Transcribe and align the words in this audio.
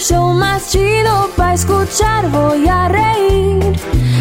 show 0.00 0.32
más 0.32 0.70
chido 0.70 1.30
para 1.36 1.54
escuchar. 1.54 2.28
Voy 2.30 2.66
a 2.66 2.88
reír 2.88 3.78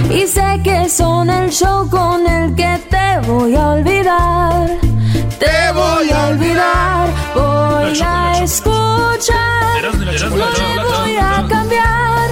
y 0.09 0.27
sé 0.27 0.59
que 0.63 0.89
son 0.89 1.29
el 1.29 1.49
show 1.49 1.89
con 1.89 2.27
el 2.27 2.53
que 2.55 2.79
te 2.89 3.19
voy 3.27 3.55
a 3.55 3.69
olvidar. 3.69 4.77
Te 5.39 5.71
voy 5.73 6.11
a 6.11 6.27
olvidar, 6.27 7.09
voy 7.33 7.99
a 8.03 8.43
escuchar. 8.43 9.83
No 9.83 10.45
me 10.75 10.83
voy 10.83 11.15
a 11.15 11.45
cambiar. 11.47 12.29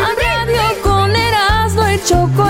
A 0.00 0.10
radio 0.22 0.62
con 0.82 1.14
Erasmo 1.14 1.88
y 1.90 2.02
chocolate, 2.04 2.47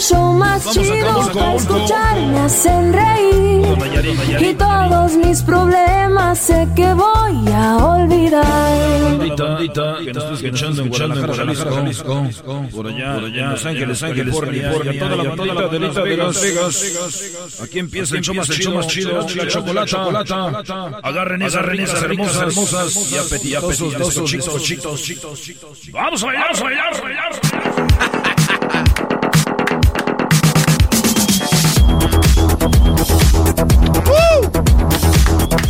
el 0.00 0.06
show 0.06 0.32
más 0.32 0.70
chido 0.72 1.30
para 1.32 1.54
escuchar. 1.54 2.20
Me 2.20 2.38
hacen 2.40 2.92
reír 2.92 4.40
y 4.40 4.54
todos 4.54 5.12
mis 5.16 5.42
problemas 5.42 6.38
sé 6.38 6.68
que 6.74 6.92
voy 6.94 7.52
a 7.52 7.76
olvidar. 7.76 9.18
Bandita, 9.36 9.98
que 10.04 10.12
nos 10.12 10.24
estás 10.24 10.42
escuchando 10.42 10.82
en 10.82 10.88
Guadalajara, 10.88 11.54
Jalisco, 11.54 12.28
por 12.74 12.86
allá, 12.86 13.14
por 13.14 13.24
allá, 13.24 13.50
Los 13.50 13.66
Ángeles, 13.66 14.02
Ángeles, 14.02 14.38
California, 14.38 14.98
toda 14.98 15.16
la 15.16 15.62
bandita 15.66 16.02
de 16.02 16.16
Las 16.16 16.42
Vegas. 16.42 17.60
Aquí 17.62 17.78
empieza 17.78 18.16
el 18.16 18.22
show 18.22 18.34
más 18.34 18.48
chido, 18.48 18.74
más 18.74 18.86
chido, 18.86 19.74
la 19.74 19.86
chocolata. 19.86 20.98
Agarren 21.02 21.42
esas 21.42 21.62
renesas 21.62 22.02
hermosas, 22.02 22.42
hermosas 22.42 23.12
y 23.12 23.16
apetitosos, 23.16 24.24
chitos, 24.24 24.62
chitos, 24.62 25.02
chitos. 25.02 25.50
Vamos 25.92 26.22
a 26.22 26.26
bailar, 26.26 26.56
a 26.56 26.62
bailar, 26.62 26.94
a 26.94 27.00
bailar. 27.00 28.19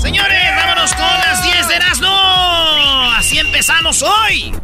Señores, 0.01 0.57
vámonos 0.57 0.93
con 0.95 1.05
las 1.05 1.43
10 1.43 1.69
de 1.69 1.75
Erasmo. 1.75 3.13
Así 3.17 3.39
empezamos 3.39 4.03
hoy. 4.03 4.55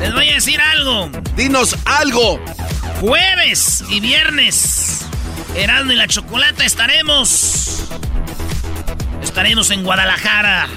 Les 0.00 0.12
voy 0.12 0.28
a 0.28 0.34
decir 0.34 0.60
algo. 0.60 1.10
Dinos 1.34 1.76
algo. 1.84 2.40
Jueves 3.00 3.84
y 3.90 4.00
viernes. 4.00 5.06
Erasmo 5.54 5.92
y 5.92 5.96
la 5.96 6.06
Chocolata 6.06 6.64
estaremos. 6.64 7.84
Estaremos 9.22 9.70
en 9.70 9.82
Guadalajara. 9.84 10.68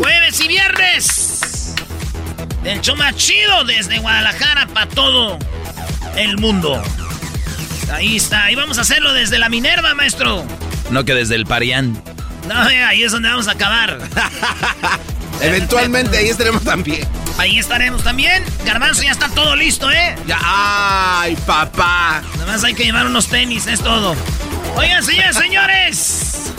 Jueves 0.00 0.40
y 0.40 0.48
viernes. 0.48 1.74
El 2.64 2.80
show 2.80 2.96
más 2.96 3.16
chido 3.16 3.64
desde 3.64 3.98
Guadalajara 3.98 4.66
para 4.68 4.88
todo 4.88 5.38
el 6.16 6.36
mundo. 6.38 6.82
Ahí 7.92 8.16
está. 8.16 8.44
Ahí 8.44 8.54
vamos 8.54 8.78
a 8.78 8.82
hacerlo 8.82 9.12
desde 9.12 9.38
la 9.38 9.48
Minerva, 9.48 9.94
maestro. 9.94 10.44
No 10.90 11.04
que 11.04 11.14
desde 11.14 11.34
el 11.34 11.46
Parián. 11.46 12.02
No, 12.46 12.68
eh, 12.70 12.82
ahí 12.82 13.02
es 13.02 13.12
donde 13.12 13.28
vamos 13.28 13.48
a 13.48 13.52
acabar. 13.52 13.98
Eventualmente 15.40 16.16
ahí 16.18 16.28
estaremos 16.28 16.64
también. 16.64 17.06
Ahí 17.38 17.58
estaremos 17.58 18.02
también. 18.02 18.42
Garbanzo 18.64 19.02
ya 19.02 19.12
está 19.12 19.28
todo 19.28 19.54
listo, 19.54 19.90
¿eh? 19.90 20.16
Ya, 20.26 20.38
ay, 20.42 21.36
papá. 21.46 22.22
Nada 22.38 22.52
más 22.52 22.64
hay 22.64 22.74
que 22.74 22.84
llevar 22.84 23.06
unos 23.06 23.28
tenis, 23.28 23.66
es 23.66 23.80
todo. 23.80 24.16
Oigan, 24.76 25.04
señores, 25.04 25.36
señores. 25.40 26.52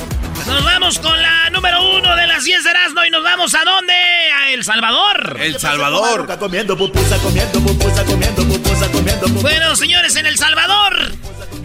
Nos 0.48 0.64
vamos 0.64 1.00
con 1.00 1.22
la 1.22 1.50
número 1.52 1.98
uno 1.98 2.16
de 2.16 2.26
las 2.26 2.44
10 2.44 2.64
de 2.64 2.70
Erasmo 2.72 3.04
y 3.06 3.12
nos 3.12 3.24
vamos 3.24 3.54
a 3.54 3.64
dónde? 3.64 3.94
A 3.94 4.52
El 4.52 4.64
Salvador. 4.64 5.38
El 5.40 5.60
Salvador. 5.60 6.38
Comiendo 6.40 6.78
pupusa, 6.78 7.18
comiendo 7.18 7.60
pupusa, 7.60 8.04
comiendo 8.06 8.48
pupusa, 8.48 8.88
comiendo 8.92 9.28
pupusa. 9.28 9.42
Bueno, 9.42 9.76
señores, 9.76 10.16
en 10.16 10.26
El 10.26 10.38
Salvador. 10.38 11.12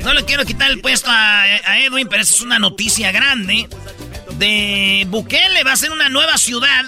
No 0.04 0.12
le 0.12 0.24
quiero 0.24 0.44
quitar 0.44 0.70
el 0.70 0.80
puesto 0.80 1.10
a, 1.10 1.42
a 1.42 1.80
Edwin, 1.80 2.08
pero 2.08 2.22
esa 2.22 2.34
es 2.34 2.40
una 2.42 2.58
noticia 2.58 3.10
grande. 3.10 3.68
De 4.38 5.06
Bukele 5.08 5.64
va 5.64 5.72
a 5.72 5.76
ser 5.76 5.92
una 5.92 6.08
nueva 6.08 6.36
ciudad. 6.36 6.84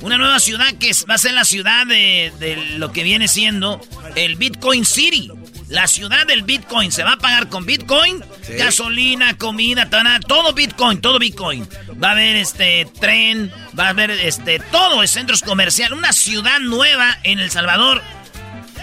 Una 0.00 0.16
nueva 0.16 0.38
ciudad 0.38 0.66
que 0.78 0.92
va 1.10 1.14
a 1.14 1.18
ser 1.18 1.32
la 1.32 1.44
ciudad 1.44 1.86
de, 1.86 2.32
de 2.38 2.56
lo 2.76 2.92
que 2.92 3.02
viene 3.02 3.26
siendo 3.26 3.80
el 4.14 4.36
Bitcoin 4.36 4.84
City. 4.84 5.30
La 5.68 5.86
ciudad 5.86 6.26
del 6.26 6.42
Bitcoin. 6.42 6.92
Se 6.92 7.02
va 7.02 7.12
a 7.12 7.16
pagar 7.18 7.48
con 7.48 7.66
Bitcoin, 7.66 8.22
gasolina, 8.58 9.36
comida, 9.36 9.88
todo 10.26 10.52
Bitcoin, 10.52 11.00
todo 11.00 11.18
Bitcoin. 11.18 11.66
Va 12.02 12.08
a 12.08 12.12
haber 12.12 12.36
este 12.36 12.86
tren, 13.00 13.50
va 13.78 13.86
a 13.86 13.90
haber 13.90 14.10
este 14.10 14.60
todo, 14.60 15.06
centros 15.06 15.42
comerciales. 15.42 15.96
Una 15.98 16.12
ciudad 16.12 16.60
nueva 16.60 17.18
en 17.22 17.38
El 17.38 17.50
Salvador 17.50 18.02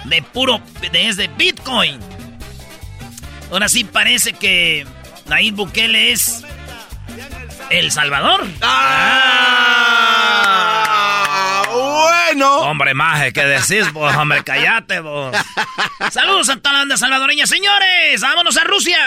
de 0.06 0.22
puro, 0.22 0.62
de, 0.92 1.08
es 1.08 1.18
de 1.18 1.28
Bitcoin. 1.30 2.00
Ahora 3.52 3.70
sí 3.70 3.84
parece 3.84 4.34
que 4.34 4.86
Nayib 5.28 5.56
Bukele 5.56 6.12
es 6.12 6.44
El 7.70 7.92
Salvador. 7.92 8.46
Ah, 8.62 8.82
bueno. 11.72 12.60
Hombre, 12.62 12.94
maje, 12.94 13.34
¿qué 13.34 13.46
decís 13.46 13.92
vos? 13.94 14.16
Hombre, 14.16 14.44
callate 14.44 15.00
vos. 15.00 15.36
Saludos 16.12 16.50
a 16.50 16.58
toda 16.58 16.74
la 16.74 16.80
banda 16.80 16.98
salvadoreña, 16.98 17.48
señores. 17.48 18.22
Vámonos 18.22 18.58
a 18.58 18.64
Rusia. 18.64 19.00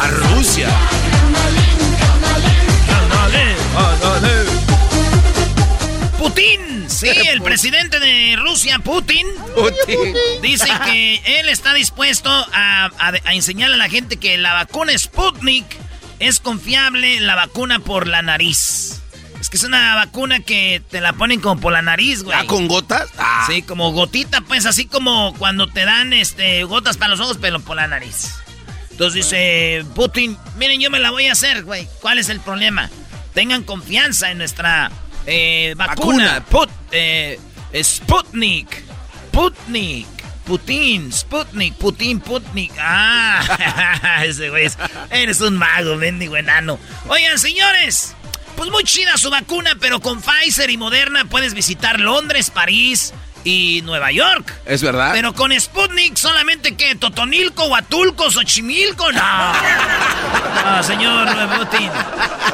A 0.00 0.08
Rusia. 0.08 0.68
Putin, 6.18 6.85
sí, 6.98 7.08
el 7.28 7.42
presidente 7.42 8.00
de 8.00 8.36
Rusia, 8.36 8.78
Putin, 8.80 9.26
dice 10.42 10.68
que 10.84 11.20
él 11.40 11.48
está 11.48 11.74
dispuesto 11.74 12.30
a, 12.30 12.86
a- 12.98 13.12
a 13.24 13.34
enseñarle 13.34 13.74
a 13.74 13.78
la 13.78 13.88
gente 13.88 14.16
que 14.16 14.36
la 14.38 14.52
vacuna 14.54 14.96
Sputnik 14.96 15.64
es 16.18 16.40
confiable, 16.40 17.20
la 17.20 17.34
vacuna 17.34 17.78
por 17.80 18.06
la 18.06 18.22
nariz. 18.22 19.00
Es 19.40 19.50
que 19.50 19.58
es 19.58 19.64
una 19.64 19.94
vacuna 19.94 20.40
que 20.40 20.82
te 20.90 21.00
la 21.02 21.12
ponen 21.12 21.40
como 21.40 21.60
por 21.60 21.72
la 21.72 21.82
nariz, 21.82 22.22
güey. 22.22 22.36
¿Ah, 22.38 22.46
con 22.46 22.68
gotas? 22.68 23.08
Ah. 23.18 23.44
Sí, 23.46 23.62
como 23.62 23.92
gotita, 23.92 24.40
pues 24.40 24.64
así 24.64 24.86
como 24.86 25.34
cuando 25.38 25.66
te 25.68 25.84
dan 25.84 26.12
este 26.14 26.64
gotas 26.64 26.96
para 26.96 27.10
los 27.10 27.20
ojos, 27.20 27.38
pero 27.40 27.60
por 27.60 27.76
la 27.76 27.86
nariz. 27.86 28.32
Entonces 28.90 29.24
dice 29.24 29.84
Putin, 29.94 30.38
miren, 30.56 30.80
yo 30.80 30.90
me 30.90 30.98
la 30.98 31.10
voy 31.10 31.26
a 31.26 31.32
hacer, 31.32 31.64
güey. 31.64 31.86
¿Cuál 32.00 32.18
es 32.18 32.30
el 32.30 32.40
problema? 32.40 32.88
Tengan 33.34 33.62
confianza 33.62 34.30
en 34.30 34.38
nuestra 34.38 34.90
eh, 35.26 35.74
vacuna. 35.76 36.42
Put, 36.48 36.70
eh, 36.92 37.38
Sputnik. 37.82 38.82
Putnik. 39.32 40.06
Putin, 40.44 41.12
Sputnik, 41.12 41.74
Putin, 41.74 42.20
Putnik. 42.20 42.72
Ah, 42.78 44.22
ese 44.24 44.48
güey. 44.48 44.66
es- 44.66 44.78
Eres 45.10 45.40
un 45.40 45.56
mago, 45.56 45.96
mendigo 45.96 46.36
enano. 46.36 46.78
Oigan, 47.08 47.38
señores. 47.38 48.14
Pues 48.56 48.70
muy 48.70 48.84
chida 48.84 49.18
su 49.18 49.28
vacuna, 49.28 49.72
pero 49.80 50.00
con 50.00 50.22
Pfizer 50.22 50.70
y 50.70 50.76
Moderna 50.78 51.24
puedes 51.26 51.52
visitar 51.52 52.00
Londres, 52.00 52.50
París 52.50 53.12
y 53.44 53.82
Nueva 53.84 54.12
York. 54.12 54.54
Es 54.64 54.82
verdad. 54.82 55.10
Pero 55.12 55.34
con 55.34 55.52
Sputnik 55.60 56.16
solamente 56.16 56.74
que 56.76 56.94
Totonilco, 56.94 57.66
Huatulco, 57.66 58.30
Xochimilco, 58.30 59.10
no. 59.12 59.52
No, 60.64 60.82
señor 60.82 61.28
Putin. 61.58 61.90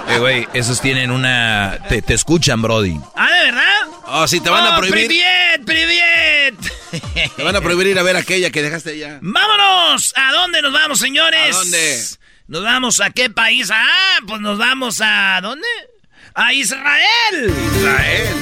Eh, 0.08 0.18
güey, 0.18 0.46
esos 0.52 0.80
tienen 0.80 1.10
una... 1.10 1.78
Te, 1.88 2.02
te 2.02 2.14
escuchan, 2.14 2.60
Brody. 2.60 2.98
Ah, 3.16 3.30
¿de 3.30 3.44
verdad? 3.50 3.71
Oh, 4.14 4.28
sí, 4.28 4.40
te 4.40 4.50
van 4.50 4.66
a 4.66 4.74
Oh, 4.74 4.78
prohibir. 4.78 5.06
Priviet, 5.06 5.64
priviet. 5.64 7.32
Te 7.36 7.42
van 7.42 7.56
a 7.56 7.62
prohibir 7.62 7.86
ir 7.86 7.98
a 7.98 8.02
ver 8.02 8.14
aquella 8.16 8.50
que 8.50 8.60
dejaste 8.60 8.90
allá. 8.90 9.18
¡Vámonos! 9.22 10.12
¿A 10.14 10.32
dónde 10.32 10.60
nos 10.60 10.72
vamos, 10.72 10.98
señores? 10.98 11.56
¿A 11.56 11.58
dónde? 11.58 12.04
¿Nos 12.48 12.62
vamos 12.62 13.00
a 13.00 13.08
qué 13.10 13.30
país? 13.30 13.70
Ah, 13.72 14.18
pues 14.26 14.40
nos 14.42 14.58
vamos 14.58 15.00
a... 15.02 15.40
¿Dónde? 15.40 15.66
¡A 16.34 16.52
Israel! 16.52 17.54
Israel. 17.78 18.36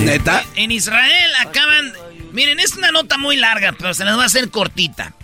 ¿Neta? 0.00 0.44
En 0.56 0.70
Israel 0.70 1.32
acaban... 1.40 1.94
Miren, 2.32 2.60
es 2.60 2.74
una 2.76 2.90
nota 2.90 3.16
muy 3.16 3.36
larga, 3.36 3.72
pero 3.72 3.94
se 3.94 4.04
las 4.04 4.18
va 4.18 4.24
a 4.24 4.26
hacer 4.26 4.50
cortita. 4.50 5.14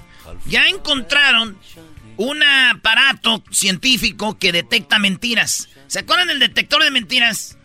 Ya 0.46 0.69
encontraron 0.69 1.58
un 2.19 2.43
aparato 2.43 3.43
científico 3.50 4.38
que 4.38 4.53
detecta 4.53 4.99
mentiras. 4.99 5.69
¿Se 5.87 6.00
acuerdan 6.00 6.29
del 6.29 6.38
detector 6.41 6.82
de 6.82 6.91
mentiras? 6.91 7.56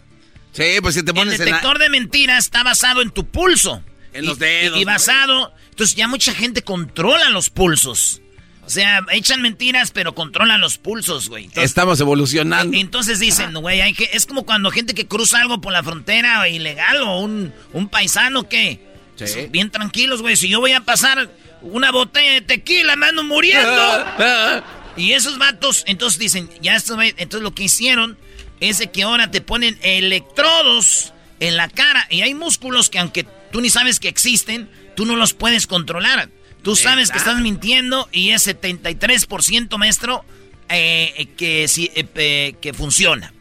Sí, 0.54 0.64
pues 0.82 0.96
si 0.96 1.04
te 1.04 1.12
El 1.12 1.16
pones 1.16 1.34
en 1.34 1.40
la- 1.40 1.46
detector 1.46 1.80
de 1.80 1.90
mentiras 1.90 2.46
está 2.46 2.64
basado 2.64 3.02
en 3.02 3.10
tu 3.10 3.26
pulso. 3.28 3.84
En 4.14 4.26
los 4.26 4.38
Y- 4.38 4.40
dedos, 4.42 4.80
Y, 4.80 4.86
basado... 4.86 5.54
Entonces 5.72 5.96
ya 5.96 6.08
mucha 6.08 6.36
gente 6.36 6.62
controla 6.62 7.30
los 7.32 7.50
pulsos. 7.50 8.22
O 8.64 8.70
sea, 8.70 9.04
echan 9.12 9.42
mentiras, 9.42 9.90
pero 9.90 10.14
controlan 10.14 10.62
los 10.62 10.78
pulsos, 10.78 11.28
güey. 11.30 11.46
Entonces, 11.46 11.66
Estamos 11.72 12.00
evolucionando. 12.00 12.78
entonces 12.78 13.20
dicen, 13.20 13.54
güey, 13.56 13.82
hay 13.82 13.94
que, 13.94 14.08
es 14.14 14.28
como 14.28 14.46
cuando 14.46 14.70
gente 14.70 14.94
que 14.94 15.08
cruza 15.08 15.42
algo 15.42 15.60
por 15.62 15.74
la 15.74 15.82
frontera 15.82 16.48
ilegal 16.48 17.02
o 17.02 17.20
un, 17.22 17.52
un 17.74 17.90
paisano 17.90 18.48
que... 18.48 18.80
Sí. 19.16 19.48
Bien 19.50 19.70
tranquilos, 19.72 20.22
güey. 20.22 20.36
Si 20.36 20.48
yo 20.48 20.60
voy 20.60 20.74
a 20.74 20.82
pasar 20.82 21.30
una 21.64 21.92
botella 21.92 22.34
de 22.34 22.42
tequila, 22.42 22.96
me 22.96 23.08
ando 23.08 23.24
muriendo. 23.24 23.70
Ah, 23.70 24.64
Y 24.96 25.14
esos 25.14 25.38
vatos, 25.38 25.84
entonces 25.88 26.20
dicen, 26.20 26.50
ya 26.62 26.76
esto, 26.76 27.02
entonces 27.02 27.42
lo 27.42 27.56
que 27.56 27.64
hicieron 27.64 28.18
es 28.60 28.78
de 28.78 28.92
que 28.92 29.04
ahora 29.04 29.32
te 29.32 29.42
ponen 29.42 29.78
electrodos 29.82 31.14
en 31.40 31.58
la 31.58 31.68
cara 31.70 32.08
y 32.10 32.22
hay 32.22 32.34
músculos 32.34 32.90
que 32.90 33.00
aunque 33.00 33.26
tú 33.52 33.62
ni 33.62 33.70
sabes 33.70 34.00
que 34.00 34.08
existen, 34.08 34.70
tú 34.96 35.06
no 35.06 35.16
los 35.16 35.34
puedes 35.34 35.68
controlar. 35.68 36.30
Tú 36.62 36.78
sabes 36.78 37.12
que 37.12 37.18
estás 37.18 37.42
mintiendo 37.42 38.08
y 38.14 38.30
es 38.30 38.48
73% 38.48 39.78
maestro 39.78 40.24
eh, 40.70 41.28
que, 41.36 41.68
sí, 41.68 41.92
eh, 41.94 42.06
eh, 42.16 42.56
que 42.62 42.74
funciona. 42.74 43.34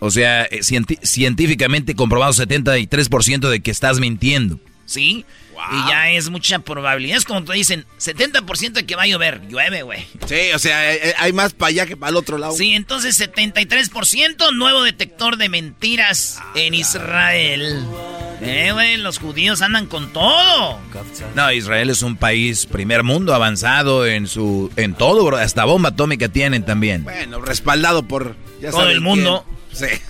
O 0.00 0.10
sea, 0.10 0.42
eh, 0.50 0.60
científicamente 0.62 1.94
comprobado 1.94 2.32
73% 2.32 3.48
de 3.48 3.60
que 3.60 3.70
estás 3.70 4.00
mintiendo. 4.00 4.58
¿Sí? 4.86 5.24
Y 5.72 5.88
ya 5.88 6.10
es 6.10 6.30
mucha 6.30 6.58
probabilidad. 6.58 7.18
Es 7.18 7.24
como 7.24 7.44
te 7.44 7.52
dicen, 7.52 7.86
70% 7.98 8.72
de 8.72 8.86
que 8.86 8.96
va 8.96 9.02
a 9.02 9.06
llover. 9.06 9.40
Llueve, 9.48 9.82
güey. 9.82 10.06
Sí, 10.26 10.52
o 10.54 10.58
sea, 10.58 10.94
eh, 10.94 11.14
hay 11.18 11.32
más 11.32 11.52
para 11.52 11.68
allá 11.70 11.86
que 11.86 11.96
para 11.96 12.10
el 12.10 12.16
otro 12.16 12.38
lado. 12.38 12.54
Sí, 12.54 12.74
entonces 12.74 13.20
73% 13.20 14.52
nuevo 14.54 14.82
detector 14.82 15.36
de 15.36 15.48
mentiras 15.48 16.40
en 16.54 16.74
Israel. 16.74 17.84
Eh, 18.40 18.70
güey, 18.72 18.96
los 18.98 19.18
judíos 19.18 19.62
andan 19.62 19.86
con 19.86 20.12
todo. 20.12 20.78
No, 21.34 21.52
Israel 21.52 21.90
es 21.90 22.02
un 22.02 22.16
país 22.16 22.66
primer 22.66 23.02
mundo 23.02 23.34
avanzado 23.34 24.06
en 24.06 24.26
su 24.26 24.70
en 24.76 24.94
todo, 24.94 25.24
bro. 25.24 25.36
Hasta 25.36 25.64
bomba 25.64 25.90
atómica 25.90 26.28
tienen 26.28 26.64
también. 26.64 27.04
Bueno, 27.04 27.40
respaldado 27.40 28.02
por... 28.02 28.36
ya 28.60 28.70
Todo 28.70 28.90
el 28.90 29.00
mundo. 29.00 29.46
quién. 29.76 29.90
Sí. 29.90 30.02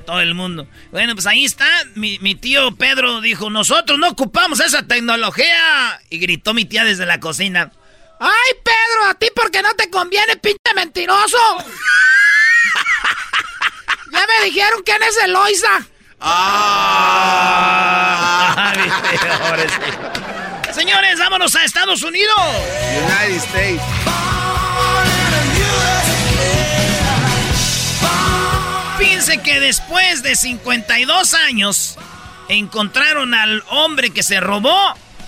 Todo 0.00 0.20
el 0.20 0.34
mundo. 0.34 0.66
Bueno, 0.90 1.14
pues 1.14 1.26
ahí 1.26 1.44
está. 1.44 1.66
Mi, 1.94 2.18
mi 2.20 2.34
tío 2.34 2.74
Pedro 2.76 3.20
dijo, 3.20 3.50
nosotros 3.50 3.98
no 3.98 4.08
ocupamos 4.08 4.60
esa 4.60 4.86
tecnología. 4.86 6.00
Y 6.10 6.18
gritó 6.18 6.54
mi 6.54 6.64
tía 6.64 6.84
desde 6.84 7.06
la 7.06 7.20
cocina. 7.20 7.70
¡Ay, 8.20 8.52
Pedro! 8.64 9.04
¿A 9.10 9.14
ti 9.14 9.28
porque 9.34 9.62
no 9.62 9.74
te 9.74 9.90
conviene, 9.90 10.36
pinche 10.36 10.74
mentiroso? 10.74 11.38
ya 14.12 14.26
me 14.26 14.44
dijeron 14.46 14.82
quién 14.84 15.02
es 15.02 15.16
Eloisa. 15.24 15.86
Ah. 16.20 17.52
Señores, 20.72 21.18
vámonos 21.18 21.54
a 21.56 21.64
Estados 21.64 22.02
Unidos. 22.02 22.34
United 22.96 23.36
States. 23.36 23.82
Fíjense 29.22 29.40
que 29.40 29.60
después 29.60 30.24
de 30.24 30.34
52 30.34 31.34
años 31.34 31.96
encontraron 32.48 33.34
al 33.34 33.62
hombre 33.70 34.10
que 34.10 34.24
se 34.24 34.40
robó 34.40 34.76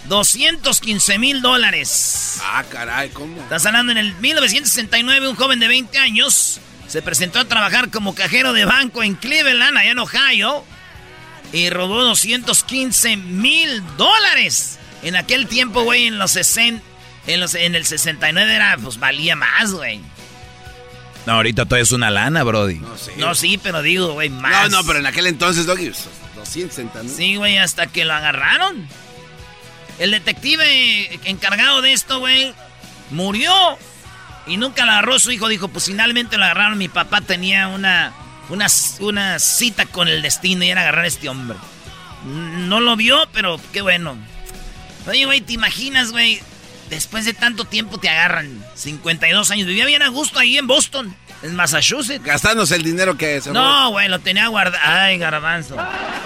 215 0.07 1.17
mil 1.21 1.41
dólares. 1.43 2.41
Ah, 2.43 2.65
caray, 2.69 3.11
¿cómo? 3.11 3.41
Estás 3.41 3.65
hablando 3.67 3.93
en 3.93 3.99
el 3.99 4.13
1969, 4.17 5.29
un 5.29 5.37
joven 5.37 5.61
de 5.61 5.69
20 5.69 5.97
años 5.99 6.59
se 6.89 7.03
presentó 7.03 7.39
a 7.39 7.45
trabajar 7.45 7.89
como 7.91 8.17
cajero 8.17 8.53
de 8.53 8.65
banco 8.65 9.05
en 9.05 9.15
Cleveland, 9.15 9.79
allá 9.79 9.93
en 9.93 10.01
Ohio, 10.01 10.65
y 11.53 11.71
robó 11.71 12.03
215 12.03 13.17
mil 13.17 13.81
dólares. 13.97 14.81
En 15.05 15.15
aquel 15.15 15.47
tiempo, 15.47 15.85
güey, 15.85 16.09
en 16.09 16.19
los 16.19 16.33
60, 16.33 16.83
en, 17.29 17.39
los, 17.39 17.55
en 17.55 17.77
el 17.77 17.87
69 17.87 18.57
era, 18.57 18.77
pues 18.77 18.99
valía 18.99 19.37
más, 19.37 19.71
güey. 19.71 20.01
No, 21.27 21.33
ahorita 21.35 21.65
todo 21.67 21.79
es 21.79 21.93
una 21.93 22.11
lana, 22.11 22.43
Brody. 22.43 22.77
No 22.77 22.97
sé. 22.99 23.15
No, 23.17 23.35
sí, 23.35 23.59
pero 23.63 23.81
digo, 23.83 24.13
güey, 24.13 24.29
No, 24.29 24.41
más. 24.41 24.71
no, 24.71 24.85
pero 24.85 24.99
en 24.99 25.07
aquel 25.07 25.27
entonces, 25.27 25.65
Doggy, 25.67 25.87
pues, 25.91 26.09
260, 26.37 27.03
¿no? 27.03 27.09
Sí, 27.09 27.37
güey, 27.37 27.57
hasta 27.59 27.87
que 27.87 28.05
lo 28.05 28.13
agarraron. 28.13 28.87
El 29.99 30.11
detective 30.11 31.19
encargado 31.25 31.81
de 31.81 31.93
esto, 31.93 32.19
güey, 32.19 32.53
murió. 33.11 33.53
Y 34.47 34.57
nunca 34.59 34.85
lo 34.85 34.93
agarró 34.93 35.19
su 35.19 35.31
hijo. 35.31 35.49
Dijo, 35.49 35.69
pues 35.69 35.87
finalmente 35.87 36.37
lo 36.37 36.45
agarraron. 36.45 36.77
Mi 36.77 36.89
papá 36.89 37.21
tenía 37.23 37.69
una, 37.69 38.13
una, 38.51 38.67
una 39.01 39.39
cita 39.39 39.87
con 39.87 40.09
el 40.09 40.21
destino 40.21 40.65
y 40.65 40.71
era 40.71 40.83
agarrar 40.83 41.05
a 41.05 41.09
este 41.09 41.29
hombre. 41.31 41.57
No 42.27 42.81
lo 42.81 42.97
vio, 42.97 43.27
pero 43.33 43.59
qué 43.73 43.81
bueno. 43.81 44.17
Oye, 45.07 45.25
güey, 45.25 45.41
¿te 45.41 45.53
imaginas, 45.55 46.11
güey? 46.11 46.43
Después 46.95 47.25
de 47.25 47.35
tanto 47.35 47.65
tiempo 47.65 47.99
te 47.99 48.09
agarran. 48.09 48.65
52 48.75 49.51
años. 49.51 49.67
Vivía 49.67 49.87
bien 49.87 50.03
a 50.03 50.09
gusto 50.09 50.39
ahí 50.39 50.57
en 50.59 50.67
Boston, 50.67 51.15
en 51.43 51.55
Massachusetts. 51.57 52.23
Gastándose 52.25 52.77
el 52.77 52.83
dinero 52.83 53.17
que 53.17 53.41
se 53.41 53.51
robó. 53.51 53.61
No, 53.61 53.91
güey, 53.91 54.09
lo 54.09 54.21
tenía 54.21 54.47
guardado. 54.47 54.83
Ay, 54.85 55.19
garbanzo. 55.19 55.77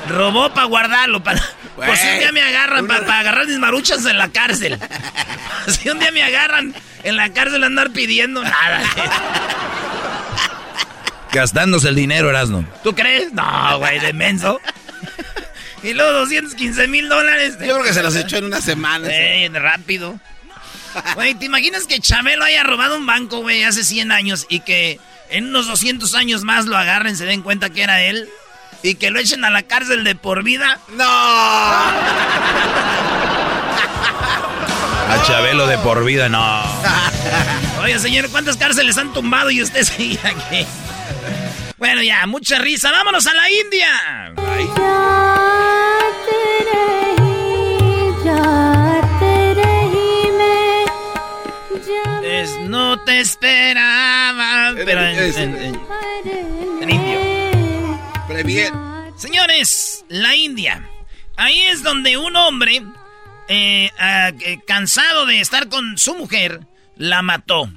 Robó 0.09 0.53
para 0.53 0.67
guardarlo. 0.67 1.23
Para... 1.23 1.43
Por 1.75 1.97
si 1.97 2.09
un 2.09 2.19
día 2.19 2.33
me 2.33 2.43
agarran, 2.43 2.85
una- 2.85 3.01
para 3.01 3.21
agarrar 3.21 3.47
mis 3.47 3.59
maruchas 3.59 4.05
en 4.05 4.19
la 4.19 4.29
cárcel. 4.29 4.79
si 5.69 5.89
un 5.89 5.99
día 5.99 6.11
me 6.13 6.23
agarran 6.23 6.75
en 7.03 7.17
la 7.17 7.33
cárcel 7.33 7.63
a 7.63 7.67
andar 7.67 7.91
pidiendo 7.91 8.43
nada. 8.43 8.83
Gastándose 11.33 11.89
el 11.89 11.95
dinero, 11.95 12.31
Erasno. 12.31 12.67
¿Tú 12.83 12.95
crees? 12.95 13.33
No, 13.33 13.79
güey, 13.79 13.99
de 14.01 14.13
menso. 14.15 14.61
y 15.83 15.93
luego 15.93 16.13
215 16.21 16.89
mil 16.89 17.09
dólares. 17.09 17.55
Yo 17.61 17.75
creo 17.75 17.83
que 17.85 17.93
se 17.93 18.03
los 18.03 18.17
echó 18.17 18.39
en 18.39 18.47
una 18.47 18.61
semana. 18.61 19.09
Eh, 19.11 19.49
rápido. 19.53 20.19
Güey, 21.15 21.35
¿te 21.35 21.47
imaginas 21.47 21.87
que 21.87 22.01
Chabelo 22.01 22.45
haya 22.45 22.63
robado 22.63 22.97
un 22.97 23.07
banco, 23.07 23.41
güey, 23.41 23.65
hace 23.65 23.85
100 23.85 24.13
años 24.13 24.47
y 24.49 24.61
que 24.61 25.01
en 25.31 25.49
unos 25.49 25.67
200 25.67 26.15
años 26.15 26.45
más 26.45 26.67
lo 26.67 26.77
agarren, 26.77 27.17
se 27.17 27.25
den 27.27 27.43
cuenta 27.43 27.71
que 27.71 27.83
era 27.83 28.01
él 28.03 28.29
y 28.83 28.95
que 28.95 29.11
lo 29.11 29.19
echen 29.19 29.45
a 29.45 29.51
la 29.51 29.63
cárcel 29.63 30.05
de 30.05 30.15
por 30.15 30.43
vida? 30.43 30.79
¡No! 30.89 31.05
A 35.09 35.23
Chabelo 35.27 35.67
de 35.67 35.79
por 35.79 36.05
vida, 36.05 36.29
no. 36.29 36.63
Oye, 37.83 37.99
señor, 37.99 38.29
¿cuántas 38.31 38.57
cárceles 38.57 38.99
han 38.99 39.13
tumbado 39.13 39.51
y 39.51 39.63
usted 39.63 39.83
sigue 39.85 40.21
aquí? 40.23 40.67
Bueno, 41.79 42.03
ya, 42.03 42.27
mucha 42.27 42.59
risa. 42.59 42.91
¡Vámonos 42.91 43.27
a 43.27 43.35
la 43.35 43.51
India! 43.51 44.35
Es, 44.59 44.69
no 52.69 53.01
te 53.05 53.21
esperaba. 53.21 54.73
Pero 54.77 55.01
en, 55.05 55.57
en- 55.57 56.91
indio. 56.91 57.21
Señores, 59.17 60.05
la 60.09 60.37
India. 60.37 60.89
Ahí 61.37 61.61
es 61.63 61.83
donde 61.83 62.17
un 62.17 62.37
hombre, 62.37 62.83
eh, 63.49 63.91
ah, 63.99 64.31
eh, 64.41 64.59
cansado 64.67 65.27
de 65.27 65.41
estar 65.41 65.69
con 65.69 65.99
su 65.99 66.15
mujer, 66.15 66.61
la 66.97 67.23
mató. 67.23 67.71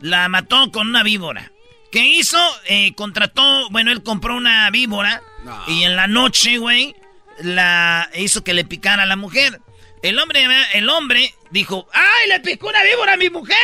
La 0.00 0.28
mató 0.28 0.70
con 0.70 0.88
una 0.88 1.02
víbora. 1.02 1.50
¿Qué 1.90 2.00
hizo? 2.06 2.38
Eh, 2.66 2.94
contrató, 2.94 3.68
bueno, 3.70 3.90
él 3.90 4.02
compró 4.02 4.36
una 4.36 4.68
víbora 4.70 5.22
No. 5.44 5.64
y 5.66 5.84
en 5.84 5.96
la 5.96 6.06
noche, 6.06 6.58
güey, 6.58 6.94
la 7.40 8.08
hizo 8.14 8.44
que 8.44 8.54
le 8.54 8.64
picara 8.64 9.04
a 9.04 9.06
la 9.06 9.16
mujer. 9.16 9.60
El 10.02 10.18
hombre, 10.18 10.46
el 10.74 10.88
hombre 10.90 11.34
dijo, 11.50 11.88
¡ay, 11.92 12.28
le 12.28 12.40
picó 12.40 12.68
una 12.68 12.82
víbora 12.84 13.14
a 13.14 13.16
mi 13.16 13.30
mujer! 13.30 13.56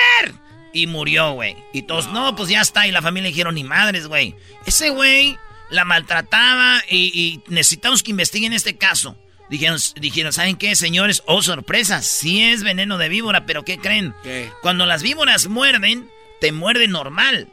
Y 0.74 0.88
murió, 0.88 1.32
güey. 1.32 1.56
Y 1.72 1.82
todos, 1.82 2.08
no. 2.08 2.34
pues 2.36 2.50
ya 2.50 2.60
está. 2.60 2.86
Y 2.86 2.90
la 2.90 3.00
familia 3.00 3.28
dijeron, 3.28 3.54
ni 3.54 3.64
madres, 3.64 4.08
güey. 4.08 4.34
Ese 4.66 4.90
güey 4.90 5.38
la 5.70 5.84
maltrataba 5.84 6.82
y, 6.90 7.40
necesitamos 7.48 8.02
que 8.02 8.10
investiguen 8.10 8.52
este 8.52 8.76
caso. 8.76 9.16
Dijeron, 9.48 9.78
dijeron, 9.96 10.32
¿saben 10.32 10.56
qué, 10.56 10.74
señores? 10.74 11.22
Oh, 11.26 11.42
sorpresa, 11.42 12.02
sí 12.02 12.42
es 12.42 12.64
veneno 12.64 12.98
de 12.98 13.08
víbora, 13.08 13.46
pero 13.46 13.64
¿qué 13.64 13.78
creen? 13.78 14.14
Cuando 14.62 14.84
las 14.84 15.02
víboras 15.02 15.46
muerden, 15.46 16.10
te 16.40 16.50
muerden 16.50 16.90
normal. 16.90 17.48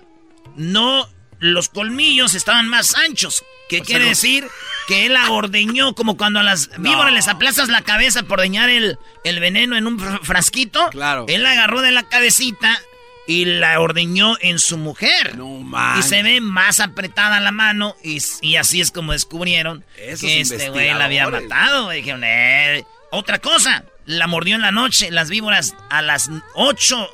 No, 0.55 1.07
los 1.39 1.69
colmillos 1.69 2.33
estaban 2.33 2.67
más 2.69 2.95
anchos. 2.95 3.43
¿Qué 3.69 3.81
quiere 3.81 4.05
decir? 4.05 4.47
Que 4.87 5.05
él 5.05 5.13
la 5.13 5.31
ordeñó 5.31 5.93
como 5.95 6.17
cuando 6.17 6.39
a 6.39 6.43
las 6.43 6.69
víboras 6.77 7.13
les 7.13 7.27
aplastas 7.27 7.69
la 7.69 7.83
cabeza 7.83 8.23
por 8.23 8.39
ordeñar 8.39 8.69
el, 8.69 8.97
el 9.23 9.39
veneno 9.39 9.77
en 9.77 9.87
un 9.87 9.99
frasquito. 9.99 10.89
Claro. 10.89 11.25
Él 11.29 11.43
la 11.43 11.51
agarró 11.51 11.81
de 11.81 11.91
la 11.91 12.03
cabecita 12.03 12.81
y 13.27 13.45
la 13.45 13.79
ordeñó 13.79 14.35
en 14.41 14.59
su 14.59 14.77
mujer. 14.77 15.37
No 15.37 15.63
Y 15.97 16.03
se 16.03 16.23
ve 16.23 16.41
más 16.41 16.79
apretada 16.79 17.39
la 17.39 17.51
mano 17.51 17.95
y, 18.03 18.55
así 18.55 18.81
es 18.81 18.91
como 18.91 19.13
descubrieron 19.13 19.85
que 19.95 20.41
este 20.41 20.69
güey 20.69 20.93
la 20.93 21.05
había 21.05 21.29
matado. 21.29 21.89
Dijeron, 21.89 22.23
eh. 22.23 22.85
Otra 23.11 23.39
cosa, 23.39 23.83
la 24.05 24.27
mordió 24.27 24.55
en 24.55 24.61
la 24.61 24.71
noche. 24.71 25.11
Las 25.11 25.29
víboras 25.29 25.75
a 25.89 26.01
las 26.01 26.29
8, 26.55 27.09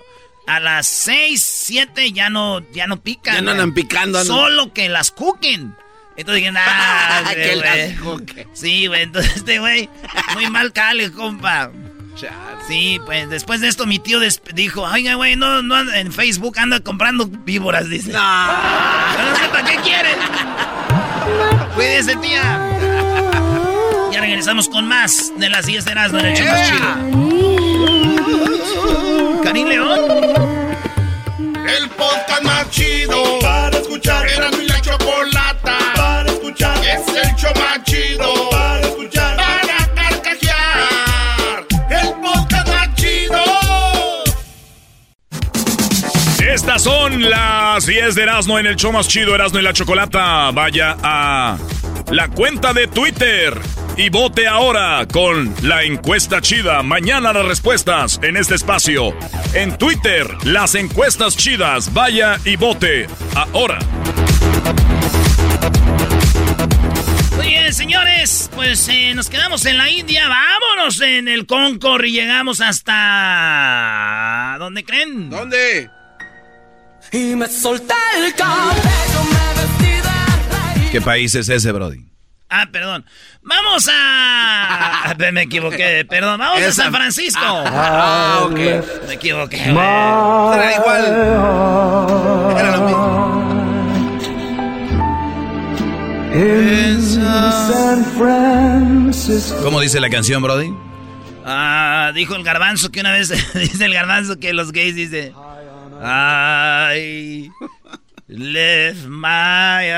a 0.47 0.59
las 0.59 0.87
6, 0.87 1.43
7 1.43 2.11
ya 2.11 2.29
no, 2.29 2.59
ya 2.71 2.87
no 2.87 3.01
pican. 3.01 3.35
Ya 3.35 3.41
no 3.41 3.51
andan 3.51 3.73
picando. 3.73 4.23
Solo 4.23 4.73
que 4.73 4.89
las 4.89 5.11
cuquen. 5.11 5.75
Entonces 6.15 6.43
dije, 6.43 6.57
ah, 6.57 7.23
que 7.33 7.55
las 7.55 7.99
cuquen. 7.99 8.47
Sí, 8.53 8.87
güey, 8.87 9.03
entonces 9.03 9.37
este 9.37 9.59
güey, 9.59 9.89
muy 10.33 10.49
mal 10.49 10.73
cale, 10.73 11.11
compa. 11.11 11.71
Sí, 12.67 12.99
pues 13.05 13.29
después 13.29 13.61
de 13.61 13.67
esto 13.67 13.85
mi 13.85 13.99
tío 13.99 14.19
dijo, 14.53 14.81
oiga, 14.81 15.13
güey, 15.15 15.35
no, 15.35 15.61
no, 15.61 15.79
en 15.93 16.11
Facebook 16.11 16.57
anda 16.57 16.79
comprando 16.79 17.27
víboras, 17.27 17.87
dice. 17.89 18.11
No. 18.11 18.19
no 18.19 19.35
sé 19.35 19.47
para 19.51 19.63
qué 19.69 19.75
quieren. 19.77 20.17
Cuídese, 21.75 22.15
tía. 22.17 22.59
Ya 24.11 24.21
regresamos 24.21 24.67
con 24.67 24.87
más 24.87 25.31
de 25.37 25.49
las 25.49 25.67
10 25.67 25.85
de 25.85 25.91
Erasmo 25.91 26.19
en 26.19 26.25
el 26.25 26.35
chido 26.35 26.53
Karim 29.43 29.67
León. 29.67 29.99
El 31.67 31.89
podcast 31.89 32.43
más 32.43 32.69
chido 32.71 33.39
para 33.39 33.77
escuchar. 33.77 34.27
Era 34.27 34.49
mi 34.51 34.65
la 34.65 34.81
chocolata 34.81 35.77
para 35.95 36.29
escuchar. 36.31 36.77
Es 36.83 37.07
el 37.07 37.35
show 37.35 37.51
más 37.55 37.83
chido 37.83 38.47
Son 46.79 47.27
las 47.27 47.87
10 47.87 48.13
de 48.13 48.21
Erasmo 48.21 48.59
en 48.59 48.67
el 48.67 48.75
show 48.75 48.91
más 48.91 49.07
chido 49.07 49.33
Erasmo 49.33 49.57
y 49.57 49.63
la 49.63 49.73
Chocolata. 49.73 50.51
Vaya 50.51 50.95
a 51.01 51.57
la 52.11 52.29
cuenta 52.29 52.71
de 52.71 52.87
Twitter 52.87 53.59
y 53.97 54.09
vote 54.09 54.47
ahora 54.47 55.07
con 55.11 55.55
la 55.63 55.81
encuesta 55.83 56.39
chida. 56.39 56.83
Mañana 56.83 57.33
las 57.33 57.47
respuestas 57.47 58.19
en 58.21 58.37
este 58.37 58.53
espacio. 58.53 59.15
En 59.53 59.75
Twitter, 59.79 60.27
las 60.45 60.75
encuestas 60.75 61.35
chidas. 61.35 61.91
Vaya 61.93 62.37
y 62.45 62.57
vote 62.57 63.07
ahora. 63.33 63.79
Muy 67.37 67.47
bien, 67.47 67.73
señores, 67.73 68.51
pues 68.53 68.87
eh, 68.87 69.15
nos 69.15 69.31
quedamos 69.31 69.65
en 69.65 69.79
la 69.79 69.89
India. 69.89 70.27
Vámonos 70.27 71.01
en 71.01 71.27
el 71.27 71.47
Concord 71.47 72.05
y 72.05 72.11
llegamos 72.11 72.61
hasta... 72.61 74.57
¿Dónde 74.59 74.83
creen? 74.83 75.31
¿Dónde? 75.31 75.96
Y 77.11 77.35
me 77.35 77.47
solté 77.47 77.93
el 78.17 78.33
cabello, 78.35 79.23
me 79.31 79.61
vestí 79.61 80.01
de 80.85 80.91
¿Qué 80.91 81.01
país 81.01 81.35
es 81.35 81.49
ese, 81.49 81.71
Brody? 81.71 82.05
Ah, 82.49 82.67
perdón. 82.71 83.05
Vamos 83.41 83.89
a. 83.91 85.15
Me 85.33 85.41
equivoqué, 85.41 86.05
perdón. 86.05 86.39
Vamos 86.39 86.61
a 86.61 86.71
San 86.71 86.93
Francisco. 86.93 87.41
Ah, 87.43 88.39
ok. 88.45 88.59
Me 89.07 89.13
equivoqué. 89.15 89.63
Era 89.63 90.75
igual. 90.75 91.05
Era 92.57 92.77
lo 92.77 92.81
mismo. 92.85 93.17
San 97.67 98.05
Francisco. 98.17 99.57
¿Cómo 99.63 99.81
dice 99.81 99.99
la 99.99 100.09
canción, 100.09 100.41
Brody? 100.41 100.73
Ah, 101.45 102.11
dijo 102.13 102.35
el 102.35 102.43
garbanzo 102.43 102.91
que 102.91 102.99
una 102.99 103.11
vez 103.11 103.29
dice 103.53 103.85
el 103.85 103.93
garbanzo 103.93 104.37
que 104.37 104.53
los 104.53 104.71
gays 104.71 104.95
dice. 104.95 105.33
I 106.01 107.49
left 108.29 109.05
my 109.07 109.93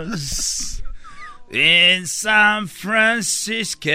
arms 0.00 0.82
in 1.50 2.06
San 2.06 2.66
Francisco. 2.66 3.92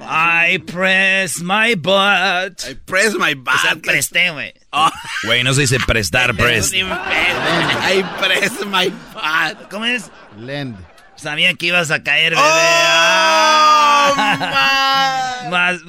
I 0.00 0.62
press 0.66 1.40
my 1.40 1.74
butt. 1.74 2.64
I 2.68 2.74
press 2.86 3.14
my 3.14 3.34
butt. 3.34 3.54
O 3.54 3.58
sea, 3.58 3.74
presté, 3.76 4.30
güey. 4.30 4.52
Oh. 4.72 4.90
Güey, 5.24 5.42
no 5.42 5.52
se 5.52 5.62
dice 5.62 5.78
prestar, 5.80 6.34
press. 6.36 6.72
I 6.72 8.02
press 8.18 8.64
my 8.64 8.90
butt. 9.12 9.68
¿Cómo 9.70 9.84
es? 9.84 10.10
Lend. 10.38 10.76
Sabía 11.16 11.54
que 11.54 11.66
ibas 11.66 11.90
a 11.90 12.02
caer, 12.02 12.34
bebé. 12.34 12.42
Oh, 12.42 14.14
Más. 15.50 15.80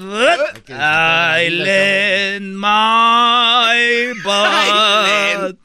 I 0.69 1.49
lend 1.49 2.57
my 2.59 4.13
butt 4.23 5.57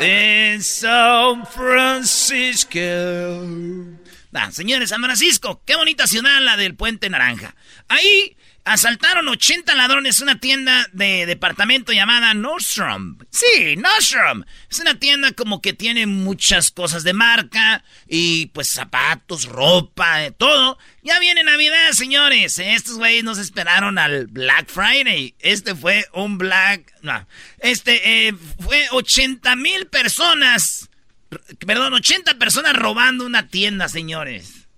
in 0.00 0.62
San 0.62 1.46
Francisco. 1.46 2.80
Nah, 4.32 4.50
señores, 4.50 4.90
San 4.90 5.02
Francisco, 5.02 5.62
qué 5.66 5.76
bonita 5.76 6.06
ciudad 6.06 6.40
la 6.40 6.56
del 6.56 6.74
Puente 6.74 7.10
Naranja. 7.10 7.54
Ahí 7.88 8.36
Asaltaron 8.64 9.26
80 9.26 9.74
ladrones 9.74 10.20
una 10.20 10.38
tienda 10.38 10.86
de 10.92 11.24
departamento 11.24 11.92
llamada 11.92 12.34
Nordstrom. 12.34 13.16
Sí, 13.30 13.74
Nordstrom. 13.76 14.44
Es 14.70 14.78
una 14.80 14.96
tienda 14.96 15.32
como 15.32 15.62
que 15.62 15.72
tiene 15.72 16.06
muchas 16.06 16.70
cosas 16.70 17.02
de 17.02 17.14
marca 17.14 17.82
y 18.06 18.46
pues 18.46 18.68
zapatos, 18.68 19.46
ropa, 19.46 20.24
eh, 20.24 20.30
todo. 20.30 20.78
Ya 21.02 21.18
viene 21.18 21.42
Navidad, 21.42 21.92
señores. 21.92 22.58
Estos 22.58 22.98
güeyes 22.98 23.24
nos 23.24 23.38
esperaron 23.38 23.98
al 23.98 24.26
Black 24.26 24.68
Friday. 24.68 25.34
Este 25.38 25.74
fue 25.74 26.06
un 26.12 26.36
Black... 26.36 26.92
No, 27.00 27.26
este 27.60 28.28
eh, 28.28 28.34
fue 28.58 28.88
80 28.90 29.56
mil 29.56 29.86
personas. 29.86 30.90
Perdón, 31.66 31.94
80 31.94 32.34
personas 32.34 32.76
robando 32.76 33.24
una 33.24 33.48
tienda, 33.48 33.88
señores. 33.88 34.68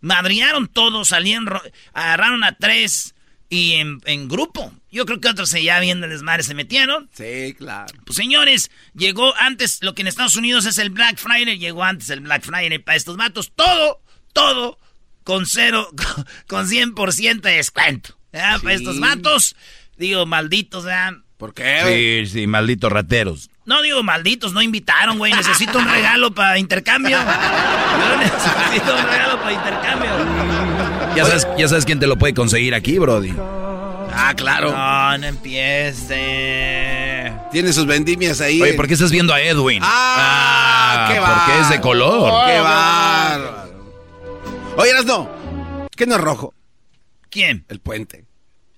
Madriaron 0.00 0.68
todos, 0.68 1.08
salieron, 1.08 1.48
agarraron 1.92 2.44
a 2.44 2.56
tres 2.56 3.15
y 3.48 3.74
en, 3.74 4.28
grupo. 4.28 4.72
Yo 4.90 5.06
creo 5.06 5.20
que 5.20 5.28
otros 5.28 5.50
ya 5.50 5.78
viendo 5.80 6.06
el 6.06 6.12
desmadre 6.12 6.42
se 6.42 6.54
metieron. 6.54 7.08
Sí, 7.12 7.54
claro. 7.56 7.92
Pues 8.04 8.16
señores, 8.16 8.70
llegó 8.94 9.34
antes, 9.36 9.78
lo 9.82 9.94
que 9.94 10.02
en 10.02 10.08
Estados 10.08 10.36
Unidos 10.36 10.66
es 10.66 10.78
el 10.78 10.90
Black 10.90 11.18
Friday, 11.18 11.58
llegó 11.58 11.84
antes 11.84 12.10
el 12.10 12.20
Black 12.20 12.42
Friday 12.42 12.78
para 12.78 12.96
estos 12.96 13.16
matos. 13.16 13.52
Todo, 13.54 14.00
todo 14.32 14.78
con 15.24 15.46
cero, 15.46 15.88
con 16.46 16.68
100% 16.68 17.40
de 17.40 17.56
descuento. 17.56 18.16
Para 18.30 18.74
estos 18.74 18.96
matos, 18.96 19.56
digo, 19.96 20.26
malditos, 20.26 20.84
¿verdad? 20.84 21.14
¿Por 21.36 21.54
qué? 21.54 22.26
Sí, 22.26 22.32
sí, 22.32 22.46
malditos 22.46 22.90
rateros. 22.92 23.50
No 23.66 23.82
digo 23.82 24.02
malditos, 24.02 24.52
no 24.52 24.62
invitaron, 24.62 25.18
güey. 25.18 25.32
Necesito 25.32 25.78
un 25.78 25.88
regalo 25.88 26.32
para 26.32 26.58
intercambio. 26.58 27.18
necesito 28.18 28.96
un 28.96 29.04
regalo 29.04 29.40
para 29.40 29.52
intercambio. 29.52 30.75
Ya 31.16 31.24
sabes, 31.24 31.48
ya 31.56 31.68
sabes 31.68 31.84
quién 31.86 31.98
te 31.98 32.06
lo 32.06 32.16
puede 32.16 32.34
conseguir 32.34 32.74
aquí, 32.74 32.98
Brody. 32.98 33.34
Ah, 34.18 34.34
claro. 34.36 34.70
No, 34.72 35.18
no 35.18 35.26
empiece. 35.26 36.14
Tiene 37.50 37.72
sus 37.72 37.86
vendimias 37.86 38.40
ahí. 38.40 38.60
Oye, 38.60 38.74
¿por 38.74 38.86
qué 38.86 38.94
estás 38.94 39.10
viendo 39.10 39.32
a 39.32 39.40
Edwin? 39.40 39.80
Ah, 39.82 41.08
qué 41.10 41.18
va. 41.18 41.44
Porque 41.46 41.60
es 41.60 41.68
de 41.70 41.80
color. 41.80 42.46
qué 42.46 42.60
bárbaro. 42.60 43.66
Oye, 44.76 44.92
no. 45.06 45.30
¿Qué 45.96 46.06
no 46.06 46.16
es 46.16 46.20
rojo? 46.20 46.52
¿Quién? 47.30 47.64
El 47.68 47.80
puente. 47.80 48.25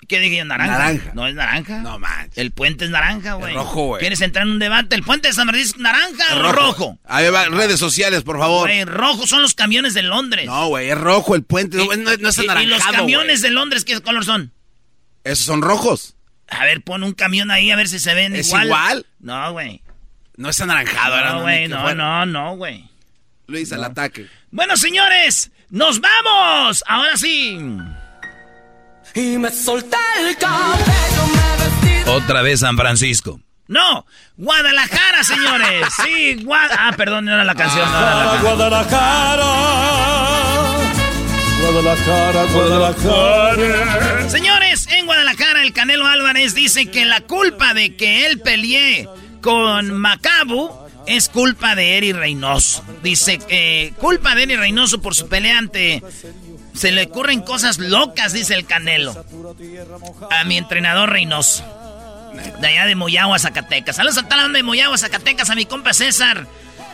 ¿Qué 0.08 0.20
dije 0.20 0.38
yo? 0.38 0.44
¿Naranja? 0.46 0.78
Naranja. 0.78 1.10
¿No 1.14 1.26
es 1.26 1.34
naranja? 1.34 1.80
No 1.80 1.98
manches. 1.98 2.38
El 2.38 2.50
puente 2.50 2.86
es 2.86 2.90
naranja, 2.90 3.34
güey. 3.34 3.54
rojo, 3.54 3.86
güey. 3.88 4.00
¿Quieres 4.00 4.22
entrar 4.22 4.46
en 4.46 4.54
un 4.54 4.58
debate? 4.58 4.96
¿El 4.96 5.02
puente 5.02 5.28
de 5.28 5.34
San 5.34 5.46
Francisco 5.46 5.76
es 5.76 5.82
naranja 5.82 6.24
o 6.34 6.52
rojo? 6.52 6.98
A 7.04 7.20
ver, 7.20 7.32
redes 7.50 7.78
sociales, 7.78 8.22
por 8.22 8.38
favor. 8.38 8.68
Güey, 8.68 8.84
rojo 8.84 9.26
son 9.26 9.42
los 9.42 9.52
camiones 9.52 9.92
de 9.92 10.02
Londres. 10.02 10.46
No, 10.46 10.68
güey, 10.68 10.88
es 10.88 10.96
rojo 10.96 11.34
el 11.34 11.42
puente. 11.42 11.76
no, 11.76 11.84
no, 11.84 12.28
es 12.28 12.38
anaranjado, 12.38 12.62
¿Y 12.62 12.66
los 12.66 12.82
camiones 12.86 13.42
de 13.42 13.50
Londres 13.50 13.84
qué 13.84 14.00
color 14.00 14.24
son? 14.24 14.50
Esos 15.24 15.44
son 15.44 15.60
rojos. 15.60 16.16
A 16.48 16.64
ver, 16.64 16.80
pon 16.80 17.02
un 17.02 17.12
camión 17.12 17.50
ahí 17.50 17.70
a 17.70 17.76
ver 17.76 17.88
si 17.88 17.98
se 17.98 18.14
ven 18.14 18.34
¿Es 18.34 18.50
igual? 18.50 19.04
No, 19.20 19.52
güey. 19.52 19.82
No 20.38 20.48
es 20.48 20.58
anaranjado. 20.58 21.22
No, 21.22 21.42
güey, 21.42 21.68
no, 21.68 21.94
no, 21.94 22.24
no, 22.24 22.56
güey. 22.56 22.88
Luis, 23.46 23.72
al 23.72 23.84
ataque. 23.84 24.26
Bueno, 24.50 24.78
señores, 24.78 25.50
¡nos 25.68 26.00
vamos! 26.00 26.82
Ahora 26.86 27.16
sí. 27.18 27.58
Y 29.14 29.38
me 29.38 29.50
solté 29.50 29.96
el 30.20 30.36
cabello, 30.36 31.26
me 31.32 31.90
vestí 31.92 32.10
Otra 32.10 32.42
vez 32.42 32.60
San 32.60 32.76
Francisco. 32.76 33.40
No, 33.66 34.06
Guadalajara, 34.36 35.24
señores. 35.24 35.86
Sí, 36.04 36.42
Guadalajara. 36.42 36.88
Ah, 36.88 36.96
perdón, 36.96 37.24
no 37.26 37.34
era 37.34 37.44
la 37.44 37.54
canción. 37.54 37.84
Ah, 37.86 38.38
Guadalajara. 38.42 39.44
Guadalajara, 41.60 42.44
Guadalajara. 42.44 44.30
Señores, 44.30 44.86
en 44.88 45.06
Guadalajara 45.06 45.62
el 45.62 45.72
Canelo 45.72 46.06
Álvarez 46.06 46.54
dice 46.54 46.86
que 46.86 47.04
la 47.04 47.20
culpa 47.22 47.74
de 47.74 47.94
que 47.96 48.26
él 48.26 48.40
pelee 48.40 49.08
con 49.42 49.98
Macabu 49.98 50.70
es 51.06 51.28
culpa 51.28 51.74
de 51.74 51.98
Eri 51.98 52.12
Reynoso. 52.12 52.84
Dice 53.02 53.38
que 53.38 53.92
culpa 53.98 54.34
de 54.34 54.44
Eri 54.44 54.56
Reynoso 54.56 55.02
por 55.02 55.14
su 55.14 55.28
peleante. 55.28 56.02
Se 56.78 56.92
le 56.92 57.06
ocurren 57.06 57.40
cosas 57.40 57.78
locas, 57.78 58.32
dice 58.32 58.54
el 58.54 58.64
Canelo. 58.64 59.26
A 60.30 60.44
mi 60.44 60.56
entrenador 60.56 61.11
Reynoso. 61.11 61.64
De 62.61 62.68
allá 62.68 62.87
de 62.87 62.94
Moyagua, 62.94 63.37
Zacatecas. 63.40 63.97
Saludos 63.97 64.18
a 64.18 64.23
toda 64.23 64.37
la 64.37 64.42
banda 64.44 64.58
de 64.58 64.62
Moyagua, 64.62 64.97
Zacatecas, 64.97 65.50
a 65.50 65.56
mi 65.56 65.66
compa 65.66 65.92
César 65.92 66.47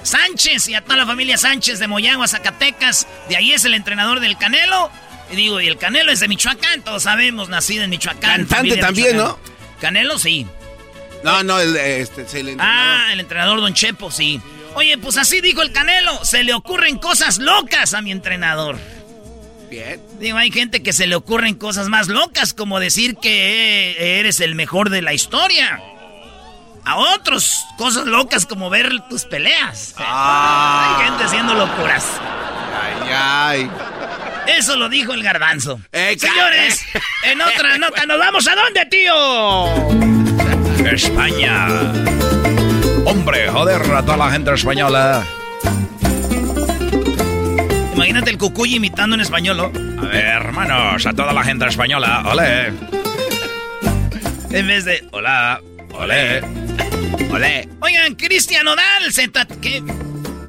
Sánchez 0.03 0.69
y 0.69 0.75
a 0.75 0.81
toda 0.81 0.97
la 0.97 1.07
familia 1.07 1.37
Sánchez 1.37 1.79
de 1.81 1.87
Moyagua, 1.87 2.27
Zacatecas. 2.27 3.07
De 3.29 3.37
ahí 3.37 3.53
es 3.53 3.67
el 3.67 3.75
entrenador 3.75 4.21
del 4.21 4.39
Canelo. 4.39 4.91
Y 5.31 5.37
digo, 5.37 5.61
y 5.61 5.69
el 5.69 5.77
Canelo 5.77 6.11
es 6.11 6.21
de 6.21 6.29
Michoacán, 6.29 6.83
todos 6.83 7.03
sabemos, 7.03 7.51
nacido 7.51 7.85
en 7.85 7.91
Michoacán. 7.91 8.47
Cantante 8.47 8.79
también, 8.79 9.19
¿no? 9.19 9.39
Canelo 9.83 10.19
sí. 10.19 10.47
No, 11.25 11.43
no, 11.43 11.61
el, 11.61 11.77
este, 11.77 12.23
el 12.41 12.49
entrenador. 12.49 12.61
Ah, 12.61 13.13
el 13.13 13.21
entrenador 13.21 13.61
Don 13.61 13.75
Chepo, 13.75 14.11
sí. 14.11 14.41
Oye, 14.77 14.97
pues 14.97 15.19
así 15.19 15.43
dijo 15.43 15.61
el 15.61 15.73
Canelo. 15.73 16.25
Se 16.25 16.43
le 16.43 16.55
ocurren 16.55 16.97
cosas 16.97 17.39
locas 17.39 17.93
a 17.93 18.01
mi 18.01 18.13
entrenador. 18.13 18.79
Bien. 19.71 20.01
Digo, 20.19 20.39
hay 20.39 20.51
gente 20.51 20.83
que 20.83 20.93
se 20.93 21.07
le 21.07 21.17
ocurren 21.17 21.55
cosas 21.55 21.89
más 21.89 22.09
locas, 22.09 22.55
como 22.55 22.81
decir 22.81 23.17
que 23.17 24.19
eres 24.21 24.41
el 24.41 24.55
mejor 24.55 24.91
de 24.91 25.03
la 25.03 25.13
historia. 25.13 25.81
A 26.85 26.97
otros, 26.97 27.65
cosas 27.79 28.07
locas 28.07 28.45
como 28.47 28.69
ver 28.69 28.91
tus 29.09 29.25
peleas. 29.25 29.95
Ah. 29.97 30.97
Hay 30.99 31.07
gente 31.07 31.25
haciendo 31.25 31.55
locuras. 31.55 32.07
Ay, 32.83 33.11
ay. 33.13 33.71
Eso 34.47 34.77
lo 34.77 34.89
dijo 34.91 35.15
el 35.15 35.23
garbanzo. 35.23 35.81
Señores, 35.93 36.85
en 37.23 37.41
otra 37.41 37.79
nota, 37.79 38.05
¿nos 38.05 38.19
vamos 38.19 38.47
a 38.47 38.55
dónde, 38.55 38.85
tío? 38.87 39.65
España. 40.87 41.69
Hombre, 43.07 43.49
joder 43.49 43.81
a 43.95 44.03
toda 44.03 44.19
la 44.19 44.31
gente 44.31 44.53
española. 44.53 45.25
Imagínate 47.95 48.31
el 48.31 48.39
cucuy 48.39 48.75
imitando 48.75 49.15
en 49.15 49.21
español, 49.21 49.57
¿no? 49.57 49.65
A 50.03 50.07
ver, 50.07 50.25
hermanos, 50.25 51.07
a 51.07 51.13
toda 51.13 51.33
la 51.33 51.45
gente 51.45 51.67
española, 51.67 52.23
ole. 52.27 52.73
En 54.51 54.67
vez 54.67 54.85
de, 54.85 55.07
hola, 55.13 55.61
ole, 55.93 56.43
ole. 57.31 57.69
Oigan, 57.81 58.15
Cristian 58.17 58.67
Odal, 58.67 59.13
se 59.13 59.31
¿qué? 59.61 59.83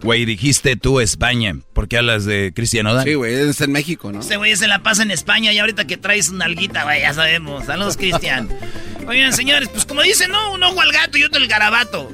Güey, 0.02 0.26
dijiste 0.26 0.76
tú 0.76 1.00
España. 1.00 1.56
¿Por 1.74 1.88
qué 1.88 1.98
hablas 1.98 2.26
de 2.26 2.52
Cristian 2.56 2.88
Odal? 2.88 3.04
Sí, 3.04 3.14
güey, 3.14 3.34
es 3.34 3.62
en 3.62 3.72
México, 3.72 4.12
¿no? 4.12 4.20
Este 4.20 4.38
güey 4.38 4.56
se 4.56 4.68
la 4.68 4.84
pasa 4.84 5.04
en 5.04 5.12
España 5.12 5.52
y 5.54 5.60
ahorita 5.60 5.86
que 5.86 5.98
traes 5.98 6.30
una 6.30 6.46
alguita, 6.46 6.84
güey, 6.84 7.02
ya 7.02 7.14
sabemos. 7.14 7.66
Saludos, 7.66 7.98
Cristian. 7.98 8.50
Oigan, 9.08 9.34
señores, 9.34 9.70
pues 9.70 9.86
como 9.86 10.02
dicen, 10.02 10.32
¿no? 10.32 10.54
Un 10.54 10.64
ojo 10.64 10.82
al 10.82 10.92
gato 10.92 11.18
y 11.18 11.24
otro 11.24 11.42
el 11.42 11.48
garabato. 11.48 12.12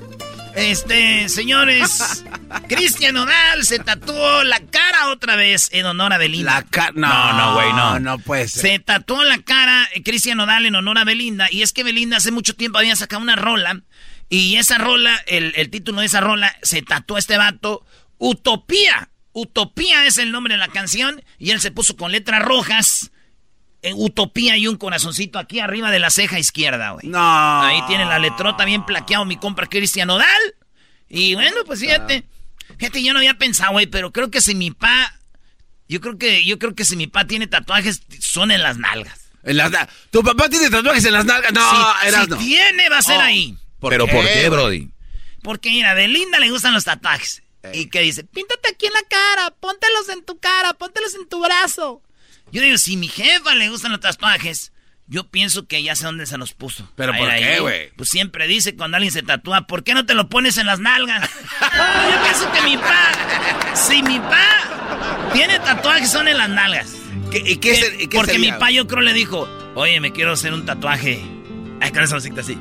Este, 0.55 1.29
señores, 1.29 2.23
Cristian 2.67 3.15
Odal 3.17 3.63
se 3.63 3.79
tatuó 3.79 4.43
la 4.43 4.59
cara 4.59 5.07
otra 5.09 5.35
vez 5.35 5.69
en 5.71 5.85
honor 5.85 6.13
a 6.13 6.17
Belinda. 6.17 6.55
La 6.55 6.63
cara. 6.63 6.91
No, 6.93 7.07
No, 7.07 7.33
no, 7.33 7.53
güey, 7.55 7.73
no. 7.73 7.99
No 7.99 8.19
puede 8.19 8.47
ser. 8.47 8.61
Se 8.61 8.79
tatuó 8.79 9.23
la 9.23 9.39
cara 9.39 9.87
eh, 9.93 10.03
Cristian 10.03 10.39
Odal 10.39 10.65
en 10.65 10.75
honor 10.75 10.97
a 10.97 11.03
Belinda. 11.05 11.47
Y 11.49 11.61
es 11.61 11.71
que 11.73 11.83
Belinda 11.83 12.17
hace 12.17 12.31
mucho 12.31 12.55
tiempo 12.55 12.77
había 12.79 12.95
sacado 12.95 13.21
una 13.21 13.35
rola. 13.35 13.81
Y 14.29 14.55
esa 14.57 14.77
rola, 14.77 15.17
el, 15.27 15.53
el 15.55 15.69
título 15.69 16.01
de 16.01 16.07
esa 16.07 16.21
rola, 16.21 16.55
se 16.61 16.81
tatuó 16.81 17.17
este 17.17 17.37
vato. 17.37 17.85
Utopía. 18.17 19.09
Utopía 19.33 20.05
es 20.05 20.17
el 20.17 20.31
nombre 20.31 20.55
de 20.55 20.59
la 20.59 20.67
canción. 20.67 21.23
Y 21.39 21.51
él 21.51 21.61
se 21.61 21.71
puso 21.71 21.95
con 21.95 22.11
letras 22.11 22.41
rojas. 22.43 23.11
Eh, 23.83 23.93
Utopía 23.95 24.57
y 24.57 24.67
un 24.67 24.77
corazoncito 24.77 25.39
aquí 25.39 25.59
arriba 25.59 25.91
de 25.91 25.99
la 25.99 26.09
ceja 26.09 26.37
izquierda, 26.39 26.91
güey. 26.91 27.07
No. 27.07 27.61
Ahí 27.63 27.81
tiene 27.87 28.05
la 28.05 28.19
letrota 28.19 28.65
bien 28.65 28.85
plaqueado 28.85 29.25
mi 29.25 29.37
compra 29.37 29.67
Cristian 29.67 30.09
Odal. 30.09 30.55
Y 31.09 31.35
bueno, 31.35 31.57
pues 31.65 31.79
fíjate. 31.79 32.23
Fíjate, 32.77 33.03
yo 33.03 33.13
no 33.13 33.19
había 33.19 33.33
pensado, 33.37 33.73
güey, 33.73 33.87
pero 33.87 34.11
creo 34.11 34.31
que 34.31 34.41
si 34.41 34.55
mi 34.55 34.71
pa. 34.71 35.13
Yo 35.89 35.99
creo 35.99 36.17
que, 36.17 36.45
yo 36.45 36.57
creo 36.57 36.73
que 36.73 36.85
si 36.85 36.95
mi 36.95 37.07
pa 37.07 37.25
tiene 37.25 37.47
tatuajes, 37.47 38.01
son 38.19 38.51
en 38.51 38.61
las 38.63 38.77
nalgas. 38.77 39.29
En 39.43 39.57
las 39.57 39.71
¿Tu 40.09 40.23
papá 40.23 40.47
tiene 40.47 40.69
tatuajes 40.69 41.03
en 41.03 41.13
las 41.13 41.25
nalgas? 41.25 41.51
No, 41.51 41.61
si, 42.01 42.07
eras 42.07 42.23
si 42.23 42.29
no. 42.29 42.37
tiene, 42.37 42.89
va 42.89 42.99
a 42.99 43.01
ser 43.01 43.17
Oh. 43.17 43.21
ahí. 43.21 43.57
¿Pero 43.81 44.07
por 44.07 44.23
qué, 44.25 44.47
Brody? 44.49 44.89
Porque 45.41 45.69
mira, 45.71 45.91
a 45.91 45.93
Belinda 45.95 46.39
le 46.39 46.49
gustan 46.51 46.73
los 46.73 46.83
tatuajes. 46.85 47.41
Y 47.73 47.87
que 47.89 48.01
dice, 48.01 48.23
píntate 48.23 48.69
aquí 48.69 48.85
en 48.87 48.93
la 48.93 49.01
cara, 49.03 49.51
póntelos 49.59 50.09
en 50.09 50.23
tu 50.23 50.39
cara, 50.39 50.73
póntelos 50.73 51.13
en 51.15 51.27
tu 51.27 51.41
brazo. 51.43 52.01
Yo 52.51 52.61
digo, 52.61 52.77
si 52.77 52.97
mi 52.97 53.07
jefa 53.07 53.55
le 53.55 53.69
gustan 53.69 53.91
los 53.91 54.01
tatuajes, 54.01 54.71
yo 55.07 55.29
pienso 55.29 55.67
que 55.67 55.81
ya 55.83 55.95
sé 55.95 56.05
dónde 56.05 56.25
se 56.25 56.37
los 56.37 56.53
puso. 56.53 56.89
¿Pero 56.95 57.13
Ahí, 57.13 57.19
por 57.19 57.29
ahí. 57.29 57.43
qué, 57.43 57.59
güey? 57.59 57.89
Pues 57.95 58.09
siempre 58.09 58.47
dice 58.47 58.75
cuando 58.75 58.97
alguien 58.97 59.11
se 59.13 59.23
tatúa, 59.23 59.67
¿por 59.67 59.83
qué 59.83 59.93
no 59.93 60.05
te 60.05 60.13
lo 60.13 60.27
pones 60.29 60.57
en 60.57 60.67
las 60.67 60.79
nalgas? 60.79 61.29
Yo 61.61 62.21
pienso 62.23 62.51
que 62.51 62.61
mi 62.61 62.77
pa, 62.77 63.75
si 63.75 64.03
mi 64.03 64.19
pa 64.19 65.29
tiene 65.33 65.59
tatuajes 65.59 66.09
son 66.11 66.27
en 66.27 66.37
las 66.37 66.49
nalgas. 66.49 66.93
¿Qué, 67.31 67.39
y 67.45 67.57
qué 67.57 67.73
Que- 67.97 68.07
qué 68.09 68.15
porque 68.17 68.33
sería? 68.33 68.53
mi 68.53 68.59
pa 68.59 68.71
yo 68.71 68.87
creo 68.87 69.01
le 69.01 69.13
dijo, 69.13 69.47
oye, 69.75 69.99
me 70.01 70.11
quiero 70.11 70.33
hacer 70.33 70.53
un 70.53 70.65
tatuaje. 70.65 71.23
Ay, 71.79 71.91
con 71.91 72.03
esa 72.03 72.15
musicita 72.15 72.41
así. 72.41 72.57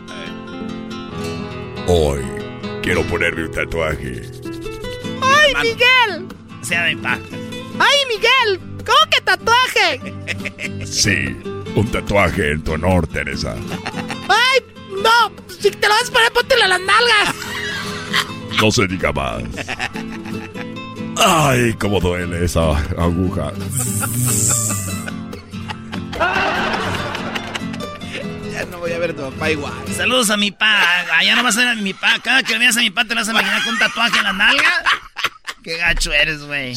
Hoy 1.87 2.21
quiero 2.83 3.05
ponerme 3.07 3.45
un 3.45 3.53
tatuaje. 3.53 4.23
¡Ay, 5.23 5.53
Miguel! 5.63 6.29
O 6.61 6.65
sea, 6.65 6.85
mi 6.85 6.97
pa. 6.97 7.19
¡Ay, 7.79 7.99
Miguel! 8.09 8.70
¿Cómo 8.85 9.11
que 9.11 9.21
tatuaje? 9.21 10.01
Sí, 10.87 11.37
un 11.75 11.91
tatuaje 11.91 12.53
en 12.53 12.63
tu 12.63 12.73
honor, 12.73 13.07
Teresa. 13.07 13.55
¡Ay, 14.29 14.65
no! 15.03 15.33
Si 15.61 15.71
te 15.71 15.89
lo 15.89 15.95
vas 15.95 16.09
a 16.09 16.13
poner, 16.13 16.33
póntelo 16.33 16.65
a 16.65 16.69
las 16.69 16.81
nalgas. 16.81 17.35
No 18.61 18.71
se 18.71 18.87
diga 18.87 19.13
más. 19.13 19.43
Ay, 21.17 21.75
cómo 21.75 22.01
duele 22.01 22.45
esa 22.45 22.71
aguja. 22.99 23.53
Ya 28.53 28.65
no 28.67 28.79
voy 28.79 28.93
a 28.93 28.99
ver 28.99 29.11
a 29.11 29.17
tu 29.17 29.23
papá 29.31 29.51
igual. 29.51 29.75
Saludos 29.95 30.31
a 30.31 30.37
mi 30.37 30.51
pa. 30.51 31.01
Allá 31.17 31.37
no 31.37 31.43
vas 31.43 31.57
a 31.57 31.61
ver 31.61 31.69
a 31.69 31.75
mi 31.75 31.93
pa. 31.93 32.19
Cada 32.21 32.43
que 32.43 32.59
veas 32.59 32.77
a 32.77 32.81
mi 32.81 32.91
pa 32.91 33.05
te 33.05 33.15
lo 33.15 33.21
vas 33.21 33.29
a 33.29 33.33
imaginar 33.33 33.63
con 33.65 33.75
un 33.75 33.79
tatuaje 33.79 34.19
en 34.19 34.25
la 34.25 34.33
nalga. 34.33 34.73
Qué 35.63 35.77
gacho 35.77 36.13
eres, 36.13 36.43
güey. 36.43 36.75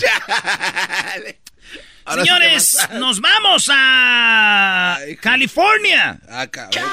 Ahora 2.05 2.23
Señores, 2.25 2.77
nos 2.99 3.21
vamos 3.21 3.69
a 3.73 4.95
Ay. 4.95 5.15
California. 5.17 6.19
Ah, 6.29 6.47
cabrón. 6.47 6.83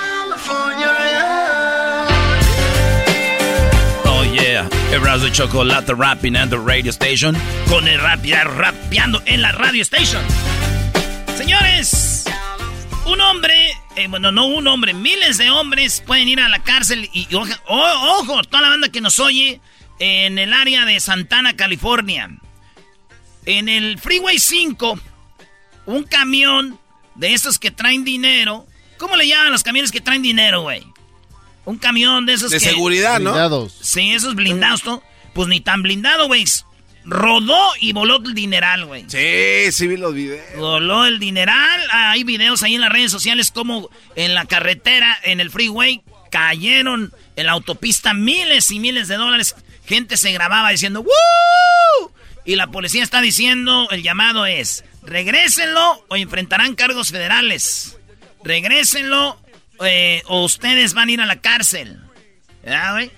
Oh, 4.07 4.25
yeah. 4.35 4.68
Erasmo 4.92 5.27
y 5.27 5.33
Chocolate 5.33 5.94
rapping 5.94 6.37
at 6.37 6.49
the 6.51 6.59
radio 6.59 6.90
station. 6.90 7.37
Con 7.68 7.88
el 7.88 8.01
rapia 8.01 8.44
rapeando 8.44 9.23
en 9.27 9.42
la 9.42 9.53
radio 9.53 9.83
station. 9.83 10.23
Señores, 11.37 12.25
un 13.07 13.20
hombre, 13.20 13.55
eh, 13.96 14.07
bueno, 14.09 14.31
no 14.31 14.46
un 14.46 14.66
hombre, 14.68 14.92
miles 14.94 15.38
de 15.38 15.51
hombres 15.51 16.03
pueden 16.07 16.29
ir 16.29 16.40
a 16.40 16.49
la 16.49 16.62
cárcel 16.62 17.09
y, 17.12 17.27
y 17.31 17.35
oja- 17.35 17.61
o- 17.66 18.18
ojo, 18.20 18.42
toda 18.44 18.62
la 18.62 18.68
banda 18.70 18.88
que 18.90 19.01
nos 19.01 19.18
oye 19.18 19.61
en 19.99 20.38
el 20.38 20.53
área 20.53 20.85
de 20.85 21.01
Santana, 21.01 21.57
California. 21.57 22.29
En 23.59 23.69
el 23.69 23.99
Freeway 23.99 24.39
5, 24.39 25.01
un 25.87 26.05
camión 26.05 26.79
de 27.17 27.35
estos 27.35 27.59
que 27.59 27.73
traen 27.73 28.05
dinero. 28.05 28.65
¿Cómo 28.97 29.17
le 29.17 29.27
llaman 29.27 29.51
los 29.51 29.65
camiones 29.65 29.91
que 29.91 30.01
traen 30.01 30.23
dinero, 30.23 30.63
güey? 30.63 30.87
Un 31.65 31.77
camión 31.77 32.27
de 32.27 32.35
esos 32.35 32.53
De 32.53 32.61
que... 32.61 32.65
seguridad, 32.65 33.19
¿no? 33.19 33.33
Blindados. 33.33 33.77
Sí, 33.83 34.13
esos 34.13 34.37
blindados, 34.37 34.85
¿no? 34.85 35.03
Pues 35.35 35.49
ni 35.49 35.61
tan 35.61 35.83
blindado, 35.83 36.29
güey. 36.29 36.45
Rodó 37.05 37.59
y 37.81 37.93
voló 37.93 38.19
el 38.19 38.35
dineral, 38.35 38.85
güey. 38.85 39.05
Sí, 39.09 39.73
sí 39.73 39.89
vi 39.89 39.97
los 39.97 40.15
videos. 40.15 40.57
Voló 40.57 41.07
el 41.07 41.19
dineral. 41.19 41.81
Hay 41.93 42.23
videos 42.23 42.63
ahí 42.63 42.77
en 42.77 42.83
las 42.83 42.93
redes 42.93 43.11
sociales 43.11 43.51
como 43.51 43.91
en 44.15 44.35
la 44.35 44.45
carretera, 44.45 45.19
en 45.25 45.41
el 45.41 45.51
freeway, 45.51 46.03
cayeron 46.31 47.13
en 47.35 47.47
la 47.47 47.53
autopista 47.53 48.15
miles 48.15 48.71
y 48.71 48.79
miles 48.79 49.09
de 49.09 49.17
dólares. 49.17 49.57
Gente 49.87 50.17
se 50.17 50.31
grababa 50.31 50.71
diciendo 50.71 51.01
¡Woo! 51.03 52.13
Y 52.44 52.57
la 52.57 52.68
policía 52.68 53.03
está 53.03 53.20
diciendo, 53.20 53.88
el 53.90 54.03
llamado 54.03 54.46
es, 54.46 54.85
regrésenlo 55.03 56.05
o 56.09 56.16
enfrentarán 56.16 56.74
cargos 56.74 57.11
federales. 57.11 57.98
Regrésenlo 58.42 59.40
eh, 59.85 60.22
o 60.26 60.44
ustedes 60.44 60.94
van 60.94 61.09
a 61.09 61.12
ir 61.12 61.20
a 61.20 61.26
la 61.26 61.40
cárcel. 61.40 62.00
¿Ya, 62.64 62.92
güey? 62.92 63.11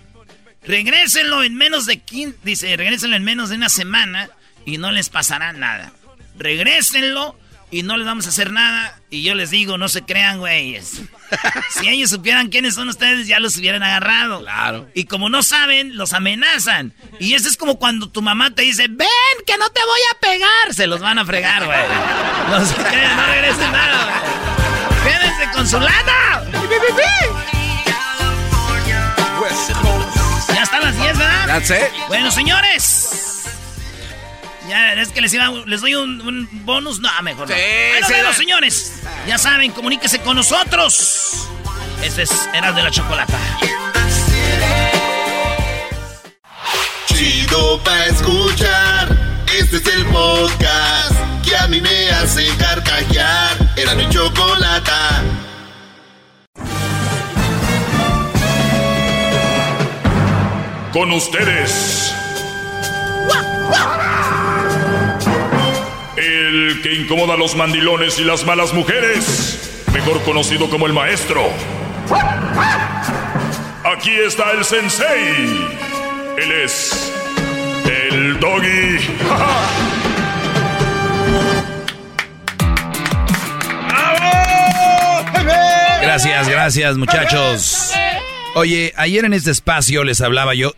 Regrésenlo 0.65 1.43
en 1.43 1.55
menos 1.57 1.87
de 1.87 1.99
15, 1.99 2.39
dice, 2.45 2.77
regrésenlo 2.77 3.17
en 3.17 3.25
menos 3.25 3.51
de 3.51 3.57
una 3.57 3.69
semana 3.69 4.31
y 4.65 4.79
no 4.79 4.93
les 4.93 5.09
pasará 5.09 5.53
nada. 5.53 5.93
Regrésenlo 6.37 7.37
y 7.73 7.83
no 7.83 7.97
les 7.97 8.07
vamos 8.07 8.27
a 8.27 8.29
hacer 8.29 8.53
nada. 8.53 9.01
Y 9.09 9.23
yo 9.23 9.35
les 9.35 9.51
digo, 9.51 9.79
no 9.79 9.89
se 9.89 10.03
crean, 10.03 10.39
güeyes. 10.39 11.01
si 11.71 11.89
ellos 11.89 12.11
supieran 12.11 12.51
quiénes 12.51 12.75
son 12.75 12.91
ustedes, 12.91 13.27
ya 13.27 13.41
los 13.41 13.57
hubieran 13.57 13.83
agarrado. 13.83 14.43
Claro. 14.43 14.89
Y 14.95 15.05
como 15.07 15.31
no 15.31 15.43
saben, 15.43 15.97
los 15.97 16.13
amenazan. 16.13 16.93
Y 17.19 17.33
eso 17.33 17.49
es 17.49 17.57
como 17.57 17.79
cuando 17.79 18.11
tu 18.11 18.21
mamá 18.21 18.55
te 18.55 18.63
dice, 18.63 18.89
ven, 18.89 19.09
que 19.47 19.57
no 19.57 19.71
te 19.71 19.81
voy 19.81 20.01
a 20.13 20.21
pegar. 20.21 20.75
Se 20.75 20.87
los 20.87 21.01
van 21.01 21.19
a 21.19 21.25
fregar, 21.25 21.65
güey. 21.65 21.79
No 22.51 22.65
se 22.65 22.75
crean, 22.75 23.17
no 23.17 23.27
regresen 23.27 23.73
nada, 23.73 24.05
güey. 24.05 25.15
Quédense 25.15 25.51
con 25.55 25.67
su 25.67 25.81
lana. 25.81 26.45
Ya 30.55 30.63
están 30.63 30.83
las 30.83 30.97
10, 31.01 31.19
¿verdad? 31.19 31.47
That's 31.47 31.71
it. 31.71 32.09
Bueno, 32.09 32.31
señores. 32.31 33.32
Ya, 34.69 34.93
es 34.95 35.09
que 35.09 35.21
les, 35.21 35.33
iba, 35.35 35.49
les 35.67 35.81
doy 35.81 35.95
un, 35.95 36.49
bonus. 36.65 37.01
No, 37.01 37.09
mejor 37.23 37.49
no. 37.49 37.55
Sí, 37.55 37.61
bueno, 37.91 38.07
sí, 38.07 38.13
bueno, 38.13 38.29
da- 38.29 38.35
señores. 38.35 38.93
Ya 39.27 39.39
saben, 39.39 39.73
comuníquese 39.73 40.21
con 40.21 40.37
nosotros. 40.37 41.49
Este 42.03 42.23
es 42.23 42.49
Eras 42.55 42.75
de 42.75 42.83
la 42.83 42.91
Chocolata. 42.91 43.39
Chido 47.07 47.81
pa' 47.83 48.07
escuchar. 48.07 49.09
Este 49.59 49.77
es 49.77 49.87
el 49.87 50.05
podcast 50.07 51.13
que 51.45 51.57
a 51.57 51.67
mí 51.69 51.81
me 51.81 52.11
hace 52.11 52.47
carcajear. 52.57 53.57
Era 53.77 53.95
mi 53.95 54.09
chocolata. 54.09 55.23
Con 60.93 61.11
ustedes. 61.13 62.15
El 63.29 64.42
que 66.83 66.93
incomoda 66.95 67.35
a 67.35 67.37
los 67.37 67.55
mandilones 67.55 68.19
y 68.19 68.25
las 68.25 68.45
malas 68.45 68.75
mujeres. 68.75 69.85
Mejor 69.93 70.23
conocido 70.23 70.69
como 70.69 70.87
el 70.87 70.93
maestro. 70.93 71.43
Aquí 73.85 74.11
está 74.11 74.51
el 74.53 74.65
sensei. 74.65 75.69
Él 76.39 76.53
es. 76.65 77.13
El 77.85 78.41
doggy. 78.41 78.99
Gracias, 86.03 86.49
gracias, 86.49 86.97
muchachos. 86.99 87.93
Oye, 88.55 88.93
ayer 88.97 89.25
en 89.25 89.33
este 89.33 89.51
espacio 89.51 90.05
les 90.05 90.21
hablaba 90.21 90.53
yo. 90.55 90.75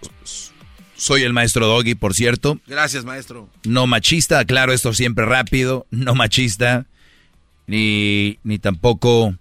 Soy 0.96 1.22
el 1.22 1.32
maestro 1.32 1.66
Doggy, 1.66 1.94
por 1.94 2.14
cierto. 2.14 2.58
Gracias, 2.66 3.04
maestro. 3.04 3.48
No 3.64 3.86
machista, 3.86 4.44
claro, 4.44 4.72
esto 4.72 4.92
siempre 4.92 5.24
rápido. 5.24 5.86
No 5.90 6.14
machista. 6.14 6.86
Ni, 7.66 8.38
ni 8.44 8.58
tampoco 8.58 9.36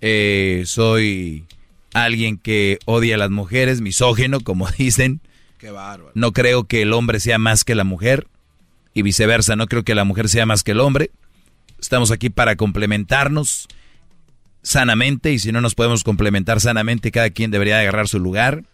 eh, 0.00 0.62
soy 0.66 1.44
alguien 1.94 2.38
que 2.38 2.78
odia 2.86 3.14
a 3.14 3.18
las 3.18 3.30
mujeres, 3.30 3.80
misógeno, 3.80 4.40
como 4.40 4.68
dicen. 4.78 5.20
Qué 5.58 5.70
bárbaro. 5.70 6.12
No 6.14 6.32
creo 6.32 6.64
que 6.64 6.82
el 6.82 6.92
hombre 6.92 7.20
sea 7.20 7.38
más 7.38 7.64
que 7.64 7.74
la 7.74 7.84
mujer. 7.84 8.26
Y 8.94 9.02
viceversa, 9.02 9.56
no 9.56 9.68
creo 9.68 9.84
que 9.84 9.94
la 9.94 10.04
mujer 10.04 10.28
sea 10.28 10.44
más 10.44 10.62
que 10.62 10.72
el 10.72 10.80
hombre. 10.80 11.10
Estamos 11.80 12.10
aquí 12.10 12.28
para 12.28 12.56
complementarnos 12.56 13.68
sanamente 14.62 15.32
y 15.32 15.38
si 15.38 15.50
no 15.50 15.60
nos 15.60 15.74
podemos 15.74 16.04
complementar 16.04 16.60
sanamente, 16.60 17.10
cada 17.10 17.30
quien 17.30 17.50
debería 17.50 17.80
agarrar 17.80 18.08
su 18.08 18.18
lugar. 18.18 18.64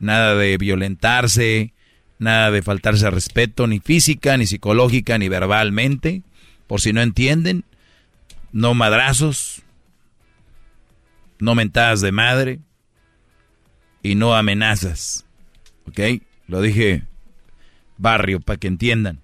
Nada 0.00 0.34
de 0.34 0.58
violentarse, 0.58 1.72
nada 2.18 2.50
de 2.50 2.62
faltarse 2.62 3.06
al 3.06 3.12
respeto, 3.12 3.68
ni 3.68 3.78
física, 3.78 4.36
ni 4.36 4.46
psicológica, 4.46 5.16
ni 5.18 5.28
verbalmente. 5.28 6.22
Por 6.66 6.80
si 6.80 6.92
no 6.92 7.00
entienden, 7.00 7.64
no 8.50 8.74
madrazos, 8.74 9.62
no 11.38 11.54
mentadas 11.54 12.00
de 12.00 12.10
madre 12.10 12.60
y 14.02 14.16
no 14.16 14.34
amenazas. 14.34 15.24
¿Ok? 15.86 16.00
Lo 16.48 16.60
dije 16.60 17.04
barrio 18.00 18.40
para 18.40 18.58
que 18.58 18.66
entiendan. 18.66 19.20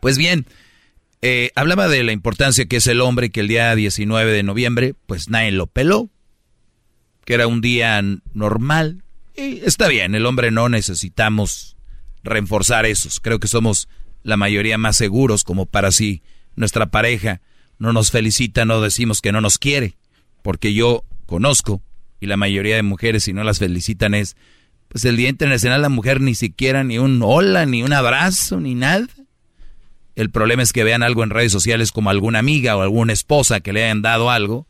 Pues 0.00 0.18
bien, 0.18 0.46
eh, 1.22 1.50
hablaba 1.54 1.88
de 1.88 2.02
la 2.02 2.12
importancia 2.12 2.66
que 2.66 2.76
es 2.76 2.86
el 2.86 3.00
hombre 3.00 3.30
que 3.30 3.40
el 3.40 3.48
día 3.48 3.74
19 3.74 4.32
de 4.32 4.42
noviembre, 4.42 4.94
pues 5.06 5.28
nadie 5.28 5.52
lo 5.52 5.66
peló, 5.66 6.08
que 7.24 7.34
era 7.34 7.46
un 7.46 7.60
día 7.60 8.02
normal. 8.34 9.02
Y 9.36 9.60
está 9.64 9.88
bien, 9.88 10.14
el 10.14 10.26
hombre 10.26 10.50
no 10.50 10.68
necesitamos 10.68 11.76
reforzar 12.22 12.86
esos. 12.86 13.20
Creo 13.20 13.40
que 13.40 13.48
somos 13.48 13.88
la 14.22 14.36
mayoría 14.36 14.78
más 14.78 14.96
seguros 14.96 15.44
como 15.44 15.66
para 15.66 15.90
si 15.92 16.22
nuestra 16.56 16.86
pareja 16.86 17.40
no 17.78 17.92
nos 17.92 18.10
felicita, 18.10 18.64
no 18.64 18.80
decimos 18.80 19.20
que 19.20 19.32
no 19.32 19.40
nos 19.40 19.58
quiere. 19.58 19.96
Porque 20.42 20.74
yo 20.74 21.04
conozco, 21.26 21.82
y 22.20 22.26
la 22.26 22.36
mayoría 22.36 22.76
de 22.76 22.82
mujeres 22.82 23.24
si 23.24 23.32
no 23.32 23.44
las 23.44 23.58
felicitan 23.58 24.14
es, 24.14 24.36
pues 24.88 25.04
el 25.04 25.16
Día 25.16 25.28
Internacional 25.28 25.82
la 25.82 25.88
Mujer 25.88 26.20
ni 26.20 26.34
siquiera 26.34 26.84
ni 26.84 26.98
un 26.98 27.22
hola, 27.22 27.64
ni 27.64 27.82
un 27.82 27.92
abrazo, 27.92 28.60
ni 28.60 28.74
nada. 28.74 29.06
El 30.16 30.30
problema 30.30 30.62
es 30.62 30.72
que 30.72 30.84
vean 30.84 31.02
algo 31.02 31.22
en 31.22 31.30
redes 31.30 31.52
sociales 31.52 31.92
como 31.92 32.10
alguna 32.10 32.40
amiga 32.40 32.76
o 32.76 32.82
alguna 32.82 33.12
esposa 33.12 33.60
que 33.60 33.72
le 33.72 33.84
hayan 33.84 34.02
dado 34.02 34.30
algo. 34.30 34.66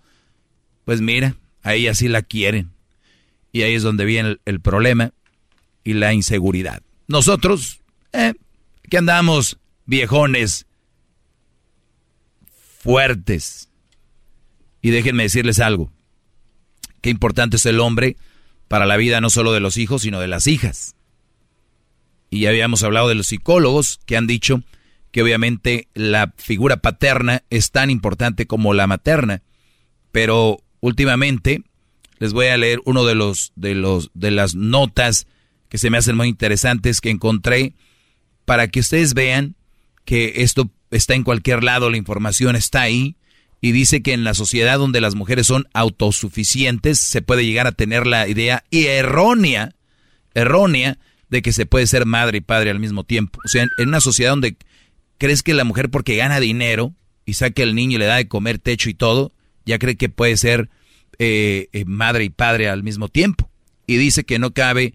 Pues 0.84 1.00
mira, 1.00 1.34
a 1.62 1.74
ella 1.74 1.94
sí 1.94 2.08
la 2.08 2.22
quieren. 2.22 2.70
Y 3.52 3.62
ahí 3.62 3.74
es 3.74 3.82
donde 3.82 4.04
viene 4.04 4.38
el, 4.44 4.60
problema 4.60 5.12
y 5.84 5.94
la 5.94 6.12
inseguridad. 6.12 6.82
Nosotros, 7.08 7.80
eh, 8.12 8.34
que 8.88 8.98
andamos 8.98 9.58
viejones, 9.86 10.66
fuertes. 12.78 13.68
Y 14.82 14.90
déjenme 14.90 15.24
decirles 15.24 15.58
algo. 15.58 15.92
Qué 17.00 17.10
importante 17.10 17.56
es 17.56 17.66
el 17.66 17.80
hombre 17.80 18.16
para 18.68 18.86
la 18.86 18.96
vida 18.96 19.20
no 19.20 19.30
solo 19.30 19.52
de 19.52 19.60
los 19.60 19.76
hijos, 19.76 20.02
sino 20.02 20.20
de 20.20 20.28
las 20.28 20.46
hijas. 20.46 20.94
Y 22.30 22.40
ya 22.40 22.50
habíamos 22.50 22.82
hablado 22.84 23.08
de 23.08 23.16
los 23.16 23.26
psicólogos 23.26 24.00
que 24.06 24.16
han 24.16 24.26
dicho 24.26 24.62
que 25.10 25.22
obviamente 25.22 25.88
la 25.94 26.32
figura 26.36 26.76
paterna 26.76 27.42
es 27.50 27.72
tan 27.72 27.90
importante 27.90 28.46
como 28.46 28.74
la 28.74 28.86
materna, 28.86 29.42
pero 30.12 30.58
últimamente 30.78 31.64
les 32.20 32.32
voy 32.32 32.46
a 32.46 32.56
leer 32.56 32.80
uno 32.84 33.04
de 33.04 33.16
los 33.16 33.52
de 33.56 33.74
los 33.74 34.10
de 34.14 34.30
las 34.30 34.54
notas 34.54 35.26
que 35.68 35.78
se 35.78 35.90
me 35.90 35.98
hacen 35.98 36.16
muy 36.16 36.28
interesantes 36.28 37.00
que 37.00 37.10
encontré 37.10 37.72
para 38.44 38.68
que 38.68 38.80
ustedes 38.80 39.14
vean 39.14 39.56
que 40.04 40.34
esto 40.36 40.70
está 40.90 41.14
en 41.14 41.24
cualquier 41.24 41.64
lado, 41.64 41.90
la 41.90 41.96
información 41.96 42.54
está 42.56 42.82
ahí 42.82 43.16
y 43.60 43.72
dice 43.72 44.02
que 44.02 44.12
en 44.12 44.24
la 44.24 44.34
sociedad 44.34 44.78
donde 44.78 45.00
las 45.00 45.14
mujeres 45.14 45.46
son 45.46 45.66
autosuficientes 45.72 46.98
se 46.98 47.22
puede 47.22 47.44
llegar 47.44 47.66
a 47.66 47.72
tener 47.72 48.06
la 48.06 48.28
idea 48.28 48.64
y 48.70 48.86
errónea, 48.86 49.74
errónea 50.34 50.98
de 51.30 51.42
que 51.42 51.52
se 51.52 51.66
puede 51.66 51.86
ser 51.86 52.06
madre 52.06 52.38
y 52.38 52.42
padre 52.42 52.70
al 52.70 52.80
mismo 52.80 53.04
tiempo. 53.04 53.38
O 53.44 53.48
sea, 53.48 53.66
en 53.78 53.88
una 53.88 54.00
sociedad 54.00 54.32
donde 54.32 54.56
crees 55.18 55.42
que 55.42 55.54
la 55.54 55.64
mujer 55.64 55.90
porque 55.90 56.16
gana 56.16 56.40
dinero 56.40 56.94
y 57.24 57.34
saca 57.34 57.62
al 57.62 57.74
niño 57.74 57.96
y 57.96 57.98
le 57.98 58.06
da 58.06 58.16
de 58.16 58.28
comer 58.28 58.58
techo 58.58 58.90
y 58.90 58.94
todo, 58.94 59.32
ya 59.64 59.78
cree 59.78 59.96
que 59.96 60.08
puede 60.08 60.36
ser 60.36 60.70
eh, 61.22 61.68
eh, 61.72 61.84
madre 61.84 62.24
y 62.24 62.30
padre 62.30 62.70
al 62.70 62.82
mismo 62.82 63.08
tiempo. 63.08 63.50
Y 63.86 63.98
dice 63.98 64.24
que 64.24 64.38
no 64.38 64.52
cabe 64.52 64.94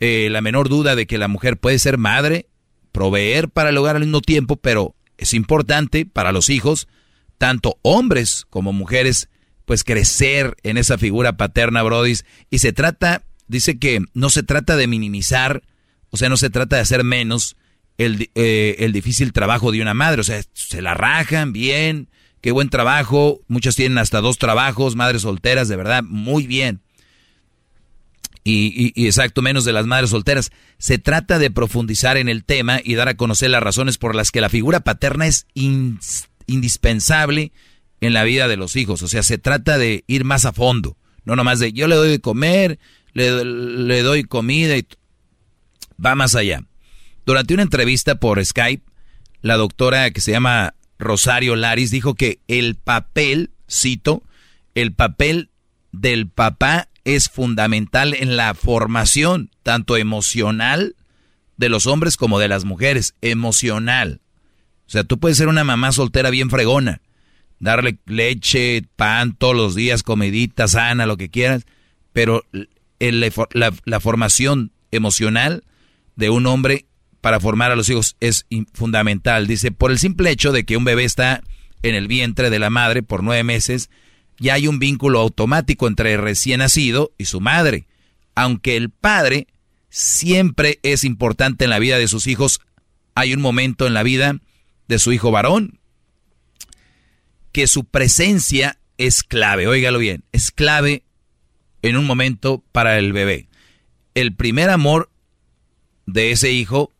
eh, 0.00 0.28
la 0.28 0.40
menor 0.40 0.68
duda 0.68 0.96
de 0.96 1.06
que 1.06 1.16
la 1.16 1.28
mujer 1.28 1.58
puede 1.58 1.78
ser 1.78 1.96
madre, 1.96 2.48
proveer 2.90 3.48
para 3.48 3.70
el 3.70 3.78
hogar 3.78 3.94
al 3.94 4.02
mismo 4.02 4.20
tiempo, 4.20 4.56
pero 4.56 4.96
es 5.16 5.32
importante 5.32 6.06
para 6.06 6.32
los 6.32 6.50
hijos, 6.50 6.88
tanto 7.38 7.78
hombres 7.82 8.46
como 8.50 8.72
mujeres, 8.72 9.28
pues 9.64 9.84
crecer 9.84 10.56
en 10.64 10.76
esa 10.76 10.98
figura 10.98 11.36
paterna, 11.36 11.84
Brodis. 11.84 12.24
Y 12.50 12.58
se 12.58 12.72
trata, 12.72 13.22
dice 13.46 13.78
que 13.78 14.00
no 14.12 14.28
se 14.28 14.42
trata 14.42 14.74
de 14.74 14.88
minimizar, 14.88 15.62
o 16.10 16.16
sea, 16.16 16.28
no 16.28 16.36
se 16.36 16.50
trata 16.50 16.76
de 16.76 16.82
hacer 16.82 17.04
menos 17.04 17.56
el, 17.96 18.28
eh, 18.34 18.74
el 18.80 18.92
difícil 18.92 19.32
trabajo 19.32 19.70
de 19.70 19.82
una 19.82 19.94
madre. 19.94 20.20
O 20.20 20.24
sea, 20.24 20.42
se 20.52 20.82
la 20.82 20.94
rajan 20.94 21.52
bien, 21.52 22.08
qué 22.40 22.50
buen 22.50 22.68
trabajo. 22.68 23.40
Muchas 23.48 23.76
tienen 23.76 23.98
hasta 23.98 24.20
dos 24.20 24.38
trabajos, 24.38 24.96
madres 24.96 25.22
solteras, 25.22 25.68
de 25.68 25.76
verdad, 25.76 26.02
muy 26.02 26.46
bien. 26.46 26.80
Y, 28.42 29.06
exacto, 29.06 29.42
menos 29.42 29.64
de 29.64 29.72
las 29.72 29.86
madres 29.86 30.10
solteras. 30.10 30.50
Se 30.78 30.98
trata 30.98 31.38
de 31.38 31.50
profundizar 31.50 32.16
en 32.16 32.28
el 32.28 32.44
tema 32.44 32.80
y 32.82 32.94
dar 32.94 33.08
a 33.08 33.16
conocer 33.16 33.50
las 33.50 33.62
razones 33.62 33.98
por 33.98 34.14
las 34.14 34.30
que 34.30 34.40
la 34.40 34.48
figura 34.48 34.80
paterna 34.80 35.26
es 35.26 35.46
in, 35.54 36.00
indispensable 36.46 37.52
en 38.00 38.14
la 38.14 38.24
vida 38.24 38.48
de 38.48 38.56
los 38.56 38.76
hijos. 38.76 39.02
O 39.02 39.08
sea, 39.08 39.22
se 39.22 39.38
trata 39.38 39.76
de 39.78 40.04
ir 40.06 40.24
más 40.24 40.46
a 40.46 40.52
fondo. 40.52 40.96
No 41.24 41.36
nomás 41.36 41.58
de 41.58 41.72
yo 41.72 41.86
le 41.86 41.96
doy 41.96 42.08
de 42.08 42.20
comer, 42.20 42.78
le, 43.12 43.44
le 43.44 44.02
doy 44.02 44.24
comida 44.24 44.76
y 44.76 44.86
va 46.04 46.14
más 46.14 46.34
allá. 46.34 46.64
Durante 47.26 47.52
una 47.52 47.62
entrevista 47.62 48.14
por 48.14 48.44
Skype, 48.44 48.84
la 49.42 49.56
doctora 49.56 50.10
que 50.10 50.20
se 50.20 50.32
llama 50.32 50.74
Rosario 51.00 51.56
Laris 51.56 51.90
dijo 51.90 52.14
que 52.14 52.40
el 52.46 52.76
papel, 52.76 53.50
cito, 53.68 54.22
el 54.74 54.92
papel 54.92 55.50
del 55.92 56.28
papá 56.28 56.88
es 57.04 57.28
fundamental 57.28 58.14
en 58.14 58.36
la 58.36 58.54
formación, 58.54 59.50
tanto 59.62 59.96
emocional 59.96 60.94
de 61.56 61.68
los 61.68 61.86
hombres 61.86 62.16
como 62.16 62.38
de 62.38 62.48
las 62.48 62.64
mujeres, 62.64 63.14
emocional. 63.20 64.20
O 64.86 64.90
sea, 64.90 65.04
tú 65.04 65.18
puedes 65.18 65.38
ser 65.38 65.48
una 65.48 65.64
mamá 65.64 65.92
soltera 65.92 66.30
bien 66.30 66.50
fregona, 66.50 67.00
darle 67.58 67.98
leche, 68.06 68.82
pan 68.96 69.34
todos 69.36 69.54
los 69.54 69.74
días, 69.74 70.02
comidita 70.02 70.68
sana, 70.68 71.06
lo 71.06 71.16
que 71.16 71.30
quieras, 71.30 71.64
pero 72.12 72.44
la, 72.98 74.00
formación 74.00 74.72
emocional 74.90 75.64
de 76.16 76.30
un 76.30 76.46
hombre 76.46 76.86
para 77.20 77.40
formar 77.40 77.70
a 77.70 77.76
los 77.76 77.88
hijos 77.90 78.16
es 78.20 78.46
fundamental. 78.72 79.46
Dice, 79.46 79.72
por 79.72 79.90
el 79.90 79.98
simple 79.98 80.30
hecho 80.30 80.52
de 80.52 80.64
que 80.64 80.76
un 80.76 80.84
bebé 80.84 81.04
está 81.04 81.42
en 81.82 81.94
el 81.94 82.08
vientre 82.08 82.50
de 82.50 82.58
la 82.58 82.70
madre 82.70 83.02
por 83.02 83.22
nueve 83.22 83.44
meses, 83.44 83.90
ya 84.38 84.54
hay 84.54 84.66
un 84.66 84.78
vínculo 84.78 85.20
automático 85.20 85.86
entre 85.86 86.14
el 86.14 86.20
recién 86.22 86.58
nacido 86.58 87.12
y 87.18 87.26
su 87.26 87.40
madre. 87.40 87.86
Aunque 88.34 88.76
el 88.76 88.90
padre 88.90 89.48
siempre 89.90 90.78
es 90.82 91.04
importante 91.04 91.64
en 91.64 91.70
la 91.70 91.78
vida 91.78 91.98
de 91.98 92.08
sus 92.08 92.26
hijos, 92.26 92.60
hay 93.14 93.34
un 93.34 93.40
momento 93.40 93.86
en 93.86 93.94
la 93.94 94.02
vida 94.02 94.36
de 94.88 94.98
su 94.98 95.12
hijo 95.12 95.30
varón 95.30 95.78
que 97.52 97.66
su 97.66 97.84
presencia 97.84 98.78
es 98.96 99.22
clave, 99.22 99.66
óigalo 99.66 99.98
bien, 99.98 100.24
es 100.32 100.50
clave 100.50 101.02
en 101.82 101.96
un 101.96 102.06
momento 102.06 102.62
para 102.72 102.98
el 102.98 103.12
bebé. 103.12 103.48
El 104.14 104.34
primer 104.34 104.70
amor 104.70 105.10
de 106.06 106.30
ese 106.30 106.52
hijo 106.52 106.92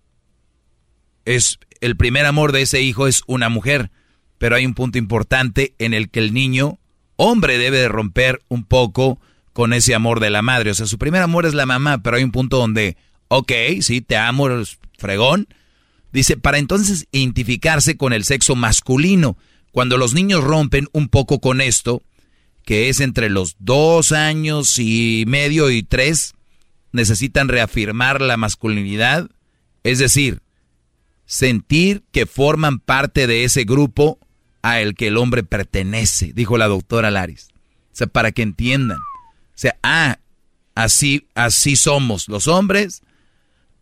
es 1.37 1.59
el 1.81 1.97
primer 1.97 2.27
amor 2.27 2.53
de 2.53 2.63
ese 2.63 2.83
hijo 2.83 3.07
es 3.07 3.23
una 3.27 3.49
mujer, 3.49 3.91
pero 4.39 4.57
hay 4.57 4.67
un 4.67 4.75
punto 4.75 4.99
importante 4.99 5.75
en 5.79 5.95
el 5.95 6.11
que 6.11 6.21
el 6.21 6.35
niño 6.35 6.79
hombre 7.17 7.59
debe 7.59 7.79
de 7.79 7.89
romper 7.89 8.43
un 8.49 8.65
poco 8.65 9.21
con 9.53 9.73
ese 9.73 9.95
amor 9.95 10.21
de 10.21 10.31
la 10.31 10.43
madre. 10.43 10.71
O 10.71 10.75
sea, 10.75 10.87
su 10.87 10.99
primer 10.99 11.23
amor 11.23 11.47
es 11.47 11.55
la 11.55 11.67
mamá, 11.67 12.03
pero 12.03 12.17
hay 12.17 12.25
un 12.25 12.33
punto 12.33 12.57
donde, 12.59 12.97
ok, 13.29 13.53
sí, 13.81 14.01
te 14.01 14.17
amo, 14.17 14.49
fregón. 14.99 15.49
Dice, 16.13 16.37
para 16.37 16.59
entonces 16.59 17.07
identificarse 17.13 17.97
con 17.97 18.13
el 18.13 18.25
sexo 18.25 18.57
masculino. 18.57 19.37
Cuando 19.73 19.97
los 19.97 20.15
niños 20.15 20.43
rompen 20.43 20.89
un 20.93 21.09
poco 21.09 21.41
con 21.41 21.61
esto, 21.61 22.03
que 22.65 22.89
es 22.89 23.01
entre 23.01 23.31
los 23.31 23.57
dos 23.59 24.13
años 24.13 24.79
y 24.79 25.25
medio 25.27 25.71
y 25.71 25.83
tres, 25.83 26.35
necesitan 26.93 27.49
reafirmar 27.49 28.21
la 28.21 28.37
masculinidad, 28.37 29.31
es 29.85 29.99
decir, 29.99 30.41
sentir 31.31 32.03
que 32.11 32.27
forman 32.27 32.81
parte 32.81 33.29
de 33.29 33.45
ese 33.45 33.63
grupo 33.63 34.19
a 34.63 34.81
el 34.81 34.97
que 34.97 35.07
el 35.07 35.17
hombre 35.17 35.45
pertenece, 35.45 36.33
dijo 36.35 36.59
la 36.59 36.67
doctora 36.67 37.13
Laris. 37.13 37.51
O 37.93 37.97
sea, 37.97 38.09
para 38.09 38.33
que 38.33 38.43
entiendan. 38.43 38.99
O 38.99 39.55
sea, 39.55 39.79
ah, 39.85 40.19
así, 40.75 41.29
así 41.37 41.77
somos 41.77 42.29
los 42.29 42.49
hombres, 42.49 43.03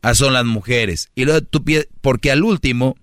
así 0.02 0.18
son 0.18 0.34
las 0.34 0.44
mujeres. 0.44 1.08
Y 1.14 1.24
luego 1.24 1.40
tú 1.40 1.64
porque 2.02 2.30
al 2.30 2.42
último, 2.42 2.96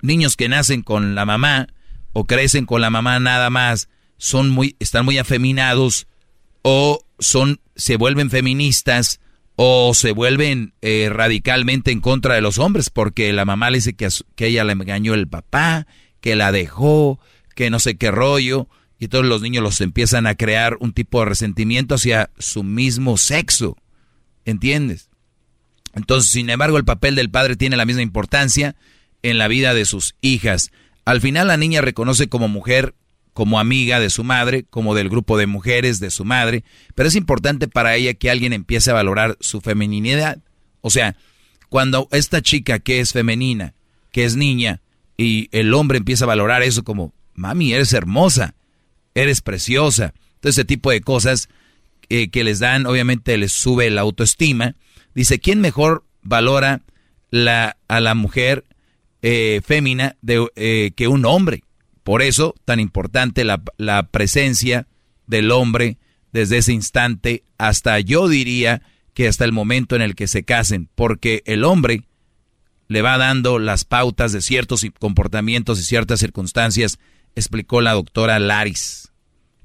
niños 0.00 0.34
que 0.34 0.48
nacen 0.48 0.80
con 0.80 1.14
la 1.14 1.26
mamá 1.26 1.66
o 2.14 2.24
crecen 2.24 2.64
con 2.64 2.80
la 2.80 2.88
mamá 2.88 3.20
nada 3.20 3.50
más, 3.50 3.90
son 4.16 4.48
muy, 4.48 4.76
están 4.80 5.04
muy 5.04 5.18
afeminados 5.18 6.06
o 6.62 7.04
son, 7.18 7.60
se 7.76 7.96
vuelven 7.96 8.30
feministas 8.30 9.20
o 9.62 9.92
se 9.92 10.12
vuelven 10.12 10.72
eh, 10.80 11.10
radicalmente 11.12 11.90
en 11.90 12.00
contra 12.00 12.34
de 12.34 12.40
los 12.40 12.56
hombres 12.56 12.88
porque 12.88 13.30
la 13.34 13.44
mamá 13.44 13.68
le 13.68 13.76
dice 13.76 13.92
que, 13.92 14.08
que 14.34 14.46
ella 14.46 14.64
le 14.64 14.72
engañó 14.72 15.12
el 15.12 15.28
papá 15.28 15.86
que 16.22 16.34
la 16.34 16.50
dejó, 16.50 17.20
que 17.54 17.68
no 17.68 17.78
sé 17.78 17.98
qué 17.98 18.10
rollo, 18.10 18.68
y 18.98 19.08
todos 19.08 19.26
los 19.26 19.42
niños 19.42 19.62
los 19.62 19.82
empiezan 19.82 20.26
a 20.26 20.34
crear 20.34 20.78
un 20.80 20.94
tipo 20.94 21.20
de 21.20 21.26
resentimiento 21.26 21.96
hacia 21.96 22.30
su 22.38 22.62
mismo 22.62 23.18
sexo. 23.18 23.76
¿Entiendes? 24.46 25.10
Entonces, 25.94 26.30
sin 26.30 26.48
embargo, 26.48 26.78
el 26.78 26.86
papel 26.86 27.14
del 27.14 27.28
padre 27.28 27.56
tiene 27.56 27.76
la 27.76 27.84
misma 27.84 28.00
importancia 28.00 28.76
en 29.22 29.36
la 29.36 29.46
vida 29.46 29.74
de 29.74 29.84
sus 29.84 30.14
hijas. 30.22 30.70
Al 31.04 31.20
final 31.20 31.48
la 31.48 31.58
niña 31.58 31.82
reconoce 31.82 32.30
como 32.30 32.48
mujer, 32.48 32.94
como 33.32 33.60
amiga 33.60 34.00
de 34.00 34.10
su 34.10 34.24
madre, 34.24 34.64
como 34.68 34.94
del 34.94 35.08
grupo 35.08 35.38
de 35.38 35.46
mujeres 35.46 36.00
de 36.00 36.10
su 36.10 36.24
madre, 36.24 36.64
pero 36.94 37.08
es 37.08 37.14
importante 37.14 37.68
para 37.68 37.96
ella 37.96 38.14
que 38.14 38.30
alguien 38.30 38.52
empiece 38.52 38.90
a 38.90 38.94
valorar 38.94 39.36
su 39.40 39.60
feminidad. 39.60 40.38
O 40.80 40.90
sea, 40.90 41.16
cuando 41.68 42.08
esta 42.10 42.42
chica 42.42 42.78
que 42.78 43.00
es 43.00 43.12
femenina, 43.12 43.74
que 44.12 44.24
es 44.24 44.36
niña, 44.36 44.80
y 45.16 45.48
el 45.52 45.74
hombre 45.74 45.98
empieza 45.98 46.24
a 46.24 46.28
valorar 46.28 46.62
eso 46.62 46.82
como, 46.82 47.12
mami, 47.34 47.72
eres 47.72 47.92
hermosa, 47.92 48.54
eres 49.14 49.40
preciosa. 49.42 50.14
Todo 50.40 50.50
ese 50.50 50.64
tipo 50.64 50.90
de 50.90 51.02
cosas 51.02 51.48
eh, 52.08 52.30
que 52.30 52.42
les 52.42 52.58
dan, 52.58 52.86
obviamente 52.86 53.36
les 53.36 53.52
sube 53.52 53.90
la 53.90 54.00
autoestima. 54.00 54.74
Dice, 55.14 55.38
¿quién 55.38 55.60
mejor 55.60 56.04
valora 56.22 56.82
la, 57.30 57.76
a 57.86 58.00
la 58.00 58.14
mujer 58.14 58.64
eh, 59.22 59.60
fémina 59.64 60.16
de, 60.22 60.48
eh, 60.56 60.92
que 60.96 61.06
un 61.06 61.24
hombre? 61.26 61.64
Por 62.02 62.22
eso, 62.22 62.54
tan 62.64 62.80
importante 62.80 63.44
la, 63.44 63.62
la 63.76 64.04
presencia 64.04 64.86
del 65.26 65.50
hombre 65.50 65.98
desde 66.32 66.58
ese 66.58 66.72
instante 66.72 67.44
hasta 67.58 68.00
yo 68.00 68.28
diría 68.28 68.82
que 69.14 69.28
hasta 69.28 69.44
el 69.44 69.52
momento 69.52 69.96
en 69.96 70.02
el 70.02 70.14
que 70.14 70.26
se 70.26 70.44
casen, 70.44 70.88
porque 70.94 71.42
el 71.46 71.64
hombre 71.64 72.04
le 72.88 73.02
va 73.02 73.18
dando 73.18 73.58
las 73.58 73.84
pautas 73.84 74.32
de 74.32 74.42
ciertos 74.42 74.84
comportamientos 74.98 75.78
y 75.78 75.84
ciertas 75.84 76.20
circunstancias, 76.20 76.98
explicó 77.34 77.80
la 77.80 77.92
doctora 77.92 78.38
Laris. 78.38 79.12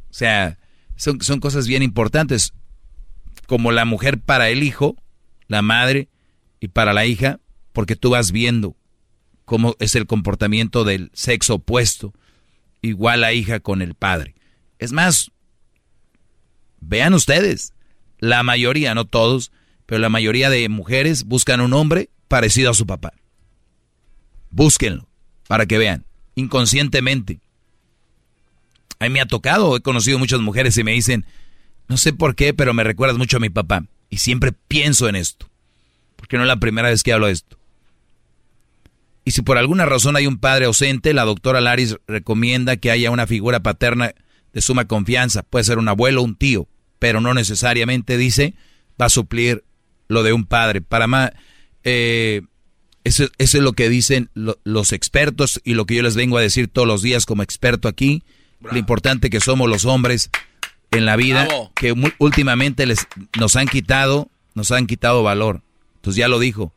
O 0.09 0.13
sea, 0.13 0.59
son, 0.95 1.21
son 1.21 1.39
cosas 1.39 1.67
bien 1.67 1.83
importantes, 1.83 2.53
como 3.47 3.71
la 3.71 3.85
mujer 3.85 4.19
para 4.19 4.49
el 4.49 4.63
hijo, 4.63 4.95
la 5.47 5.61
madre 5.61 6.09
y 6.59 6.67
para 6.67 6.93
la 6.93 7.05
hija, 7.05 7.39
porque 7.73 7.95
tú 7.95 8.11
vas 8.11 8.31
viendo 8.31 8.75
cómo 9.43 9.75
es 9.79 9.95
el 9.95 10.07
comportamiento 10.07 10.83
del 10.83 11.11
sexo 11.13 11.55
opuesto, 11.55 12.13
igual 12.85 13.21
la 13.21 13.33
hija 13.33 13.59
con 13.59 13.81
el 13.81 13.95
padre. 13.95 14.35
Es 14.79 14.91
más, 14.91 15.31
vean 16.79 17.13
ustedes, 17.13 17.73
la 18.19 18.43
mayoría, 18.43 18.93
no 18.95 19.05
todos, 19.05 19.51
pero 19.85 19.99
la 19.99 20.09
mayoría 20.09 20.49
de 20.49 20.67
mujeres 20.69 21.25
buscan 21.25 21.61
un 21.61 21.73
hombre 21.73 22.09
parecido 22.27 22.71
a 22.71 22.75
su 22.75 22.85
papá. 22.85 23.13
Búsquenlo 24.49 25.07
para 25.47 25.65
que 25.65 25.77
vean, 25.77 26.05
inconscientemente. 26.35 27.39
A 28.99 29.05
mí 29.05 29.09
me 29.09 29.21
ha 29.21 29.25
tocado, 29.25 29.75
he 29.75 29.81
conocido 29.81 30.17
muchas 30.17 30.39
mujeres 30.39 30.77
y 30.77 30.83
me 30.83 30.93
dicen, 30.93 31.25
no 31.87 31.97
sé 31.97 32.13
por 32.13 32.35
qué, 32.35 32.53
pero 32.53 32.73
me 32.73 32.83
recuerdas 32.83 33.17
mucho 33.17 33.37
a 33.37 33.41
mi 33.41 33.49
papá. 33.49 33.85
Y 34.09 34.17
siempre 34.17 34.53
pienso 34.53 35.09
en 35.09 35.15
esto, 35.15 35.49
porque 36.15 36.37
no 36.37 36.43
es 36.43 36.47
la 36.47 36.59
primera 36.59 36.89
vez 36.89 37.03
que 37.03 37.13
hablo 37.13 37.27
de 37.27 37.33
esto. 37.33 37.57
Y 39.25 39.31
si 39.31 39.41
por 39.41 39.57
alguna 39.57 39.85
razón 39.85 40.15
hay 40.15 40.27
un 40.27 40.37
padre 40.37 40.65
ausente, 40.65 41.13
la 41.13 41.25
doctora 41.25 41.59
Laris 41.59 41.97
recomienda 42.07 42.77
que 42.77 42.91
haya 42.91 43.09
una 43.09 43.25
figura 43.25 43.59
paterna 43.61 44.13
de 44.53 44.61
suma 44.61 44.85
confianza. 44.85 45.41
Puede 45.41 45.65
ser 45.65 45.79
un 45.79 45.89
abuelo 45.89 46.21
o 46.21 46.23
un 46.23 46.35
tío, 46.35 46.67
pero 46.99 47.19
no 47.21 47.33
necesariamente, 47.33 48.17
dice, 48.17 48.53
va 49.01 49.07
a 49.07 49.09
suplir 49.09 49.63
lo 50.07 50.21
de 50.21 50.31
un 50.31 50.45
padre. 50.45 50.81
Para 50.81 51.07
más, 51.07 51.31
eh, 51.83 52.43
eso, 53.03 53.25
es 53.39 53.53
lo 53.55 53.73
que 53.73 53.89
dicen 53.89 54.29
los 54.33 54.93
expertos 54.93 55.59
y 55.63 55.73
lo 55.73 55.85
que 55.85 55.95
yo 55.95 56.03
les 56.03 56.15
vengo 56.15 56.37
a 56.37 56.41
decir 56.41 56.67
todos 56.67 56.87
los 56.87 57.01
días 57.01 57.25
como 57.25 57.41
experto 57.41 57.87
aquí. 57.87 58.23
Lo 58.61 58.77
importante 58.77 59.29
que 59.29 59.39
somos 59.39 59.69
los 59.69 59.85
hombres 59.85 60.29
en 60.91 61.05
la 61.05 61.15
vida, 61.15 61.47
que 61.75 61.93
últimamente 62.19 62.85
les, 62.85 63.07
nos 63.37 63.55
han 63.55 63.67
quitado, 63.67 64.29
nos 64.53 64.71
han 64.71 64.87
quitado 64.87 65.23
valor. 65.23 65.61
Entonces 65.95 66.17
ya 66.17 66.27
lo 66.27 66.39
dijo. 66.39 66.73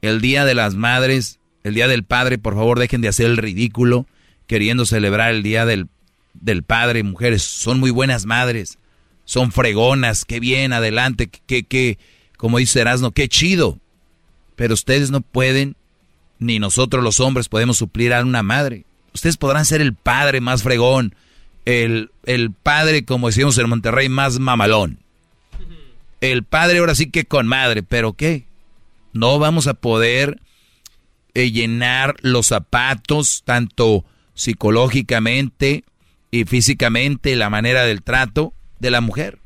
El 0.00 0.20
día 0.20 0.44
de 0.44 0.54
las 0.54 0.74
madres, 0.74 1.38
el 1.64 1.74
día 1.74 1.88
del 1.88 2.04
padre, 2.04 2.38
por 2.38 2.54
favor 2.54 2.78
dejen 2.78 3.00
de 3.00 3.08
hacer 3.08 3.26
el 3.26 3.36
ridículo 3.36 4.06
queriendo 4.46 4.84
celebrar 4.84 5.30
el 5.32 5.42
día 5.42 5.64
del, 5.64 5.88
del 6.34 6.62
padre. 6.62 7.02
Mujeres, 7.02 7.42
son 7.42 7.80
muy 7.80 7.90
buenas 7.90 8.26
madres, 8.26 8.78
son 9.24 9.52
fregonas, 9.52 10.24
qué 10.24 10.40
bien, 10.40 10.72
adelante, 10.72 11.30
qué, 11.46 11.64
qué, 11.64 11.98
como 12.36 12.58
dice 12.58 12.80
Erasmo, 12.80 13.12
qué 13.12 13.28
chido. 13.28 13.78
Pero 14.56 14.74
ustedes 14.74 15.10
no 15.10 15.20
pueden, 15.20 15.76
ni 16.38 16.58
nosotros 16.58 17.02
los 17.02 17.20
hombres 17.20 17.48
podemos 17.48 17.78
suplir 17.78 18.12
a 18.12 18.22
una 18.22 18.42
madre. 18.42 18.84
Ustedes 19.14 19.36
podrán 19.36 19.64
ser 19.64 19.80
el 19.80 19.94
padre 19.94 20.40
más 20.40 20.62
fregón, 20.62 21.14
el, 21.64 22.10
el 22.24 22.50
padre, 22.50 23.04
como 23.04 23.28
decimos 23.28 23.56
en 23.58 23.68
Monterrey, 23.68 24.08
más 24.08 24.38
mamalón. 24.38 24.98
El 26.20 26.44
padre 26.44 26.78
ahora 26.78 26.94
sí 26.94 27.10
que 27.10 27.24
con 27.24 27.46
madre, 27.46 27.82
pero 27.82 28.12
¿qué? 28.12 28.46
No 29.12 29.38
vamos 29.38 29.66
a 29.66 29.74
poder 29.74 30.40
eh, 31.34 31.50
llenar 31.50 32.16
los 32.20 32.48
zapatos, 32.48 33.42
tanto 33.44 34.04
psicológicamente 34.34 35.84
y 36.30 36.44
físicamente, 36.44 37.36
la 37.36 37.50
manera 37.50 37.84
del 37.84 38.02
trato 38.02 38.54
de 38.80 38.90
la 38.90 39.00
mujer. 39.00 39.38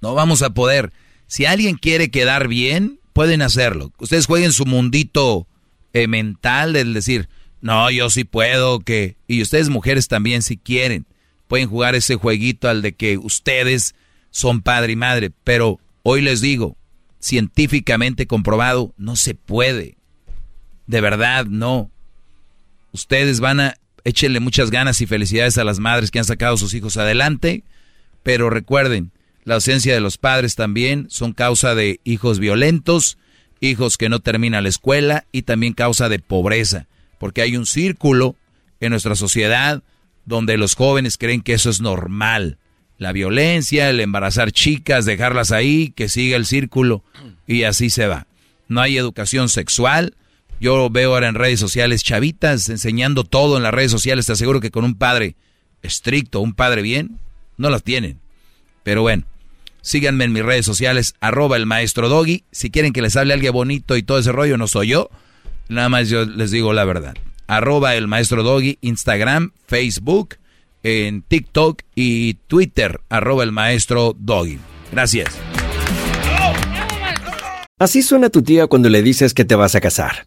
No 0.00 0.14
vamos 0.14 0.42
a 0.42 0.50
poder. 0.50 0.92
Si 1.26 1.44
alguien 1.46 1.76
quiere 1.76 2.10
quedar 2.10 2.48
bien, 2.48 3.00
pueden 3.12 3.42
hacerlo. 3.42 3.92
Ustedes 3.98 4.26
jueguen 4.26 4.52
su 4.52 4.66
mundito 4.66 5.46
eh, 5.92 6.06
mental 6.06 6.72
del 6.72 6.94
decir, 6.94 7.28
no, 7.60 7.90
yo 7.90 8.10
sí 8.10 8.24
puedo, 8.24 8.80
que... 8.80 9.16
Y 9.26 9.42
ustedes 9.42 9.70
mujeres 9.70 10.08
también 10.08 10.42
si 10.42 10.56
quieren, 10.56 11.06
pueden 11.48 11.68
jugar 11.68 11.94
ese 11.94 12.16
jueguito 12.16 12.68
al 12.68 12.82
de 12.82 12.92
que 12.92 13.18
ustedes 13.18 13.94
son 14.30 14.60
padre 14.60 14.92
y 14.92 14.96
madre. 14.96 15.30
Pero 15.42 15.80
hoy 16.02 16.20
les 16.20 16.40
digo, 16.40 16.76
científicamente 17.18 18.26
comprobado, 18.26 18.94
no 18.96 19.16
se 19.16 19.34
puede. 19.34 19.96
De 20.86 21.00
verdad, 21.00 21.46
no. 21.46 21.90
Ustedes 22.92 23.40
van 23.40 23.60
a 23.60 23.74
échenle 24.04 24.38
muchas 24.38 24.70
ganas 24.70 25.00
y 25.00 25.06
felicidades 25.06 25.58
a 25.58 25.64
las 25.64 25.80
madres 25.80 26.10
que 26.10 26.20
han 26.20 26.24
sacado 26.24 26.54
a 26.54 26.58
sus 26.58 26.74
hijos 26.74 26.96
adelante, 26.96 27.64
pero 28.22 28.50
recuerden, 28.50 29.10
la 29.44 29.54
ausencia 29.54 29.94
de 29.94 30.00
los 30.00 30.16
padres 30.16 30.54
también 30.54 31.06
son 31.10 31.32
causa 31.32 31.74
de 31.74 32.00
hijos 32.04 32.38
violentos, 32.38 33.18
hijos 33.60 33.96
que 33.96 34.08
no 34.08 34.20
terminan 34.20 34.62
la 34.62 34.68
escuela 34.68 35.24
y 35.32 35.42
también 35.42 35.72
causa 35.72 36.08
de 36.08 36.20
pobreza, 36.20 36.86
porque 37.18 37.42
hay 37.42 37.56
un 37.56 37.66
círculo 37.66 38.36
en 38.80 38.90
nuestra 38.90 39.16
sociedad 39.16 39.82
donde 40.24 40.56
los 40.56 40.74
jóvenes 40.74 41.18
creen 41.18 41.42
que 41.42 41.54
eso 41.54 41.70
es 41.70 41.80
normal. 41.80 42.58
La 42.98 43.12
violencia, 43.12 43.90
el 43.90 44.00
embarazar 44.00 44.52
chicas, 44.52 45.04
dejarlas 45.04 45.52
ahí, 45.52 45.92
que 45.94 46.08
siga 46.08 46.36
el 46.36 46.46
círculo 46.46 47.02
y 47.46 47.64
así 47.64 47.90
se 47.90 48.06
va. 48.06 48.26
No 48.68 48.80
hay 48.80 48.98
educación 48.98 49.48
sexual, 49.48 50.14
yo 50.60 50.88
veo 50.90 51.14
ahora 51.14 51.28
en 51.28 51.34
redes 51.34 51.60
sociales 51.60 52.02
chavitas 52.02 52.68
enseñando 52.68 53.24
todo 53.24 53.56
en 53.56 53.62
las 53.62 53.74
redes 53.74 53.90
sociales. 53.90 54.26
Te 54.26 54.32
aseguro 54.32 54.60
que 54.60 54.70
con 54.70 54.84
un 54.84 54.94
padre 54.94 55.36
estricto, 55.82 56.40
un 56.40 56.54
padre 56.54 56.82
bien, 56.82 57.18
no 57.56 57.70
las 57.70 57.82
tienen. 57.82 58.18
Pero 58.82 59.02
bueno, 59.02 59.24
síganme 59.82 60.24
en 60.24 60.32
mis 60.32 60.44
redes 60.44 60.64
sociales, 60.64 61.14
arroba 61.20 61.56
el 61.56 61.66
maestro 61.66 62.08
Doggy. 62.08 62.44
Si 62.52 62.70
quieren 62.70 62.92
que 62.92 63.02
les 63.02 63.16
hable 63.16 63.34
alguien 63.34 63.52
bonito 63.52 63.96
y 63.96 64.02
todo 64.02 64.18
ese 64.18 64.32
rollo, 64.32 64.56
no 64.56 64.66
soy 64.66 64.88
yo. 64.88 65.10
Nada 65.68 65.88
más 65.88 66.08
yo 66.08 66.24
les 66.24 66.50
digo 66.50 66.72
la 66.72 66.84
verdad. 66.84 67.14
Arroba 67.48 67.94
el 67.94 68.08
maestro 68.08 68.42
Doggy, 68.42 68.78
Instagram, 68.80 69.52
Facebook, 69.66 70.36
en 70.82 71.22
TikTok 71.22 71.82
y 71.94 72.34
Twitter, 72.46 73.00
arroba 73.08 73.44
el 73.44 73.52
maestro 73.52 74.16
Doggy. 74.18 74.58
Gracias. 74.92 75.36
Así 77.78 78.02
suena 78.02 78.30
tu 78.30 78.42
tía 78.42 78.68
cuando 78.68 78.88
le 78.88 79.02
dices 79.02 79.34
que 79.34 79.44
te 79.44 79.54
vas 79.54 79.74
a 79.74 79.80
casar 79.80 80.26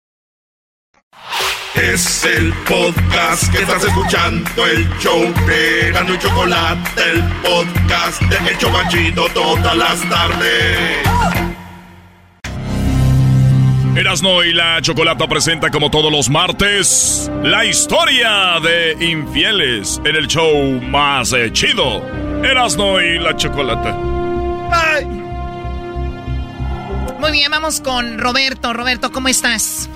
Es 1.75 2.25
el 2.25 2.53
podcast 2.67 3.51
que 3.51 3.63
estás 3.63 3.83
escuchando, 3.83 4.67
el 4.67 4.87
show 4.99 5.21
de 5.47 5.91
Gano 5.91 6.13
y 6.13 6.19
Chocolate, 6.19 7.01
el 7.11 7.23
podcast 7.41 8.21
de 8.23 8.49
El 8.49 8.57
Chocachito 8.57 9.27
todas 9.33 9.75
las 9.75 10.09
tardes. 10.09 10.99
Erasno 13.95 14.43
y 14.43 14.53
la 14.53 14.81
Chocolata 14.81 15.27
presenta 15.27 15.69
como 15.69 15.91
todos 15.91 16.11
los 16.11 16.29
martes 16.29 17.29
la 17.43 17.65
historia 17.65 18.59
de 18.61 18.97
infieles 19.05 20.01
en 20.05 20.15
el 20.15 20.27
show 20.27 20.81
más 20.81 21.33
eh, 21.33 21.51
chido. 21.51 22.01
Erasno 22.43 23.01
y 23.01 23.19
la 23.19 23.35
Chocolata. 23.35 23.93
Muy 27.19 27.31
bien, 27.31 27.51
vamos 27.51 27.81
con 27.81 28.17
Roberto. 28.17 28.73
Roberto, 28.73 29.11
¿cómo 29.11 29.27
estás? 29.27 29.89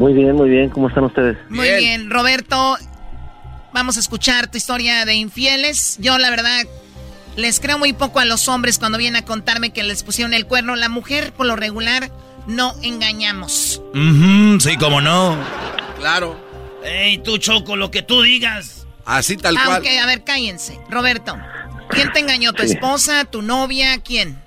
Muy 0.00 0.14
bien, 0.14 0.34
muy 0.34 0.48
bien. 0.48 0.70
¿Cómo 0.70 0.88
están 0.88 1.04
ustedes? 1.04 1.36
Muy 1.50 1.68
bien. 1.74 2.08
Roberto. 2.08 2.78
Vamos 3.74 3.98
a 3.98 4.00
escuchar 4.00 4.50
tu 4.50 4.56
historia 4.56 5.04
de 5.04 5.12
infieles. 5.12 5.98
Yo, 6.00 6.16
la 6.16 6.30
verdad, 6.30 6.62
les 7.36 7.60
creo 7.60 7.78
muy 7.78 7.92
poco 7.92 8.18
a 8.18 8.24
los 8.24 8.48
hombres 8.48 8.78
cuando 8.78 8.96
vienen 8.96 9.22
a 9.22 9.26
contarme 9.26 9.74
que 9.74 9.82
les 9.82 10.02
pusieron 10.02 10.32
el 10.32 10.46
cuerno. 10.46 10.74
La 10.74 10.88
mujer, 10.88 11.34
por 11.34 11.44
lo 11.44 11.54
regular, 11.54 12.08
no 12.46 12.72
engañamos. 12.82 13.82
sí, 14.60 14.76
como 14.78 15.02
no. 15.02 15.36
Claro. 15.98 16.34
Ey, 16.82 17.18
tú, 17.18 17.36
Choco, 17.36 17.76
lo 17.76 17.90
que 17.90 18.00
tú 18.00 18.22
digas. 18.22 18.86
Así 19.04 19.36
tal 19.36 19.54
cual. 19.54 19.70
Aunque, 19.70 19.98
a 19.98 20.06
ver, 20.06 20.24
cállense. 20.24 20.80
Roberto, 20.88 21.36
¿quién 21.90 22.10
te 22.12 22.20
engañó? 22.20 22.54
¿Tu 22.54 22.62
esposa, 22.62 23.26
tu 23.26 23.42
novia? 23.42 23.98
¿Quién? 24.02 24.38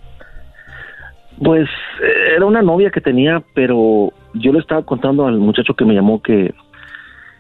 Pues 1.38 1.70
eh, 2.02 2.36
era 2.38 2.46
una 2.48 2.64
novia 2.64 2.90
que 2.90 3.02
tenía, 3.02 3.44
pero 3.54 4.12
yo 4.34 4.52
le 4.52 4.60
estaba 4.60 4.84
contando 4.84 5.28
al 5.28 5.38
muchacho 5.38 5.76
que 5.76 5.86
me 5.86 5.94
llamó 5.94 6.22
que 6.22 6.54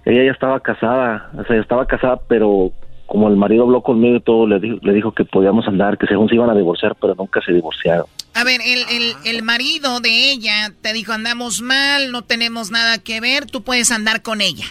ella 0.05 0.25
ya 0.25 0.31
estaba 0.31 0.59
casada, 0.59 1.31
o 1.37 1.43
sea, 1.45 1.55
ya 1.55 1.61
estaba 1.61 1.85
casada, 1.87 2.19
pero 2.27 2.71
como 3.05 3.29
el 3.29 3.35
marido 3.35 3.63
habló 3.63 3.81
conmigo 3.81 4.17
y 4.17 4.21
todo, 4.21 4.47
le 4.47 4.59
dijo, 4.59 4.77
le 4.81 4.93
dijo 4.93 5.11
que 5.11 5.25
podíamos 5.25 5.67
andar, 5.67 5.97
que 5.97 6.07
según 6.07 6.29
se 6.29 6.35
iban 6.35 6.49
a 6.49 6.55
divorciar, 6.55 6.95
pero 6.99 7.15
nunca 7.15 7.41
se 7.45 7.53
divorciaron. 7.53 8.05
A 8.33 8.43
ver, 8.43 8.61
el, 8.65 8.79
el, 8.89 9.13
el 9.25 9.43
marido 9.43 9.99
de 9.99 10.31
ella 10.31 10.73
te 10.81 10.93
dijo, 10.93 11.13
andamos 11.13 11.61
mal, 11.61 12.11
no 12.11 12.23
tenemos 12.23 12.71
nada 12.71 12.97
que 12.97 13.21
ver, 13.21 13.45
tú 13.45 13.63
puedes 13.63 13.91
andar 13.91 14.21
con 14.21 14.41
ella. 14.41 14.65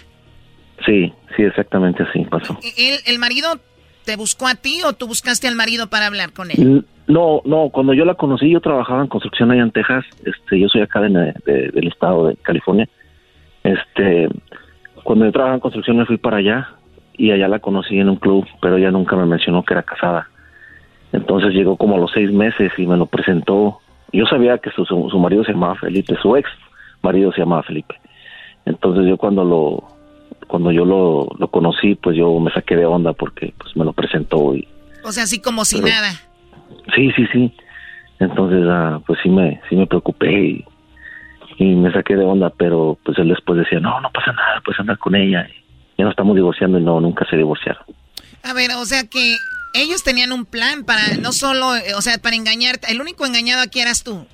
Sí, 0.85 1.13
sí, 1.37 1.43
exactamente 1.45 2.03
así 2.03 2.25
pasó. 2.25 2.59
¿El, 2.77 2.99
el 3.07 3.19
marido 3.19 3.61
te 4.05 4.17
buscó 4.17 4.47
a 4.47 4.55
ti 4.55 4.81
o 4.85 4.93
tú 4.93 5.07
buscaste 5.07 5.49
al 5.49 5.57
marido 5.57 5.89
para 5.89 6.07
hablar 6.07 6.33
con 6.33 6.51
él? 6.51 6.85
No, 7.07 7.43
no, 7.45 7.71
cuando 7.71 7.95
yo 7.95 8.05
la 8.05 8.15
conocí, 8.15 8.51
yo 8.51 8.61
trabajaba 8.61 9.03
en 9.03 9.09
construcción 9.09 9.51
allá 9.51 9.63
en 9.63 9.71
Texas, 9.71 10.05
este, 10.25 10.61
yo 10.61 10.69
soy 10.69 10.83
acá 10.83 11.01
de, 11.01 11.35
del 11.45 11.89
estado 11.89 12.29
de 12.29 12.37
California, 12.37 12.89
este, 13.65 14.29
cuando 15.03 15.25
yo 15.25 15.33
trabajaba 15.33 15.57
en 15.57 15.61
construcción 15.61 15.97
me 15.97 16.07
fui 16.07 16.17
para 16.17 16.39
allá 16.39 16.69
y 17.15 17.31
allá 17.31 17.49
la 17.49 17.59
conocí 17.59 17.99
en 17.99 18.09
un 18.09 18.17
club, 18.17 18.47
pero 18.61 18.77
ella 18.77 18.91
nunca 18.91 19.17
me 19.17 19.27
mencionó 19.27 19.63
que 19.65 19.75
era 19.75 19.83
casada. 19.83 20.29
Entonces 21.13 21.53
llegó 21.53 21.77
como 21.77 21.97
a 21.97 21.99
los 21.99 22.11
seis 22.13 22.33
meses 22.33 22.73
y 22.79 22.87
me 22.87 22.97
lo 22.97 23.07
presentó. 23.07 23.79
Yo 24.13 24.27
sabía 24.27 24.59
que 24.59 24.71
su, 24.71 24.85
su, 24.85 25.19
marido 25.19 25.45
se 25.45 25.53
llamaba 25.53 25.75
Felipe, 25.75 26.17
su 26.21 26.37
ex 26.37 26.49
marido 27.03 27.33
se 27.33 27.41
llamaba 27.41 27.63
Felipe. 27.63 27.95
Entonces 28.65 29.07
yo 29.07 29.17
cuando 29.17 29.45
lo 29.45 29.92
cuando 30.53 30.71
yo 30.71 30.85
lo, 30.85 31.29
lo 31.39 31.49
conocí, 31.49 31.95
pues 31.95 32.15
yo 32.15 32.39
me 32.39 32.53
saqué 32.53 32.77
de 32.77 32.85
onda 32.85 33.15
porque 33.15 33.55
pues 33.57 33.75
me 33.75 33.87
lo 33.87 33.95
presentó 33.95 34.55
y 34.55 34.69
o 35.03 35.11
sea, 35.11 35.23
así 35.23 35.41
como 35.41 35.65
si 35.65 35.81
nada. 35.81 36.13
Sí, 36.95 37.11
sí, 37.17 37.27
sí. 37.33 37.57
Entonces, 38.21 38.63
ah, 38.69 39.01
pues 39.07 39.19
sí 39.23 39.31
me, 39.31 39.63
sí 39.71 39.77
me 39.77 39.87
preocupé 39.87 40.31
y, 40.31 40.65
y, 41.57 41.75
me 41.75 41.91
saqué 41.91 42.17
de 42.17 42.25
onda, 42.27 42.51
pero 42.51 42.99
pues 43.03 43.19
él 43.19 43.31
después 43.31 43.61
decía, 43.61 43.81
no, 43.81 43.99
no 44.03 44.11
pasa 44.13 44.31
nada, 44.33 44.61
puedes 44.63 44.79
andar 44.79 44.99
con 44.99 45.15
ella. 45.15 45.49
ya 45.97 46.05
no 46.05 46.11
estamos 46.11 46.37
divorciando 46.37 46.79
y 46.79 46.83
no, 46.83 47.01
nunca 47.01 47.25
se 47.31 47.39
divorciaron. 47.39 47.85
A 48.43 48.53
ver, 48.53 48.73
o 48.73 48.85
sea 48.85 49.09
que 49.09 49.37
ellos 49.73 50.05
tenían 50.05 50.33
un 50.33 50.45
plan 50.45 50.85
para, 50.85 51.17
no 51.19 51.33
solo, 51.33 51.69
o 51.97 52.03
sea, 52.03 52.19
para 52.19 52.37
engañarte. 52.37 52.93
El 52.93 53.01
único 53.01 53.25
engañado 53.25 53.63
aquí 53.63 53.81
eras 53.81 54.05
tú. 54.05 54.27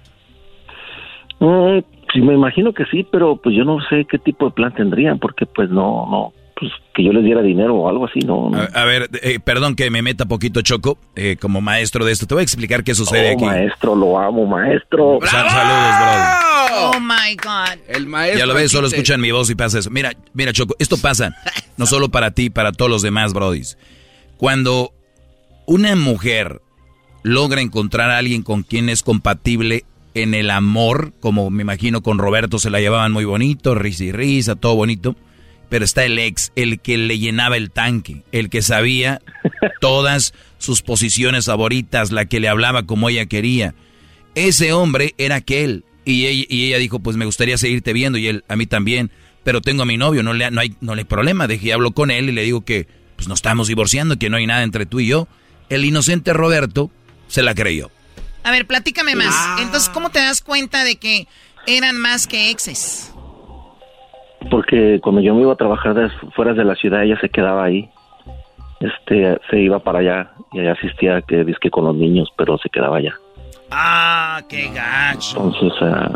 Mm, 1.38 1.78
sí, 2.12 2.20
me 2.20 2.34
imagino 2.34 2.72
que 2.72 2.84
sí, 2.86 3.06
pero 3.10 3.36
pues 3.36 3.56
yo 3.56 3.64
no 3.64 3.78
sé 3.88 4.06
qué 4.10 4.18
tipo 4.18 4.46
de 4.46 4.52
plan 4.52 4.74
tendrían, 4.74 5.18
porque 5.18 5.46
pues 5.46 5.70
no, 5.70 6.06
no, 6.10 6.32
pues, 6.58 6.72
que 6.94 7.04
yo 7.04 7.12
les 7.12 7.24
diera 7.24 7.40
dinero 7.40 7.76
o 7.76 7.88
algo 7.88 8.06
así, 8.06 8.20
¿no? 8.20 8.50
A, 8.74 8.84
ver, 8.84 9.08
eh, 9.22 9.38
perdón 9.38 9.76
que 9.76 9.90
me 9.90 10.02
meta 10.02 10.26
poquito 10.26 10.60
Choco, 10.62 10.98
eh, 11.14 11.36
como 11.40 11.60
maestro 11.60 12.04
de 12.04 12.12
esto. 12.12 12.26
Te 12.26 12.34
voy 12.34 12.40
a 12.40 12.44
explicar 12.44 12.82
qué 12.82 12.94
sucede 12.94 13.30
oh, 13.30 13.34
aquí. 13.34 13.44
maestro, 13.44 13.94
lo 13.94 14.18
amo, 14.18 14.44
maestro. 14.44 15.18
saludos, 15.22 15.94
bro. 16.00 16.90
Oh, 16.90 17.00
my 17.00 17.34
God. 17.36 17.78
El 17.88 18.06
maestro. 18.06 18.38
Ya 18.40 18.46
lo 18.46 18.54
ves, 18.54 18.72
solo 18.72 18.88
escuchan 18.88 19.20
mi 19.20 19.30
voz 19.30 19.50
y 19.50 19.54
pasa 19.54 19.78
eso. 19.78 19.90
Mira, 19.90 20.12
mira, 20.32 20.52
Choco, 20.52 20.74
esto 20.78 20.96
pasa. 20.96 21.34
no 21.76 21.86
solo 21.86 22.08
para 22.08 22.32
ti, 22.32 22.50
para 22.50 22.72
todos 22.72 22.90
los 22.90 23.02
demás, 23.02 23.32
brodis. 23.32 23.78
Cuando 24.36 24.92
una 25.66 25.94
mujer 25.94 26.60
logra 27.22 27.60
encontrar 27.60 28.10
a 28.10 28.18
alguien 28.18 28.42
con 28.42 28.62
quien 28.62 28.88
es 28.88 29.02
compatible 29.02 29.84
en 30.14 30.34
el 30.34 30.50
amor, 30.50 31.12
como 31.20 31.50
me 31.50 31.62
imagino 31.62 32.02
con 32.02 32.18
Roberto 32.18 32.58
se 32.58 32.70
la 32.70 32.80
llevaban 32.80 33.12
muy 33.12 33.24
bonito, 33.24 33.74
risa 33.74 34.04
y 34.04 34.12
risa, 34.12 34.56
todo 34.56 34.74
bonito, 34.74 35.16
pero 35.68 35.84
está 35.84 36.04
el 36.04 36.18
ex, 36.18 36.52
el 36.56 36.80
que 36.80 36.98
le 36.98 37.18
llenaba 37.18 37.56
el 37.56 37.70
tanque, 37.70 38.22
el 38.32 38.50
que 38.50 38.62
sabía 38.62 39.20
todas 39.80 40.34
sus 40.58 40.82
posiciones 40.82 41.46
favoritas, 41.46 42.10
la 42.10 42.26
que 42.26 42.40
le 42.40 42.48
hablaba 42.48 42.84
como 42.84 43.08
ella 43.08 43.26
quería. 43.26 43.74
Ese 44.34 44.72
hombre 44.72 45.14
era 45.18 45.36
aquel. 45.36 45.84
Y 46.04 46.26
ella, 46.26 46.46
y 46.48 46.66
ella 46.66 46.78
dijo, 46.78 47.00
pues 47.00 47.16
me 47.18 47.26
gustaría 47.26 47.58
seguirte 47.58 47.92
viendo, 47.92 48.16
y 48.16 48.28
él, 48.28 48.44
a 48.48 48.56
mí 48.56 48.66
también, 48.66 49.10
pero 49.44 49.60
tengo 49.60 49.82
a 49.82 49.86
mi 49.86 49.98
novio, 49.98 50.22
no, 50.22 50.32
le, 50.32 50.50
no, 50.50 50.60
hay, 50.60 50.74
no 50.80 50.94
hay 50.94 51.04
problema, 51.04 51.46
dejé, 51.46 51.72
hablo 51.72 51.92
con 51.92 52.10
él 52.10 52.30
y 52.30 52.32
le 52.32 52.42
digo 52.42 52.64
que 52.64 52.86
pues 53.16 53.28
nos 53.28 53.38
estamos 53.38 53.68
divorciando, 53.68 54.18
que 54.18 54.30
no 54.30 54.36
hay 54.36 54.46
nada 54.46 54.62
entre 54.62 54.86
tú 54.86 55.00
y 55.00 55.08
yo. 55.08 55.26
El 55.68 55.84
inocente 55.84 56.32
Roberto 56.32 56.90
se 57.26 57.42
la 57.42 57.54
creyó. 57.54 57.90
A 58.48 58.50
ver, 58.50 58.66
platícame 58.66 59.14
más. 59.14 59.60
Entonces, 59.60 59.90
¿cómo 59.90 60.08
te 60.08 60.20
das 60.20 60.40
cuenta 60.40 60.82
de 60.82 60.96
que 60.96 61.26
eran 61.66 62.00
más 62.00 62.26
que 62.26 62.50
exes? 62.50 63.14
Porque 64.50 65.00
cuando 65.02 65.20
yo 65.20 65.34
me 65.34 65.42
iba 65.42 65.52
a 65.52 65.56
trabajar 65.56 65.92
de, 65.92 66.08
fuera 66.34 66.54
de 66.54 66.64
la 66.64 66.74
ciudad, 66.74 67.02
ella 67.02 67.20
se 67.20 67.28
quedaba 67.28 67.64
ahí. 67.64 67.90
Este, 68.80 69.38
se 69.50 69.60
iba 69.60 69.80
para 69.80 69.98
allá 69.98 70.30
y 70.52 70.60
allá 70.60 70.72
asistía 70.72 71.20
que 71.20 71.44
disque 71.44 71.68
con 71.68 71.84
los 71.84 71.94
niños, 71.94 72.30
pero 72.38 72.56
se 72.56 72.70
quedaba 72.70 72.96
allá. 72.96 73.12
Ah, 73.70 74.40
qué 74.48 74.70
gacho. 74.74 75.44
Entonces, 75.44 75.72
ah, 75.82 76.10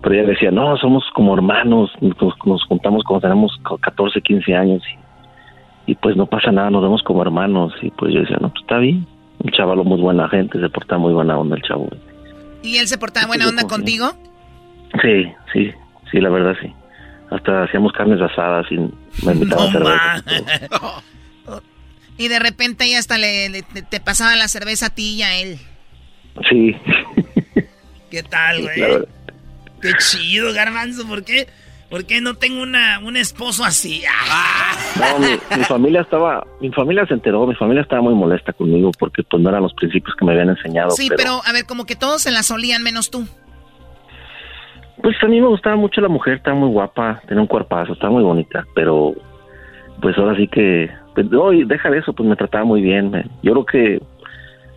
pero 0.00 0.14
ella 0.14 0.30
decía, 0.30 0.50
no, 0.50 0.78
somos 0.78 1.04
como 1.12 1.34
hermanos, 1.34 1.90
nos, 2.00 2.16
nos 2.46 2.64
juntamos 2.64 3.04
cuando 3.04 3.28
tenemos 3.28 3.52
14, 3.82 4.22
15 4.22 4.54
años 4.54 4.82
y, 5.86 5.92
y, 5.92 5.94
pues 5.96 6.16
no 6.16 6.24
pasa 6.24 6.50
nada, 6.52 6.70
nos 6.70 6.80
vemos 6.80 7.02
como 7.02 7.20
hermanos. 7.20 7.74
Y 7.82 7.90
pues 7.90 8.14
yo 8.14 8.20
decía, 8.20 8.38
no, 8.40 8.48
pues 8.48 8.62
está 8.62 8.78
bien. 8.78 9.06
Un 9.38 9.50
chavalo 9.52 9.84
muy 9.84 10.00
buena 10.00 10.28
gente, 10.28 10.60
se 10.60 10.68
porta 10.68 10.98
muy 10.98 11.12
buena 11.12 11.38
onda 11.38 11.56
el 11.56 11.62
chavo. 11.62 11.88
¿Y 12.62 12.76
él 12.76 12.88
se 12.88 12.98
portaba 12.98 13.26
buena 13.26 13.48
onda 13.48 13.64
contigo? 13.64 14.12
Sí, 15.02 15.32
sí, 15.52 15.70
sí, 16.10 16.20
la 16.20 16.30
verdad 16.30 16.54
sí. 16.60 16.72
Hasta 17.30 17.64
hacíamos 17.64 17.92
carnes 17.92 18.20
asadas 18.20 18.66
y 18.70 18.76
me 19.24 19.32
invitaba 19.32 19.64
a 19.64 19.72
cerveza. 19.72 20.24
y 22.18 22.28
de 22.28 22.38
repente 22.38 22.84
ella 22.84 22.98
hasta 22.98 23.18
le, 23.18 23.48
le, 23.50 23.62
te 23.62 24.00
pasaba 24.00 24.34
la 24.34 24.48
cerveza 24.48 24.86
a 24.86 24.90
ti 24.90 25.16
y 25.16 25.22
a 25.22 25.36
él. 25.36 25.58
Sí. 26.48 26.74
¿Qué 28.10 28.22
tal, 28.22 28.62
güey? 28.62 29.04
Qué 29.80 29.92
chido, 29.98 30.52
garbanzo, 30.52 31.06
¿por 31.06 31.24
qué? 31.24 31.46
¿Por 31.90 32.04
qué 32.04 32.20
no 32.20 32.34
tengo 32.34 32.62
una, 32.62 33.00
un 33.00 33.16
esposo 33.16 33.64
así? 33.64 34.02
No, 34.98 35.18
mi, 35.20 35.28
mi, 35.56 35.64
familia 35.64 36.00
estaba, 36.00 36.44
mi 36.60 36.72
familia 36.72 37.06
se 37.06 37.14
enteró, 37.14 37.46
mi 37.46 37.54
familia 37.54 37.82
estaba 37.82 38.02
muy 38.02 38.14
molesta 38.14 38.52
conmigo 38.52 38.90
porque 38.98 39.22
pues 39.22 39.40
no 39.40 39.48
eran 39.48 39.62
los 39.62 39.72
principios 39.74 40.16
que 40.16 40.24
me 40.24 40.32
habían 40.32 40.48
enseñado. 40.48 40.90
Sí, 40.90 41.08
pero, 41.16 41.40
a 41.44 41.52
ver, 41.52 41.66
como 41.66 41.86
que 41.86 41.94
todos 41.94 42.22
se 42.22 42.32
la 42.32 42.42
solían 42.42 42.82
menos 42.82 43.08
tú. 43.08 43.24
Pues 45.00 45.14
a 45.22 45.26
mí 45.26 45.40
me 45.40 45.46
gustaba 45.46 45.76
mucho 45.76 46.00
la 46.00 46.08
mujer, 46.08 46.34
estaba 46.34 46.56
muy 46.56 46.70
guapa, 46.70 47.22
tenía 47.28 47.42
un 47.42 47.46
cuerpazo, 47.46 47.92
estaba 47.92 48.12
muy 48.12 48.24
bonita, 48.24 48.66
pero 48.74 49.14
pues 50.02 50.18
ahora 50.18 50.36
sí 50.36 50.48
que, 50.48 50.90
pues, 51.14 51.30
no, 51.30 51.50
deja 51.50 51.90
de 51.90 51.98
eso, 51.98 52.12
pues 52.12 52.28
me 52.28 52.34
trataba 52.34 52.64
muy 52.64 52.80
bien. 52.80 53.12
Yo 53.44 53.52
creo 53.52 53.66
que 53.66 54.02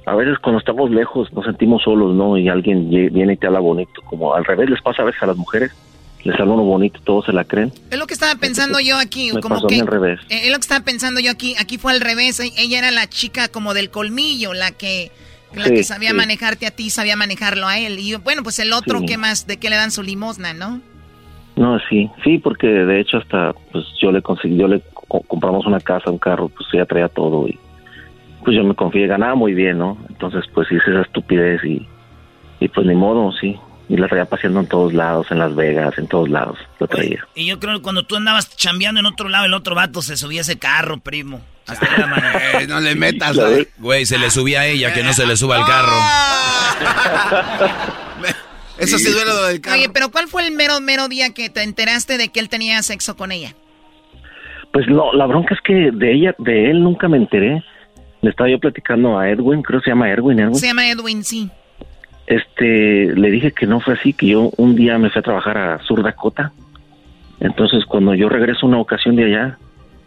a 0.05 0.13
veces 0.13 0.37
cuando 0.37 0.59
estamos 0.59 0.91
lejos 0.91 1.33
nos 1.33 1.45
sentimos 1.45 1.81
solos, 1.81 2.13
¿no? 2.13 2.37
Y 2.37 2.47
alguien 2.47 2.89
viene 2.89 3.33
y 3.33 3.37
te 3.37 3.47
habla 3.47 3.59
bonito, 3.59 4.03
como 4.03 4.35
al 4.35 4.45
revés 4.45 4.69
les 4.69 4.81
pasa 4.83 5.01
a 5.01 5.05
veces 5.05 5.23
a 5.23 5.27
las 5.27 5.37
mujeres 5.37 5.75
les 6.23 6.39
habla 6.39 6.53
uno 6.53 6.63
bonito, 6.63 6.99
todos 7.03 7.25
se 7.25 7.33
la 7.33 7.43
creen. 7.43 7.71
Es 7.89 7.97
lo 7.97 8.05
que 8.07 8.13
estaba 8.13 8.35
pensando 8.39 8.79
yo 8.79 8.97
aquí, 8.97 9.31
me 9.33 9.41
como 9.41 9.55
pasó 9.55 9.67
que 9.67 9.79
al 9.79 9.87
revés. 9.87 10.19
Eh, 10.29 10.41
es 10.45 10.49
lo 10.51 10.55
que 10.57 10.61
estaba 10.61 10.83
pensando 10.85 11.19
yo 11.19 11.31
aquí, 11.31 11.55
aquí 11.59 11.77
fue 11.77 11.91
al 11.91 12.01
revés, 12.01 12.39
e, 12.39 12.51
ella 12.57 12.79
era 12.79 12.91
la 12.91 13.07
chica 13.07 13.47
como 13.47 13.73
del 13.73 13.89
colmillo, 13.89 14.53
la 14.53 14.71
que 14.71 15.11
la 15.55 15.65
Sí, 15.65 15.73
que 15.75 15.83
sabía 15.83 16.11
sí. 16.11 16.15
manejarte 16.15 16.65
a 16.67 16.71
ti, 16.71 16.89
sabía 16.89 17.15
manejarlo 17.17 17.67
a 17.67 17.77
él. 17.77 17.99
Y 17.99 18.15
bueno, 18.15 18.41
pues 18.43 18.59
el 18.59 18.71
otro, 18.71 18.99
Sí. 18.99 19.05
¿qué 19.05 19.17
más? 19.17 19.47
¿De 19.47 19.57
qué 19.57 19.69
le 19.69 19.75
dan 19.75 19.91
su 19.91 20.01
limosna, 20.03 20.53
no? 20.53 20.79
No, 21.57 21.77
sí, 21.89 22.09
sí, 22.23 22.37
porque 22.37 22.67
de 22.67 23.01
hecho 23.01 23.17
hasta 23.17 23.53
pues 23.71 23.83
yo 24.01 24.11
le 24.11 24.21
conseguí, 24.21 24.55
yo 24.57 24.67
le 24.69 24.81
co- 24.93 25.21
compramos 25.27 25.65
una 25.65 25.79
casa, 25.81 26.09
un 26.09 26.17
carro, 26.19 26.47
pues 26.47 26.67
ella 26.73 26.85
traía 26.85 27.09
todo 27.09 27.47
y 27.47 27.59
pues 28.45 28.55
yo 28.55 28.63
me 28.63 28.73
confié, 28.73 29.05
ganaba 29.07 29.35
muy 29.35 29.53
bien, 29.53 29.77
¿no? 29.77 29.97
Entonces 30.09 30.45
pues 30.53 30.71
hice 30.71 30.89
esa 30.89 31.01
estupidez 31.01 31.61
y, 31.65 31.85
y 32.61 32.67
pues 32.69 32.87
ni 32.87 32.95
modo, 32.95 33.31
sí. 33.33 33.57
Y 33.91 33.97
la 33.97 34.07
traía 34.07 34.23
paseando 34.23 34.61
en 34.61 34.67
todos 34.67 34.93
lados, 34.93 35.27
en 35.31 35.39
Las 35.39 35.53
Vegas, 35.53 35.97
en 35.97 36.07
todos 36.07 36.29
lados, 36.29 36.57
lo 36.79 36.87
traía. 36.87 37.27
Y 37.35 37.45
yo 37.45 37.59
creo 37.59 37.75
que 37.75 37.81
cuando 37.81 38.03
tú 38.03 38.15
andabas 38.15 38.55
chambeando 38.55 39.01
en 39.01 39.05
otro 39.05 39.27
lado, 39.27 39.45
el 39.45 39.53
otro 39.53 39.75
vato 39.75 40.01
se 40.01 40.15
subía 40.15 40.39
a 40.39 40.43
ese 40.43 40.57
carro, 40.57 41.01
primo. 41.01 41.41
Hasta 41.67 41.93
era 41.93 42.07
manejar. 42.07 42.67
no 42.69 42.79
le 42.79 42.95
metas. 42.95 43.35
La 43.35 43.49
Güey, 43.79 44.05
se 44.05 44.17
le 44.17 44.31
subía 44.31 44.61
a 44.61 44.67
ella, 44.67 44.93
que 44.93 45.03
no 45.03 45.11
se 45.11 45.25
le 45.25 45.35
suba 45.35 45.57
al 45.57 45.65
carro. 45.65 45.91
Eso 48.77 48.97
sí 48.97 49.11
duele 49.11 49.25
lo 49.25 49.43
del 49.43 49.59
carro. 49.59 49.75
Oye, 49.75 49.89
pero 49.89 50.09
¿cuál 50.09 50.29
fue 50.29 50.47
el 50.47 50.53
mero, 50.53 50.79
mero 50.79 51.09
día 51.09 51.33
que 51.33 51.49
te 51.49 51.61
enteraste 51.61 52.17
de 52.17 52.29
que 52.29 52.39
él 52.39 52.47
tenía 52.47 52.81
sexo 52.83 53.17
con 53.17 53.33
ella? 53.33 53.55
Pues 54.71 54.87
no, 54.87 55.11
la 55.11 55.25
bronca 55.25 55.53
es 55.53 55.59
que 55.65 55.91
de 55.91 56.13
ella, 56.13 56.33
de 56.37 56.71
él 56.71 56.81
nunca 56.81 57.09
me 57.09 57.17
enteré. 57.17 57.61
Le 58.21 58.29
estaba 58.29 58.49
yo 58.49 58.57
platicando 58.57 59.19
a 59.19 59.29
Edwin, 59.29 59.61
creo 59.63 59.81
que 59.81 59.85
se 59.85 59.91
llama 59.91 60.09
Edwin, 60.09 60.39
Edwin. 60.39 60.55
Se 60.55 60.67
llama 60.67 60.89
Edwin, 60.89 61.25
sí. 61.25 61.51
Este 62.35 63.13
le 63.15 63.29
dije 63.31 63.51
que 63.51 63.67
no 63.67 63.79
fue 63.79 63.95
así, 63.95 64.13
que 64.13 64.27
yo 64.27 64.51
un 64.57 64.75
día 64.75 64.97
me 64.97 65.09
fui 65.09 65.19
a 65.19 65.23
trabajar 65.23 65.57
a 65.57 65.79
Sur 65.83 66.03
Dakota. 66.03 66.51
Entonces, 67.39 67.85
cuando 67.85 68.13
yo 68.13 68.29
regreso 68.29 68.67
una 68.67 68.79
ocasión 68.79 69.15
de 69.15 69.25
allá, 69.25 69.57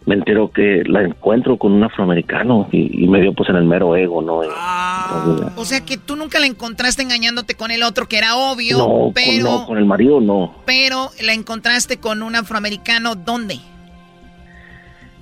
me 0.06 0.14
entero 0.14 0.50
que 0.50 0.82
la 0.86 1.02
encuentro 1.02 1.56
con 1.56 1.72
un 1.72 1.82
afroamericano 1.82 2.68
y, 2.70 3.04
y 3.04 3.08
me 3.08 3.20
dio 3.20 3.32
pues 3.32 3.48
en 3.48 3.56
el 3.56 3.64
mero 3.64 3.96
ego, 3.96 4.22
¿no? 4.22 4.42
Entonces, 4.42 5.52
O 5.56 5.64
sea 5.64 5.80
que 5.80 5.96
tú 5.96 6.14
nunca 6.16 6.38
la 6.38 6.46
encontraste 6.46 7.02
engañándote 7.02 7.54
con 7.54 7.70
el 7.70 7.82
otro, 7.82 8.06
que 8.06 8.18
era 8.18 8.36
obvio, 8.36 8.78
no, 8.78 8.86
con, 8.86 9.12
pero, 9.14 9.44
no, 9.44 9.66
con 9.66 9.78
el 9.78 9.86
marido 9.86 10.20
no. 10.20 10.54
pero 10.66 11.10
la 11.22 11.32
encontraste 11.32 11.98
con 11.98 12.22
un 12.22 12.36
afroamericano, 12.36 13.14
¿dónde? 13.14 13.58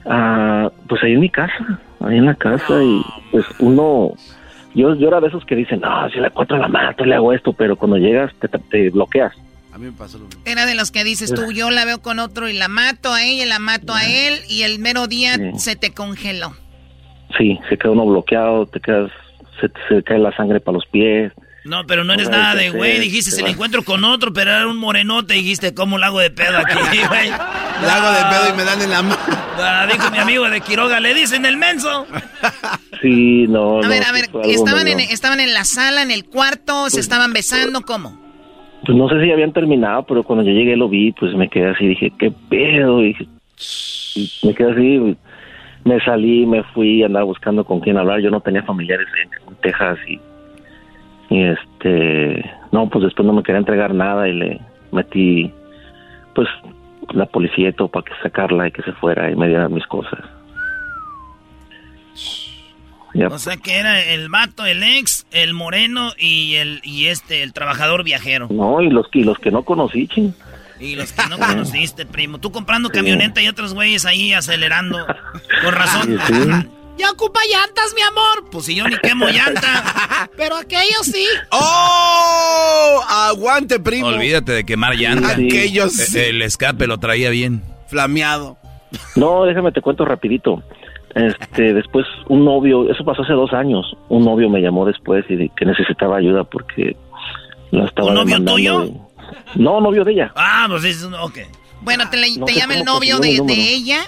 Ah, 0.04 0.70
pues 0.88 1.02
ahí 1.04 1.12
en 1.12 1.20
mi 1.20 1.30
casa, 1.30 1.80
ahí 2.00 2.18
en 2.18 2.26
la 2.26 2.34
casa 2.34 2.82
y 2.82 3.02
pues 3.30 3.46
uno, 3.60 4.12
yo, 4.74 4.94
yo 4.94 5.08
era 5.08 5.20
de 5.20 5.28
esos 5.28 5.44
que 5.44 5.54
dicen, 5.54 5.80
no, 5.80 6.08
si 6.10 6.18
la 6.18 6.28
encuentro 6.28 6.56
la 6.58 6.68
mato, 6.68 7.04
le 7.04 7.14
hago 7.14 7.32
esto, 7.32 7.52
pero 7.52 7.76
cuando 7.76 7.96
llegas 7.98 8.32
te, 8.40 8.48
te 8.48 8.90
bloqueas. 8.90 9.32
A 9.72 9.78
mí 9.78 9.86
me 9.86 9.92
pasó 9.92 10.18
lo 10.18 10.26
mismo. 10.26 10.42
Era 10.44 10.66
de 10.66 10.74
los 10.74 10.90
que 10.90 11.02
dices 11.04 11.32
tú, 11.32 11.50
yo 11.52 11.70
la 11.70 11.84
veo 11.86 12.02
con 12.02 12.18
otro 12.18 12.48
y 12.48 12.52
la 12.52 12.68
mato 12.68 13.12
a 13.12 13.24
ella, 13.24 13.46
la 13.46 13.58
mato 13.58 13.94
a 13.94 14.04
él, 14.04 14.34
y 14.48 14.62
el 14.62 14.78
mero 14.78 15.06
día 15.06 15.36
Sí. 15.36 15.58
se 15.58 15.76
te 15.76 15.92
congeló. 15.94 16.52
Sí, 17.38 17.58
se 17.70 17.78
queda 17.78 17.92
uno 17.92 18.04
bloqueado, 18.04 18.66
te 18.66 18.80
quedas, 18.80 19.10
se, 19.60 19.70
se 19.88 20.02
cae 20.02 20.18
la 20.18 20.34
sangre 20.36 20.60
para 20.60 20.74
los 20.76 20.86
pies. 20.86 21.32
No, 21.64 21.86
pero 21.86 22.02
no 22.02 22.12
eres 22.12 22.28
nada 22.28 22.56
de 22.56 22.70
güey, 22.70 22.98
dijiste, 22.98 23.30
si 23.30 23.40
la 23.40 23.46
va. 23.48 23.52
encuentro 23.52 23.84
con 23.84 24.04
otro, 24.04 24.32
pero 24.32 24.50
era 24.50 24.66
un 24.66 24.78
morenote, 24.78 25.34
dijiste, 25.34 25.74
¿cómo 25.74 25.96
la 25.96 26.08
hago 26.08 26.18
de 26.18 26.30
pedo 26.30 26.58
aquí, 26.58 26.74
güey? 27.08 27.28
La 27.30 27.96
hago 27.96 28.12
de 28.12 28.36
pedo 28.36 28.54
y 28.54 28.56
me 28.56 28.64
dan 28.64 28.82
en 28.82 28.90
la 28.90 29.02
mano. 29.02 29.16
Ah, 29.58 29.86
dijo 29.90 30.10
mi 30.10 30.18
amigo 30.18 30.48
de 30.48 30.60
Quiroga, 30.60 30.98
le 30.98 31.14
dicen 31.14 31.46
el 31.46 31.56
menso. 31.56 32.06
Sí, 33.00 33.46
no, 33.48 33.78
A 33.78 33.82
no, 33.82 33.88
ver, 33.88 34.02
a 34.04 34.12
ver, 34.12 34.28
¿estaban 34.44 34.88
en, 34.88 35.00
¿estaban 35.00 35.40
en 35.40 35.54
la 35.54 35.64
sala, 35.64 36.02
en 36.02 36.10
el 36.10 36.24
cuarto, 36.24 36.90
se 36.90 37.00
estaban 37.00 37.32
besando, 37.32 37.82
cómo? 37.82 38.20
Pues 38.84 38.98
no 38.98 39.08
sé 39.08 39.22
si 39.22 39.30
habían 39.30 39.52
terminado, 39.52 40.04
pero 40.06 40.24
cuando 40.24 40.44
yo 40.44 40.50
llegué 40.50 40.76
lo 40.76 40.88
vi, 40.88 41.12
pues 41.12 41.34
me 41.34 41.48
quedé 41.48 41.70
así, 41.70 41.86
dije, 41.86 42.12
¿qué 42.18 42.32
pedo? 42.50 43.04
Y, 43.04 43.16
y 44.16 44.30
me 44.44 44.54
quedé 44.54 44.72
así, 44.72 45.16
me 45.84 46.00
salí, 46.04 46.44
me 46.46 46.64
fui, 46.64 47.04
andaba 47.04 47.24
buscando 47.24 47.64
con 47.64 47.78
quién 47.80 47.96
hablar. 47.96 48.20
Yo 48.20 48.30
no 48.30 48.40
tenía 48.40 48.62
familiares 48.64 49.06
en, 49.22 49.30
en 49.48 49.60
Texas 49.60 49.98
y, 50.08 50.20
y 51.32 51.42
este, 51.44 52.44
no, 52.72 52.90
pues 52.90 53.04
después 53.04 53.26
no 53.26 53.32
me 53.32 53.42
quería 53.42 53.58
entregar 53.58 53.94
nada 53.94 54.28
y 54.28 54.34
le 54.34 54.60
metí, 54.90 55.50
pues, 56.34 56.46
la 57.14 57.24
policía 57.26 57.70
y 57.70 57.72
todo 57.72 57.88
para 57.88 58.04
que 58.04 58.12
sacarla 58.22 58.68
y 58.68 58.72
que 58.72 58.82
se 58.82 58.92
fuera 58.92 59.30
y 59.30 59.36
me 59.36 59.48
diera 59.48 59.68
mis 59.68 59.86
cosas. 59.86 60.20
Ya, 63.14 63.28
O 63.28 63.38
sea 63.38 63.56
que 63.56 63.78
era 63.78 64.02
el 64.02 64.28
vato, 64.28 64.64
el 64.64 64.82
ex, 64.82 65.26
el 65.32 65.52
moreno 65.54 66.12
y 66.18 66.54
el 66.56 66.80
y 66.82 67.06
este, 67.06 67.42
el 67.42 67.52
trabajador 67.52 68.04
viajero. 68.04 68.48
no, 68.50 68.80
y 68.82 68.88
los, 68.90 69.06
y 69.12 69.24
los 69.24 69.38
que 69.38 69.50
no 69.50 69.64
conocí, 69.64 70.08
ching. 70.08 70.34
Y 70.80 70.96
los 70.96 71.12
que 71.12 71.28
no 71.28 71.38
conociste, 71.46 72.04
primo. 72.06 72.38
Tú 72.38 72.52
comprando 72.52 72.90
camioneta 72.90 73.40
y 73.40 73.48
otros 73.48 73.72
güeyes 73.74 74.04
ahí 74.04 74.32
acelerando. 74.32 75.06
Con 75.62 75.74
razón. 75.74 76.18
Sí, 76.26 76.34
sí. 76.34 76.68
Ya 76.98 77.10
ocupa 77.10 77.40
llantas, 77.50 77.92
mi 77.96 78.02
amor. 78.02 78.50
Pues 78.50 78.66
si 78.66 78.74
yo 78.74 78.86
ni 78.86 78.96
quemo 78.98 79.26
llanta. 79.28 80.28
Pero 80.36 80.56
aquellos 80.56 81.02
sí. 81.04 81.26
¡Oh! 81.50 83.00
¡Aguante, 83.08 83.80
primo! 83.80 84.08
Olvídate 84.08 84.52
de 84.52 84.64
quemar 84.64 84.94
llanta. 84.96 85.34
Sí. 85.36 85.46
Aquellos 85.46 85.98
Eh, 85.98 86.06
sí. 86.06 86.18
El 86.18 86.42
escape 86.42 86.86
lo 86.86 86.98
traía 86.98 87.30
bien. 87.30 87.62
flameado. 87.88 88.56
No, 89.16 89.44
déjame 89.44 89.72
te 89.72 89.80
cuento 89.80 90.04
rapidito. 90.04 90.62
Este, 91.14 91.72
después 91.74 92.06
un 92.28 92.44
novio, 92.44 92.90
eso 92.90 93.04
pasó 93.04 93.22
hace 93.22 93.32
dos 93.34 93.52
años, 93.52 93.84
un 94.08 94.24
novio 94.24 94.48
me 94.48 94.60
llamó 94.60 94.86
después 94.86 95.24
y 95.28 95.36
de- 95.36 95.50
que 95.56 95.64
necesitaba 95.66 96.16
ayuda 96.18 96.44
porque 96.44 96.96
la 97.70 97.84
estaba 97.86 98.08
¿Un 98.08 98.14
novio 98.14 98.44
tuyo? 98.44 98.86
No, 99.54 99.80
novio 99.80 100.04
de 100.04 100.12
ella. 100.12 100.32
Ah, 100.36 100.66
pues 100.68 100.84
es 100.84 101.02
un... 101.02 101.14
Ok. 101.14 101.38
Bueno, 101.82 102.08
te, 102.10 102.16
le- 102.16 102.36
No 102.38 102.46
te 102.46 102.52
sé 102.54 102.60
llama 102.60 102.74
el 102.76 102.84
novio 102.84 103.18
de, 103.18 103.30
ella 103.74 104.00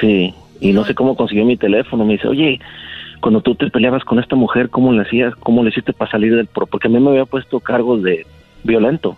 Sí, 0.00 0.34
y 0.60 0.72
no 0.72 0.84
sé 0.84 0.94
cómo 0.94 1.16
consiguió 1.16 1.44
mi 1.44 1.56
teléfono. 1.56 2.04
Me 2.04 2.14
dice, 2.14 2.28
oye, 2.28 2.60
cuando 3.20 3.40
tú 3.40 3.54
te 3.54 3.70
peleabas 3.70 4.04
con 4.04 4.18
esta 4.18 4.36
mujer, 4.36 4.70
¿cómo 4.70 4.92
le 4.92 5.02
hacías? 5.02 5.34
¿Cómo 5.36 5.62
le 5.62 5.70
hiciste 5.70 5.92
para 5.92 6.10
salir 6.10 6.34
del 6.34 6.46
pro? 6.46 6.66
Porque 6.66 6.88
a 6.88 6.90
mí 6.90 7.00
me 7.00 7.10
había 7.10 7.24
puesto 7.24 7.60
cargos 7.60 8.02
de 8.02 8.26
violento, 8.64 9.16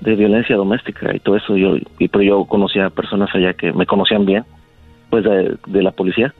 de 0.00 0.16
violencia 0.16 0.56
doméstica 0.56 1.14
y 1.14 1.20
todo 1.20 1.36
eso. 1.36 1.56
Yo, 1.56 1.76
y 1.98 2.08
pero 2.08 2.22
yo 2.22 2.44
conocía 2.44 2.86
a 2.86 2.90
personas 2.90 3.34
allá 3.34 3.54
que 3.54 3.72
me 3.72 3.86
conocían 3.86 4.26
bien, 4.26 4.44
pues 5.10 5.24
de, 5.24 5.82
la 5.82 5.92
policía, 5.92 6.34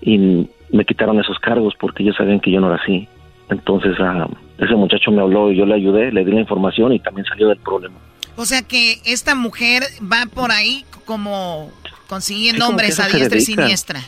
y 0.00 0.48
me 0.70 0.84
quitaron 0.84 1.18
esos 1.20 1.38
cargos 1.38 1.74
porque 1.78 2.02
ellos 2.02 2.16
sabían 2.16 2.40
que 2.40 2.50
yo 2.50 2.60
no 2.60 2.72
era 2.72 2.82
así. 2.82 3.08
Entonces, 3.48 3.96
ah, 4.00 4.28
ese 4.58 4.74
muchacho 4.74 5.12
me 5.12 5.22
habló 5.22 5.52
y 5.52 5.56
yo 5.56 5.66
le 5.66 5.74
ayudé, 5.74 6.10
le 6.12 6.24
di 6.24 6.32
la 6.32 6.40
información 6.40 6.92
y 6.92 6.98
también 6.98 7.24
salió 7.26 7.48
del 7.48 7.58
problema. 7.58 7.96
O 8.36 8.44
sea 8.44 8.62
que 8.62 8.96
esta 9.06 9.34
mujer 9.34 9.84
va 10.02 10.26
por 10.32 10.50
ahí 10.50 10.84
como 11.06 11.70
consiguiendo 12.06 12.64
Sí, 12.64 12.70
hombres 12.70 13.00
a 13.00 13.08
diestra 13.08 13.38
y 13.38 13.40
siniestra. 13.42 14.00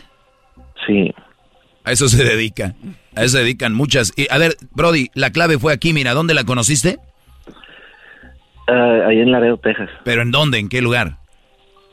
Sí. 0.86 1.12
A 1.84 1.92
eso 1.92 2.08
se 2.08 2.24
dedica. 2.24 2.74
A 3.14 3.24
eso 3.24 3.36
se 3.36 3.44
dedican 3.44 3.74
muchas. 3.74 4.12
Y, 4.16 4.26
a 4.30 4.38
ver, 4.38 4.56
Brody, 4.72 5.10
la 5.14 5.30
clave 5.30 5.58
fue 5.58 5.72
aquí, 5.72 5.92
mira, 5.92 6.14
¿dónde 6.14 6.34
la 6.34 6.44
conociste? 6.44 6.98
Ah, 8.68 9.06
ahí 9.08 9.20
en 9.20 9.32
Laredo, 9.32 9.58
Texas. 9.58 9.88
¿Pero 10.04 10.22
en 10.22 10.30
dónde? 10.30 10.58
¿En 10.58 10.68
qué 10.68 10.82
lugar? 10.82 11.18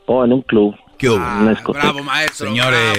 Oh, 0.06 0.24
en 0.24 0.32
un 0.32 0.42
club. 0.42 0.74
¿Qué 0.98 1.08
hubo? 1.08 1.16
Una 1.16 1.50
discoteca. 1.50 1.84
Bravo, 1.86 2.02
maestro. 2.02 2.48
Señores, 2.48 2.98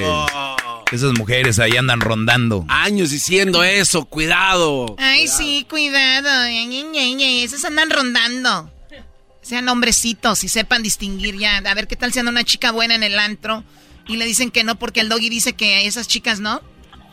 esas 0.92 1.18
mujeres 1.18 1.60
ahí 1.60 1.78
andan 1.78 2.02
rondando. 2.02 2.66
Años 2.68 3.12
diciendo 3.12 3.64
eso, 3.64 4.06
cuidado. 4.06 4.96
Ay, 4.98 5.28
sí, 5.28 5.66
cuidado. 5.70 6.48
Ñe, 6.48 6.66
Ñe, 6.66 6.84
Ñe, 6.84 7.16
Ñe. 7.16 7.44
Esos 7.44 7.64
andan 7.66 7.90
rondando. 7.90 8.72
Sean 9.48 9.70
hombrecitos 9.70 10.44
y 10.44 10.50
sepan 10.50 10.84
distinguir 10.84 11.38
ya. 11.38 11.58
A 11.58 11.74
ver 11.74 11.88
qué 11.88 11.96
tal 11.96 12.12
si 12.12 12.20
anda 12.20 12.32
una 12.32 12.44
chica 12.44 12.72
buena 12.74 12.96
en 12.96 13.04
el 13.04 13.18
antro 13.18 13.64
y 14.06 14.18
le 14.18 14.26
dicen 14.26 14.52
que 14.52 14.66
no 14.66 14.76
porque 14.76 15.00
el 15.00 15.08
doggy 15.08 15.30
dice 15.30 15.54
que 15.54 15.86
esas 15.88 16.08
chicas 16.08 16.42
no. 16.42 16.62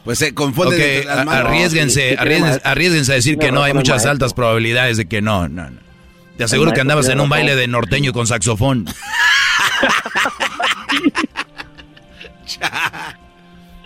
Pues 0.04 0.18
se 0.18 0.34
confunden 0.34 0.74
Ok, 0.80 0.84
entre 0.86 1.04
las 1.04 1.18
a- 1.18 1.24
manos. 1.24 1.46
arriesguense, 1.46 2.10
sí, 2.10 2.16
arriesguense, 2.18 2.58
tiene 2.58 2.70
arriesguense 2.72 3.12
a 3.12 3.14
decir 3.14 3.38
que 3.38 3.52
no, 3.52 3.62
hay 3.62 3.72
muchas 3.72 3.94
maestro. 3.94 4.10
altas 4.10 4.34
probabilidades 4.34 4.96
de 4.96 5.06
que 5.06 5.22
no, 5.22 5.48
no, 5.48 5.70
no. 5.70 5.80
Te 6.36 6.42
aseguro 6.42 6.72
que 6.72 6.80
andabas 6.80 7.08
en 7.08 7.20
un 7.20 7.28
baile 7.28 7.54
de 7.54 7.68
norteño 7.68 8.12
con 8.12 8.26
saxofón. 8.26 8.86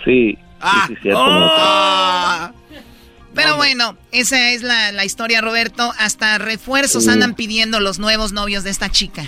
Sí, 0.05 0.39
Ah. 0.61 0.87
sí, 0.89 0.95
sí, 0.97 1.01
cierto. 1.03 1.21
Ah. 1.25 2.53
Pero 3.43 3.57
bueno, 3.57 3.97
esa 4.13 4.51
es 4.51 4.63
la, 4.63 4.93
la 4.93 5.05
historia, 5.05 5.41
Roberto. 5.41 5.93
Hasta 5.99 6.39
refuerzos 6.39 7.05
Sí. 7.05 7.11
andan 7.11 7.35
pidiendo 7.35 7.81
los 7.81 7.99
nuevos 7.99 8.33
novios 8.33 8.65
de 8.65 8.71
esta 8.71 8.89
chica. 8.91 9.25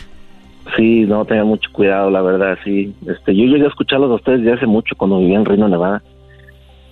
Sí, 0.76 1.00
no, 1.06 1.24
tengan 1.24 1.46
mucho 1.46 1.70
cuidado, 1.72 2.10
la 2.10 2.20
verdad, 2.22 2.58
sí. 2.64 2.94
Este, 3.08 3.34
yo 3.34 3.44
llegué 3.44 3.64
a 3.64 3.68
escucharlos 3.68 4.10
a 4.10 4.14
ustedes 4.16 4.42
ya 4.44 4.54
hace 4.54 4.66
mucho 4.66 4.94
cuando 4.96 5.18
vivía 5.18 5.36
en 5.36 5.44
Reno, 5.44 5.68
Nevada. 5.68 6.02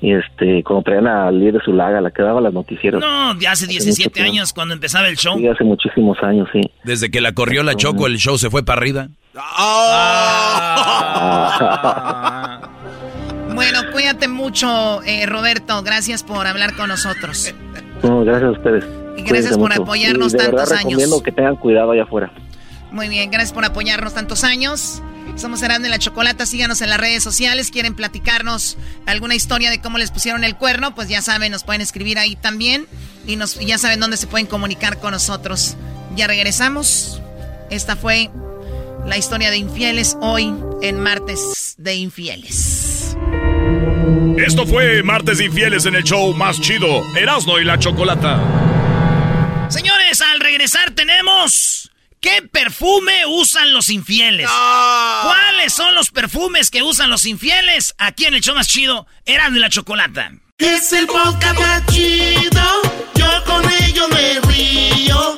Y 0.00 0.12
este, 0.12 0.62
cuando 0.62 0.84
traían 0.84 1.08
a 1.08 1.28
líder 1.30 1.54
de 1.54 1.60
su 1.64 1.72
laga, 1.72 2.00
la 2.00 2.12
que 2.12 2.22
daba 2.22 2.40
las 2.40 2.52
noticieros. 2.52 3.00
No, 3.00 3.34
de 3.34 3.48
hace 3.48 3.64
Hace 3.64 3.72
17 3.72 4.08
mucho 4.08 4.12
tiempo. 4.14 4.32
años 4.32 4.52
cuando 4.52 4.74
empezaba 4.74 5.08
el 5.08 5.16
show. 5.16 5.36
Sí, 5.38 5.46
hace 5.48 5.64
muchísimos 5.64 6.16
años, 6.22 6.48
sí. 6.52 6.60
Desde 6.84 7.10
que 7.10 7.20
la 7.20 7.32
corrió 7.32 7.62
la 7.64 7.74
Choco, 7.74 8.06
el 8.06 8.16
show 8.18 8.38
se 8.38 8.48
fue 8.48 8.64
para 8.64 8.80
arriba. 8.80 9.08
Ah. 11.60 12.57
Bueno, 13.58 13.90
cuídate 13.90 14.28
mucho, 14.28 15.02
eh, 15.02 15.26
Roberto. 15.26 15.82
Gracias 15.82 16.22
por 16.22 16.46
hablar 16.46 16.76
con 16.76 16.88
nosotros. 16.88 17.52
No, 18.04 18.24
gracias 18.24 18.44
a 18.44 18.52
ustedes. 18.52 18.84
Y 19.16 19.22
gracias 19.22 19.58
por 19.58 19.70
mucho. 19.70 19.82
apoyarnos 19.82 20.32
Y 20.32 20.36
de 20.36 20.44
tantos 20.44 20.60
verdad 20.60 20.76
recomiendo 20.76 21.16
años. 21.16 21.22
que 21.24 21.32
tengan 21.32 21.56
cuidado 21.56 21.90
allá 21.90 22.04
afuera. 22.04 22.32
Muy 22.92 23.08
bien, 23.08 23.32
gracias 23.32 23.52
por 23.52 23.64
apoyarnos 23.64 24.14
tantos 24.14 24.44
años. 24.44 25.02
Somos 25.34 25.60
Erasmo 25.60 25.86
y 25.86 25.88
la 25.88 25.98
Chocolata, 25.98 26.46
síganos 26.46 26.80
en 26.82 26.90
las 26.90 27.00
redes 27.00 27.24
sociales. 27.24 27.72
¿Quieren 27.72 27.94
platicarnos 27.96 28.78
alguna 29.06 29.34
historia 29.34 29.70
de 29.70 29.80
cómo 29.80 29.98
les 29.98 30.12
pusieron 30.12 30.44
el 30.44 30.54
cuerno? 30.54 30.94
Pues 30.94 31.08
ya 31.08 31.20
saben, 31.20 31.50
nos 31.50 31.64
pueden 31.64 31.80
escribir 31.80 32.20
ahí 32.20 32.36
también. 32.36 32.86
Y 33.26 33.34
nos, 33.34 33.60
y 33.60 33.66
ya 33.66 33.76
saben 33.76 33.98
dónde 33.98 34.18
se 34.18 34.28
pueden 34.28 34.46
comunicar 34.46 35.00
con 35.00 35.10
nosotros. 35.10 35.76
Ya 36.14 36.28
regresamos. 36.28 37.20
Esta 37.70 37.96
fue 37.96 38.30
la 39.04 39.16
historia 39.16 39.50
de 39.50 39.56
infieles 39.56 40.16
hoy 40.20 40.54
en 40.80 41.00
Martes 41.00 41.74
de 41.76 41.96
Infieles. 41.96 43.16
Esto 44.38 44.66
fue 44.66 45.02
Martes 45.02 45.38
de 45.38 45.46
Infieles 45.46 45.86
en 45.86 45.94
el 45.94 46.04
show 46.04 46.32
más 46.34 46.60
chido, 46.60 47.02
Erasmo 47.16 47.58
y 47.58 47.64
la 47.64 47.78
Chocolata. 47.78 48.40
Señores, 49.68 50.20
al 50.20 50.40
regresar 50.40 50.92
tenemos... 50.92 51.90
¿Qué 52.20 52.42
perfume 52.42 53.26
usan 53.26 53.72
los 53.72 53.90
infieles? 53.90 54.50
¿Cuáles 55.22 55.72
son 55.72 55.94
los 55.94 56.10
perfumes 56.10 56.68
que 56.68 56.82
usan 56.82 57.10
los 57.10 57.24
infieles? 57.26 57.94
Aquí 57.96 58.24
en 58.24 58.34
el 58.34 58.40
show 58.40 58.56
más 58.56 58.66
chido, 58.66 59.06
Erasmo 59.24 59.58
y 59.58 59.60
la 59.60 59.68
Chocolata. 59.68 60.32
Es 60.58 60.92
el 60.92 61.06
podcast 61.06 61.56
más 61.60 61.86
chido. 61.86 62.82
Yo 63.14 63.44
con 63.44 63.62
ello 63.82 64.08
me 64.08 64.40
río. 64.52 65.36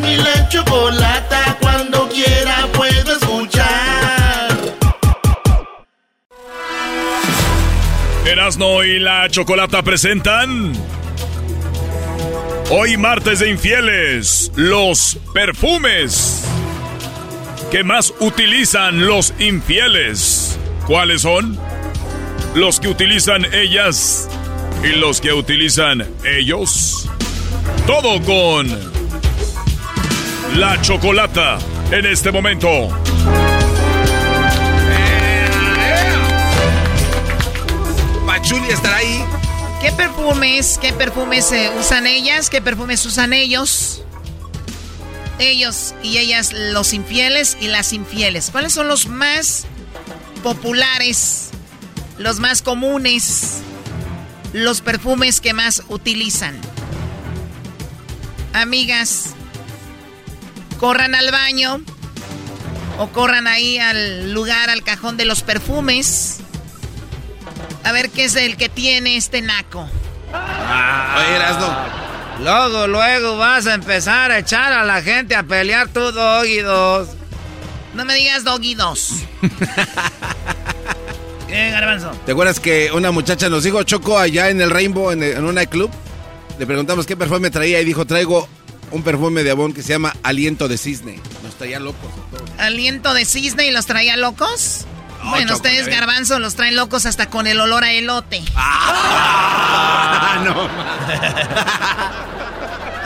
Mi 0.00 0.16
la 0.16 0.48
chocolata. 0.48 1.56
Cuando 1.60 2.08
quiera 2.08 2.66
Erasmo 8.28 8.84
y 8.84 8.98
la 8.98 9.26
Chocolata 9.30 9.82
presentan. 9.82 10.74
Hoy 12.70 12.98
martes 12.98 13.38
de 13.38 13.48
infieles, 13.48 14.52
los 14.54 15.18
perfumes 15.32 16.44
que 17.70 17.82
más 17.82 18.12
utilizan 18.20 19.06
los 19.06 19.32
infieles. 19.38 20.58
¿Cuáles 20.86 21.22
son? 21.22 21.58
Los 22.54 22.80
que 22.80 22.88
utilizan 22.88 23.46
ellas 23.54 24.28
y 24.84 24.88
los 24.88 25.22
que 25.22 25.32
utilizan 25.32 26.06
ellos. 26.26 27.08
Todo 27.86 28.20
con 28.22 28.68
la 30.54 30.78
chocolata 30.82 31.58
en 31.90 32.04
este 32.04 32.30
momento. 32.30 32.90
Pachuli 38.38 38.68
estará 38.68 38.98
ahí. 38.98 39.24
¿Qué 39.82 39.90
perfumes, 39.90 40.78
qué 40.80 40.92
perfumes 40.92 41.50
eh, 41.50 41.72
usan 41.76 42.06
ellas? 42.06 42.50
¿Qué 42.50 42.62
perfumes 42.62 43.04
usan 43.04 43.32
ellos? 43.32 44.04
Ellos 45.40 45.92
y 46.04 46.18
ellas, 46.18 46.52
los 46.52 46.92
infieles 46.92 47.56
y 47.60 47.66
las 47.66 47.92
infieles. 47.92 48.50
¿Cuáles 48.52 48.72
son 48.72 48.86
los 48.86 49.08
más 49.08 49.66
populares, 50.44 51.50
los 52.16 52.38
más 52.38 52.62
comunes, 52.62 53.58
los 54.52 54.82
perfumes 54.82 55.40
que 55.40 55.52
más 55.52 55.82
utilizan? 55.88 56.56
Amigas, 58.52 59.34
corran 60.78 61.16
al 61.16 61.32
baño 61.32 61.80
o 63.00 63.08
corran 63.08 63.48
ahí 63.48 63.78
al 63.78 64.32
lugar, 64.32 64.70
al 64.70 64.84
cajón 64.84 65.16
de 65.16 65.24
los 65.24 65.42
perfumes. 65.42 66.38
A 67.88 67.92
ver 67.92 68.10
qué 68.10 68.24
es 68.24 68.36
el 68.36 68.58
que 68.58 68.68
tiene 68.68 69.16
este 69.16 69.40
naco. 69.40 69.88
Oye, 70.30 71.36
Erasno. 71.36 71.74
Luego, 72.42 72.86
luego 72.86 73.38
vas 73.38 73.66
a 73.66 73.72
empezar 73.72 74.30
a 74.30 74.40
echar 74.40 74.74
a 74.74 74.84
la 74.84 75.00
gente 75.00 75.34
a 75.34 75.42
pelear 75.42 75.88
tú, 75.88 76.12
Doggy 76.12 76.58
Dos. 76.58 77.08
No 77.94 78.04
me 78.04 78.14
digas 78.14 78.44
Doggy 78.44 78.74
2. 78.74 79.12
¿Qué, 81.48 81.70
Garbanzo? 81.70 82.10
¿Te 82.26 82.32
acuerdas 82.32 82.60
que 82.60 82.90
una 82.92 83.10
muchacha 83.10 83.48
nos 83.48 83.64
dijo, 83.64 83.82
Choco, 83.84 84.18
allá 84.18 84.50
en 84.50 84.60
el 84.60 84.68
Rainbow, 84.68 85.10
en, 85.10 85.22
en 85.22 85.42
un 85.42 85.54
nightclub? 85.54 85.90
Le 86.58 86.66
preguntamos 86.66 87.06
qué 87.06 87.16
perfume 87.16 87.50
traía 87.50 87.80
y 87.80 87.86
dijo, 87.86 88.04
traigo 88.04 88.50
un 88.90 89.02
perfume 89.02 89.42
de 89.44 89.50
Avon 89.50 89.72
que 89.72 89.82
se 89.82 89.94
llama 89.94 90.14
Aliento 90.22 90.68
de 90.68 90.76
Cisne. 90.76 91.18
Nos 91.42 91.54
traía 91.54 91.80
locos. 91.80 92.10
a 92.12 92.36
todos. 92.36 92.50
¿Aliento 92.58 93.14
de 93.14 93.24
cisne 93.24 93.66
y 93.66 93.70
los 93.70 93.86
traía 93.86 94.18
locos? 94.18 94.84
No, 95.22 95.30
bueno, 95.30 95.54
ustedes, 95.56 95.86
¿eh? 95.86 95.90
Garbanzo, 95.90 96.38
los 96.38 96.54
traen 96.54 96.76
locos 96.76 97.04
hasta 97.06 97.28
con 97.28 97.46
el 97.46 97.60
olor 97.60 97.84
a 97.84 97.92
elote. 97.92 98.42
Ah, 98.54 100.38
no. 100.44 100.68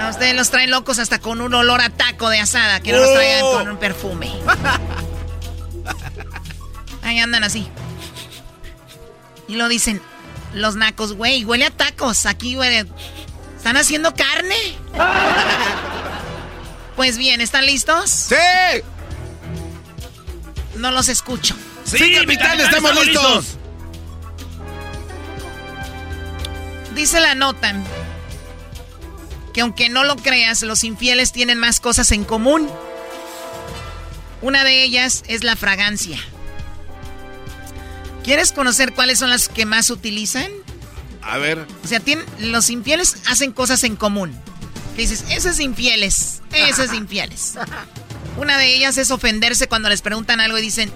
A 0.05 0.11
ustedes 0.11 0.35
los 0.35 0.51
traen 0.51 0.71
locos 0.71 0.99
hasta 0.99 1.19
con 1.21 1.41
un 1.41 1.55
olor 1.55 1.81
a 1.81 1.89
taco 1.91 2.29
de 2.29 2.39
asada, 2.41 2.81
que 2.81 2.93
no 2.93 2.99
los 2.99 3.09
Oh. 3.11 3.15
traigan 3.15 3.41
con 3.53 3.69
un 3.71 3.77
perfume. 3.79 4.31
Ahí 7.03 7.19
andan 7.19 7.45
así. 7.45 7.69
Y 9.49 9.57
lo 9.57 9.69
dicen, 9.69 10.01
los 10.55 10.77
nacos, 10.77 11.15
güey, 11.15 11.45
huele 11.45 11.67
a 11.67 11.71
tacos. 11.71 12.27
Aquí 12.27 12.57
huele. 12.57 12.87
¿Están 13.57 13.77
haciendo 13.77 14.15
carne? 14.15 14.57
Pues 16.97 17.17
bien, 17.19 17.41
¿están 17.41 17.65
listos? 17.67 18.11
¡Sí! 18.11 18.35
No 20.77 20.91
los 20.91 21.09
escucho. 21.09 21.55
Sí, 21.99 22.15
capitán, 22.15 22.61
estamos 22.61 23.07
listos. 23.07 23.45
Dice 26.95 27.21
la 27.21 27.35
nota 27.35 27.75
que 29.53 29.61
aunque 29.61 29.89
no 29.89 30.05
lo 30.05 30.17
creas, 30.17 30.63
los 30.63 30.85
infieles 30.85 31.33
tienen 31.33 31.59
más 31.59 31.81
cosas 31.81 32.11
en 32.13 32.25
común. 32.25 32.69
Una 34.41 34.65
de 34.65 34.83
ellas 34.83 35.23
es 35.29 35.45
la 35.45 35.57
fragancia. 35.57 36.19
¿Quieres 38.25 38.53
conocer 38.53 38.95
cuáles 38.95 39.19
son 39.19 39.31
las 39.31 39.49
que 39.49 39.67
más 39.67 39.91
utilizan? 39.91 40.51
A 41.23 41.39
ver. 41.39 41.67
O 41.85 41.89
sea, 41.89 42.01
tienen, 42.01 42.25
los 42.39 42.71
infieles 42.71 43.17
hacen 43.27 43.53
cosas 43.53 43.85
en 43.85 43.97
común. 43.97 44.33
Que 44.97 45.03
dices, 45.03 45.25
esos 45.31 45.53
es 45.53 45.61
infieles, 45.61 46.43
esos 46.53 46.87
es 46.87 46.93
infieles. 46.95 47.55
Una 48.39 48.59
de 48.59 48.75
ellas 48.75 48.97
es 48.97 49.11
ofenderse 49.11 49.69
cuando 49.69 49.89
les 49.89 50.03
preguntan 50.03 50.41
algo 50.41 50.59
y 50.59 50.63
dicen, 50.63 50.93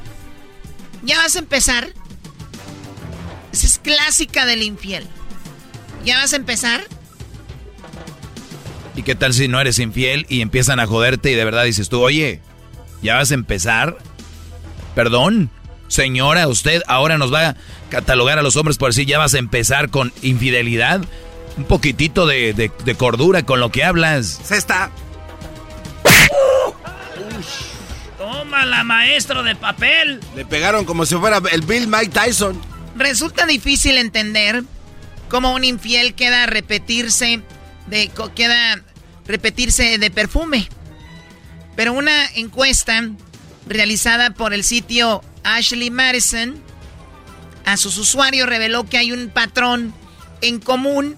¿ya 1.02 1.16
vas 1.18 1.36
a 1.36 1.38
empezar? 1.38 1.88
Esa 3.52 3.66
es 3.66 3.78
clásica 3.78 4.46
del 4.46 4.62
infiel. 4.62 5.06
¿Ya 6.04 6.18
vas 6.18 6.32
a 6.32 6.36
empezar? 6.36 6.86
¿Y 8.94 9.02
qué 9.02 9.14
tal 9.14 9.34
si 9.34 9.48
no 9.48 9.60
eres 9.60 9.78
infiel 9.78 10.24
y 10.28 10.40
empiezan 10.40 10.80
a 10.80 10.86
joderte 10.86 11.30
y 11.30 11.34
de 11.34 11.44
verdad 11.44 11.64
dices 11.64 11.88
tú, 11.88 12.00
oye, 12.00 12.40
¿ya 13.02 13.16
vas 13.16 13.30
a 13.30 13.34
empezar? 13.34 13.98
Perdón, 14.94 15.50
señora, 15.88 16.48
usted 16.48 16.82
ahora 16.86 17.18
nos 17.18 17.32
va 17.32 17.48
a 17.48 17.56
catalogar 17.90 18.38
a 18.38 18.42
los 18.42 18.56
hombres 18.56 18.78
por 18.78 18.90
decir, 18.90 19.06
¿ya 19.06 19.18
vas 19.18 19.34
a 19.34 19.38
empezar 19.38 19.90
con 19.90 20.12
infidelidad? 20.22 21.02
Un 21.58 21.64
poquitito 21.64 22.26
de, 22.26 22.52
de, 22.52 22.94
cordura 22.94 23.44
con 23.44 23.60
lo 23.60 23.70
que 23.70 23.84
hablas. 23.84 24.40
Se 24.44 24.56
está. 24.56 24.90
Toma 28.26 28.66
la 28.66 28.82
maestro 28.82 29.44
de 29.44 29.54
papel. 29.54 30.18
Le 30.34 30.44
pegaron 30.44 30.84
como 30.84 31.06
si 31.06 31.14
fuera 31.14 31.40
el 31.52 31.60
Bill 31.60 31.86
Mike 31.86 32.08
Tyson. 32.08 32.60
Resulta 32.96 33.46
difícil 33.46 33.98
entender 33.98 34.64
cómo 35.28 35.54
un 35.54 35.62
infiel 35.62 36.14
queda 36.14 36.42
a 36.42 36.46
repetirse 36.46 37.40
de 37.86 38.10
queda 38.34 38.82
repetirse 39.28 39.98
de 39.98 40.10
perfume. 40.10 40.68
Pero 41.76 41.92
una 41.92 42.26
encuesta 42.34 43.08
realizada 43.68 44.30
por 44.30 44.52
el 44.54 44.64
sitio 44.64 45.22
Ashley 45.44 45.92
Madison 45.92 46.60
a 47.64 47.76
sus 47.76 47.96
usuarios 47.96 48.48
reveló 48.48 48.88
que 48.88 48.98
hay 48.98 49.12
un 49.12 49.28
patrón 49.28 49.94
en 50.40 50.58
común 50.58 51.16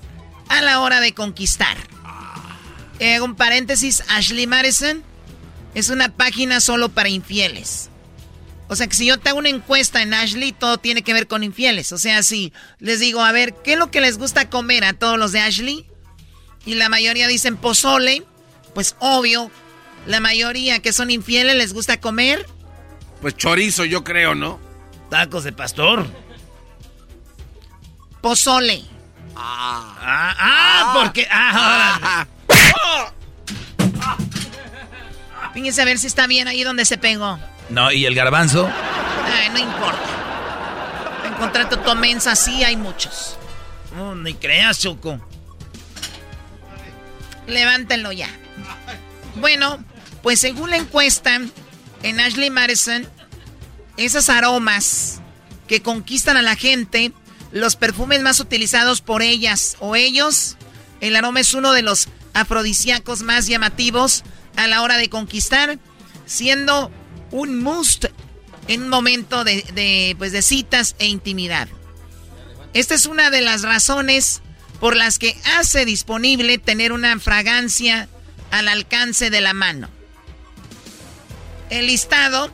a 0.50 0.60
la 0.60 0.80
hora 0.80 1.00
de 1.00 1.14
conquistar. 1.14 1.78
En 2.98 3.22
un 3.22 3.34
paréntesis, 3.34 4.04
Ashley 4.08 4.46
Madison 4.46 5.07
es 5.78 5.90
una 5.90 6.08
página 6.08 6.60
solo 6.60 6.88
para 6.88 7.08
infieles. 7.08 7.90
O 8.68 8.76
sea 8.76 8.86
que 8.86 8.94
si 8.94 9.06
yo 9.06 9.18
te 9.18 9.30
hago 9.30 9.38
una 9.38 9.48
encuesta 9.48 10.02
en 10.02 10.12
Ashley, 10.12 10.52
todo 10.52 10.78
tiene 10.78 11.02
que 11.02 11.14
ver 11.14 11.26
con 11.26 11.42
infieles. 11.42 11.92
O 11.92 11.98
sea, 11.98 12.22
si 12.22 12.52
les 12.80 13.00
digo, 13.00 13.22
a 13.22 13.32
ver, 13.32 13.54
¿qué 13.64 13.74
es 13.74 13.78
lo 13.78 13.90
que 13.90 14.00
les 14.00 14.18
gusta 14.18 14.50
comer 14.50 14.84
a 14.84 14.92
todos 14.92 15.18
los 15.18 15.32
de 15.32 15.40
Ashley? 15.40 15.86
Y 16.66 16.74
la 16.74 16.88
mayoría 16.88 17.28
dicen 17.28 17.56
pozole, 17.56 18.24
pues 18.74 18.96
obvio, 18.98 19.50
la 20.06 20.20
mayoría 20.20 20.80
que 20.80 20.92
son 20.92 21.10
infieles 21.10 21.56
les 21.56 21.72
gusta 21.72 22.00
comer. 22.00 22.44
Pues 23.22 23.36
chorizo, 23.36 23.84
yo 23.84 24.04
creo, 24.04 24.34
¿no? 24.34 24.60
Tacos 25.08 25.44
de 25.44 25.52
pastor. 25.52 26.06
Pozole. 28.20 28.84
Ah. 29.34 29.96
Ah, 30.00 30.36
ah, 30.38 30.92
porque. 30.94 31.26
Ah, 31.30 32.26
Fíjense 35.54 35.82
a 35.82 35.84
ver 35.84 35.98
si 35.98 36.06
está 36.06 36.26
bien 36.26 36.48
ahí 36.48 36.62
donde 36.62 36.84
se 36.84 36.98
pegó. 36.98 37.38
No, 37.70 37.92
¿y 37.92 38.06
el 38.06 38.14
garbanzo? 38.14 38.68
Ay, 38.68 39.50
no 39.50 39.58
importa. 39.58 39.98
Encontrar 41.26 41.68
tu 41.68 41.76
tomensa, 41.78 42.34
sí 42.36 42.64
hay 42.64 42.76
muchos. 42.76 43.36
No, 43.96 44.14
ni 44.14 44.34
creas, 44.34 44.80
Choco. 44.80 45.20
Levántenlo 47.46 48.12
ya. 48.12 48.28
Bueno, 49.36 49.82
pues 50.22 50.40
según 50.40 50.70
la 50.70 50.76
encuesta 50.76 51.40
en 52.02 52.20
Ashley 52.20 52.50
Madison, 52.50 53.06
esos 53.96 54.28
aromas 54.28 55.20
que 55.66 55.82
conquistan 55.82 56.36
a 56.36 56.42
la 56.42 56.56
gente 56.56 57.12
los 57.52 57.76
perfumes 57.76 58.22
más 58.22 58.40
utilizados 58.40 59.00
por 59.00 59.22
ellas 59.22 59.76
o 59.80 59.96
ellos. 59.96 60.56
El 61.00 61.16
aroma 61.16 61.40
es 61.40 61.54
uno 61.54 61.72
de 61.72 61.82
los 61.82 62.08
afrodisíacos 62.34 63.22
más 63.22 63.46
llamativos 63.46 64.24
a 64.58 64.66
la 64.66 64.82
hora 64.82 64.96
de 64.96 65.08
conquistar, 65.08 65.78
siendo 66.26 66.90
un 67.30 67.62
must 67.62 68.06
en 68.66 68.82
un 68.82 68.88
momento 68.88 69.44
de, 69.44 70.16
pues 70.18 70.32
de 70.32 70.42
citas 70.42 70.96
e 70.98 71.06
intimidad. 71.06 71.68
Esta 72.74 72.96
es 72.96 73.06
una 73.06 73.30
de 73.30 73.40
las 73.40 73.62
razones 73.62 74.42
por 74.80 74.96
las 74.96 75.18
que 75.20 75.36
hace 75.56 75.84
disponible 75.84 76.58
tener 76.58 76.92
una 76.92 77.18
fragancia 77.20 78.08
al 78.50 78.66
alcance 78.66 79.30
de 79.30 79.40
la 79.40 79.54
mano. 79.54 79.88
El 81.70 81.86
listado 81.86 82.50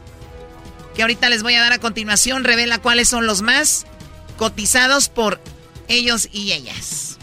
que 0.94 1.02
ahorita 1.02 1.30
les 1.30 1.42
voy 1.42 1.55
a 1.55 1.62
dar 1.62 1.72
a 1.72 1.78
continuación 1.78 2.44
revela 2.44 2.78
cuáles 2.78 3.09
son 3.09 3.26
los 3.26 3.40
más 3.40 3.86
cotizados 4.36 5.09
por 5.09 5.40
ellos 5.88 6.28
y 6.32 6.52
ellas. 6.52 7.16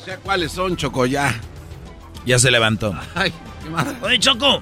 O 0.00 0.04
sea, 0.04 0.18
¿cuáles 0.18 0.52
son, 0.52 0.76
Choco? 0.76 1.06
Ya. 2.28 2.38
Se 2.38 2.50
levantó. 2.50 2.94
Ay, 3.14 3.32
qué 3.62 3.70
madre. 3.70 3.96
Oye, 4.02 4.18
Choco. 4.18 4.60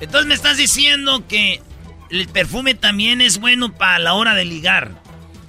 Entonces 0.00 0.26
me 0.26 0.34
estás 0.34 0.56
diciendo 0.56 1.26
que 1.26 1.62
el 2.10 2.28
perfume 2.28 2.74
también 2.74 3.20
es 3.20 3.38
bueno 3.38 3.72
para 3.72 3.98
la 3.98 4.14
hora 4.14 4.34
de 4.34 4.44
ligar. 4.44 5.02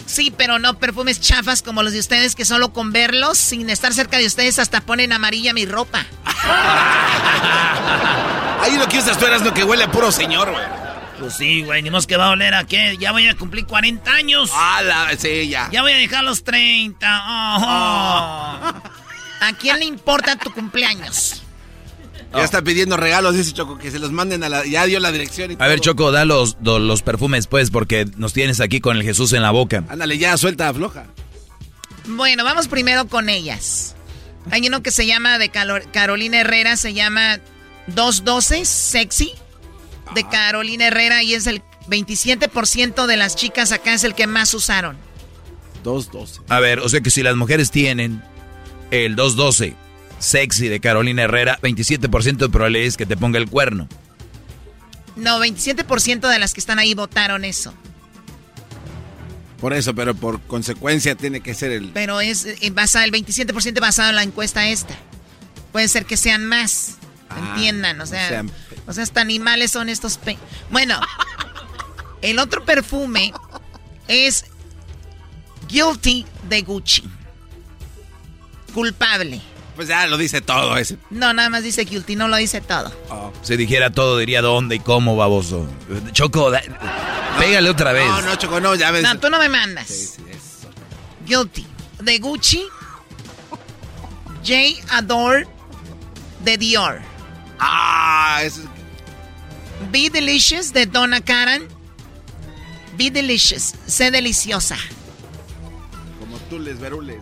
Sí, 0.06 0.34
pero 0.36 0.60
no 0.60 0.78
perfumes 0.78 1.20
chafas 1.20 1.62
como 1.62 1.84
los 1.84 1.94
de 1.94 2.00
ustedes 2.00 2.36
que 2.36 2.46
solo 2.46 2.72
con 2.72 2.92
verlos, 2.92 3.38
sin 3.38 3.70
estar 3.70 3.94
cerca 3.94 4.18
de 4.18 4.28
ustedes, 4.28 4.60
hasta 4.60 4.82
ponen 4.82 5.12
amarilla 5.12 5.54
mi 5.54 5.66
ropa. 5.66 6.06
Ahí 8.62 8.78
lo 8.78 8.88
que 8.88 9.00
usas 9.00 9.18
tú 9.18 9.26
eras 9.26 9.42
lo 9.42 9.54
que 9.54 9.64
huele 9.64 9.84
a 9.84 9.92
puro 9.92 10.12
señor, 10.12 10.52
güey. 10.52 10.64
Pues 11.20 11.36
sí, 11.36 11.64
güey, 11.64 11.82
ni 11.82 11.90
más 11.90 12.08
que 12.08 12.18
va 12.18 12.28
a 12.28 12.32
oler 12.32 12.54
a 12.54 12.66
qué. 12.66 12.98
Ya 13.00 13.12
voy 13.12 13.28
a 13.28 13.36
cumplir 13.36 13.66
40 13.66 14.12
años. 14.12 14.52
Ah, 14.54 14.82
la, 14.84 15.18
sí, 15.18 15.48
ya. 15.48 15.70
Ya 15.72 15.82
voy 15.82 15.94
a 15.94 15.98
dejar 15.98 16.24
los 16.24 16.44
30. 16.44 18.84
¿A 19.42 19.54
quién 19.54 19.80
le 19.80 19.86
importa 19.86 20.36
tu 20.38 20.52
cumpleaños? 20.52 21.42
Ya 22.34 22.44
está 22.44 22.62
pidiendo 22.62 22.98
regalos, 22.98 23.36
dice 23.36 23.54
Choco, 23.54 23.78
que 23.78 23.92
se 23.92 24.00
los 24.00 24.12
manden 24.12 24.44
a 24.44 24.50
la... 24.50 24.66
Ya 24.66 24.86
dio 24.86 25.00
la 25.00 25.12
dirección 25.12 25.52
y 25.52 25.56
A 25.58 25.68
ver, 25.68 25.80
Choco, 25.80 26.12
da 26.12 26.26
los, 26.26 26.58
los 26.62 27.02
perfumes, 27.02 27.48
pues, 27.48 27.72
porque 27.72 28.06
nos 28.18 28.34
tienes 28.34 28.60
aquí 28.60 28.82
con 28.82 28.98
el 28.98 29.04
Jesús 29.04 29.32
en 29.32 29.42
la 29.42 29.52
boca. 29.52 29.86
Ándale, 29.88 30.18
ya, 30.18 30.36
suelta, 30.38 30.74
floja. 30.74 31.06
Bueno, 32.08 32.44
vamos 32.44 32.68
primero 32.68 33.08
con 33.08 33.30
ellas. 33.30 33.96
Hay 34.52 34.68
uno 34.68 34.84
que 34.84 34.92
se 34.92 35.06
llama, 35.08 35.40
de 35.40 35.50
Carolina 35.50 36.42
Herrera, 36.42 36.76
se 36.76 36.94
llama 36.94 37.40
212, 37.88 38.66
sexy 38.66 39.34
de 40.14 40.28
Carolina 40.28 40.88
Herrera 40.88 41.24
y 41.24 41.34
es 41.34 41.48
el 41.48 41.64
27% 41.90 43.06
de 43.06 43.18
las 43.18 43.36
chicas 43.36 43.72
acá 43.72 43.94
es 43.94 44.04
el 44.04 44.14
que 44.14 44.28
más 44.28 44.54
usaron. 44.54 44.98
212. 45.84 46.42
A 46.50 46.60
ver, 46.60 46.80
o 46.80 46.90
sea 46.90 47.02
que 47.02 47.10
si 47.10 47.24
las 47.24 47.36
mujeres 47.36 47.72
tienen 47.72 48.24
el 49.04 49.16
212 49.16 49.76
sexy 50.20 50.68
de 50.68 50.80
Carolina 50.80 51.24
Herrera, 51.24 51.60
27% 51.62 52.38
de 52.38 52.50
probabilidad 52.50 52.88
es 52.88 52.98
que 52.98 53.06
te 53.06 53.18
ponga 53.18 53.38
el 53.38 53.50
cuerno. 53.50 53.88
No, 55.16 55.40
27% 55.40 56.30
de 56.30 56.40
las 56.40 56.54
que 56.54 56.60
están 56.60 56.80
ahí 56.80 56.94
votaron 56.94 57.46
eso. 57.46 57.74
Por 59.60 59.74
eso, 59.74 59.96
pero 59.96 60.14
por 60.14 60.42
consecuencia 60.42 61.16
tiene 61.16 61.42
que 61.42 61.54
ser 61.54 61.72
el... 61.72 61.90
Pero 61.90 62.22
es 62.22 62.46
eh, 62.46 62.70
basado, 62.72 63.06
el 63.06 63.12
27% 63.12 63.80
basado 63.80 64.10
en 64.10 64.16
la 64.16 64.24
encuesta 64.24 64.68
esta. 64.68 64.96
Puede 65.72 65.88
ser 65.88 66.06
que 66.06 66.18
sean 66.18 66.46
más. 66.46 66.98
Ah, 67.30 67.54
entiendan, 67.56 68.00
o 68.02 68.06
sea, 68.06 68.44
o 68.86 68.94
sea, 68.94 69.04
hasta 69.04 69.22
animales 69.22 69.72
son 69.72 69.90
estos. 69.90 70.20
bueno, 70.70 71.00
el 72.22 72.40
otro 72.40 72.64
perfume 72.64 73.34
es 74.08 74.46
Guilty 75.68 76.26
de 76.48 76.62
Gucci. 76.62 77.04
Culpable. 78.76 79.42
Pues 79.78 79.88
ya 79.88 80.06
lo 80.06 80.18
dice 80.18 80.42
todo 80.42 80.76
ese. 80.76 80.98
No, 81.10 81.34
nada 81.34 81.48
más 81.48 81.64
dice 81.64 81.86
Guilty, 81.86 82.18
no 82.18 82.28
lo 82.28 82.36
dice 82.36 82.60
todo. 82.60 82.92
Oh. 83.10 83.32
Si 83.42 83.56
dijera 83.56 83.90
todo, 83.90 84.18
diría 84.18 84.42
dónde 84.42 84.76
y 84.76 84.80
cómo, 84.80 85.16
baboso. 85.16 85.66
Choco, 86.12 86.52
pégale 87.40 87.70
otra 87.70 87.94
vez. 87.94 88.06
No, 88.06 88.22
no, 88.22 88.36
Choco, 88.36 88.60
no, 88.60 88.76
ya 88.76 88.92
ves. 88.92 89.04
No, 89.04 89.18
tú 89.18 89.30
no 89.30 89.40
me 89.40 89.48
mandas. 89.48 89.88
Sí, 89.88 90.06
sí, 90.06 90.24
eso. 90.30 90.70
Guilty 91.26 91.66
de 92.02 92.20
Gucci. 92.20 92.68
J. 94.46 94.54
Adore 94.90 95.48
de 96.44 96.58
Dior. 96.58 97.02
Ah, 97.60 98.42
eso 98.44 98.62
Be 99.90 100.10
Delicious 100.10 100.74
de 100.74 100.86
Donna 100.86 101.22
Karan. 101.22 101.64
Be 102.98 103.10
Delicious, 103.10 103.74
sé 103.88 104.12
deliciosa. 104.12 104.78
Como 106.20 106.38
tú 106.50 106.60
les 106.60 106.78
verules. 106.78 107.22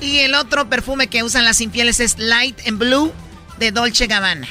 Y 0.00 0.18
el 0.18 0.34
otro 0.34 0.68
perfume 0.68 1.08
que 1.08 1.22
usan 1.22 1.44
las 1.44 1.60
infieles 1.60 2.00
es 2.00 2.18
Light 2.18 2.58
and 2.66 2.78
Blue 2.78 3.12
de 3.58 3.72
Dolce 3.72 4.06
Gabbana. 4.06 4.48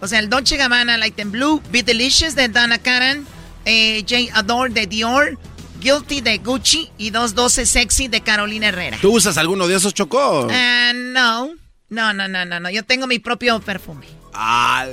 O 0.00 0.08
sea, 0.08 0.18
el 0.18 0.28
Dolce 0.28 0.56
Gabbana 0.56 0.98
Light 0.98 1.18
and 1.20 1.32
Blue, 1.32 1.62
Be 1.70 1.82
Delicious 1.82 2.34
de 2.34 2.48
Donna 2.48 2.78
Karan, 2.78 3.26
eh, 3.64 4.04
J. 4.08 4.38
Adore 4.38 4.70
de 4.72 4.86
Dior, 4.86 5.38
Guilty 5.80 6.20
de 6.20 6.38
Gucci 6.38 6.90
y 6.98 7.10
212 7.10 7.66
Sexy 7.66 8.08
de 8.08 8.20
Carolina 8.20 8.68
Herrera. 8.68 8.98
¿Tú 9.00 9.14
usas 9.14 9.38
alguno 9.38 9.66
de 9.66 9.76
esos, 9.76 9.94
Chocó? 9.94 10.46
Uh, 10.46 10.92
no. 10.94 11.50
No, 11.88 12.12
no, 12.12 12.28
no, 12.28 12.44
no, 12.44 12.60
no. 12.60 12.70
Yo 12.70 12.84
tengo 12.84 13.06
mi 13.06 13.18
propio 13.18 13.60
perfume. 13.60 14.06
Ah. 14.34 14.86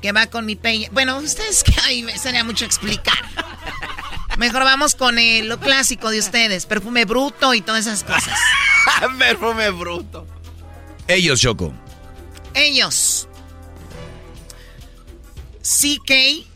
que 0.00 0.12
va 0.12 0.26
con 0.26 0.46
mi 0.46 0.56
peine. 0.56 0.88
Bueno, 0.92 1.18
ustedes 1.18 1.62
que 1.64 1.74
hay, 1.84 2.06
sería 2.18 2.44
mucho 2.44 2.64
explicar. 2.64 3.18
Mejor 4.38 4.64
vamos 4.64 4.94
con 4.94 5.18
eh, 5.18 5.42
lo 5.42 5.60
clásico 5.60 6.10
de 6.10 6.18
ustedes, 6.18 6.66
perfume 6.66 7.04
bruto 7.04 7.54
y 7.54 7.60
todas 7.60 7.86
esas 7.86 8.02
cosas. 8.04 8.38
perfume 9.18 9.70
bruto. 9.70 10.26
Ellos, 11.06 11.40
Choco. 11.40 11.72
Ellos. 12.54 13.28
CK 15.62 16.46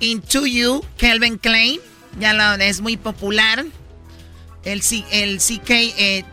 Into 0.00 0.46
You, 0.46 0.84
Calvin 0.96 1.38
Klein. 1.38 1.80
Ya 2.18 2.32
lo, 2.32 2.54
es 2.62 2.80
muy 2.80 2.96
popular. 2.96 3.64
El, 4.64 4.82
el 5.10 5.38
CK 5.38 5.70
eh, 5.70 6.24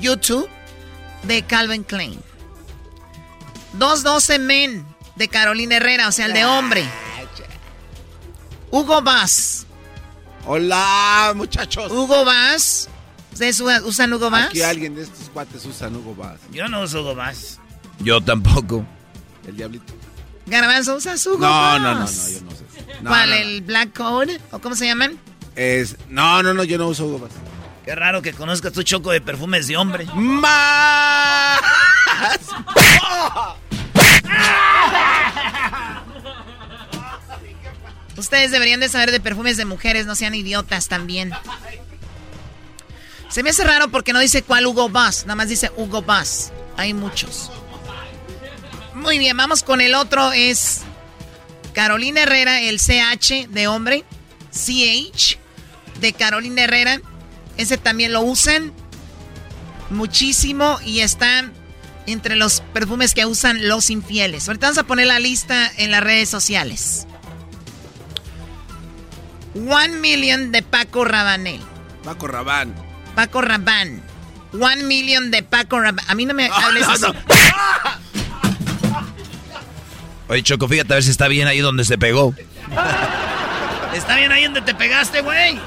YouTube 0.00 0.48
de 1.24 1.42
Calvin 1.42 1.84
Klein. 1.84 2.20
212 3.74 4.38
Men 4.38 4.86
de 5.16 5.28
Carolina 5.28 5.76
Herrera, 5.76 6.08
o 6.08 6.12
sea, 6.12 6.26
el 6.26 6.32
de 6.32 6.44
hombre. 6.44 6.84
Hugo 8.70 9.02
Bass. 9.02 9.66
Hola, 10.50 11.34
muchachos. 11.36 11.92
Hugo 11.92 12.24
Bass. 12.24 12.88
¿Ustedes 13.34 13.60
usan 13.60 14.14
Hugo 14.14 14.30
Bass? 14.30 14.46
Aquí 14.46 14.62
alguien 14.62 14.94
de 14.94 15.02
estos 15.02 15.28
cuates 15.28 15.62
usan 15.66 15.94
Hugo 15.94 16.14
Bass. 16.14 16.40
Yo 16.50 16.66
no 16.68 16.80
uso 16.80 17.02
Hugo 17.02 17.14
Bass. 17.14 17.60
Yo 17.98 18.18
tampoco. 18.22 18.82
El 19.46 19.58
diablito. 19.58 19.92
Garbanzo, 20.46 20.96
¿usas 20.96 21.26
Hugo 21.26 21.36
no, 21.36 21.50
Bass? 21.50 21.80
No, 21.82 21.94
no, 21.94 22.00
no, 22.00 22.00
yo 22.00 22.02
no 22.06 22.06
sé. 22.06 22.42
¿Cuál? 23.06 23.32
¿El 23.34 23.60
Black 23.60 23.94
Code? 23.94 24.40
¿O 24.50 24.58
cómo 24.58 24.74
se 24.74 24.86
llaman? 24.86 25.18
Es, 25.54 25.98
no, 26.08 26.42
no, 26.42 26.54
no, 26.54 26.64
yo 26.64 26.78
no 26.78 26.88
uso 26.88 27.04
Hugo 27.04 27.18
Bass. 27.18 27.32
Qué 27.84 27.94
raro 27.94 28.22
que 28.22 28.32
conozcas 28.32 28.72
tu 28.72 28.82
choco 28.82 29.10
de 29.10 29.20
perfumes 29.20 29.66
de 29.66 29.76
hombre. 29.76 30.06
¡Más! 30.14 31.60
Ustedes 38.18 38.50
deberían 38.50 38.80
de 38.80 38.88
saber 38.88 39.12
de 39.12 39.20
perfumes 39.20 39.56
de 39.56 39.64
mujeres, 39.64 40.04
no 40.04 40.16
sean 40.16 40.34
idiotas 40.34 40.88
también. 40.88 41.32
Se 43.28 43.42
me 43.42 43.50
hace 43.50 43.62
raro 43.62 43.90
porque 43.90 44.12
no 44.12 44.18
dice 44.18 44.42
cuál 44.42 44.66
Hugo 44.66 44.88
Boss, 44.88 45.22
nada 45.22 45.36
más 45.36 45.48
dice 45.48 45.70
Hugo 45.76 46.02
Boss. 46.02 46.50
Hay 46.76 46.94
muchos. 46.94 47.50
Muy 48.94 49.18
bien, 49.18 49.36
vamos 49.36 49.62
con 49.62 49.80
el 49.80 49.94
otro, 49.94 50.32
es 50.32 50.80
Carolina 51.74 52.22
Herrera, 52.22 52.60
el 52.60 52.80
CH 52.80 53.48
de 53.50 53.68
hombre, 53.68 54.04
CH 54.50 55.38
de 56.00 56.12
Carolina 56.12 56.64
Herrera. 56.64 57.00
Ese 57.56 57.78
también 57.78 58.12
lo 58.12 58.22
usan 58.22 58.72
muchísimo 59.90 60.80
y 60.84 61.00
está 61.00 61.50
entre 62.06 62.36
los 62.36 62.62
perfumes 62.72 63.14
que 63.14 63.26
usan 63.26 63.68
los 63.68 63.90
infieles. 63.90 64.48
Ahorita 64.48 64.66
vamos 64.66 64.78
a 64.78 64.84
poner 64.84 65.06
la 65.06 65.20
lista 65.20 65.70
en 65.76 65.90
las 65.90 66.02
redes 66.02 66.28
sociales. 66.28 67.07
One 69.54 69.96
Million 70.00 70.52
de 70.52 70.62
Paco 70.62 71.04
Rabanel. 71.04 71.60
Paco 72.04 72.26
Rabán. 72.26 72.74
Paco 73.14 73.40
Rabán. 73.40 74.02
One 74.52 74.84
Million 74.84 75.30
de 75.30 75.42
Paco 75.42 75.80
Rabán. 75.80 76.04
A 76.08 76.14
mí 76.14 76.26
no 76.26 76.34
me 76.34 76.46
hables 76.52 76.86
así. 76.88 77.06
Oye, 80.28 80.42
Choco, 80.42 80.68
fíjate 80.68 80.92
a 80.92 80.96
ver 80.96 81.02
si 81.02 81.10
está 81.10 81.26
bien 81.28 81.48
ahí 81.48 81.60
donde 81.60 81.84
se 81.84 81.96
pegó. 81.96 82.34
¿Está 83.94 84.16
bien 84.16 84.30
ahí 84.30 84.44
donde 84.44 84.60
te 84.60 84.74
pegaste, 84.74 85.22
güey? 85.22 85.58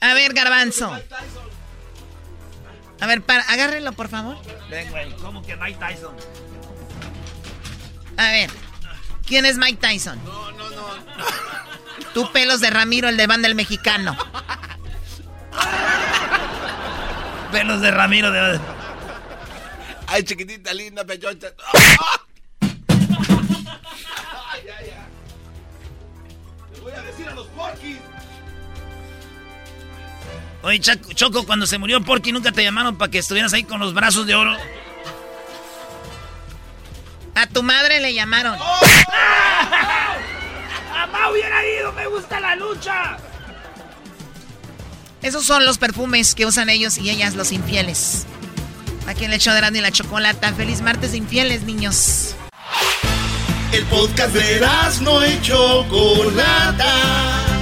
A 0.00 0.14
ver, 0.14 0.32
Garbanzo. 0.32 0.98
A 3.00 3.06
ver, 3.06 3.22
para, 3.22 3.42
agárrenlo, 3.44 3.92
por 3.92 4.08
favor. 4.08 4.36
Ven, 4.70 4.90
güey, 4.90 5.12
¿cómo 5.16 5.42
que 5.42 5.56
Mike 5.56 5.78
Tyson? 5.78 6.14
A 8.16 8.30
ver, 8.30 8.50
¿quién 9.32 9.46
es 9.46 9.56
Mike 9.56 9.78
Tyson? 9.80 10.22
No, 10.26 10.52
no, 10.52 10.68
no. 10.68 10.88
Tú 12.12 12.30
pelos 12.32 12.60
de 12.60 12.68
Ramiro, 12.68 13.08
el 13.08 13.16
de 13.16 13.26
banda 13.26 13.48
el 13.48 13.54
mexicano. 13.54 14.14
pelos 17.50 17.80
de 17.80 17.90
Ramiro 17.92 18.30
de... 18.30 18.60
Ay, 20.06 20.22
chiquitita, 20.22 20.74
linda, 20.74 21.02
pechocha. 21.06 21.46
Le 26.74 26.80
voy 26.82 26.92
a 26.92 27.00
decir 27.00 27.26
a 27.26 27.34
los 27.34 27.46
porquis. 27.46 27.96
Oye, 30.62 30.78
Choco, 30.78 31.46
cuando 31.46 31.66
se 31.66 31.78
murió 31.78 32.04
Porky, 32.04 32.32
¿nunca 32.32 32.52
te 32.52 32.62
llamaron 32.62 32.98
para 32.98 33.10
que 33.10 33.18
estuvieras 33.18 33.54
ahí 33.54 33.64
con 33.64 33.80
los 33.80 33.94
brazos 33.94 34.26
de 34.26 34.34
oro? 34.34 34.54
A 37.34 37.46
tu 37.46 37.62
madre 37.62 38.00
le 38.00 38.14
llamaron. 38.14 38.56
¡Oh! 38.60 38.80
¡Mamá 40.90 41.30
hubiera 41.30 41.66
ido! 41.66 41.92
¡Me 41.92 42.06
gusta 42.06 42.40
la 42.40 42.56
lucha! 42.56 43.16
Esos 45.22 45.44
son 45.44 45.64
los 45.64 45.78
perfumes 45.78 46.34
que 46.34 46.46
usan 46.46 46.68
ellos 46.68 46.98
y 46.98 47.10
ellas, 47.10 47.34
los 47.34 47.52
infieles. 47.52 48.26
Aquí 49.06 49.24
en 49.24 49.32
el 49.32 49.40
show 49.40 49.54
de 49.54 49.60
Randy 49.60 49.78
y 49.78 49.82
la 49.82 49.92
Chocolata. 49.92 50.52
Feliz 50.52 50.80
martes 50.80 51.14
infieles, 51.14 51.62
niños. 51.62 52.34
El 53.72 53.84
podcast 53.86 54.34
de 54.34 54.60
no 55.00 55.26
y 55.26 55.40
Chocolata. 55.40 57.61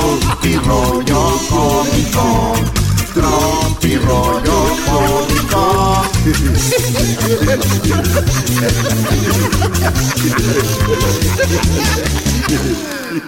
Tropi 0.00 0.56
rollo 0.64 1.38
cómico. 1.50 2.54
Tropi 3.12 3.96
rollo 3.96 4.76
cómico. 4.86 6.06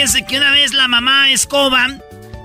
fíjense 0.08 0.26
que 0.26 0.38
una 0.38 0.51
vez 0.51 0.74
la 0.74 0.88
mamá 0.88 1.32
Escoba 1.32 1.88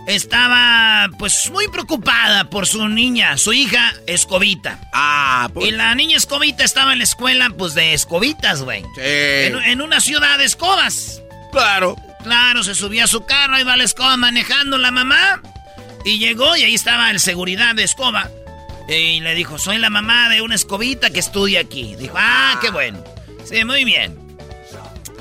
estaba 0.09 1.09
pues 1.17 1.49
muy 1.53 1.69
preocupada 1.69 2.51
por 2.51 2.67
su 2.67 2.89
niña, 2.89 3.39
su 3.39 3.53
hija 3.53 3.95
Escobita. 4.09 4.81
Ah, 4.93 5.49
Y 5.61 5.71
la 5.71 5.95
niña 5.95 6.17
Escobita 6.17 6.65
estaba 6.65 6.93
en 6.93 6.99
la 6.99 7.05
escuela 7.05 7.51
pues 7.57 7.75
de 7.75 7.95
escobitas, 7.95 8.63
güey. 8.63 8.83
Sí. 8.97 9.01
En, 9.01 9.57
en 9.63 9.81
una 9.81 10.01
ciudad 10.01 10.39
de 10.39 10.45
escobas. 10.45 11.23
Claro. 11.53 11.97
Claro, 12.25 12.65
se 12.65 12.75
subía 12.75 13.05
a 13.05 13.07
su 13.07 13.27
carro, 13.27 13.59
iba 13.61 13.75
a 13.75 13.77
la 13.77 13.85
escoba 13.85 14.17
manejando 14.17 14.77
la 14.77 14.91
mamá. 14.91 15.41
Y 16.05 16.19
llegó 16.19 16.57
y 16.57 16.65
ahí 16.65 16.75
estaba 16.75 17.13
el 17.13 17.21
seguridad 17.21 17.77
de 17.77 17.85
escoba. 17.85 18.29
Y 18.89 19.21
le 19.21 19.37
dijo, 19.37 19.57
soy 19.57 19.79
la 19.79 19.89
mamá 19.89 20.29
de 20.31 20.43
una 20.43 20.57
escobita 20.57 21.11
que 21.11 21.21
estudia 21.21 21.61
aquí. 21.61 21.95
Dijo, 21.95 22.17
ah, 22.19 22.59
qué 22.61 22.71
bueno. 22.71 23.05
Sí, 23.45 23.65
muy 23.65 23.85
bien. 23.85 24.19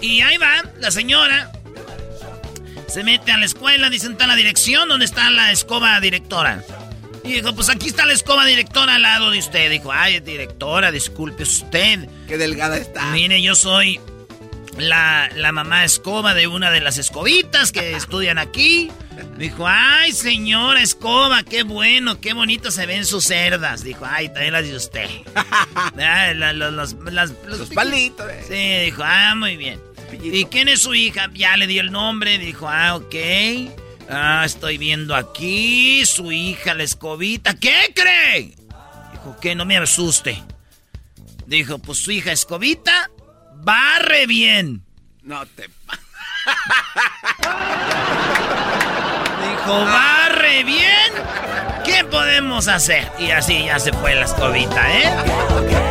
Y 0.02 0.22
ahí 0.22 0.38
va, 0.38 0.64
la 0.80 0.90
señora. 0.90 1.52
Se 2.92 3.04
mete 3.04 3.32
a 3.32 3.38
la 3.38 3.46
escuela, 3.46 3.90
dicen, 3.90 4.14
está 4.14 4.28
la 4.28 4.36
dirección, 4.36 4.90
¿dónde 4.90 5.06
está 5.06 5.30
la 5.30 5.52
escoba 5.52 6.00
directora? 6.02 6.64
Y 7.24 7.34
dijo, 7.34 7.54
pues 7.56 7.70
aquí 7.70 7.88
está 7.88 8.06
la 8.06 8.14
escoba 8.14 8.46
directora 8.46 8.96
al 8.96 9.04
lado 9.04 9.30
de 9.32 9.40
usted. 9.40 9.70
Dijo, 9.70 9.92
ay, 9.94 10.20
directora, 10.20 10.92
disculpe 10.92 11.44
usted. 11.44 12.10
Qué 12.28 12.38
delgada 12.38 12.78
está. 12.78 13.06
Mire, 13.12 13.42
yo 13.42 13.54
soy 13.56 14.00
la, 14.78 15.30
la 15.36 15.52
mamá 15.52 15.84
escoba 15.86 16.34
de 16.34 16.48
una 16.48 16.72
de 16.72 16.82
las 16.82 16.98
escobitas 16.98 17.72
que 17.72 17.96
estudian 17.96 18.38
aquí. 18.40 18.92
Dijo, 19.38 19.66
ay, 19.68 20.12
señora 20.14 20.82
escoba, 20.82 21.44
qué 21.44 21.62
bueno, 21.64 22.20
qué 22.20 22.34
bonito 22.34 22.72
se 22.72 22.86
ven 22.88 23.06
sus 23.06 23.24
cerdas. 23.26 23.84
Dijo, 23.84 24.06
ay, 24.10 24.30
también 24.30 24.54
las 24.54 24.64
de 24.64 24.76
usted. 24.76 25.10
Ah, 26.04 26.34
la- 26.36 26.54
los, 26.54 26.74
los- 26.74 26.94
las- 27.14 27.34
los 27.46 27.70
palitos. 27.70 28.28
eh. 28.30 28.44
Sí, 28.48 28.86
dijo, 28.86 29.04
ah, 29.06 29.36
muy 29.36 29.58
bien. 29.58 29.80
¿Y 30.22 30.46
quién 30.46 30.68
es 30.68 30.82
su 30.82 30.94
hija? 30.94 31.30
Ya 31.34 31.58
le 31.58 31.68
dio 31.68 31.82
el 31.82 31.92
nombre. 31.92 32.38
Dijo, 32.38 32.68
ah, 32.68 32.96
ok. 32.96 33.16
Ah, 34.10 34.44
estoy 34.46 34.78
viendo 34.78 35.16
aquí 35.16 36.06
su 36.06 36.32
hija, 36.32 36.74
la 36.74 36.84
escobita. 36.84 37.54
¿Qué 37.54 37.94
cree? 37.96 38.56
Dijo, 39.12 39.38
que 39.40 39.56
no 39.56 39.66
me 39.66 39.78
asuste. 39.78 40.44
Dijo, 41.46 41.80
pues 41.80 42.00
su 42.00 42.12
hija 42.12 42.32
escobita 42.32 43.10
barre 43.56 44.26
bien. 44.28 44.84
No 45.24 45.46
te... 45.46 45.64
Dijo, 49.42 49.86
barre 49.86 50.64
bien. 50.64 51.14
¿Qué 51.86 52.04
podemos 52.06 52.68
hacer? 52.68 53.12
Y 53.20 53.32
así 53.32 53.66
ya 53.66 53.80
se 53.80 53.94
fue 53.94 54.16
la 54.16 54.26
escobita, 54.26 54.94
¿eh? 54.98 55.91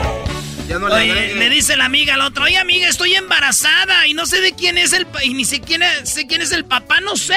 Ya 0.70 0.78
no 0.78 0.86
le 0.88 0.94
Oye, 0.94 1.10
agregues. 1.10 1.36
le 1.36 1.50
dice 1.50 1.76
la 1.76 1.86
amiga 1.86 2.14
al 2.14 2.20
otro, 2.20 2.44
oye 2.44 2.56
amiga, 2.56 2.86
estoy 2.88 3.14
embarazada 3.16 4.06
y 4.06 4.14
no 4.14 4.24
sé 4.24 4.40
de 4.40 4.52
quién 4.52 4.78
es 4.78 4.92
el 4.92 5.04
pa- 5.04 5.24
y 5.24 5.34
ni 5.34 5.44
sé 5.44 5.60
quién 5.60 5.82
es, 5.82 6.08
sé 6.08 6.28
quién 6.28 6.42
es 6.42 6.52
el 6.52 6.64
papá, 6.64 7.00
no 7.00 7.16
sé. 7.16 7.34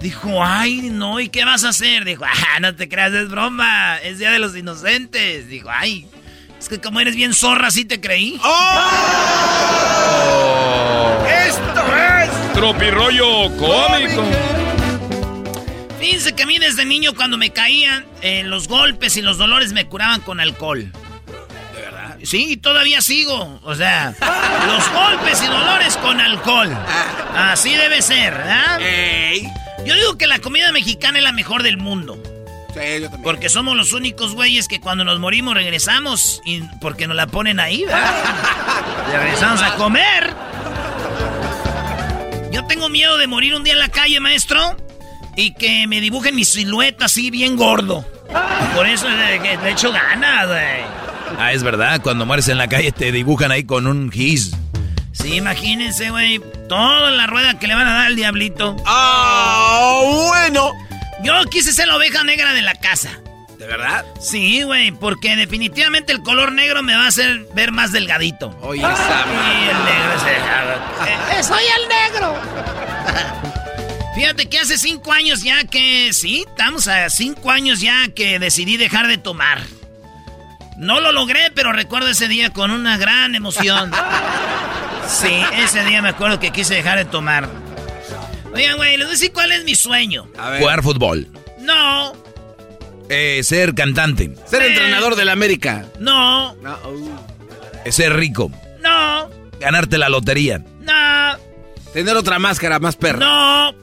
Dijo, 0.00 0.44
ay, 0.44 0.90
no, 0.90 1.20
¿y 1.20 1.28
qué 1.28 1.44
vas 1.44 1.62
a 1.62 1.68
hacer? 1.68 2.04
Dijo, 2.04 2.24
ah, 2.26 2.58
no 2.58 2.74
te 2.74 2.88
creas, 2.88 3.12
es 3.12 3.28
broma, 3.28 3.96
es 4.02 4.18
Día 4.18 4.32
de 4.32 4.40
los 4.40 4.56
Inocentes. 4.56 5.46
Dijo, 5.48 5.68
ay, 5.70 6.08
es 6.60 6.68
que 6.68 6.80
como 6.80 6.98
eres 6.98 7.14
bien 7.14 7.32
zorra, 7.32 7.70
sí 7.70 7.84
te 7.84 8.00
creí. 8.00 8.40
¡Esto 11.46 11.96
es! 11.96 12.52
Tropirollo 12.54 13.56
cómico. 13.56 14.24
Fíjense 16.00 16.34
que 16.34 16.42
a 16.42 16.46
mí 16.46 16.58
desde 16.58 16.84
niño 16.84 17.14
cuando 17.14 17.36
me 17.38 17.50
caían, 17.50 18.04
eh, 18.20 18.42
los 18.44 18.66
golpes 18.68 19.16
y 19.16 19.22
los 19.22 19.38
dolores 19.38 19.72
me 19.72 19.86
curaban 19.86 20.20
con 20.20 20.40
alcohol. 20.40 20.90
Sí, 22.24 22.56
todavía 22.56 23.00
sigo. 23.00 23.60
O 23.62 23.74
sea, 23.74 24.14
los 24.66 24.92
golpes 24.92 25.42
y 25.42 25.46
dolores 25.46 25.96
con 25.98 26.20
alcohol. 26.20 26.70
Así 27.36 27.74
debe 27.74 28.02
ser, 28.02 28.34
¿verdad? 28.34 28.80
Yo 29.84 29.94
digo 29.94 30.16
que 30.16 30.26
la 30.26 30.38
comida 30.38 30.72
mexicana 30.72 31.18
es 31.18 31.24
la 31.24 31.32
mejor 31.32 31.62
del 31.62 31.76
mundo. 31.76 32.18
Sí, 32.72 32.80
yo 33.02 33.10
también. 33.10 33.22
Porque 33.22 33.48
somos 33.48 33.76
los 33.76 33.92
únicos 33.92 34.34
güeyes 34.34 34.66
que 34.66 34.80
cuando 34.80 35.04
nos 35.04 35.20
morimos 35.20 35.54
regresamos 35.54 36.40
y 36.44 36.62
porque 36.80 37.06
nos 37.06 37.16
la 37.16 37.26
ponen 37.26 37.60
ahí, 37.60 37.84
¿verdad? 37.84 38.14
Y 39.12 39.16
regresamos 39.16 39.62
a 39.62 39.74
comer. 39.74 40.32
Yo 42.50 42.64
tengo 42.66 42.88
miedo 42.88 43.18
de 43.18 43.26
morir 43.26 43.54
un 43.54 43.62
día 43.62 43.74
en 43.74 43.78
la 43.78 43.88
calle, 43.88 44.18
maestro, 44.18 44.76
y 45.36 45.52
que 45.54 45.86
me 45.86 46.00
dibujen 46.00 46.34
mi 46.34 46.44
silueta 46.44 47.04
así 47.04 47.30
bien 47.30 47.56
gordo. 47.56 48.04
Por 48.74 48.86
eso 48.86 49.08
le, 49.08 49.38
le 49.38 49.70
echo 49.70 49.92
ganas, 49.92 50.46
güey. 50.48 51.03
Ah, 51.38 51.52
es 51.52 51.62
verdad, 51.62 52.00
cuando 52.02 52.26
mueres 52.26 52.48
en 52.48 52.58
la 52.58 52.68
calle 52.68 52.92
te 52.92 53.12
dibujan 53.12 53.50
ahí 53.50 53.64
con 53.64 53.86
un 53.86 54.10
gis. 54.10 54.52
Sí, 55.12 55.36
imagínense, 55.36 56.10
güey, 56.10 56.40
toda 56.68 57.10
la 57.10 57.26
rueda 57.26 57.58
que 57.58 57.66
le 57.66 57.74
van 57.74 57.86
a 57.86 57.94
dar 57.94 58.06
al 58.06 58.16
diablito. 58.16 58.76
¡Ah, 58.84 60.00
bueno! 60.28 60.72
Yo 61.22 61.32
quise 61.50 61.72
ser 61.72 61.86
la 61.86 61.96
oveja 61.96 62.24
negra 62.24 62.52
de 62.52 62.62
la 62.62 62.74
casa. 62.74 63.20
¿De 63.58 63.66
verdad? 63.66 64.04
Sí, 64.20 64.62
güey, 64.62 64.90
porque 64.90 65.36
definitivamente 65.36 66.12
el 66.12 66.22
color 66.22 66.52
negro 66.52 66.82
me 66.82 66.96
va 66.96 67.04
a 67.04 67.08
hacer 67.08 67.46
ver 67.54 67.72
más 67.72 67.92
delgadito. 67.92 68.50
Oye, 68.60 68.82
esa 68.82 68.92
Y 68.92 69.68
el 69.68 69.84
negro 69.84 70.20
se... 70.20 71.38
Eh, 71.38 71.42
¡Soy 71.42 71.62
el 71.62 71.88
negro! 71.88 72.34
Fíjate 74.14 74.48
que 74.48 74.58
hace 74.58 74.76
cinco 74.76 75.12
años 75.12 75.42
ya 75.42 75.64
que... 75.64 76.12
Sí, 76.12 76.44
estamos 76.46 76.88
a 76.88 77.08
cinco 77.08 77.50
años 77.50 77.80
ya 77.80 78.08
que 78.14 78.38
decidí 78.38 78.76
dejar 78.76 79.06
de 79.06 79.18
tomar. 79.18 79.62
No 80.76 81.00
lo 81.00 81.12
logré, 81.12 81.50
pero 81.54 81.72
recuerdo 81.72 82.08
ese 82.08 82.28
día 82.28 82.50
con 82.50 82.70
una 82.70 82.96
gran 82.98 83.34
emoción. 83.34 83.90
Sí, 85.06 85.28
ese 85.62 85.84
día 85.84 86.00
me 86.00 86.08
acuerdo 86.08 86.40
que 86.40 86.50
quise 86.50 86.74
dejar 86.76 86.96
de 86.96 87.04
tomar. 87.04 87.46
Oigan, 88.54 88.76
güey, 88.78 88.96
les 88.96 89.06
voy 89.06 89.12
a 89.12 89.18
decir 89.18 89.32
cuál 89.34 89.52
es 89.52 89.62
mi 89.64 89.74
sueño. 89.74 90.26
Jugar 90.58 90.82
fútbol. 90.82 91.28
No, 91.60 92.14
Eh, 93.10 93.42
ser 93.44 93.74
cantante. 93.74 94.34
Ser 94.46 94.62
entrenador 94.62 95.14
del 95.14 95.28
América. 95.28 95.84
no, 96.00 96.54
No, 96.54 96.72
uh. 96.88 97.18
Eh, 97.84 97.92
ser 97.92 98.14
rico. 98.16 98.50
no, 98.82 99.28
Ganarte 99.60 99.98
la 99.98 100.08
lotería. 100.08 100.64
no. 100.80 101.36
Tener 101.92 102.16
otra 102.16 102.38
máscara 102.38 102.78
más 102.78 102.96
perra. 102.96 103.18
No. 103.18 103.74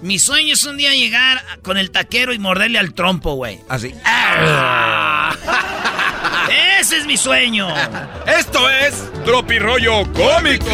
Mi 0.00 0.18
sueño 0.18 0.54
es 0.54 0.64
un 0.64 0.78
día 0.78 0.94
llegar 0.94 1.42
con 1.60 1.76
el 1.76 1.90
taquero 1.90 2.32
y 2.32 2.38
morderle 2.38 2.78
al 2.78 2.94
trompo, 2.94 3.34
güey. 3.34 3.60
Así. 3.68 3.92
Ese 6.80 6.98
es 6.98 7.06
mi 7.06 7.16
sueño. 7.16 7.68
Esto 8.26 8.68
es 8.70 8.94
Tropirollo 9.24 10.10
cómico. 10.12 10.66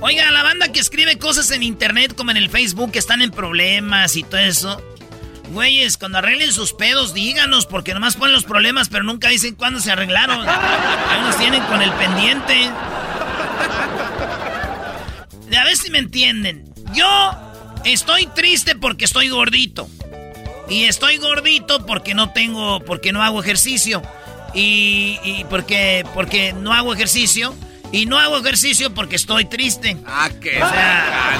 Oiga, 0.00 0.30
la 0.30 0.42
banda 0.42 0.70
que 0.70 0.80
escribe 0.80 1.18
cosas 1.18 1.50
en 1.50 1.62
internet 1.62 2.14
como 2.14 2.30
en 2.30 2.36
el 2.36 2.50
Facebook 2.50 2.92
que 2.92 2.98
están 2.98 3.22
en 3.22 3.30
problemas 3.30 4.16
y 4.16 4.22
todo 4.22 4.40
eso. 4.40 4.82
Güeyes, 5.50 5.96
cuando 5.96 6.18
arreglen 6.18 6.52
sus 6.52 6.72
pedos, 6.72 7.14
díganos, 7.14 7.66
porque 7.66 7.94
nomás 7.94 8.16
ponen 8.16 8.32
los 8.32 8.44
problemas, 8.44 8.88
pero 8.88 9.04
nunca 9.04 9.28
dicen 9.28 9.54
cuándo 9.54 9.80
se 9.80 9.92
arreglaron. 9.92 10.46
Ahí 10.46 11.20
nos 11.22 11.36
tienen 11.38 11.62
con 11.64 11.80
el 11.82 11.92
pendiente. 11.92 12.68
A 15.56 15.64
ver 15.64 15.76
si 15.76 15.90
me 15.90 15.98
entienden. 15.98 16.64
Yo 16.92 17.06
estoy 17.84 18.26
triste 18.26 18.74
porque 18.76 19.04
estoy 19.04 19.28
gordito. 19.28 19.88
Y 20.68 20.84
estoy 20.84 21.18
gordito 21.18 21.84
porque 21.86 22.14
no 22.14 22.32
tengo, 22.32 22.80
porque 22.80 23.12
no 23.12 23.22
hago 23.22 23.40
ejercicio. 23.40 24.02
Y, 24.54 25.18
y 25.22 25.44
porque, 25.48 26.04
porque 26.14 26.52
no 26.52 26.72
hago 26.72 26.94
ejercicio. 26.94 27.54
Y 27.92 28.06
no 28.06 28.18
hago 28.18 28.38
ejercicio 28.38 28.92
porque 28.92 29.16
estoy 29.16 29.44
triste. 29.44 29.96
Ah, 30.06 30.28
qué 30.40 30.62
O 30.62 30.68
sea, 30.68 31.36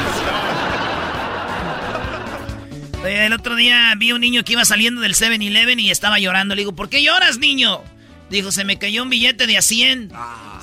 el 3.26 3.32
otro 3.32 3.56
día 3.56 3.92
vi 3.96 4.12
un 4.12 4.20
niño 4.20 4.44
que 4.44 4.52
iba 4.52 4.64
saliendo 4.64 5.00
del 5.00 5.14
7-Eleven 5.14 5.80
y 5.80 5.90
estaba 5.90 6.18
llorando. 6.18 6.54
Le 6.54 6.62
digo, 6.62 6.74
¿por 6.74 6.88
qué 6.88 7.02
lloras, 7.02 7.38
niño? 7.38 7.82
Dijo, 8.30 8.52
se 8.52 8.64
me 8.64 8.78
cayó 8.78 9.02
un 9.02 9.10
billete 9.10 9.46
de 9.46 9.56
a 9.56 9.62
100. 9.62 10.12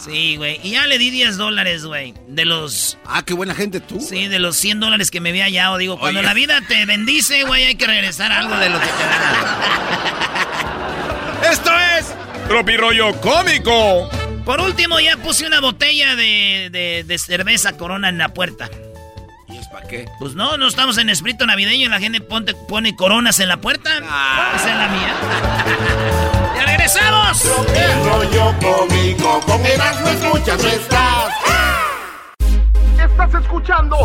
Sí, 0.04 0.36
güey. 0.38 0.60
Y 0.64 0.72
ya 0.72 0.86
le 0.88 0.97
di 0.97 1.10
10 1.12 1.38
dólares, 1.38 1.86
güey. 1.86 2.14
De 2.28 2.45
los... 2.45 2.97
Ah, 3.06 3.24
qué 3.26 3.34
buena 3.34 3.56
gente 3.56 3.80
tú. 3.80 3.99
Sí, 4.01 4.28
de 4.28 4.39
los 4.39 4.56
100 4.58 4.80
dólares 4.80 5.10
que 5.12 5.20
me 5.22 5.30
había 5.30 5.45
hallado. 5.45 5.78
Digo, 5.78 5.97
cuando 5.99 6.20
Oye. 6.20 6.28
la 6.28 6.34
vida 6.34 6.60
te 6.68 6.86
bendice, 6.86 7.43
güey, 7.43 7.64
hay 7.66 7.76
que 7.76 7.88
regresar 7.88 8.32
algo 8.32 8.56
de 8.58 8.70
lo 8.70 8.80
que 8.80 8.86
te 8.88 8.91
da. 8.91 9.60
Esto 11.51 11.72
es 11.97 12.14
Tropirollo 12.47 13.20
cómico. 13.22 14.10
Por 14.45 14.60
último, 14.60 14.99
ya 14.99 15.16
puse 15.18 15.47
una 15.47 15.62
botella 15.62 16.16
de, 16.16 16.70
de- 16.72 17.04
de 17.06 17.18
cerveza 17.18 17.78
Corona 17.78 18.10
en 18.10 18.18
la 18.18 18.34
puerta. 18.34 18.70
¿Y 19.47 19.56
es 19.58 19.68
para 19.68 19.88
qué? 19.88 20.06
Pues 20.20 20.34
no, 20.36 20.58
no 20.58 20.68
estamos 20.68 20.97
en 20.97 21.10
espíritu 21.10 21.45
navideño 21.45 21.86
y 21.86 21.89
la 21.89 21.99
gente 21.99 22.20
ponte- 22.20 22.56
pone 22.68 22.95
coronas 22.95 23.39
en 23.39 23.47
la 23.47 23.58
puerta. 23.62 23.89
Esa 24.56 24.70
es 24.70 24.78
la 24.78 24.88
mía. 24.89 26.20
¡Ya 26.64 26.70
regresamos! 26.70 27.45
El 27.76 28.05
rollo 28.05 28.53
cómico 28.61 29.41
con 29.45 29.66
Erasmo 29.66 30.07
escuchas 30.07 30.64
no 30.64 30.70
estás. 30.70 31.34
Estás 33.03 33.34
escuchando 33.41 33.97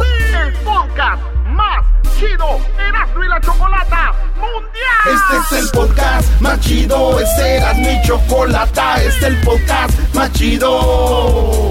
el 0.42 0.52
podcast 0.64 1.22
más 1.46 1.84
chido 2.18 2.58
Erasmo 2.78 3.24
y 3.24 3.28
la 3.28 3.40
Chocolata 3.40 4.12
Mundial. 4.34 5.06
Este 5.06 5.56
es 5.56 5.62
el 5.62 5.70
podcast 5.70 6.40
más 6.40 6.58
chido. 6.60 7.20
Este 7.20 7.58
era 7.58 7.74
mi 7.74 8.02
chocolata. 8.02 8.96
Este 9.02 9.08
es 9.08 9.22
el 9.22 9.40
podcast 9.42 10.14
más 10.14 10.32
chido. 10.32 11.70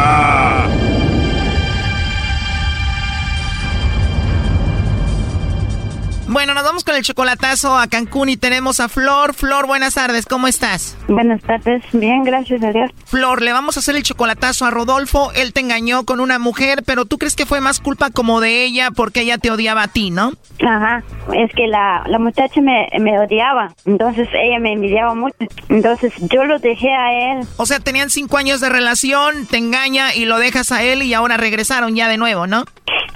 Bueno, 6.31 6.53
nos 6.53 6.63
vamos 6.63 6.85
con 6.85 6.95
el 6.95 7.01
chocolatazo 7.01 7.77
a 7.77 7.87
Cancún 7.87 8.29
y 8.29 8.37
tenemos 8.37 8.79
a 8.79 8.87
Flor. 8.87 9.33
Flor, 9.33 9.67
buenas 9.67 9.95
tardes, 9.95 10.25
¿cómo 10.25 10.47
estás? 10.47 10.97
Buenas 11.09 11.41
tardes, 11.41 11.83
bien, 11.91 12.23
gracias 12.23 12.63
a 12.63 12.71
Dios. 12.71 12.89
Flor, 13.03 13.41
le 13.41 13.51
vamos 13.51 13.75
a 13.75 13.81
hacer 13.81 13.97
el 13.97 14.03
chocolatazo 14.03 14.63
a 14.63 14.71
Rodolfo. 14.71 15.33
Él 15.35 15.51
te 15.51 15.59
engañó 15.59 16.05
con 16.05 16.21
una 16.21 16.39
mujer, 16.39 16.83
pero 16.85 17.03
tú 17.03 17.17
crees 17.17 17.35
que 17.35 17.45
fue 17.45 17.59
más 17.59 17.81
culpa 17.81 18.11
como 18.11 18.39
de 18.39 18.63
ella 18.63 18.91
porque 18.95 19.23
ella 19.23 19.39
te 19.39 19.51
odiaba 19.51 19.83
a 19.83 19.87
ti, 19.89 20.09
¿no? 20.09 20.31
Ajá, 20.65 21.03
es 21.33 21.51
que 21.53 21.67
la, 21.67 22.03
la 22.07 22.17
muchacha 22.17 22.61
me, 22.61 22.87
me 23.01 23.19
odiaba, 23.19 23.73
entonces 23.85 24.29
ella 24.33 24.59
me 24.59 24.71
envidiaba 24.71 25.13
mucho, 25.13 25.35
entonces 25.67 26.13
yo 26.31 26.45
lo 26.45 26.59
dejé 26.59 26.93
a 26.93 27.33
él. 27.33 27.47
O 27.57 27.65
sea, 27.65 27.81
tenían 27.81 28.09
cinco 28.09 28.37
años 28.37 28.61
de 28.61 28.69
relación, 28.69 29.47
te 29.47 29.57
engaña 29.57 30.15
y 30.15 30.23
lo 30.23 30.39
dejas 30.39 30.71
a 30.71 30.81
él 30.81 31.03
y 31.03 31.13
ahora 31.13 31.35
regresaron 31.35 31.93
ya 31.93 32.07
de 32.07 32.15
nuevo, 32.15 32.47
¿no? 32.47 32.63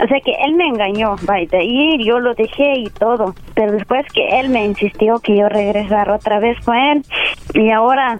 O 0.03 0.07
sea 0.07 0.19
que 0.19 0.31
él 0.45 0.55
me 0.55 0.67
engañó, 0.67 1.15
vaya, 1.21 1.57
ahí 1.57 2.03
yo 2.05 2.19
lo 2.19 2.33
dejé 2.33 2.79
y 2.79 2.89
todo, 2.89 3.04
pero 3.53 3.71
después 3.71 4.05
que 4.13 4.39
él 4.39 4.49
me 4.49 4.65
insistió 4.65 5.19
que 5.19 5.37
yo 5.37 5.49
regresara 5.49 6.15
otra 6.15 6.39
vez 6.39 6.57
con 6.65 6.75
él. 6.75 7.05
Y 7.53 7.71
ahora 7.71 8.19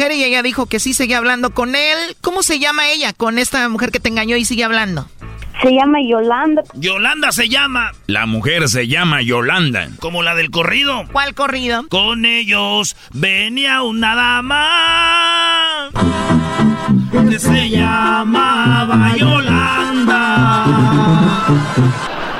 mujer 0.00 0.16
y 0.16 0.24
ella 0.24 0.42
dijo 0.42 0.64
que 0.64 0.80
sí 0.80 0.94
seguía 0.94 1.18
hablando 1.18 1.50
con 1.50 1.74
él. 1.74 2.16
¿Cómo 2.22 2.42
se 2.42 2.58
llama 2.58 2.88
ella 2.88 3.12
con 3.12 3.38
esta 3.38 3.68
mujer 3.68 3.90
que 3.90 4.00
te 4.00 4.08
engañó 4.08 4.34
y 4.36 4.46
sigue 4.46 4.64
hablando? 4.64 5.06
Se 5.60 5.70
llama 5.70 5.98
Yolanda. 6.08 6.62
Yolanda 6.72 7.32
se 7.32 7.50
llama. 7.50 7.92
La 8.06 8.24
mujer 8.24 8.70
se 8.70 8.88
llama 8.88 9.20
Yolanda. 9.20 9.90
Como 9.98 10.22
la 10.22 10.34
del 10.34 10.50
corrido. 10.50 11.04
¿Cuál 11.12 11.34
corrido? 11.34 11.86
Con 11.88 12.24
ellos 12.24 12.96
venía 13.12 13.82
una 13.82 14.14
dama 14.14 15.90
que 17.28 17.38
se 17.38 17.68
llamaba 17.68 19.14
Yolanda. 19.18 20.64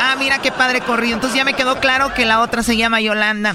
Ah, 0.01 0.17
mira 0.19 0.41
qué 0.41 0.51
padre 0.51 0.81
corrido. 0.81 1.17
Entonces 1.17 1.37
ya 1.37 1.45
me 1.45 1.53
quedó 1.53 1.79
claro 1.79 2.15
que 2.15 2.25
la 2.25 2.41
otra 2.41 2.63
se 2.63 2.79
llama 2.79 3.03
Yolanda. 3.03 3.55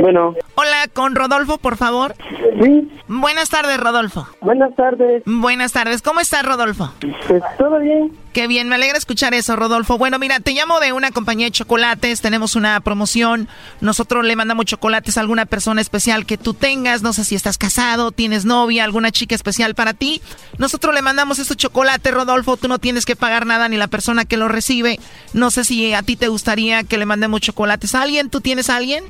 Bueno. 0.00 0.34
Hola, 0.54 0.88
con 0.92 1.14
Rodolfo, 1.14 1.58
por 1.58 1.76
favor. 1.76 2.14
Sí. 2.62 2.90
Buenas 3.08 3.50
tardes, 3.50 3.78
Rodolfo. 3.78 4.26
Buenas 4.40 4.74
tardes. 4.74 5.22
Buenas 5.26 5.72
tardes. 5.72 6.02
¿Cómo 6.02 6.20
estás, 6.20 6.44
Rodolfo? 6.44 6.92
Pues 7.26 7.42
todo 7.58 7.78
bien. 7.78 8.12
Qué 8.32 8.46
bien, 8.46 8.68
me 8.68 8.74
alegra 8.74 8.98
escuchar 8.98 9.32
eso, 9.34 9.56
Rodolfo. 9.56 9.96
Bueno, 9.96 10.18
mira, 10.18 10.38
te 10.38 10.52
llamo 10.52 10.80
de 10.80 10.92
una 10.92 11.10
compañía 11.10 11.46
de 11.46 11.50
chocolates, 11.50 12.20
tenemos 12.20 12.56
una 12.56 12.78
promoción, 12.80 13.48
nosotros 13.80 14.24
le 14.24 14.36
mandamos 14.36 14.66
chocolates 14.66 15.16
a 15.16 15.20
alguna 15.20 15.46
persona 15.46 15.80
especial 15.80 16.26
que 16.26 16.36
tú 16.36 16.52
tengas, 16.52 17.02
no 17.02 17.12
sé 17.12 17.24
si 17.24 17.34
estás 17.34 17.56
casado, 17.56 18.12
tienes 18.12 18.44
novia, 18.44 18.84
alguna 18.84 19.10
chica 19.10 19.34
especial 19.34 19.74
para 19.74 19.94
ti. 19.94 20.20
Nosotros 20.58 20.94
le 20.94 21.02
mandamos 21.02 21.38
estos 21.38 21.56
chocolates, 21.56 22.12
Rodolfo, 22.12 22.56
tú 22.58 22.68
no 22.68 22.78
tienes 22.78 23.06
que 23.06 23.16
pagar 23.16 23.46
nada 23.46 23.68
ni 23.68 23.76
la 23.76 23.88
persona 23.88 24.26
que 24.26 24.36
lo 24.36 24.48
recibe. 24.48 25.00
No 25.32 25.50
sé 25.50 25.64
si 25.64 25.94
a 25.94 26.02
ti 26.02 26.16
te 26.16 26.28
gustaría 26.28 26.84
que 26.84 26.98
le 26.98 27.06
mandemos 27.06 27.40
chocolates 27.40 27.94
a 27.94 28.02
alguien, 28.02 28.28
¿tú 28.28 28.40
tienes 28.40 28.68
a 28.68 28.76
alguien? 28.76 29.04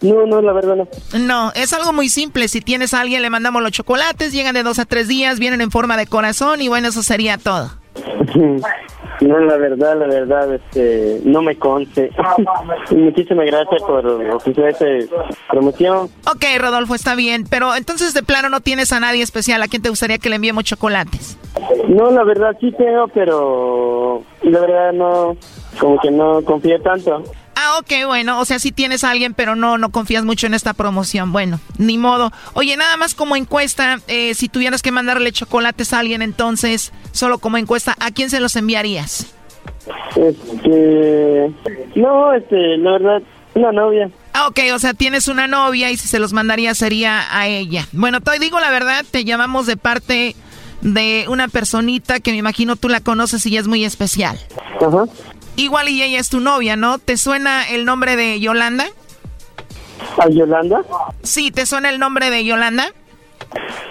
No, 0.00 0.26
no, 0.26 0.42
la 0.42 0.52
verdad 0.52 0.74
no. 0.76 0.88
No, 1.18 1.52
es 1.54 1.72
algo 1.72 1.92
muy 1.92 2.08
simple. 2.08 2.48
Si 2.48 2.60
tienes 2.60 2.92
a 2.92 3.00
alguien, 3.00 3.22
le 3.22 3.30
mandamos 3.30 3.62
los 3.62 3.70
chocolates, 3.70 4.32
llegan 4.32 4.54
de 4.54 4.64
dos 4.64 4.80
a 4.80 4.84
tres 4.84 5.06
días, 5.06 5.38
vienen 5.38 5.60
en 5.60 5.70
forma 5.70 5.96
de 5.96 6.06
corazón 6.06 6.60
y 6.60 6.68
bueno, 6.68 6.88
eso 6.88 7.04
sería 7.04 7.38
todo. 7.38 7.81
No, 9.20 9.38
la 9.38 9.56
verdad, 9.56 9.96
la 9.98 10.06
verdad, 10.06 10.52
este, 10.52 11.20
no 11.24 11.42
me 11.42 11.56
conste. 11.56 12.10
Muchísimas 12.90 13.46
gracias 13.46 13.82
por 13.82 14.04
ofrecer 14.04 14.68
esta 14.68 14.86
promoción. 15.48 16.08
Ok, 16.26 16.44
Rodolfo, 16.58 16.94
está 16.94 17.14
bien, 17.14 17.44
pero 17.48 17.76
entonces 17.76 18.14
de 18.14 18.22
plano 18.22 18.48
no 18.48 18.60
tienes 18.60 18.92
a 18.92 18.98
nadie 18.98 19.22
especial 19.22 19.62
a 19.62 19.68
quien 19.68 19.82
te 19.82 19.90
gustaría 19.90 20.18
que 20.18 20.28
le 20.28 20.36
enviemos 20.36 20.64
chocolates. 20.64 21.38
No, 21.88 22.10
la 22.10 22.24
verdad 22.24 22.56
sí 22.60 22.72
tengo, 22.72 23.06
pero 23.08 24.22
la 24.42 24.60
verdad 24.60 24.92
no, 24.92 25.36
como 25.78 26.00
que 26.00 26.10
no 26.10 26.42
confío 26.42 26.80
tanto. 26.80 27.22
Ah, 27.64 27.78
ok, 27.78 28.06
bueno, 28.06 28.40
o 28.40 28.44
sea, 28.44 28.58
sí 28.58 28.72
tienes 28.72 29.04
a 29.04 29.10
alguien, 29.10 29.34
pero 29.34 29.54
no, 29.54 29.78
no 29.78 29.90
confías 29.90 30.24
mucho 30.24 30.48
en 30.48 30.54
esta 30.54 30.74
promoción. 30.74 31.30
Bueno, 31.30 31.60
ni 31.78 31.96
modo. 31.96 32.32
Oye, 32.54 32.76
nada 32.76 32.96
más 32.96 33.14
como 33.14 33.36
encuesta, 33.36 34.00
eh, 34.08 34.34
si 34.34 34.48
tuvieras 34.48 34.82
que 34.82 34.90
mandarle 34.90 35.30
chocolates 35.30 35.92
a 35.92 36.00
alguien, 36.00 36.22
entonces, 36.22 36.92
solo 37.12 37.38
como 37.38 37.58
encuesta, 37.58 37.94
¿a 38.00 38.10
quién 38.10 38.30
se 38.30 38.40
los 38.40 38.56
enviarías? 38.56 39.32
Este, 40.16 41.54
no, 41.94 42.32
este, 42.34 42.78
la 42.78 42.92
verdad, 42.92 43.22
una 43.54 43.70
novia. 43.70 44.10
Ah, 44.32 44.48
ok, 44.48 44.58
o 44.74 44.80
sea, 44.80 44.92
tienes 44.94 45.28
una 45.28 45.46
novia 45.46 45.92
y 45.92 45.96
si 45.96 46.08
se 46.08 46.18
los 46.18 46.32
mandaría 46.32 46.74
sería 46.74 47.22
a 47.30 47.46
ella. 47.46 47.86
Bueno, 47.92 48.20
te 48.20 48.36
digo 48.40 48.58
la 48.58 48.70
verdad, 48.70 49.04
te 49.08 49.24
llamamos 49.24 49.66
de 49.66 49.76
parte 49.76 50.34
de 50.80 51.26
una 51.28 51.46
personita 51.46 52.18
que 52.18 52.32
me 52.32 52.38
imagino 52.38 52.74
tú 52.74 52.88
la 52.88 53.00
conoces 53.00 53.46
y 53.46 53.56
es 53.56 53.68
muy 53.68 53.84
especial. 53.84 54.36
Ajá. 54.80 55.04
Igual 55.56 55.88
y 55.88 56.02
ella 56.02 56.18
es 56.18 56.28
tu 56.28 56.40
novia, 56.40 56.76
¿no? 56.76 56.98
¿Te 56.98 57.16
suena 57.16 57.68
el 57.68 57.84
nombre 57.84 58.16
de 58.16 58.40
Yolanda? 58.40 58.86
¿A 60.18 60.28
Yolanda? 60.28 60.82
Sí, 61.22 61.50
¿te 61.50 61.66
suena 61.66 61.90
el 61.90 61.98
nombre 61.98 62.30
de 62.30 62.44
Yolanda? 62.44 62.92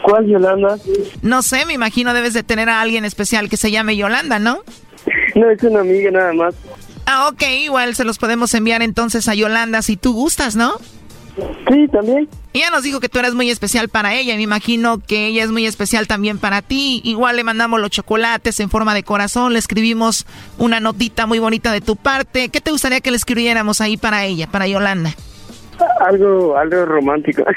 ¿Cuál 0.03 0.27
Yolanda? 0.27 0.77
No 1.21 1.41
sé, 1.41 1.65
me 1.65 1.73
imagino 1.73 2.13
debes 2.13 2.33
de 2.33 2.43
tener 2.43 2.69
a 2.69 2.81
alguien 2.81 3.05
especial 3.05 3.49
que 3.49 3.57
se 3.57 3.71
llame 3.71 3.95
Yolanda, 3.95 4.39
¿no? 4.39 4.63
No, 5.35 5.49
es 5.49 5.61
una 5.63 5.81
amiga 5.81 6.11
nada 6.11 6.33
más. 6.33 6.55
Ah, 7.05 7.27
ok, 7.27 7.43
igual 7.61 7.95
se 7.95 8.03
los 8.03 8.17
podemos 8.17 8.53
enviar 8.53 8.81
entonces 8.81 9.27
a 9.27 9.35
Yolanda 9.35 9.81
si 9.81 9.97
tú 9.97 10.13
gustas, 10.13 10.55
¿no? 10.55 10.73
Sí, 11.35 11.87
también. 11.87 12.27
Ella 12.53 12.69
nos 12.69 12.83
dijo 12.83 12.99
que 12.99 13.09
tú 13.09 13.19
eres 13.19 13.33
muy 13.33 13.49
especial 13.49 13.89
para 13.89 14.13
ella. 14.15 14.35
Me 14.35 14.41
imagino 14.41 14.99
que 14.99 15.27
ella 15.27 15.43
es 15.43 15.51
muy 15.51 15.65
especial 15.65 16.07
también 16.07 16.37
para 16.37 16.61
ti. 16.61 17.01
Igual 17.03 17.37
le 17.37 17.43
mandamos 17.43 17.79
los 17.79 17.89
chocolates 17.89 18.59
en 18.59 18.69
forma 18.69 18.93
de 18.93 19.03
corazón. 19.03 19.53
Le 19.53 19.59
escribimos 19.59 20.25
una 20.57 20.79
notita 20.79 21.25
muy 21.25 21.39
bonita 21.39 21.71
de 21.71 21.81
tu 21.81 21.95
parte. 21.95 22.49
¿Qué 22.49 22.59
te 22.61 22.71
gustaría 22.71 22.99
que 23.01 23.11
le 23.11 23.17
escribiéramos 23.17 23.79
ahí 23.81 23.97
para 23.97 24.25
ella, 24.25 24.47
para 24.47 24.67
Yolanda? 24.67 25.11
Algo, 26.05 26.57
algo 26.57 26.85
romántico. 26.85 27.43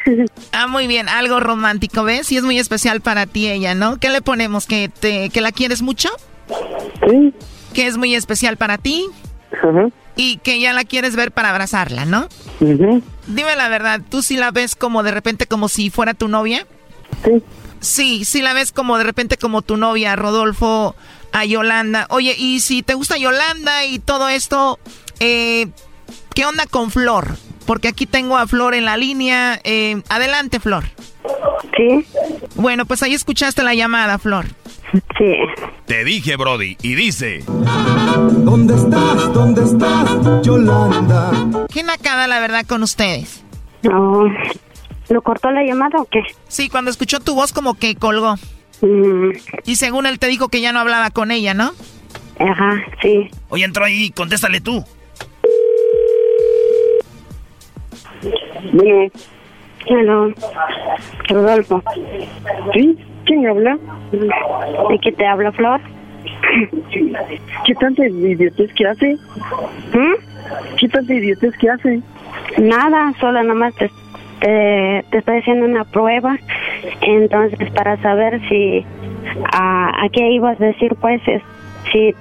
Ah, 0.52 0.68
muy 0.68 0.86
bien, 0.86 1.08
algo 1.08 1.40
romántico, 1.40 2.04
¿ves? 2.04 2.30
Y 2.30 2.36
es 2.36 2.44
muy 2.44 2.58
especial 2.60 3.00
para 3.00 3.26
ti 3.26 3.50
ella, 3.50 3.74
¿no? 3.74 3.98
¿Qué 3.98 4.08
le 4.08 4.22
ponemos? 4.22 4.66
¿Que, 4.66 4.88
te, 4.88 5.28
que 5.30 5.40
la 5.40 5.50
quieres 5.50 5.82
mucho? 5.82 6.08
Sí. 7.08 7.34
Que 7.74 7.88
es 7.88 7.96
muy 7.96 8.14
especial 8.14 8.56
para 8.56 8.78
ti 8.78 9.04
Ajá. 9.52 9.88
Y 10.16 10.38
que 10.38 10.60
ya 10.60 10.72
la 10.72 10.84
quieres 10.84 11.16
ver 11.16 11.32
para 11.32 11.50
abrazarla, 11.50 12.04
¿no? 12.04 12.28
Ujú. 12.60 13.02
Dime 13.26 13.56
la 13.56 13.68
verdad, 13.68 14.00
¿tú 14.08 14.22
sí 14.22 14.36
la 14.36 14.50
ves 14.50 14.76
como 14.76 15.02
de 15.02 15.10
repente 15.10 15.46
como 15.46 15.68
si 15.68 15.90
fuera 15.90 16.14
tu 16.14 16.28
novia? 16.28 16.66
Sí. 17.24 17.42
Sí, 17.80 18.24
sí 18.24 18.40
la 18.42 18.54
ves 18.54 18.72
como 18.72 18.96
de 18.96 19.04
repente 19.04 19.36
como 19.36 19.62
tu 19.62 19.76
novia, 19.76 20.16
Rodolfo, 20.16 20.94
a 21.32 21.44
Yolanda. 21.44 22.06
Oye, 22.10 22.34
y 22.38 22.60
si 22.60 22.82
te 22.82 22.94
gusta 22.94 23.18
Yolanda 23.18 23.84
y 23.84 23.98
todo 23.98 24.28
esto, 24.28 24.78
eh, 25.20 25.68
¿qué 26.34 26.46
onda 26.46 26.66
con 26.66 26.90
Flor? 26.90 27.36
Porque 27.66 27.88
aquí 27.88 28.06
tengo 28.06 28.38
a 28.38 28.46
Flor 28.46 28.74
en 28.74 28.84
la 28.84 28.96
línea. 28.96 29.60
Eh, 29.64 30.02
adelante, 30.08 30.60
Flor. 30.60 30.84
Sí. 31.76 32.06
Bueno, 32.54 32.86
pues 32.86 33.02
ahí 33.02 33.14
escuchaste 33.14 33.62
la 33.62 33.74
llamada, 33.74 34.18
Flor. 34.18 34.46
Sí. 34.92 35.34
Te 35.86 36.04
dije, 36.04 36.36
Brody, 36.36 36.76
y 36.82 36.94
dice... 36.94 37.42
¿Dónde 37.46 38.74
estás? 38.74 39.32
¿Dónde 39.32 39.64
estás, 39.64 40.16
Yolanda? 40.42 41.30
Qué 41.72 41.82
nacada, 41.82 42.26
la 42.28 42.38
verdad, 42.40 42.64
con 42.66 42.82
ustedes. 42.82 43.44
No. 43.82 44.24
¿Lo 45.08 45.22
cortó 45.22 45.50
la 45.50 45.62
llamada 45.64 45.98
o 46.00 46.04
qué? 46.06 46.20
Sí, 46.48 46.68
cuando 46.68 46.90
escuchó 46.90 47.20
tu 47.20 47.34
voz 47.34 47.52
como 47.52 47.74
que 47.74 47.94
colgó. 47.96 48.36
Mm, 48.80 49.30
Y 49.64 49.76
según 49.76 50.06
él 50.06 50.18
te 50.18 50.28
dijo 50.28 50.48
que 50.48 50.60
ya 50.60 50.72
no 50.72 50.80
hablaba 50.80 51.10
con 51.10 51.30
ella, 51.30 51.54
¿no? 51.54 51.72
ajá, 52.38 52.82
sí. 53.00 53.30
Oye, 53.48 53.64
entró 53.64 53.84
ahí, 53.84 54.10
contéstale 54.10 54.60
tú. 54.60 54.84
Bueno, 58.72 59.10
Hello. 59.86 60.32
Rodolfo. 61.28 61.82
¿sí? 62.72 62.98
¿Quién 63.24 63.46
habla? 63.46 63.78
¿De 64.12 64.98
qué 64.98 65.12
te 65.12 65.26
habla, 65.26 65.52
Flor? 65.52 65.80
¿Qué 67.64 67.74
tanta 67.74 68.06
idiotez 68.06 68.72
que 68.74 68.86
hace? 68.86 69.16
¿Mm? 69.92 70.76
¿Qué 70.78 70.88
tanta 70.88 71.14
idiotez 71.14 71.56
que 71.58 71.70
hace? 71.70 72.00
Nada, 72.58 73.12
solo 73.20 73.42
nomás 73.42 73.74
te, 73.76 73.90
te, 74.40 75.04
te 75.10 75.18
estoy 75.18 75.38
haciendo 75.38 75.66
una 75.66 75.84
prueba. 75.84 76.36
Entonces, 77.00 77.70
para 77.70 77.96
saber 78.02 78.40
si 78.48 78.84
a, 79.52 80.04
a 80.04 80.08
qué 80.10 80.30
ibas 80.30 80.60
a 80.60 80.66
decir, 80.66 80.94
pues, 81.00 81.20
es, 81.26 81.42
si 81.92 82.14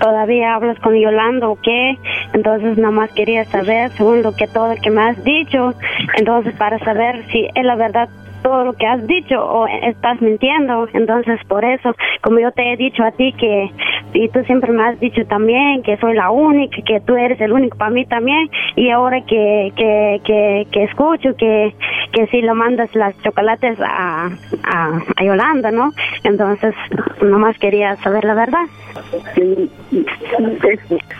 todavía 0.00 0.54
hablas 0.54 0.78
con 0.80 0.94
Yolanda 0.94 1.48
o 1.48 1.56
qué. 1.60 1.96
Entonces, 2.32 2.78
nomás 2.78 3.12
quería 3.12 3.44
saber, 3.44 3.90
según 3.92 4.22
lo 4.22 4.34
que 4.34 4.46
todo 4.48 4.74
lo 4.74 4.80
que 4.80 4.90
me 4.90 5.02
has 5.02 5.22
dicho. 5.24 5.74
Entonces, 6.16 6.54
para 6.54 6.78
saber 6.80 7.24
si 7.30 7.48
es 7.54 7.64
la 7.64 7.76
verdad 7.76 8.08
todo 8.42 8.64
lo 8.64 8.72
que 8.72 8.86
has 8.86 9.06
dicho 9.06 9.40
o 9.40 9.66
estás 9.66 10.20
mintiendo. 10.20 10.88
Entonces, 10.92 11.40
por 11.48 11.64
eso, 11.64 11.94
como 12.22 12.38
yo 12.38 12.52
te 12.52 12.72
he 12.72 12.76
dicho 12.76 13.02
a 13.02 13.12
ti 13.12 13.32
que, 13.32 13.70
y 14.14 14.28
tú 14.28 14.42
siempre 14.44 14.72
me 14.72 14.82
has 14.84 15.00
dicho 15.00 15.24
también 15.26 15.82
que 15.82 15.96
soy 15.98 16.14
la 16.14 16.30
única, 16.30 16.76
que 16.82 17.00
tú 17.00 17.16
eres 17.16 17.40
el 17.40 17.52
único 17.52 17.76
para 17.76 17.90
mí 17.90 18.04
también, 18.06 18.48
y 18.76 18.90
ahora 18.90 19.20
que, 19.22 19.72
que, 19.76 20.20
que, 20.24 20.66
que 20.70 20.84
escucho 20.84 21.34
que, 21.36 21.74
que 22.12 22.26
si 22.28 22.42
lo 22.42 22.54
mandas 22.54 22.94
las 22.94 23.20
chocolates 23.22 23.78
a, 23.80 24.30
a, 24.64 25.00
a 25.16 25.24
Yolanda, 25.24 25.70
¿no? 25.70 25.92
Entonces, 26.24 26.74
nomás 27.22 27.58
quería 27.58 27.96
saber 27.96 28.24
la 28.24 28.34
verdad. 28.34 28.66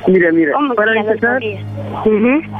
Mira, 0.07 0.33
mira, 0.33 0.53
¿Cómo 0.53 0.71
que 0.71 0.77
para 0.77 1.01
empezar, 1.01 1.41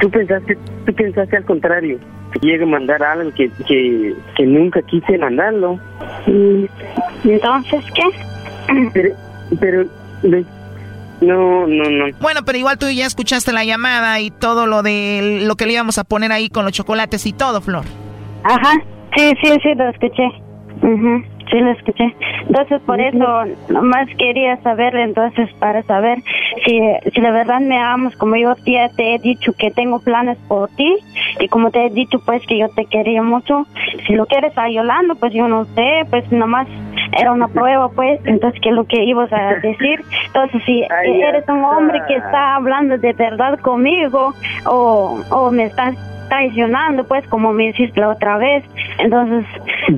tú 0.01 0.09
pensaste, 0.09 0.57
tú 0.85 0.93
pensaste 0.93 1.37
al 1.37 1.45
contrario. 1.45 1.99
Que 2.31 2.39
llegue 2.39 2.63
a 2.63 2.67
mandar 2.67 3.01
algo 3.03 3.31
que, 3.33 3.49
que, 3.67 4.15
que 4.37 4.45
nunca 4.45 4.81
quise 4.83 5.17
mandarlo. 5.17 5.79
Mm, 6.27 6.65
Entonces, 7.25 7.83
¿qué? 7.95 9.13
Pero, 9.59 9.85
no, 11.21 11.67
no, 11.67 11.89
no. 11.89 12.05
Bueno, 12.21 12.41
pero 12.45 12.57
igual 12.57 12.77
tú 12.77 12.87
ya 12.89 13.05
escuchaste 13.05 13.51
la 13.51 13.65
llamada 13.65 14.19
y 14.19 14.29
todo 14.31 14.67
lo 14.67 14.83
de 14.83 15.41
lo 15.43 15.55
que 15.55 15.65
le 15.65 15.73
íbamos 15.73 15.97
a 15.97 16.03
poner 16.03 16.31
ahí 16.31 16.49
con 16.49 16.65
los 16.65 16.73
chocolates 16.73 17.25
y 17.25 17.33
todo, 17.33 17.61
Flor. 17.61 17.83
Ajá, 18.43 18.73
sí, 19.17 19.31
sí, 19.41 19.51
sí, 19.61 19.73
lo 19.75 19.89
escuché. 19.89 20.23
Ujú, 20.81 21.23
Sí, 21.49 21.59
lo 21.59 21.71
escuché. 21.71 22.15
Entonces, 22.47 22.79
por 22.81 23.01
eso, 23.01 23.45
nomás 23.69 24.07
quería 24.17 24.57
saber, 24.57 24.95
entonces, 24.95 25.49
para 25.59 25.81
saber 25.83 26.19
si, 26.65 26.79
si 27.11 27.21
la 27.21 27.31
verdad 27.31 27.59
me 27.59 27.77
amas, 27.77 28.15
como 28.17 28.35
yo 28.35 28.55
te 28.55 29.15
he 29.15 29.19
dicho 29.19 29.53
que 29.53 29.71
tengo 29.71 29.99
planes 29.99 30.37
por 30.47 30.69
ti, 30.69 30.95
y 31.39 31.47
como 31.47 31.71
te 31.71 31.85
he 31.85 31.89
dicho, 31.89 32.19
pues, 32.23 32.45
que 32.45 32.57
yo 32.57 32.69
te 32.69 32.85
quería 32.85 33.23
mucho. 33.23 33.65
Si 34.05 34.13
lo 34.13 34.27
quieres 34.27 34.55
a 34.57 34.69
Yolanda, 34.69 35.15
pues, 35.15 35.33
yo 35.33 35.47
no 35.47 35.65
sé, 35.65 36.05
pues, 36.09 36.31
nomás 36.31 36.67
era 37.19 37.31
una 37.31 37.47
prueba, 37.47 37.89
pues, 37.89 38.19
entonces, 38.25 38.59
¿qué 38.61 38.69
es 38.69 38.75
lo 38.75 38.85
que 38.85 39.03
ibas 39.03 39.31
a 39.33 39.55
decir? 39.63 40.03
Entonces, 40.27 40.61
si 40.65 40.83
eres 40.83 41.47
un 41.47 41.63
hombre 41.63 41.99
que 42.07 42.15
está 42.15 42.55
hablando 42.55 42.97
de 42.97 43.13
verdad 43.13 43.59
conmigo, 43.59 44.33
o, 44.65 45.19
o 45.31 45.51
me 45.51 45.63
estás 45.63 45.95
traicionando, 46.29 47.03
pues, 47.07 47.27
como 47.27 47.51
me 47.51 47.69
hiciste 47.69 47.99
la 47.99 48.09
otra 48.09 48.37
vez. 48.37 48.63
Entonces, 48.99 49.45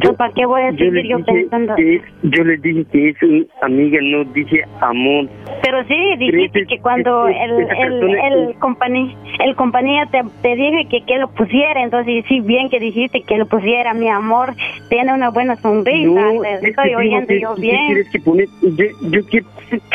pues, 0.01 0.15
¿para 0.17 0.33
qué 0.33 0.45
voy 0.45 0.61
a 0.63 0.71
Yo 0.71 0.77
seguir 0.85 1.07
yo 1.07 1.17
dije 1.17 1.31
pensando? 1.33 1.75
que 1.75 2.01
yo 2.23 2.43
le 2.43 2.57
dije 2.57 2.85
que 2.91 3.09
es 3.09 3.21
una 3.23 3.45
amiga, 3.61 3.99
no 4.01 4.23
dije 4.33 4.63
amor. 4.79 5.27
Pero 5.61 5.83
sí, 5.85 6.15
dijiste 6.17 6.65
que 6.65 6.79
cuando 6.79 7.27
es- 7.27 7.37
el, 7.41 7.59
el, 7.61 8.17
el, 8.49 8.55
compañía, 8.59 9.15
el 9.45 9.55
compañía 9.55 10.05
te, 10.11 10.21
te 10.41 10.55
dije 10.55 10.87
que, 10.89 11.03
que 11.05 11.17
lo 11.19 11.29
pusiera, 11.29 11.83
entonces 11.83 12.23
sí, 12.27 12.39
bien 12.39 12.69
que 12.69 12.79
dijiste 12.79 13.21
que 13.21 13.37
lo 13.37 13.45
pusiera, 13.45 13.93
mi 13.93 14.07
amor, 14.09 14.53
tiene 14.89 15.13
una 15.13 15.29
buena 15.29 15.55
sonrisa, 15.57 16.09
No, 16.09 16.41
te 16.41 16.53
es 16.53 16.61
que 16.61 16.69
estoy 16.69 16.95
oyendo 16.95 17.27
que- 17.27 17.41
yo 17.41 17.55
¿qué 17.55 17.61
bien. 17.61 18.03
que 18.11 18.19
poner? 18.19 18.47
Yo, 18.61 18.85
yo 19.09 19.25
quiero... 19.29 19.47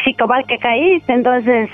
Sí, 0.05 0.14
cabal 0.14 0.45
que 0.47 0.57
caíste, 0.59 1.12
entonces 1.12 1.68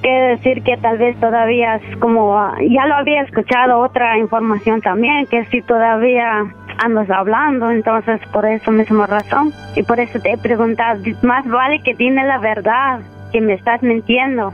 quiere 0.00 0.20
decir 0.36 0.62
que 0.62 0.76
tal 0.78 0.96
vez 0.98 1.14
todavía 1.20 1.76
es 1.76 1.96
como, 1.98 2.36
ah, 2.38 2.56
ya 2.66 2.86
lo 2.86 2.94
había 2.94 3.22
escuchado 3.22 3.78
otra 3.80 4.01
información 4.18 4.80
también, 4.80 5.26
que 5.26 5.44
si 5.46 5.62
todavía 5.62 6.44
andas 6.78 7.10
hablando, 7.10 7.70
entonces 7.70 8.20
por 8.32 8.46
eso 8.46 8.70
misma 8.70 9.06
razón, 9.06 9.52
y 9.76 9.82
por 9.82 10.00
eso 10.00 10.18
te 10.20 10.32
he 10.32 10.38
preguntado, 10.38 11.02
más 11.22 11.46
vale 11.46 11.82
que 11.82 11.94
dime 11.94 12.24
la 12.24 12.38
verdad, 12.38 13.00
que 13.32 13.40
me 13.40 13.54
estás 13.54 13.82
mintiendo. 13.82 14.52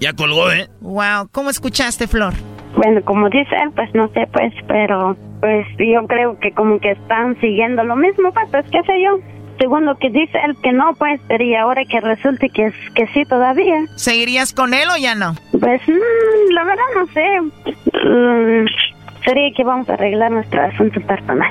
Ya 0.00 0.14
colgó, 0.14 0.50
¿eh? 0.50 0.68
Wow, 0.80 1.28
¿cómo 1.30 1.50
escuchaste, 1.50 2.06
Flor? 2.06 2.32
Bueno, 2.76 3.02
como 3.04 3.28
dice 3.28 3.54
él, 3.62 3.70
pues 3.74 3.94
no 3.94 4.08
sé, 4.08 4.26
pues, 4.32 4.52
pero 4.66 5.16
pues 5.40 5.66
yo 5.78 6.06
creo 6.06 6.38
que 6.38 6.52
como 6.52 6.78
que 6.78 6.92
están 6.92 7.38
siguiendo 7.40 7.82
lo 7.84 7.96
mismo, 7.96 8.32
pues, 8.32 8.48
pues 8.50 8.64
qué 8.70 8.82
sé 8.84 9.02
yo. 9.02 9.18
Según 9.60 9.84
lo 9.84 9.96
que 9.98 10.08
dice 10.08 10.38
él 10.44 10.56
que 10.62 10.72
no, 10.72 10.94
pues, 10.98 11.20
pero 11.28 11.44
y 11.44 11.54
ahora 11.54 11.82
que 11.84 12.00
resulte 12.00 12.48
que, 12.48 12.66
es- 12.66 12.90
que 12.94 13.06
sí 13.08 13.24
todavía. 13.26 13.76
¿Seguirías 13.94 14.54
con 14.54 14.72
él 14.72 14.88
o 14.92 14.96
ya 14.98 15.14
no? 15.14 15.34
Pues 15.52 15.80
mm, 15.86 16.52
la 16.52 16.64
verdad 16.64 16.82
no 16.96 17.06
sé. 17.08 17.40
Mm, 18.08 18.66
sería 19.24 19.50
que 19.54 19.62
vamos 19.62 19.88
a 19.90 19.94
arreglar 19.94 20.30
nuestro 20.30 20.62
asunto 20.62 20.98
personal. 21.02 21.50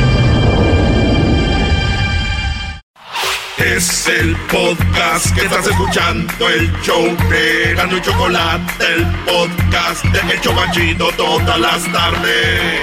Es 3.63 4.07
el 4.07 4.35
podcast 4.51 5.35
que 5.35 5.41
estás 5.41 5.67
escuchando, 5.67 6.49
el 6.49 6.71
show 6.81 7.15
de 7.29 7.75
Gano 7.75 7.95
y 7.95 8.01
Chocolate, 8.01 8.85
el 8.95 9.05
podcast 9.25 10.03
de 10.05 10.33
El 10.33 10.41
Chobachito 10.41 11.11
todas 11.11 11.59
las 11.59 11.83
tardes. 11.91 12.81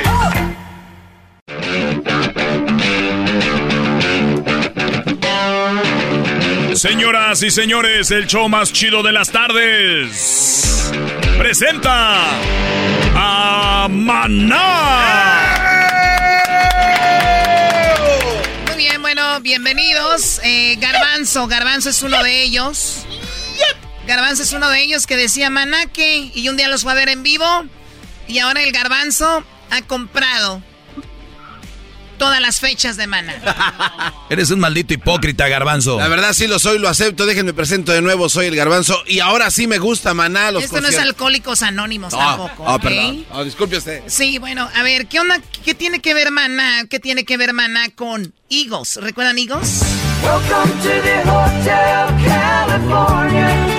Señoras 6.79 7.43
y 7.43 7.51
señores, 7.51 8.13
el 8.13 8.29
show 8.29 8.49
más 8.49 8.73
chido 8.73 9.03
de 9.03 9.11
las 9.11 9.31
tardes. 9.33 10.93
Presenta 11.37 12.23
a 13.17 13.89
Maná. 13.91 15.48
Bienvenidos. 19.49 20.43
Eh, 20.45 20.77
Garbanzo, 20.79 21.47
Garbanzo 21.47 21.89
es 21.89 22.03
uno 22.03 22.23
de 22.23 22.43
ellos. 22.43 23.07
Garbanzo 24.07 24.43
es 24.43 24.53
uno 24.53 24.69
de 24.69 24.83
ellos 24.83 25.07
que 25.07 25.17
decía 25.17 25.49
Manaque 25.49 26.31
y 26.35 26.51
un 26.51 26.59
día 26.59 26.69
los 26.69 26.83
fue 26.83 26.93
a 26.93 26.95
ver 26.95 27.09
en 27.09 27.23
vivo 27.23 27.65
y 28.27 28.41
ahora 28.41 28.63
el 28.63 28.73
Garbanzo 28.73 29.43
ha 29.71 29.83
comprado 29.87 30.63
todas 32.19 32.41
las 32.41 32.61
fechas 32.61 32.97
de 32.97 33.07
Maná. 33.07 34.13
Eres 34.31 34.51
un 34.51 34.61
maldito 34.61 34.93
hipócrita, 34.93 35.49
Garbanzo. 35.49 35.99
La 35.99 36.09
verdad 36.09 36.33
sí 36.33 36.47
lo 36.47 36.59
soy, 36.59 36.79
lo 36.79 36.89
acepto. 36.89 37.25
Déjenme 37.25 37.55
presento 37.55 37.93
de 37.93 38.03
nuevo, 38.03 38.29
soy 38.29 38.47
el 38.47 38.57
Garbanzo. 38.57 39.03
Y 39.07 39.21
ahora 39.21 39.51
sí 39.51 39.67
me 39.67 39.79
gusta 39.79 40.13
Maná. 40.15 40.51
Los 40.51 40.65
Esto 40.65 40.81
no 40.81 40.89
es 40.89 40.99
Alcohólicos 40.99 41.63
Anónimos 41.63 42.13
tampoco. 42.13 42.65
Oh, 42.67 42.79
perdón. 42.79 43.25
Oh, 43.33 43.45
disculpe 43.45 43.79
usted. 43.79 44.03
Sí, 44.07 44.39
bueno, 44.39 44.69
a 44.75 44.83
ver, 44.83 45.07
¿qué 45.07 45.21
onda? 45.21 45.41
¿Qué 45.65 45.75
tiene 45.75 46.01
que 46.01 46.13
ver 46.15 46.31
Maná? 46.31 46.87
¿Qué 46.91 47.01
tiene 47.01 47.25
que 47.25 47.37
ver 47.37 47.53
Maná 47.53 47.89
con 47.91 48.35
Eagles? 48.51 48.97
¿Recuerdan 48.97 49.39
Eagles? 49.39 49.83
Welcome 50.23 50.73
to 50.83 50.89
the 50.89 51.23
Hotel 51.25 52.09
California. 52.27 53.78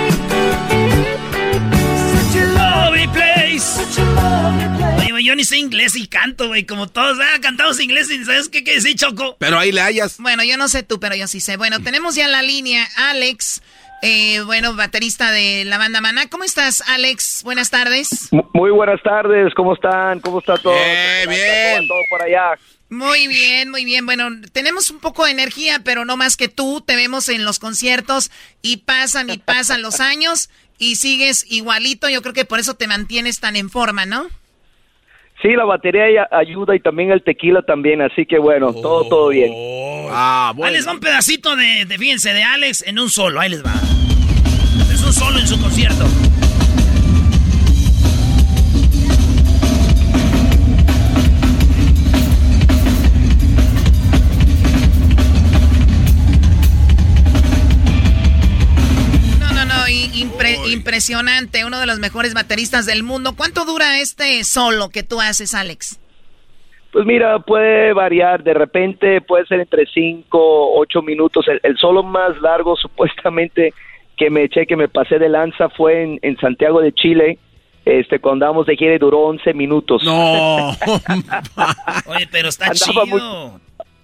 Oye, 4.97 5.23
yo 5.23 5.35
ni 5.35 5.43
sé 5.43 5.57
inglés 5.57 5.95
y 5.95 6.07
canto, 6.07 6.47
güey, 6.47 6.65
como 6.65 6.87
todos. 6.87 7.17
Ah, 7.21 7.39
cantamos 7.41 7.79
inglés 7.79 8.09
y 8.09 8.23
¿sabes 8.23 8.47
qué 8.47 8.63
quiere 8.63 8.79
decir, 8.81 8.95
Choco? 8.95 9.35
Pero 9.39 9.59
ahí 9.59 9.71
le 9.71 9.81
hayas. 9.81 10.17
Bueno, 10.17 10.43
yo 10.43 10.57
no 10.57 10.67
sé 10.67 10.83
tú, 10.83 10.99
pero 10.99 11.15
yo 11.15 11.27
sí 11.27 11.41
sé. 11.41 11.57
Bueno, 11.57 11.81
tenemos 11.81 12.15
ya 12.15 12.25
en 12.25 12.31
la 12.31 12.41
línea 12.41 12.87
Alex, 12.95 13.61
eh, 14.01 14.41
bueno, 14.41 14.75
baterista 14.75 15.31
de 15.31 15.65
la 15.65 15.77
banda 15.77 15.99
Maná. 15.99 16.29
¿Cómo 16.29 16.45
estás, 16.45 16.81
Alex? 16.87 17.41
Buenas 17.43 17.69
tardes. 17.69 18.29
Muy 18.53 18.71
buenas 18.71 19.01
tardes, 19.03 19.53
¿cómo 19.55 19.73
están? 19.73 20.21
¿Cómo 20.21 20.39
está 20.39 20.57
todo? 20.57 20.73
Bien, 20.73 21.29
bien. 21.29 21.87
Todo 21.87 21.99
por 22.09 22.21
allá. 22.21 22.57
Muy 22.89 23.27
bien, 23.27 23.69
muy 23.69 23.85
bien. 23.85 24.05
Bueno, 24.05 24.29
tenemos 24.51 24.89
un 24.89 24.99
poco 24.99 25.25
de 25.25 25.31
energía, 25.31 25.81
pero 25.83 26.05
no 26.05 26.17
más 26.17 26.37
que 26.37 26.47
tú. 26.47 26.81
Te 26.81 26.95
vemos 26.95 27.29
en 27.29 27.45
los 27.45 27.59
conciertos 27.59 28.31
y 28.61 28.77
pasan 28.77 29.29
y 29.29 29.37
pasan 29.37 29.83
los 29.83 29.99
años 29.99 30.49
y 30.79 30.95
sigues 30.95 31.45
igualito. 31.51 32.09
Yo 32.09 32.21
creo 32.21 32.33
que 32.33 32.45
por 32.45 32.59
eso 32.59 32.73
te 32.73 32.87
mantienes 32.87 33.39
tan 33.39 33.55
en 33.55 33.69
forma, 33.69 34.05
¿no? 34.05 34.27
Sí, 35.41 35.49
la 35.49 35.63
batería 35.63 36.27
ayuda 36.31 36.75
y 36.75 36.81
también 36.81 37.11
el 37.11 37.23
tequila 37.23 37.61
también, 37.61 38.01
así 38.01 38.25
que 38.25 38.39
bueno, 38.39 38.73
todo, 38.73 39.07
todo 39.07 39.29
bien. 39.29 39.53
Ah, 40.09 40.51
bueno. 40.53 40.69
Ahí 40.69 40.75
les 40.75 40.87
va 40.87 40.91
un 40.91 40.99
pedacito 40.99 41.55
de, 41.55 41.85
de, 41.85 41.97
fíjense, 41.97 42.33
de 42.33 42.43
Alex 42.43 42.83
en 42.85 42.99
un 42.99 43.09
solo, 43.09 43.39
ahí 43.39 43.49
les 43.49 43.63
va. 43.63 43.73
Es 44.91 45.01
un 45.01 45.13
solo 45.13 45.39
en 45.39 45.47
su 45.47 45.61
concierto. 45.61 46.05
Impresionante, 60.79 61.65
uno 61.65 61.79
de 61.79 61.85
los 61.85 61.99
mejores 61.99 62.33
bateristas 62.33 62.85
del 62.85 63.03
mundo. 63.03 63.33
¿Cuánto 63.35 63.65
dura 63.65 63.99
este 63.99 64.43
solo 64.43 64.89
que 64.89 65.03
tú 65.03 65.19
haces, 65.19 65.53
Alex? 65.53 65.99
Pues 66.91 67.05
mira, 67.05 67.37
puede 67.39 67.93
variar, 67.93 68.43
de 68.43 68.53
repente 68.53 69.21
puede 69.21 69.45
ser 69.45 69.59
entre 69.59 69.85
5, 69.85 70.79
8 70.79 71.01
minutos. 71.01 71.45
El, 71.61 71.77
solo 71.77 72.01
más 72.01 72.39
largo 72.41 72.75
supuestamente 72.81 73.73
que 74.17 74.29
me 74.29 74.43
eché, 74.43 74.65
que 74.65 74.75
me 74.75 74.87
pasé 74.87 75.19
de 75.19 75.29
lanza 75.29 75.69
fue 75.69 76.19
en, 76.21 76.37
Santiago 76.37 76.81
de 76.81 76.93
Chile. 76.93 77.37
Este, 77.85 78.19
cuando 78.19 78.45
andamos 78.45 78.65
de 78.67 78.75
gira 78.75 78.97
duró 78.97 79.19
11 79.19 79.53
minutos. 79.53 80.03
No. 80.03 80.69
oye, 82.07 82.27
pero 82.31 82.49
está 82.49 82.65
andaba 82.65 83.05
chido. 83.05 83.59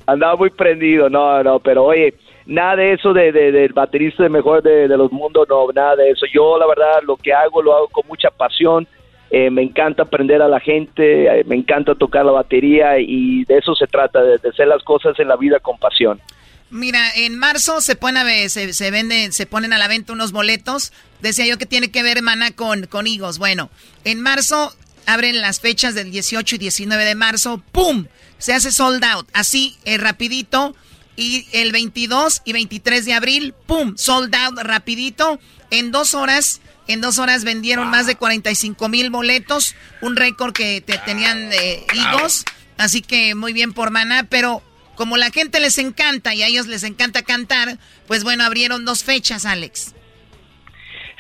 andaba 0.08 0.36
muy 0.36 0.50
prendido, 0.50 1.10
no, 1.10 1.44
no, 1.44 1.60
pero 1.60 1.86
oye, 1.86 2.14
nada 2.46 2.76
de 2.78 2.94
eso 2.94 3.14
de, 3.14 3.32
del 3.32 3.74
baterista 3.74 4.24
de 4.24 4.30
mejor 4.30 4.62
de, 4.62 4.88
los 4.88 5.12
mundos, 5.12 5.48
no, 5.50 5.68
nada 5.74 5.96
de 5.96 6.12
eso. 6.12 6.26
Yo 6.34 6.58
la 6.58 6.68
verdad 6.68 7.02
lo 7.06 7.18
que 7.18 7.34
hago 7.34 7.62
lo 7.62 7.76
hago 7.76 7.88
con 7.90 8.08
mucha 8.08 8.30
pasión. 8.30 8.88
Eh, 9.32 9.50
me 9.50 9.64
encanta 9.64 10.04
aprender 10.04 10.42
a 10.42 10.48
la 10.48 10.60
gente, 10.60 11.26
eh, 11.26 11.44
me 11.46 11.56
encanta 11.56 11.96
tocar 11.96 12.24
la 12.26 12.32
batería 12.32 13.00
y 13.00 13.44
de 13.46 13.58
eso 13.58 13.74
se 13.76 13.88
trata, 13.88 14.22
de, 14.22 14.36
hacer 14.36 14.68
las 14.68 14.84
cosas 14.84 15.20
en 15.20 15.28
la 15.28 15.36
vida 15.36 15.60
con 15.60 15.78
pasión. 15.80 16.22
Mira, 16.70 17.00
en 17.16 17.38
marzo 17.38 17.82
se 17.82 17.96
pone 17.96 18.20
a, 18.20 18.50
se, 18.50 18.74
se 18.74 18.92
venden, 18.92 19.34
se 19.34 19.46
ponen 19.46 19.74
a 19.74 19.78
la 19.78 19.88
venta 19.88 20.14
unos 20.14 20.32
boletos. 20.32 20.94
Decía 21.22 21.46
yo 21.48 21.58
que 21.58 21.66
tiene 21.66 21.90
que 21.90 22.04
ver, 22.04 22.22
mana, 22.22 22.52
con, 22.52 22.86
con 22.86 23.08
higos. 23.08 23.40
Bueno, 23.40 23.70
en 24.04 24.22
marzo 24.22 24.72
abren 25.06 25.42
las 25.42 25.60
fechas 25.60 25.96
del 25.96 26.12
18 26.12 26.56
y 26.56 26.58
19 26.60 27.04
de 27.04 27.16
marzo. 27.16 27.62
¡Pum! 27.72 28.06
Se 28.38 28.54
hace 28.54 28.72
sold 28.72 29.04
out. 29.04 29.28
Así, 29.34 29.76
eh, 29.86 29.98
rapidito. 29.98 30.76
Y 31.16 31.48
el 31.54 31.72
22 31.72 32.42
y 32.46 32.54
23 32.54 33.06
de 33.06 33.14
abril, 33.14 33.54
¡pum! 33.66 33.96
Sold 33.96 34.34
out 34.36 34.58
rapidito. 34.60 35.40
En 35.72 35.92
dos 35.92 36.14
horas, 36.14 36.62
en 36.88 37.02
dos 37.02 37.20
horas 37.20 37.44
vendieron 37.44 37.90
más 37.90 38.06
de 38.06 38.16
45 38.16 38.90
mil 38.90 39.10
boletos. 39.10 39.76
Un 40.02 40.16
récord 40.16 40.54
que 40.54 40.82
te 40.82 40.98
tenían 41.00 41.52
eh, 41.54 41.86
higos. 41.94 42.46
Así 42.78 43.02
que 43.02 43.36
muy 43.36 43.54
bien 43.54 43.74
por 43.74 43.92
Maná. 43.92 44.28
Pero 44.30 44.62
como 44.96 45.18
la 45.18 45.32
gente 45.32 45.60
les 45.60 45.78
encanta 45.78 46.36
y 46.36 46.44
a 46.44 46.48
ellos 46.48 46.68
les 46.68 46.84
encanta 46.84 47.24
cantar, 47.24 47.78
pues 48.08 48.24
bueno, 48.24 48.44
abrieron 48.44 48.86
dos 48.86 49.04
fechas, 49.04 49.46
Alex. 49.46 49.96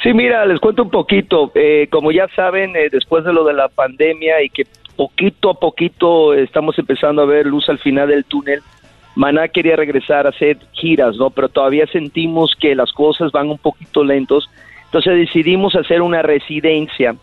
Sí, 0.03 0.13
mira, 0.13 0.45
les 0.45 0.59
cuento 0.59 0.83
un 0.83 0.91
poquito. 0.91 1.51
Eh, 1.55 1.87
como 1.89 2.11
ya 2.11 2.27
saben, 2.35 2.75
eh, 2.75 2.89
después 2.91 3.23
de 3.23 3.33
lo 3.33 3.43
de 3.43 3.53
la 3.53 3.69
pandemia 3.69 4.43
y 4.43 4.49
que 4.49 4.67
poquito 4.95 5.49
a 5.49 5.59
poquito 5.59 6.33
estamos 6.33 6.77
empezando 6.79 7.21
a 7.21 7.25
ver 7.25 7.45
luz 7.45 7.67
al 7.69 7.79
final 7.79 8.09
del 8.09 8.25
túnel, 8.25 8.61
Maná 9.15 9.47
quería 9.47 9.77
regresar 9.77 10.25
a 10.25 10.29
hacer 10.29 10.57
giras, 10.73 11.15
¿no? 11.15 11.29
Pero 11.29 11.49
todavía 11.49 11.87
sentimos 11.87 12.53
que 12.59 12.75
las 12.75 12.91
cosas 12.91 13.31
van 13.31 13.49
un 13.49 13.57
poquito 13.57 14.03
lentos. 14.03 14.49
Entonces 14.85 15.15
decidimos 15.15 15.75
hacer 15.75 16.01
una 16.01 16.21
residencia. 16.21 17.15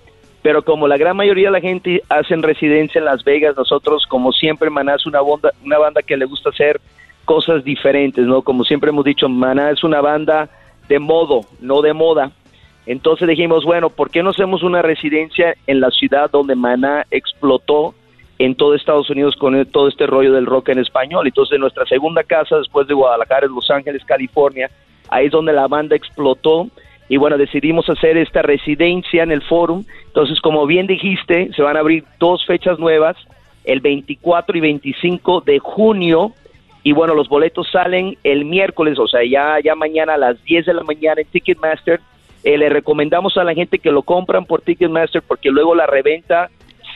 Pero 0.42 0.62
como 0.62 0.88
la 0.88 0.96
gran 0.96 1.16
mayoría 1.16 1.48
de 1.48 1.52
la 1.52 1.60
gente 1.60 2.02
hacen 2.08 2.42
residencia 2.42 2.98
en 2.98 3.04
Las 3.04 3.22
Vegas, 3.22 3.56
nosotros, 3.56 4.06
como 4.06 4.32
siempre, 4.32 4.70
Maná 4.70 4.96
es 4.96 5.06
una 5.06 5.20
banda, 5.20 5.52
una 5.64 5.78
banda 5.78 6.02
que 6.02 6.16
le 6.16 6.24
gusta 6.24 6.50
hacer 6.50 6.80
cosas 7.24 7.62
diferentes, 7.62 8.26
¿no? 8.26 8.42
Como 8.42 8.64
siempre 8.64 8.90
hemos 8.90 9.04
dicho, 9.04 9.28
Maná 9.28 9.70
es 9.70 9.84
una 9.84 10.00
banda 10.00 10.48
de 10.88 10.98
modo, 10.98 11.42
no 11.60 11.80
de 11.82 11.92
moda. 11.92 12.32
Entonces 12.86 13.28
dijimos, 13.28 13.64
bueno, 13.64 13.90
¿por 13.90 14.10
qué 14.10 14.22
no 14.22 14.30
hacemos 14.30 14.62
una 14.62 14.82
residencia 14.82 15.54
en 15.66 15.80
la 15.80 15.90
ciudad 15.90 16.30
donde 16.30 16.56
Maná 16.56 17.06
explotó 17.10 17.94
en 18.44 18.56
todo 18.56 18.74
Estados 18.74 19.08
Unidos 19.08 19.36
con 19.36 19.64
todo 19.66 19.86
este 19.86 20.04
rollo 20.06 20.32
del 20.32 20.46
rock 20.46 20.70
en 20.70 20.80
español. 20.80 21.28
Entonces, 21.28 21.60
nuestra 21.60 21.86
segunda 21.86 22.24
casa 22.24 22.58
después 22.58 22.88
de 22.88 22.94
Guadalajara, 22.94 23.46
en 23.46 23.54
Los 23.54 23.70
Ángeles, 23.70 24.04
California, 24.04 24.68
ahí 25.08 25.26
es 25.26 25.32
donde 25.32 25.52
la 25.52 25.68
banda 25.68 25.94
explotó. 25.94 26.66
Y 27.08 27.18
bueno, 27.18 27.38
decidimos 27.38 27.88
hacer 27.88 28.16
esta 28.16 28.42
residencia 28.42 29.22
en 29.22 29.30
el 29.30 29.42
Forum. 29.42 29.84
Entonces, 30.06 30.40
como 30.40 30.66
bien 30.66 30.88
dijiste, 30.88 31.50
se 31.54 31.62
van 31.62 31.76
a 31.76 31.80
abrir 31.80 32.04
dos 32.18 32.44
fechas 32.44 32.80
nuevas, 32.80 33.16
el 33.62 33.80
24 33.80 34.58
y 34.58 34.60
25 34.60 35.42
de 35.42 35.60
junio. 35.60 36.32
Y 36.82 36.92
bueno, 36.92 37.14
los 37.14 37.28
boletos 37.28 37.70
salen 37.70 38.18
el 38.24 38.44
miércoles, 38.44 38.98
o 38.98 39.06
sea, 39.06 39.20
ya, 39.24 39.60
ya 39.62 39.76
mañana 39.76 40.14
a 40.14 40.18
las 40.18 40.42
10 40.42 40.66
de 40.66 40.74
la 40.74 40.82
mañana 40.82 41.20
en 41.20 41.28
Ticketmaster. 41.28 42.00
Eh, 42.42 42.58
le 42.58 42.68
recomendamos 42.70 43.36
a 43.36 43.44
la 43.44 43.54
gente 43.54 43.78
que 43.78 43.92
lo 43.92 44.02
compran 44.02 44.46
por 44.46 44.62
Ticketmaster 44.62 45.22
porque 45.22 45.50
luego 45.50 45.76
la 45.76 45.86
reventa 45.86 46.50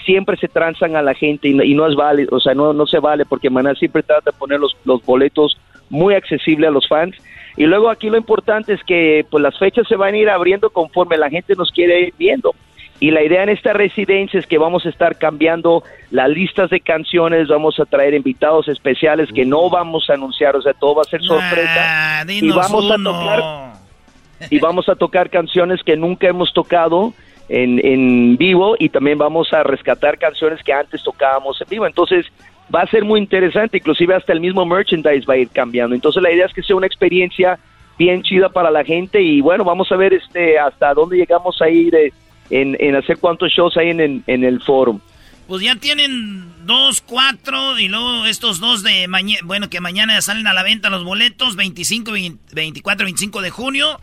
siempre 0.07 0.37
se 0.39 0.49
transan 0.49 0.97
a 0.97 1.03
la 1.03 1.13
gente 1.13 1.49
y, 1.49 1.75
no 1.75 1.87
es 1.87 1.95
válido, 1.95 2.35
o 2.37 2.41
sea, 2.41 2.55
no, 2.55 2.73
no 2.73 2.87
se 2.87 3.01
vale 3.01 3.27
porque 3.27 3.51
Maná 3.51 3.75
siempre 3.75 4.03
trata 4.03 4.31
de 4.31 4.39
poner 4.39 4.59
los, 4.59 4.75
los 4.85 5.05
boletos 5.05 5.59
muy 5.91 6.15
accesibles 6.15 6.69
a 6.69 6.73
los 6.73 6.89
fans. 6.89 7.17
Y 7.57 7.65
luego 7.65 7.91
aquí 7.91 8.09
lo 8.09 8.17
importante 8.17 8.73
es 8.73 8.83
que 8.85 9.27
pues 9.31 9.43
las 9.43 9.59
fechas 9.59 9.87
se 9.89 9.97
van 9.97 10.15
a 10.15 10.19
ir 10.19 10.31
abriendo 10.31 10.71
conforme 10.71 11.17
la 11.19 11.29
gente 11.29 11.55
nos 11.55 11.71
quiere 11.71 12.01
ir 12.01 12.15
viendo. 12.19 12.55
Y 12.99 13.11
la 13.11 13.23
idea 13.23 13.43
en 13.43 13.51
esta 13.51 13.75
residencia 13.75 14.41
es 14.41 14.47
que 14.47 14.57
vamos 14.57 14.87
a 14.87 14.89
estar 14.89 15.19
cambiando 15.19 15.83
las 16.11 16.31
listas 16.31 16.71
de 16.71 16.81
canciones, 16.81 17.49
vamos 17.49 17.79
a 17.79 17.85
traer 17.85 18.15
invitados 18.15 18.69
especiales 18.69 19.31
que 19.35 19.45
no 19.45 19.69
vamos 19.69 20.09
a 20.09 20.15
anunciar, 20.15 20.57
o 20.57 20.63
sea, 20.63 20.73
todo 20.73 20.95
va 20.97 21.03
a 21.03 21.05
ser 21.05 21.23
sorpresa. 21.23 22.25
y 22.27 22.49
vamos 22.51 22.91
a 22.91 22.97
tocar 22.97 23.43
y 24.51 24.59
vamos 24.59 24.89
a 24.89 24.95
tocar 24.95 25.31
canciones 25.31 25.83
que 25.83 25.97
nunca 25.97 26.29
hemos 26.29 26.53
tocado 26.53 27.13
en, 27.49 27.85
en 27.85 28.37
vivo 28.37 28.77
y 28.79 28.89
también 28.89 29.19
vamos 29.19 29.53
a 29.53 29.63
rescatar 29.63 30.19
canciones 30.19 30.63
que 30.63 30.73
antes 30.73 31.03
tocábamos 31.03 31.61
en 31.61 31.69
vivo. 31.69 31.87
Entonces 31.87 32.27
va 32.75 32.83
a 32.83 32.87
ser 32.87 33.05
muy 33.05 33.21
interesante, 33.21 33.79
inclusive 33.79 34.15
hasta 34.15 34.33
el 34.33 34.41
mismo 34.41 34.65
merchandise 34.65 35.27
va 35.27 35.35
a 35.35 35.39
ir 35.39 35.49
cambiando. 35.49 35.95
Entonces 35.95 36.23
la 36.23 36.33
idea 36.33 36.47
es 36.47 36.53
que 36.53 36.63
sea 36.63 36.77
una 36.77 36.87
experiencia 36.87 37.59
bien 37.99 38.23
chida 38.23 38.49
para 38.49 38.71
la 38.71 38.85
gente 38.85 39.23
y 39.23 39.41
bueno, 39.41 39.65
vamos 39.65 39.91
a 39.91 39.97
ver 39.97 40.13
este 40.13 40.59
hasta 40.59 40.93
dónde 40.95 41.17
llegamos 41.17 41.61
a 41.63 41.69
ir 41.69 41.95
eh, 41.95 42.13
en, 42.51 42.77
en, 42.79 42.95
hacer 42.95 43.19
cuántos 43.19 43.51
shows 43.51 43.77
hay 43.77 43.91
en, 43.91 44.23
en, 44.27 44.45
el 44.45 44.61
foro. 44.61 45.01
Pues 45.49 45.63
ya 45.63 45.77
tienen 45.77 46.67
dos, 46.67 47.01
cuatro 47.01 47.79
y 47.79 47.89
luego 47.89 48.27
estos 48.27 48.61
dos 48.61 48.83
de 48.83 49.09
mañana, 49.09 49.41
bueno, 49.45 49.71
que 49.71 49.81
mañana 49.81 50.21
salen 50.21 50.47
a 50.47 50.53
la 50.53 50.63
venta 50.63 50.91
los 50.91 51.05
boletos, 51.05 51.57
25, 51.57 52.13
24, 52.53 53.05
25 53.05 53.43
de 53.43 53.51
junio. 53.51 54.01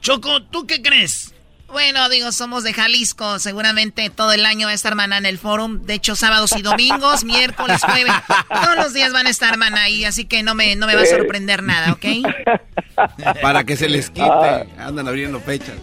Choco, 0.00 0.42
¿tú 0.42 0.66
qué 0.66 0.82
crees? 0.82 1.31
Bueno, 1.72 2.10
digo, 2.10 2.32
somos 2.32 2.64
de 2.64 2.74
Jalisco. 2.74 3.38
Seguramente 3.38 4.10
todo 4.10 4.32
el 4.32 4.44
año 4.44 4.66
va 4.66 4.72
a 4.72 4.74
estar 4.74 4.94
Maná 4.94 5.16
en 5.16 5.24
el 5.24 5.38
forum. 5.38 5.82
De 5.82 5.94
hecho, 5.94 6.14
sábados 6.14 6.52
y 6.56 6.60
domingos, 6.60 7.24
miércoles, 7.24 7.80
jueves. 7.82 8.12
Todos 8.48 8.76
los 8.76 8.92
días 8.92 9.12
van 9.12 9.26
a 9.26 9.30
estar 9.30 9.56
Maná 9.56 9.84
ahí, 9.84 10.04
así 10.04 10.26
que 10.26 10.42
no 10.42 10.54
me, 10.54 10.76
no 10.76 10.86
me 10.86 10.94
va 10.94 11.02
a 11.02 11.06
sorprender 11.06 11.62
nada, 11.62 11.92
¿ok? 11.92 12.04
Para 13.42 13.64
que 13.64 13.76
se 13.76 13.88
les 13.88 14.10
quite. 14.10 14.68
Andan 14.78 15.08
abriendo 15.08 15.40
fechas. 15.40 15.76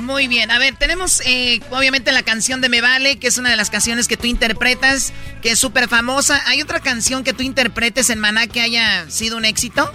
Muy 0.00 0.26
bien, 0.26 0.50
a 0.50 0.58
ver, 0.58 0.74
tenemos 0.74 1.22
eh, 1.24 1.60
obviamente 1.70 2.12
la 2.12 2.22
canción 2.22 2.60
de 2.60 2.68
Me 2.68 2.80
Vale, 2.80 3.18
que 3.18 3.28
es 3.28 3.38
una 3.38 3.50
de 3.50 3.56
las 3.56 3.70
canciones 3.70 4.08
que 4.08 4.16
tú 4.16 4.26
interpretas, 4.26 5.12
que 5.40 5.52
es 5.52 5.58
súper 5.58 5.88
famosa. 5.88 6.42
¿Hay 6.46 6.60
otra 6.60 6.80
canción 6.80 7.24
que 7.24 7.32
tú 7.32 7.42
interpretes 7.42 8.10
en 8.10 8.18
Maná 8.18 8.48
que 8.48 8.60
haya 8.60 9.08
sido 9.08 9.36
un 9.36 9.44
éxito? 9.44 9.90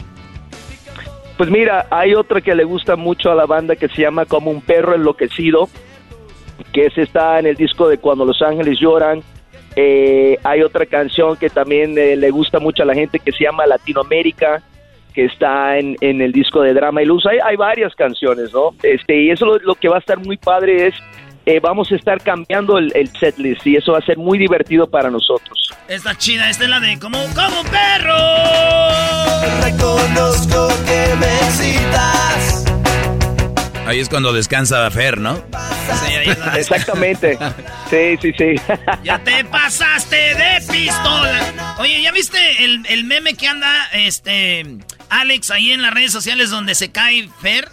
Pues 1.37 1.51
mira, 1.51 1.85
hay 1.91 2.15
otra 2.15 2.41
que 2.41 2.55
le 2.55 2.63
gusta 2.63 2.95
mucho 2.95 3.31
a 3.31 3.35
la 3.35 3.45
banda 3.45 3.75
que 3.75 3.87
se 3.89 4.01
llama 4.01 4.25
Como 4.25 4.49
un 4.49 4.61
perro 4.61 4.95
enloquecido, 4.95 5.69
que 6.73 6.89
está 6.95 7.37
en 7.37 7.45
el 7.45 7.55
disco 7.55 7.87
de 7.87 7.99
Cuando 7.99 8.25
los 8.25 8.41
ángeles 8.41 8.79
lloran. 8.79 9.21
Eh, 9.75 10.39
hay 10.43 10.63
otra 10.63 10.87
canción 10.87 11.37
que 11.37 11.51
también 11.51 11.95
eh, 11.95 12.15
le 12.15 12.31
gusta 12.31 12.59
mucho 12.59 12.81
a 12.81 12.85
la 12.87 12.95
gente 12.95 13.19
que 13.19 13.31
se 13.31 13.43
llama 13.43 13.67
Latinoamérica, 13.67 14.63
que 15.13 15.25
está 15.25 15.77
en, 15.77 15.95
en 16.01 16.21
el 16.21 16.31
disco 16.31 16.61
de 16.61 16.73
Drama 16.73 17.03
y 17.03 17.05
Luz. 17.05 17.27
Hay, 17.27 17.37
hay 17.43 17.55
varias 17.55 17.93
canciones, 17.93 18.51
¿no? 18.51 18.71
Este, 18.81 19.21
y 19.21 19.29
eso 19.29 19.59
lo 19.59 19.75
que 19.75 19.89
va 19.89 19.97
a 19.97 19.99
estar 19.99 20.17
muy 20.17 20.37
padre 20.37 20.87
es, 20.87 20.95
eh, 21.47 21.59
vamos 21.61 21.91
a 21.91 21.95
estar 21.95 22.21
cambiando 22.21 22.77
el, 22.77 22.91
el 22.95 23.09
setlist 23.17 23.65
y 23.65 23.77
eso 23.77 23.93
va 23.93 23.99
a 23.99 24.01
ser 24.01 24.17
muy 24.17 24.37
divertido 24.37 24.87
para 24.89 25.09
nosotros. 25.09 25.73
Esta 25.87 26.15
chida, 26.17 26.49
esta 26.49 26.65
es 26.65 26.69
la 26.69 26.79
de 26.79 26.99
como, 26.99 27.17
como 27.33 27.61
un 27.61 27.67
perro. 27.67 28.17
Reconozco 29.63 30.67
que 30.85 31.15
me 31.15 31.35
excitas. 31.47 32.65
Ahí 33.85 33.99
es 34.01 34.09
cuando 34.09 34.33
descansa 34.33 34.89
Fer, 34.91 35.17
¿no? 35.19 35.35
Sí, 35.37 36.13
ahí 36.13 36.29
es 36.29 36.39
donde- 36.39 36.59
Exactamente. 36.59 37.37
Sí, 37.89 38.17
sí, 38.21 38.33
sí. 38.37 38.55
Ya 39.01 39.17
te 39.19 39.45
pasaste 39.45 40.17
de 40.17 40.61
pistola. 40.69 41.75
Oye, 41.79 42.01
¿ya 42.01 42.11
viste 42.11 42.37
el, 42.65 42.85
el 42.89 43.05
meme 43.05 43.33
que 43.35 43.47
anda 43.47 43.71
este 43.93 44.65
Alex 45.09 45.51
ahí 45.51 45.71
en 45.71 45.81
las 45.81 45.93
redes 45.93 46.11
sociales 46.11 46.49
donde 46.49 46.75
se 46.75 46.91
cae 46.91 47.29
Fer? 47.41 47.69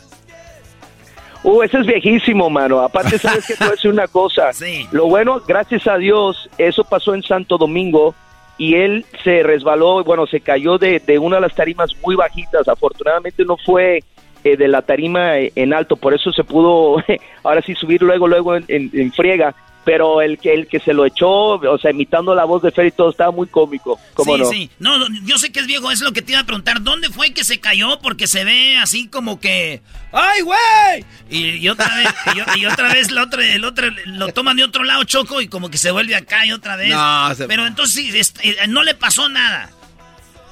Uh, 1.44 1.62
ese 1.62 1.78
es 1.80 1.86
viejísimo, 1.86 2.48
mano. 2.50 2.80
Aparte, 2.80 3.18
sabes 3.18 3.46
que 3.46 3.52
te 3.54 3.64
voy 3.64 3.68
a 3.68 3.72
decir 3.72 3.90
una 3.90 4.08
cosa. 4.08 4.50
Lo 4.92 5.06
bueno, 5.06 5.40
gracias 5.46 5.86
a 5.86 5.96
Dios, 5.98 6.48
eso 6.58 6.84
pasó 6.84 7.14
en 7.14 7.22
Santo 7.22 7.58
Domingo 7.58 8.14
y 8.56 8.76
él 8.76 9.04
se 9.22 9.42
resbaló, 9.42 10.02
bueno, 10.04 10.26
se 10.26 10.40
cayó 10.40 10.78
de, 10.78 11.00
de 11.00 11.18
una 11.18 11.36
de 11.36 11.42
las 11.42 11.54
tarimas 11.54 11.90
muy 12.02 12.16
bajitas. 12.16 12.66
Afortunadamente 12.66 13.44
no 13.44 13.56
fue 13.58 14.02
eh, 14.42 14.56
de 14.56 14.68
la 14.68 14.82
tarima 14.82 15.38
eh, 15.38 15.52
en 15.54 15.74
alto, 15.74 15.96
por 15.96 16.14
eso 16.14 16.32
se 16.32 16.44
pudo 16.44 16.96
ahora 17.42 17.60
sí 17.62 17.74
subir 17.74 18.00
luego, 18.02 18.26
luego 18.26 18.56
en, 18.56 18.64
en- 18.68 18.90
en 18.94 19.12
friega. 19.12 19.54
Pero 19.84 20.22
el 20.22 20.38
que, 20.38 20.54
el 20.54 20.66
que 20.66 20.80
se 20.80 20.94
lo 20.94 21.04
echó, 21.04 21.28
o 21.28 21.78
sea, 21.78 21.90
imitando 21.90 22.34
la 22.34 22.44
voz 22.44 22.62
de 22.62 22.70
Fer 22.70 22.86
y 22.86 22.90
todo, 22.90 23.10
estaba 23.10 23.30
muy 23.30 23.46
cómico. 23.46 24.00
¿Cómo 24.14 24.34
sí, 24.36 24.40
no? 24.42 24.48
sí. 24.48 24.70
No, 24.78 24.98
no, 24.98 25.06
yo 25.26 25.36
sé 25.36 25.52
que 25.52 25.60
es 25.60 25.66
viejo, 25.66 25.90
es 25.90 26.00
lo 26.00 26.12
que 26.12 26.22
te 26.22 26.32
iba 26.32 26.40
a 26.40 26.44
preguntar. 26.46 26.80
¿Dónde 26.82 27.08
fue 27.10 27.32
que 27.34 27.44
se 27.44 27.60
cayó? 27.60 27.98
Porque 28.00 28.26
se 28.26 28.44
ve 28.44 28.78
así 28.78 29.08
como 29.08 29.38
que. 29.40 29.82
¡Ay, 30.12 30.40
güey! 30.40 31.04
Y, 31.28 31.56
y 31.58 31.68
otra 31.68 31.94
vez, 31.96 32.08
y, 32.56 32.64
otra 32.66 32.92
vez 32.92 33.10
la 33.10 33.24
otra, 33.24 33.46
el 33.46 33.64
otro 33.64 33.88
lo 34.06 34.28
toman 34.32 34.56
de 34.56 34.64
otro 34.64 34.84
lado, 34.84 35.04
Choco, 35.04 35.40
y 35.42 35.48
como 35.48 35.68
que 35.70 35.76
se 35.78 35.90
vuelve 35.90 36.14
acá 36.14 36.46
y 36.46 36.52
otra 36.52 36.76
vez. 36.76 36.90
No, 36.90 37.34
se- 37.34 37.46
Pero 37.46 37.66
entonces 37.66 37.94
sí, 37.94 38.18
este, 38.18 38.48
eh, 38.50 38.66
no 38.68 38.82
le 38.82 38.94
pasó 38.94 39.28
nada. 39.28 39.70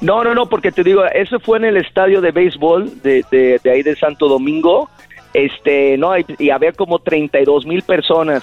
No, 0.03 0.25
no, 0.25 0.35
no, 0.35 0.47
porque 0.47 0.73
te 0.73 0.83
digo, 0.83 1.05
eso 1.07 1.39
fue 1.39 1.59
en 1.59 1.65
el 1.65 1.77
estadio 1.77 2.21
de 2.21 2.33
béisbol 2.33 3.01
de, 3.03 3.25
de, 3.31 3.61
de 3.63 3.71
ahí 3.71 3.83
de 3.85 3.95
Santo 3.95 4.27
Domingo. 4.29 4.91
Este, 5.35 5.97
no, 5.97 6.17
y, 6.19 6.27
y 6.39 6.51
había 6.51 6.73
como 6.73 6.99
32 6.99 7.67
mil 7.67 7.83
personas. 7.83 8.43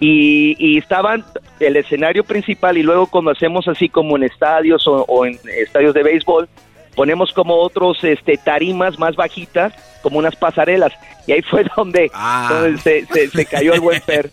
Y, 0.00 0.56
y 0.58 0.78
estaban 0.78 1.24
el 1.60 1.76
escenario 1.76 2.24
principal 2.24 2.76
y 2.76 2.82
luego 2.82 3.06
cuando 3.06 3.30
hacemos 3.30 3.68
así 3.68 3.88
como 3.88 4.16
en 4.16 4.24
estadios 4.24 4.86
o, 4.88 5.04
o 5.04 5.26
en 5.26 5.38
estadios 5.56 5.94
de 5.94 6.02
béisbol, 6.02 6.48
ponemos 6.94 7.32
como 7.32 7.54
otros 7.56 8.02
este, 8.02 8.36
tarimas 8.36 8.98
más 8.98 9.16
bajitas, 9.16 9.72
como 10.02 10.18
unas 10.18 10.36
pasarelas. 10.36 10.92
Y 11.26 11.32
ahí 11.32 11.42
fue 11.42 11.64
donde, 11.76 12.10
donde 12.48 12.78
se, 12.78 13.06
se, 13.06 13.28
se 13.28 13.46
cayó 13.46 13.74
el 13.74 13.80
buen 13.80 14.00
Fer, 14.06 14.30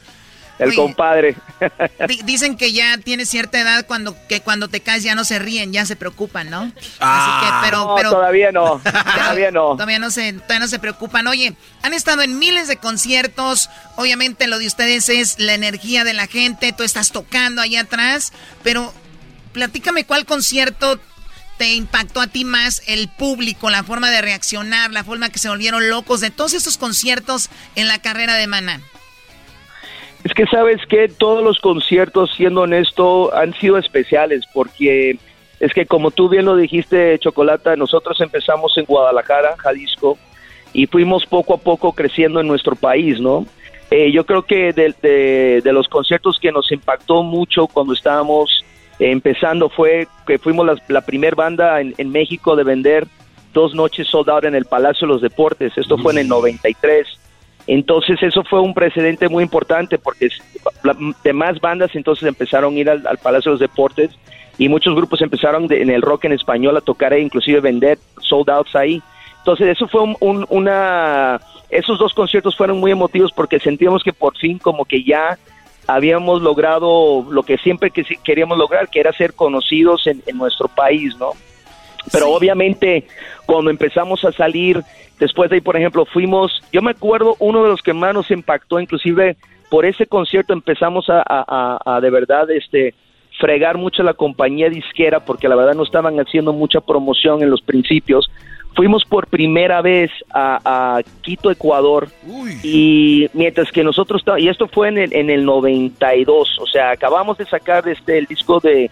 el 0.61 0.69
Oye. 0.69 0.75
compadre. 0.77 1.35
Di- 2.07 2.21
dicen 2.23 2.55
que 2.57 2.71
ya 2.71 2.97
tienes 2.97 3.29
cierta 3.29 3.59
edad 3.59 3.85
cuando 3.87 4.15
que 4.27 4.41
cuando 4.41 4.67
te 4.67 4.79
caes 4.81 5.03
ya 5.03 5.15
no 5.15 5.23
se 5.25 5.39
ríen, 5.39 5.73
ya 5.73 5.85
se 5.85 5.95
preocupan, 5.95 6.49
¿no? 6.49 6.71
Ah. 6.99 7.39
Así 7.39 7.45
que, 7.45 7.67
pero, 7.69 7.85
No, 7.85 7.95
pero 7.95 8.09
todavía 8.11 8.51
no, 8.51 8.79
todavía 9.15 9.51
no. 9.51 9.71
Todavía 9.73 9.99
no 9.99 10.11
se, 10.11 10.33
todavía 10.33 10.59
no 10.59 10.67
se 10.67 10.79
preocupan. 10.79 11.27
Oye, 11.27 11.55
han 11.81 11.93
estado 11.93 12.21
en 12.21 12.39
miles 12.39 12.67
de 12.67 12.77
conciertos. 12.77 13.69
Obviamente 13.95 14.47
lo 14.47 14.57
de 14.59 14.67
ustedes 14.67 15.09
es 15.09 15.39
la 15.39 15.53
energía 15.53 16.03
de 16.03 16.13
la 16.13 16.27
gente. 16.27 16.73
Tú 16.73 16.83
estás 16.83 17.11
tocando 17.11 17.61
allá 17.61 17.81
atrás. 17.81 18.31
Pero 18.63 18.93
platícame 19.53 20.05
cuál 20.05 20.25
concierto 20.25 20.99
te 21.57 21.73
impactó 21.73 22.21
a 22.21 22.27
ti 22.27 22.43
más 22.43 22.81
el 22.87 23.07
público, 23.09 23.69
la 23.69 23.83
forma 23.83 24.09
de 24.09 24.21
reaccionar, 24.21 24.89
la 24.91 25.03
forma 25.03 25.29
que 25.29 25.37
se 25.37 25.47
volvieron 25.49 25.89
locos 25.89 26.19
de 26.19 26.31
todos 26.31 26.53
estos 26.53 26.77
conciertos 26.77 27.49
en 27.75 27.87
la 27.87 27.99
carrera 27.99 28.33
de 28.35 28.47
Maná. 28.47 28.81
Es 30.23 30.33
que 30.33 30.45
sabes 30.45 30.77
que 30.87 31.07
todos 31.07 31.43
los 31.43 31.59
conciertos, 31.59 32.31
siendo 32.35 32.61
honesto, 32.61 33.33
han 33.35 33.53
sido 33.55 33.77
especiales 33.77 34.45
porque 34.53 35.17
es 35.59 35.73
que 35.73 35.85
como 35.85 36.11
tú 36.11 36.29
bien 36.29 36.45
lo 36.45 36.55
dijiste, 36.55 37.17
Chocolata, 37.19 37.75
nosotros 37.75 38.19
empezamos 38.21 38.77
en 38.77 38.85
Guadalajara, 38.85 39.55
Jalisco, 39.57 40.17
y 40.73 40.85
fuimos 40.87 41.25
poco 41.25 41.55
a 41.55 41.57
poco 41.57 41.93
creciendo 41.93 42.39
en 42.39 42.47
nuestro 42.47 42.75
país, 42.75 43.19
¿no? 43.19 43.45
Eh, 43.89 44.11
yo 44.11 44.25
creo 44.25 44.43
que 44.43 44.71
de, 44.73 44.93
de- 45.01 45.61
de 45.63 45.73
los 45.73 45.87
conciertos 45.87 46.39
que 46.39 46.51
nos 46.51 46.71
impactó 46.71 47.23
mucho 47.23 47.67
cuando 47.67 47.93
estábamos 47.93 48.63
eh, 48.99 49.11
empezando 49.11 49.69
fue 49.69 50.07
que 50.25 50.37
fuimos 50.39 50.65
la, 50.65 50.75
la 50.87 51.01
primer 51.01 51.35
banda 51.35 51.81
en, 51.81 51.93
en 51.97 52.09
México 52.09 52.55
de 52.55 52.63
vender 52.63 53.05
dos 53.53 53.73
noches 53.75 54.07
sold 54.07 54.29
out 54.29 54.45
en 54.45 54.55
el 54.55 54.63
Palacio 54.65 55.05
de 55.07 55.13
los 55.13 55.21
Deportes. 55.21 55.73
Esto 55.77 55.97
fue 55.97 56.13
en 56.13 56.19
el 56.19 56.27
93. 56.29 57.05
Entonces 57.67 58.21
eso 58.23 58.43
fue 58.43 58.59
un 58.59 58.73
precedente 58.73 59.29
muy 59.29 59.43
importante 59.43 59.97
porque 59.97 60.29
demás 61.23 61.59
bandas 61.59 61.91
entonces 61.95 62.27
empezaron 62.27 62.75
a 62.75 62.79
ir 62.79 62.89
al, 62.89 63.05
al 63.07 63.17
Palacio 63.17 63.51
de 63.51 63.53
los 63.53 63.59
Deportes 63.59 64.11
y 64.57 64.67
muchos 64.67 64.95
grupos 64.95 65.21
empezaron 65.21 65.67
de- 65.67 65.81
en 65.81 65.89
el 65.89 66.01
rock 66.01 66.25
en 66.25 66.33
español 66.33 66.75
a 66.77 66.81
tocar 66.81 67.13
e 67.13 67.21
inclusive 67.21 67.59
vender 67.61 67.97
sold 68.19 68.49
outs 68.49 68.75
ahí. 68.75 69.01
Entonces 69.39 69.67
eso 69.69 69.87
fue 69.87 70.01
un- 70.01 70.17
un- 70.19 70.45
una... 70.49 71.39
Esos 71.69 71.97
dos 71.97 72.13
conciertos 72.13 72.57
fueron 72.57 72.79
muy 72.79 72.91
emotivos 72.91 73.31
porque 73.31 73.59
sentíamos 73.59 74.03
que 74.03 74.11
por 74.11 74.35
fin 74.37 74.57
como 74.57 74.83
que 74.85 75.03
ya 75.03 75.37
habíamos 75.87 76.41
logrado 76.41 77.25
lo 77.29 77.43
que 77.43 77.57
siempre 77.57 77.91
que 77.91 78.03
queríamos 78.23 78.57
lograr, 78.57 78.89
que 78.89 78.99
era 78.99 79.13
ser 79.13 79.33
conocidos 79.33 80.05
en, 80.07 80.21
en 80.27 80.37
nuestro 80.37 80.67
país, 80.67 81.15
¿no? 81.17 81.31
Pero 82.11 82.29
obviamente 82.31 83.05
cuando 83.45 83.69
empezamos 83.71 84.23
a 84.25 84.31
salir, 84.31 84.83
después 85.21 85.49
de 85.49 85.55
ahí, 85.55 85.61
por 85.61 85.77
ejemplo, 85.77 86.05
fuimos, 86.05 86.61
yo 86.73 86.81
me 86.81 86.91
acuerdo, 86.91 87.37
uno 87.39 87.63
de 87.63 87.69
los 87.69 87.81
que 87.81 87.93
más 87.93 88.13
nos 88.13 88.29
impactó, 88.31 88.81
inclusive 88.81 89.37
por 89.69 89.85
ese 89.85 90.05
concierto 90.05 90.51
empezamos 90.51 91.09
a, 91.09 91.21
a- 91.21 91.45
a- 91.85 91.95
a 91.95 92.01
de 92.01 92.09
verdad 92.09 92.51
este 92.51 92.93
fregar 93.39 93.77
mucho 93.77 94.01
a 94.01 94.05
la 94.05 94.13
compañía 94.13 94.69
disquera 94.69 95.21
porque 95.21 95.47
la 95.47 95.55
verdad 95.55 95.73
no 95.75 95.83
estaban 95.83 96.19
haciendo 96.19 96.51
mucha 96.51 96.81
promoción 96.81 97.41
en 97.41 97.49
los 97.49 97.61
principios. 97.61 98.29
Fuimos 98.75 99.03
por 99.05 99.27
primera 99.27 99.81
vez 99.81 100.11
a, 100.33 100.59
a 100.97 101.01
Quito, 101.21 101.51
Ecuador, 101.51 102.07
y 102.63 103.27
mientras 103.33 103.71
que 103.71 103.83
nosotros, 103.83 104.23
y 104.37 104.47
esto 104.47 104.67
fue 104.67 104.87
en 104.89 104.97
el, 104.97 105.13
en 105.13 105.29
el 105.29 105.43
92, 105.45 106.57
o 106.59 106.65
sea, 106.67 106.91
acabamos 106.91 107.37
de 107.37 107.45
sacar 107.45 107.87
este 107.87 108.17
el 108.17 108.25
disco 108.27 108.59
de, 108.59 108.89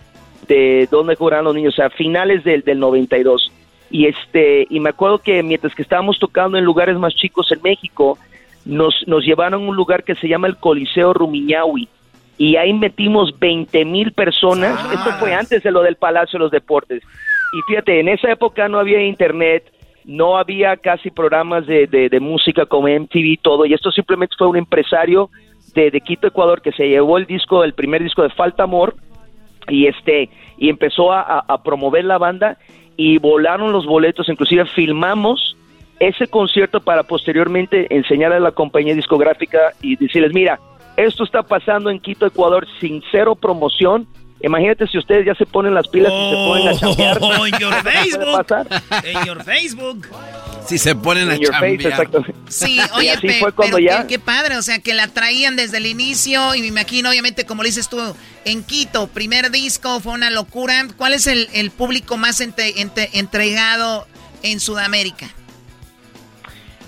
de 0.47 0.87
Dónde 0.91 1.15
jugarán 1.15 1.45
los 1.45 1.55
niños, 1.55 1.73
o 1.75 1.77
sea, 1.77 1.89
finales 1.89 2.43
del, 2.43 2.61
del 2.63 2.79
92. 2.79 3.51
Y 3.91 4.05
este 4.05 4.67
y 4.69 4.79
me 4.79 4.89
acuerdo 4.89 5.19
que 5.19 5.41
mientras 5.43 5.73
que 5.75 5.81
estábamos 5.81 6.19
tocando 6.19 6.57
en 6.57 6.63
lugares 6.65 6.97
más 6.97 7.15
chicos 7.15 7.51
en 7.51 7.61
México, 7.63 8.17
nos, 8.65 8.93
nos 9.07 9.23
llevaron 9.25 9.63
a 9.63 9.67
un 9.69 9.75
lugar 9.75 10.03
que 10.03 10.15
se 10.15 10.27
llama 10.27 10.47
el 10.47 10.57
Coliseo 10.57 11.13
Rumiñahui. 11.13 11.87
Y 12.37 12.55
ahí 12.55 12.71
metimos 12.73 13.37
20 13.37 13.83
mil 13.85 14.11
personas. 14.13 14.79
Esto 14.93 15.11
fue 15.19 15.33
antes 15.33 15.61
de 15.63 15.71
lo 15.71 15.81
del 15.81 15.95
Palacio 15.95 16.37
de 16.37 16.43
los 16.45 16.51
Deportes. 16.51 17.01
Y 17.53 17.61
fíjate, 17.67 17.99
en 17.99 18.07
esa 18.09 18.31
época 18.31 18.69
no 18.69 18.79
había 18.79 19.03
internet, 19.03 19.63
no 20.05 20.37
había 20.37 20.77
casi 20.77 21.09
programas 21.09 21.65
de, 21.65 21.87
de, 21.87 22.07
de 22.09 22.19
música 22.19 22.65
como 22.65 22.87
MTV 22.87 23.25
y 23.25 23.37
todo. 23.37 23.65
Y 23.65 23.73
esto 23.73 23.91
simplemente 23.91 24.35
fue 24.37 24.47
un 24.47 24.55
empresario 24.57 25.29
de, 25.73 25.91
de 25.91 25.99
Quito, 26.01 26.27
Ecuador, 26.27 26.61
que 26.61 26.71
se 26.71 26.87
llevó 26.87 27.17
el 27.17 27.25
disco, 27.25 27.63
el 27.63 27.73
primer 27.73 28.01
disco 28.03 28.21
de 28.23 28.29
Falta 28.29 28.63
Amor, 28.63 28.95
y 29.67 29.87
este 29.87 30.29
y 30.57 30.69
empezó 30.69 31.11
a- 31.11 31.39
a 31.47 31.63
promover 31.63 32.03
la 32.05 32.17
banda 32.17 32.57
y 32.99 33.17
volaron 33.17 33.71
los 33.71 33.85
boletos, 33.85 34.27
inclusive 34.27 34.65
filmamos 34.65 35.55
ese 36.01 36.27
concierto 36.27 36.81
para 36.81 37.03
posteriormente 37.03 37.87
enseñar 37.95 38.33
a 38.33 38.41
la 38.41 38.51
compañía 38.51 38.93
discográfica 38.93 39.71
y 39.81 39.95
decirles, 39.95 40.33
mira, 40.33 40.59
esto 40.97 41.23
está 41.23 41.41
pasando 41.41 41.89
en 41.89 42.01
Quito, 42.01 42.25
Ecuador, 42.25 42.67
sin 42.81 43.01
cero 43.09 43.37
promoción. 43.37 44.05
Imagínate 44.41 44.87
si 44.87 44.97
ustedes 44.97 45.25
ya 45.25 45.35
se 45.35 45.45
ponen 45.45 45.73
las 45.73 45.87
pilas 45.89 46.11
y 46.13 46.29
se 46.29 46.35
ponen 46.35 46.67
a 46.69 46.73
chambear. 46.79 47.17
Oh, 47.21 47.45
en 47.45 47.59
your 47.59 47.75
¿Qué 47.75 47.81
puede 47.83 47.95
Facebook. 48.03 48.47
pasar? 48.47 48.67
En 49.03 49.25
your 49.25 49.43
Facebook. 49.43 50.07
Si 50.65 50.77
se 50.77 50.95
ponen 50.95 51.29
a 51.29 51.35
In 51.35 51.41
your 51.41 51.51
face, 51.53 51.77
chambear. 51.77 51.91
exacto. 51.91 52.25
Sí, 52.47 52.79
oye, 52.93 53.11
así 53.11 53.27
pe- 53.27 53.39
fue 53.39 53.51
cuando 53.53 53.77
pero 53.77 53.89
ya- 53.89 54.01
qué, 54.03 54.07
qué 54.15 54.19
padre, 54.19 54.55
o 54.57 54.61
sea, 54.61 54.79
que 54.79 54.93
la 54.93 55.07
traían 55.07 55.55
desde 55.55 55.77
el 55.77 55.85
inicio 55.87 56.55
y 56.55 56.61
me 56.61 56.67
imagino, 56.67 57.09
obviamente, 57.09 57.45
como 57.45 57.63
lo 57.63 57.67
dices 57.67 57.89
tú, 57.89 57.99
en 58.45 58.63
Quito, 58.63 59.07
primer 59.07 59.51
disco, 59.51 59.99
fue 59.99 60.13
una 60.13 60.29
locura. 60.29 60.87
¿Cuál 60.95 61.13
es 61.13 61.27
el, 61.27 61.49
el 61.53 61.71
público 61.71 62.15
más 62.17 62.39
ente- 62.39 62.75
ente- 62.77 63.09
entregado 63.13 64.07
en 64.43 64.59
Sudamérica? 64.59 65.27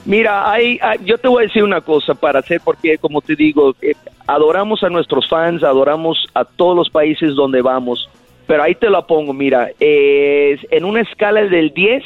Mira, 0.05 0.51
hay, 0.51 0.79
yo 1.05 1.17
te 1.19 1.27
voy 1.27 1.43
a 1.43 1.47
decir 1.47 1.63
una 1.63 1.81
cosa 1.81 2.15
para 2.15 2.39
hacer, 2.39 2.59
porque 2.63 2.97
como 2.97 3.21
te 3.21 3.35
digo, 3.35 3.75
eh, 3.81 3.93
adoramos 4.25 4.83
a 4.83 4.89
nuestros 4.89 5.27
fans, 5.29 5.63
adoramos 5.63 6.27
a 6.33 6.43
todos 6.43 6.75
los 6.75 6.89
países 6.89 7.35
donde 7.35 7.61
vamos, 7.61 8.09
pero 8.47 8.63
ahí 8.63 8.73
te 8.73 8.89
la 8.89 9.05
pongo, 9.05 9.31
mira, 9.31 9.69
en 9.79 10.85
una 10.85 11.01
escala 11.01 11.43
del 11.43 11.71
10, 11.73 12.03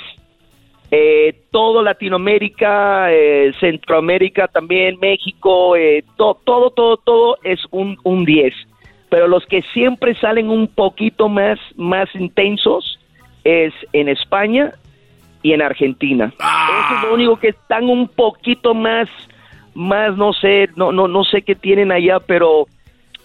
eh, 0.92 1.42
todo 1.52 1.82
Latinoamérica, 1.82 3.12
eh, 3.14 3.54
Centroamérica 3.60 4.48
también, 4.50 5.00
México, 5.00 5.74
to- 6.18 6.40
todo, 6.44 6.72
todo, 6.72 6.98
todo 6.98 7.38
es 7.44 7.60
un, 7.72 7.98
un 8.04 8.26
10. 8.26 8.54
Pero 9.10 9.28
los 9.28 9.46
que 9.46 9.62
siempre 9.74 10.16
salen 10.16 10.50
un 10.50 10.68
poquito 10.68 11.30
más, 11.30 11.58
más 11.78 12.14
intensos 12.16 13.00
es 13.44 13.74
en 13.94 14.10
España 14.10 14.74
y 15.46 15.54
en 15.54 15.62
Argentina. 15.62 16.34
Eso 16.36 16.96
es 16.98 17.04
lo 17.08 17.14
único 17.14 17.38
que 17.40 17.50
están 17.50 17.84
un 17.88 18.08
poquito 18.08 18.74
más, 18.74 19.08
más, 19.76 20.18
no 20.18 20.34
sé, 20.34 20.70
no, 20.76 20.92
no, 20.92 21.08
no 21.08 21.24
sé 21.24 21.44
qué 21.44 21.54
tienen 21.54 21.92
allá, 21.92 22.20
pero 22.20 22.66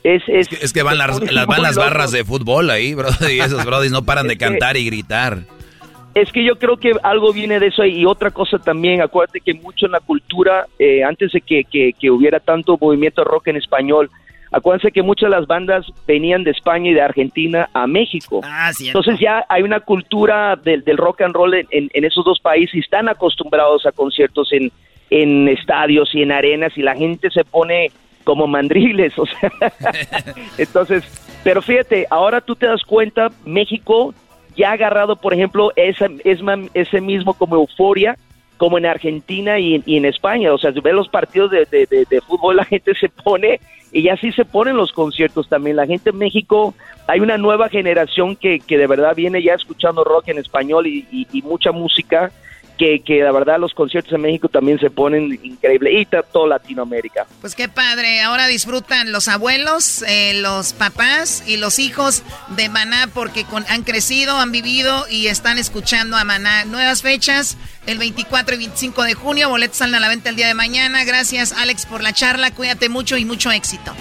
es... 0.05 0.22
Es, 0.28 0.52
Es 0.52 0.72
que 0.74 0.82
van 0.82 0.98
las, 0.98 1.18
las- 1.32 1.47
van 1.47 1.62
las 1.62 1.76
barras 1.76 2.12
de 2.12 2.22
fútbol 2.24 2.68
ahí, 2.68 2.94
bro. 2.98 3.09
Y 3.30 3.40
esos 3.40 3.64
brodis 3.64 3.90
no 3.90 4.02
paran 4.05 4.28
de 4.28 4.36
cantar 4.36 4.76
y 4.76 4.84
gritar. 4.84 5.38
Es 6.14 6.30
que 6.32 6.44
yo 6.44 6.56
creo 6.59 6.76
que 6.76 6.92
algo 7.05 7.32
viene 7.32 7.59
de 7.59 7.68
eso 7.68 7.84
y 7.86 8.05
otra 8.05 8.30
cosa 8.32 8.59
también, 8.59 9.01
acuérdate 9.01 9.40
que 9.40 9.55
mucho 9.55 9.86
en 9.86 9.92
la 9.92 10.01
cultura, 10.01 10.66
eh, 10.78 11.02
antes 11.02 11.32
de 11.32 11.40
que, 11.40 11.64
que- 11.64 11.92
que 11.98 12.10
hubiera 12.10 12.38
tanto 12.38 12.76
movimiento 12.78 13.24
rock 13.24 13.47
en 13.48 13.56
español, 13.56 14.10
acuérdense 14.52 14.90
que 14.93 15.02
muchas 15.02 15.31
de 15.31 15.36
las 15.36 15.47
bandas 15.47 15.86
venían 16.06 16.43
de 16.44 16.51
España 16.51 16.90
y 16.90 16.94
de 16.94 17.02
Argentina 17.02 17.68
a 17.72 17.86
México. 17.86 18.40
Ah. 18.44 18.70
Entonces 18.81 19.18
ya 19.20 19.44
hay 19.48 19.62
una 19.62 19.81
cultura 19.81 20.56
del, 20.56 20.82
del 20.85 20.97
rock 20.97 21.22
and 21.22 21.35
roll 21.35 21.55
en, 21.55 21.66
en- 21.70 21.90
en 21.93 22.05
esos 22.05 22.24
dos 22.24 22.39
países 22.40 22.74
y 22.74 22.78
están 22.81 23.09
acostumbrados 23.09 23.86
a 23.86 23.93
conciertos 23.93 24.52
en, 24.52 24.70
en 25.10 25.48
estadios 25.48 26.14
y 26.14 26.22
en 26.22 26.32
arenas 26.32 26.77
y 26.77 26.82
la 26.82 26.94
gente 26.97 27.31
se 27.31 27.44
pone 27.44 27.90
como 28.24 28.47
mandriles, 28.47 29.18
o 29.18 29.27
sea. 29.27 29.51
Entonces, 30.59 31.05
pero 31.44 31.62
fíjate, 31.62 32.06
ahora 32.10 32.40
tú 32.40 32.55
te 32.55 32.66
das 32.66 32.82
cuenta, 32.85 33.28
México 33.44 34.14
ya 34.56 34.70
ha 34.70 34.72
agarrado, 34.74 35.16
por 35.16 35.32
ejemplo, 35.32 35.72
esa, 35.77 36.06
ese 36.74 37.01
mismo 37.01 37.35
como 37.35 37.56
euforia 37.56 38.16
como 38.61 38.77
en 38.77 38.85
Argentina 38.85 39.59
y, 39.59 39.77
en- 39.77 39.82
España. 40.05 40.53
O 40.53 40.59
sea, 40.59 40.70
si 40.74 40.81
los 40.95 41.09
partidos 41.09 41.51
de, 41.51 41.65
de- 41.65 41.87
fútbol, 42.20 42.57
la 42.59 42.65
gente 42.66 42.95
se 42.95 43.09
pone 43.09 43.59
y 43.91 44.07
así 44.11 44.32
se 44.32 44.45
ponen 44.45 44.77
los 44.77 44.93
conciertos 44.93 45.49
también. 45.49 45.77
La 45.77 45.87
gente 45.87 46.11
en 46.11 46.19
México, 46.19 46.74
hay 47.07 47.20
una 47.20 47.39
nueva 47.39 47.70
generación 47.70 48.37
que, 48.37 48.61
que 48.61 48.77
de 48.77 48.87
verdad 48.87 49.16
viene 49.16 49.43
ya 49.43 49.55
escuchando 49.55 50.05
rock 50.05 50.28
en 50.28 50.37
español 50.39 50.87
y 50.87 51.43
mucha 51.43 51.73
música. 51.73 52.31
Que, 52.81 53.01
que 53.01 53.20
la 53.20 53.31
verdad 53.31 53.59
los 53.61 53.74
conciertos 53.74 54.15
en 54.15 54.23
México 54.23 54.48
también 54.48 54.78
se 54.81 54.89
ponen 54.89 55.39
increíble 55.43 56.01
y 56.01 56.07
toda 56.07 56.48
Latinoamérica. 56.48 57.27
Pues 57.43 57.55
qué 57.55 57.69
padre, 57.69 58.23
ahora 58.23 58.47
disfrutan 58.47 59.12
los 59.12 59.28
abuelos, 59.28 60.02
eh, 60.09 60.32
los 60.40 60.73
papás 60.73 61.44
y 61.47 61.59
los 61.59 61.78
hijos 61.78 62.23
de 62.57 62.70
Maná 62.70 63.11
porque 63.12 63.44
con- 63.44 63.66
han 63.69 63.82
crecido, 63.82 64.39
han 64.39 64.51
vivido 64.51 65.05
y 65.11 65.27
están 65.27 65.59
escuchando 65.59 66.16
a 66.16 66.24
Maná. 66.24 66.65
Nuevas 66.65 67.02
fechas, 67.02 67.59
el 67.86 67.98
24 67.98 68.55
y 68.55 68.59
25 68.61 69.02
de 69.02 69.12
junio, 69.12 69.51
boletos 69.51 69.77
salen 69.77 69.97
a 69.97 70.01
la 70.01 70.09
venta 70.09 70.31
el 70.31 70.36
día 70.36 70.47
de 70.47 70.55
mañana. 70.55 71.05
Gracias 71.05 71.52
Alex 71.52 71.85
por 71.85 72.02
la 72.02 72.15
charla, 72.15 72.51
cuídate 72.52 72.89
mucho 72.89 73.19
y 73.19 73.27
mucho 73.27 73.51
éxito. 73.52 73.93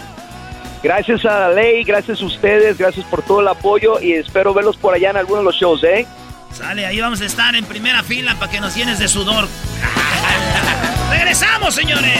Gracias 0.81 1.25
a 1.25 1.49
la 1.49 1.49
ley, 1.49 1.83
gracias 1.83 2.21
a 2.21 2.25
ustedes, 2.25 2.77
gracias 2.77 3.05
por 3.07 3.21
todo 3.23 3.41
el 3.41 3.47
apoyo 3.49 3.99
y 3.99 4.13
espero 4.13 4.53
verlos 4.53 4.77
por 4.77 4.93
allá 4.93 5.09
en 5.09 5.17
algunos 5.17 5.41
de 5.41 5.45
los 5.47 5.55
shows, 5.57 5.83
¿eh? 5.83 6.05
Sale, 6.53 6.85
ahí 6.85 6.99
vamos 6.99 7.21
a 7.21 7.25
estar 7.25 7.55
en 7.55 7.65
primera 7.65 8.03
fila 8.03 8.35
para 8.35 8.51
que 8.51 8.59
nos 8.59 8.75
llenes 8.75 8.99
de 8.99 9.07
sudor. 9.07 9.47
¡Regresamos, 11.09 11.73
señores! 11.73 12.19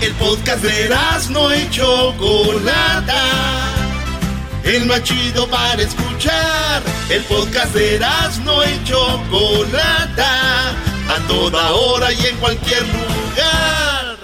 El 0.00 0.12
podcast 0.12 0.62
de 0.62 0.94
no 1.30 1.54
y 1.54 1.70
Chocolata. 1.70 3.22
El 4.62 4.86
más 4.86 5.02
chido 5.02 5.48
para 5.48 5.80
escuchar. 5.82 6.82
El 7.08 7.22
podcast 7.24 7.74
de 7.74 7.98
no 8.44 8.64
y 8.64 8.84
Chocolata. 8.84 10.70
A 11.08 11.26
toda 11.28 11.72
hora 11.72 12.12
y 12.12 12.26
en 12.26 12.36
cualquier 12.36 12.82
lugar. 12.82 14.16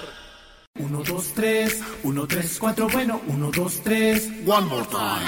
1, 0.79 1.03
2, 1.03 1.33
3, 1.33 1.79
1, 2.03 2.27
3, 2.27 2.57
4, 2.59 2.89
bueno, 2.89 3.21
1, 3.27 3.51
2, 3.51 3.81
3. 3.83 4.27
One 4.45 4.67
more 4.67 4.85
time. 4.85 5.25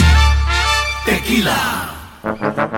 Tequila. 1.06 2.05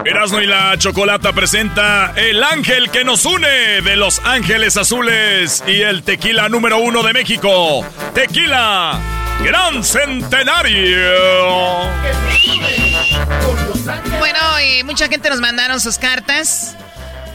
Erasmo 0.06 0.42
y 0.42 0.46
la 0.46 0.78
Chocolata 0.78 1.34
presenta 1.34 2.14
El 2.16 2.44
Ángel 2.44 2.90
que 2.92 3.04
nos 3.04 3.26
une 3.26 3.82
de 3.82 3.96
Los 3.96 4.20
Ángeles 4.26 4.78
Azules 4.78 5.64
y 5.68 5.82
el 5.82 6.04
tequila 6.04 6.50
número 6.50 6.80
uno 6.80 7.04
de 7.04 7.14
México. 7.14 7.86
Tequila 8.14 9.00
Gran 9.44 9.84
Centenario. 9.84 11.12
Bueno, 14.20 14.40
eh, 14.60 14.84
mucha 14.84 15.08
gente 15.08 15.30
nos 15.30 15.40
mandaron 15.40 15.80
sus 15.80 15.98
cartas. 15.98 16.76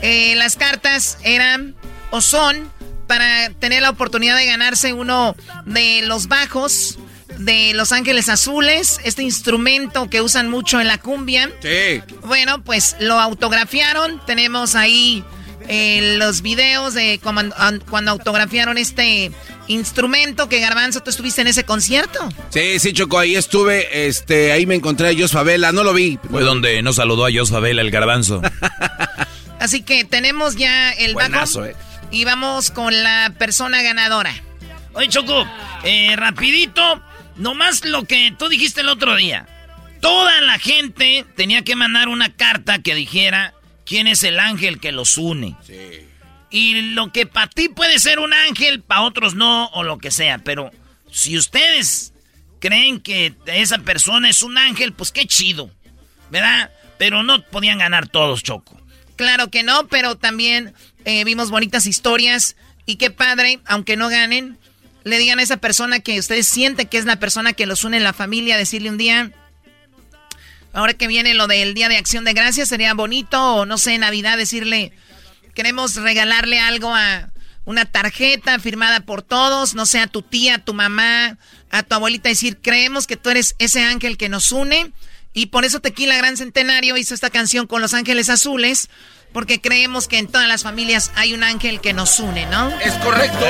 Eh, 0.02 0.34
las 0.36 0.56
cartas 0.56 1.18
eran 1.22 1.74
o 2.10 2.20
son 2.20 2.70
para 3.06 3.50
tener 3.58 3.82
la 3.82 3.90
oportunidad 3.90 4.36
de 4.36 4.46
ganarse 4.46 4.92
uno 4.92 5.34
de 5.64 6.02
los 6.02 6.28
bajos 6.28 6.98
de 7.38 7.74
Los 7.74 7.92
Ángeles 7.92 8.28
Azules, 8.28 9.00
este 9.04 9.22
instrumento 9.22 10.08
que 10.08 10.20
usan 10.20 10.50
mucho 10.50 10.80
en 10.80 10.88
la 10.88 10.98
cumbia. 10.98 11.50
Sí. 11.60 12.02
Bueno, 12.24 12.62
pues 12.62 12.96
lo 13.00 13.20
autografiaron. 13.20 14.20
Tenemos 14.26 14.74
ahí 14.74 15.24
eh, 15.68 16.16
los 16.18 16.42
videos 16.42 16.94
de 16.94 17.20
cuando, 17.22 17.54
cuando 17.88 18.10
autografiaron 18.10 18.78
este 18.78 19.30
instrumento 19.68 20.48
que 20.48 20.60
Garbanzo, 20.60 21.02
tú 21.02 21.10
estuviste 21.10 21.40
en 21.40 21.46
ese 21.46 21.64
concierto. 21.64 22.28
Sí, 22.50 22.78
sí, 22.78 22.92
Choco, 22.92 23.18
ahí 23.18 23.36
estuve, 23.36 24.06
este, 24.06 24.52
ahí 24.52 24.66
me 24.66 24.74
encontré 24.74 25.08
a 25.08 25.14
Jos 25.18 25.32
Favela, 25.32 25.72
no 25.72 25.84
lo 25.84 25.94
vi. 25.94 26.18
Fue 26.30 26.42
donde 26.42 26.82
nos 26.82 26.96
saludó 26.96 27.26
a 27.26 27.30
Jos 27.32 27.50
Favela, 27.50 27.82
el 27.82 27.90
garbanzo. 27.90 28.42
Así 29.60 29.82
que 29.82 30.04
tenemos 30.04 30.56
ya 30.56 30.90
el 30.92 31.14
Buenazo, 31.14 31.64
eh. 31.64 31.76
y 32.10 32.24
vamos 32.24 32.70
con 32.70 33.02
la 33.02 33.32
persona 33.38 33.82
ganadora. 33.82 34.34
Oye, 34.94 35.08
Choco, 35.08 35.46
eh, 35.84 36.14
rapidito, 36.16 37.02
nomás 37.36 37.84
lo 37.84 38.04
que 38.04 38.34
tú 38.38 38.48
dijiste 38.48 38.80
el 38.80 38.88
otro 38.88 39.16
día. 39.16 39.46
Toda 40.00 40.40
la 40.40 40.58
gente 40.58 41.24
tenía 41.36 41.62
que 41.62 41.76
mandar 41.76 42.08
una 42.08 42.34
carta 42.34 42.80
que 42.80 42.94
dijera 42.94 43.54
quién 43.86 44.06
es 44.06 44.24
el 44.24 44.38
ángel 44.40 44.80
que 44.80 44.92
los 44.92 45.16
une. 45.16 45.56
Y 46.50 46.94
lo 46.94 47.12
que 47.12 47.26
para 47.26 47.46
ti 47.46 47.68
puede 47.68 47.98
ser 47.98 48.18
un 48.18 48.32
ángel, 48.32 48.82
para 48.82 49.02
otros 49.02 49.34
no, 49.34 49.66
o 49.68 49.82
lo 49.84 49.98
que 49.98 50.10
sea. 50.10 50.38
Pero 50.38 50.70
si 51.10 51.38
ustedes 51.38 52.12
creen 52.58 53.00
que 53.00 53.34
esa 53.46 53.78
persona 53.78 54.28
es 54.28 54.42
un 54.42 54.58
ángel, 54.58 54.92
pues 54.92 55.12
qué 55.12 55.26
chido, 55.26 55.70
¿verdad? 56.30 56.70
Pero 56.98 57.22
no 57.22 57.42
podían 57.42 57.78
ganar 57.78 58.08
todos, 58.08 58.42
Choco. 58.42 58.80
Claro 59.16 59.50
que 59.50 59.62
no, 59.62 59.88
pero 59.88 60.16
también 60.16 60.74
eh, 61.04 61.24
vimos 61.24 61.50
bonitas 61.50 61.86
historias 61.86 62.56
y 62.86 62.96
qué 62.96 63.10
padre, 63.10 63.60
aunque 63.66 63.96
no 63.96 64.08
ganen, 64.08 64.58
le 65.04 65.18
digan 65.18 65.38
a 65.38 65.42
esa 65.42 65.56
persona 65.56 66.00
que 66.00 66.18
ustedes 66.18 66.46
sienten 66.46 66.88
que 66.88 66.98
es 66.98 67.04
la 67.04 67.16
persona 67.16 67.52
que 67.52 67.66
los 67.66 67.84
une 67.84 67.96
en 67.96 68.04
la 68.04 68.12
familia, 68.12 68.56
decirle 68.56 68.90
un 68.90 68.98
día, 68.98 69.32
ahora 70.72 70.94
que 70.94 71.06
viene 71.06 71.34
lo 71.34 71.46
del 71.46 71.74
Día 71.74 71.88
de 71.88 71.96
Acción 71.96 72.24
de 72.24 72.32
Gracias, 72.32 72.68
sería 72.68 72.94
bonito, 72.94 73.54
o 73.56 73.66
no 73.66 73.78
sé, 73.78 73.98
Navidad, 73.98 74.36
decirle, 74.36 74.92
queremos 75.54 75.96
regalarle 75.96 76.58
algo 76.58 76.94
a 76.94 77.30
una 77.64 77.84
tarjeta 77.84 78.58
firmada 78.58 79.00
por 79.00 79.22
todos, 79.22 79.74
no 79.74 79.86
sé, 79.86 80.00
a 80.00 80.06
tu 80.06 80.22
tía, 80.22 80.56
a 80.56 80.64
tu 80.64 80.74
mamá, 80.74 81.38
a 81.70 81.82
tu 81.82 81.94
abuelita, 81.94 82.28
decir, 82.28 82.58
creemos 82.60 83.06
que 83.06 83.16
tú 83.16 83.30
eres 83.30 83.54
ese 83.58 83.82
ángel 83.82 84.16
que 84.16 84.28
nos 84.28 84.52
une. 84.52 84.92
Y 85.34 85.46
por 85.46 85.64
eso 85.64 85.80
Tequila 85.80 86.16
Gran 86.16 86.36
Centenario 86.36 86.96
hizo 86.96 87.14
esta 87.14 87.30
canción 87.30 87.66
con 87.66 87.80
Los 87.80 87.94
Ángeles 87.94 88.28
Azules, 88.28 88.90
porque 89.32 89.60
creemos 89.60 90.08
que 90.08 90.18
en 90.18 90.26
todas 90.26 90.46
las 90.46 90.62
familias 90.62 91.10
hay 91.14 91.32
un 91.32 91.42
ángel 91.42 91.80
que 91.80 91.94
nos 91.94 92.20
une, 92.20 92.44
¿no? 92.46 92.68
Es 92.80 92.92
correcto. 92.94 93.46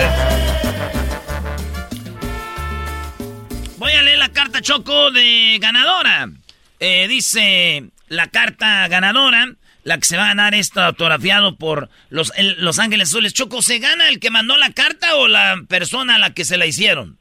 Voy 3.83 3.95
a 3.95 4.03
leer 4.03 4.19
la 4.19 4.29
carta 4.29 4.63
Choco 4.63 5.11
de 5.11 5.59
ganadora. 5.61 6.31
Eh, 6.79 7.09
dice, 7.09 7.91
la 8.07 8.29
carta 8.29 8.87
ganadora, 8.87 9.57
la 9.83 9.99
que 9.99 10.05
se 10.05 10.17
va 10.17 10.27
a 10.27 10.29
ganar 10.29 10.55
esto 10.55 10.81
autografiado 10.81 11.57
por 11.57 11.91
los, 12.09 12.33
los 12.59 12.79
Ángeles 12.79 13.09
Azules. 13.09 13.35
Choco, 13.35 13.61
¿se 13.61 13.81
gana 13.81 14.09
el 14.09 14.21
que 14.21 14.31
mandó 14.31 14.57
la 14.57 14.71
carta 14.71 15.17
o 15.17 15.27
la 15.27 15.65
persona 15.67 16.15
a 16.15 16.19
la 16.21 16.33
que 16.33 16.45
se 16.45 16.59
la 16.59 16.67
hicieron? 16.67 17.19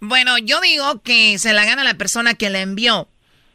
Bueno, 0.00 0.38
yo 0.38 0.60
digo 0.60 1.02
que 1.02 1.38
se 1.38 1.52
la 1.52 1.64
gana 1.64 1.84
la 1.84 1.94
persona 1.94 2.34
que 2.34 2.50
la 2.50 2.58
envió. 2.58 3.08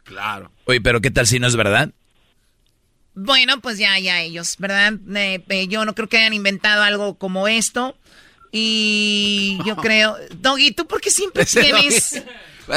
Claro. 0.04 0.50
Oye, 0.64 0.80
pero 0.80 1.02
¿qué 1.02 1.10
tal 1.10 1.26
si 1.26 1.38
no 1.38 1.48
es 1.48 1.56
verdad? 1.56 1.90
Bueno, 3.14 3.60
pues 3.60 3.76
ya, 3.76 3.98
ya 3.98 4.22
ellos, 4.22 4.56
¿verdad? 4.56 4.94
Eh, 5.14 5.66
yo 5.68 5.84
no 5.84 5.94
creo 5.94 6.08
que 6.08 6.16
hayan 6.16 6.32
inventado 6.32 6.82
algo 6.82 7.18
como 7.18 7.46
esto. 7.46 7.94
Y 8.56 9.58
yo 9.66 9.74
creo... 9.82 10.16
Doggy, 10.36 10.70
¿tú 10.70 10.86
por 10.86 11.00
qué 11.00 11.10
siempre 11.10 11.44
tienes... 11.44 12.22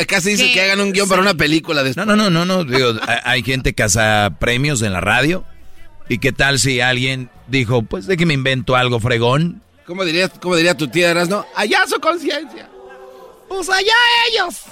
Casi 0.08 0.32
dice 0.32 0.52
que 0.52 0.62
hagan 0.62 0.82
un 0.82 0.92
guion 0.92 1.08
para 1.08 1.22
una 1.22 1.36
película 1.36 1.82
de 1.82 1.94
No, 1.96 2.04
no, 2.06 2.16
no, 2.18 2.30
no, 2.30 2.46
no. 2.46 2.66
Digo, 2.66 2.94
hay 3.24 3.42
gente 3.44 3.74
que 3.74 3.84
hace 3.84 4.02
premios 4.40 4.82
en 4.82 4.92
la 4.92 5.00
radio. 5.00 5.46
¿Y 6.10 6.18
qué 6.18 6.34
tal 6.34 6.60
si 6.60 6.82
alguien 6.82 7.30
dijo, 7.48 7.84
pues 7.84 8.06
de 8.06 8.18
que 8.18 8.26
me 8.26 8.34
invento 8.34 8.76
algo 8.76 9.00
fregón? 9.00 9.62
¿Cómo 9.86 10.04
diría, 10.04 10.28
cómo 10.28 10.58
diría 10.58 10.76
tu 10.76 10.90
tía, 10.90 11.14
no? 11.14 11.46
Allá 11.56 11.86
su 11.88 12.02
conciencia. 12.02 12.70
Pues 13.48 13.70
allá 13.70 13.94
ellos. 14.30 14.64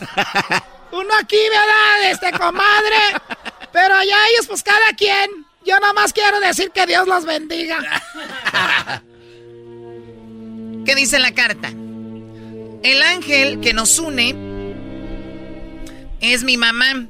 Uno 0.92 1.10
aquí, 1.22 1.38
¿verdad? 1.50 2.12
Este 2.12 2.32
comadre. 2.38 3.22
Pero 3.72 3.96
allá 3.96 4.18
ellos, 4.34 4.48
pues 4.48 4.64
cada 4.64 4.94
quien. 4.98 5.30
Yo 5.66 5.80
nada 5.80 5.94
más 5.94 6.12
quiero 6.12 6.42
decir 6.42 6.72
que 6.72 6.86
Dios 6.86 7.08
los 7.08 7.24
bendiga. 7.24 7.80
¿Qué 10.86 10.94
dice 10.94 11.18
la 11.18 11.34
carta? 11.34 11.70
El 12.84 13.02
ángel 13.02 13.60
que 13.60 13.74
nos 13.74 13.98
une 13.98 14.36
es 16.22 16.44
mi 16.44 16.58
mamá, 16.58 17.08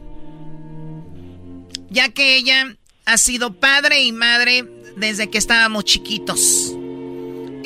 ya 1.89 2.07
que 2.09 2.37
ella 2.37 2.77
ha 3.03 3.17
sido 3.17 3.59
padre 3.59 4.01
y 4.01 4.13
madre 4.13 4.65
desde 4.95 5.29
que 5.29 5.37
estábamos 5.37 5.83
chiquitos. 5.83 6.73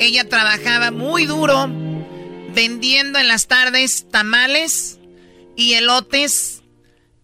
Ella 0.00 0.28
trabajaba 0.28 0.90
muy 0.90 1.26
duro 1.26 1.68
vendiendo 2.54 3.20
en 3.20 3.28
las 3.28 3.46
tardes 3.46 4.08
tamales 4.10 4.98
y 5.54 5.74
elotes 5.74 6.62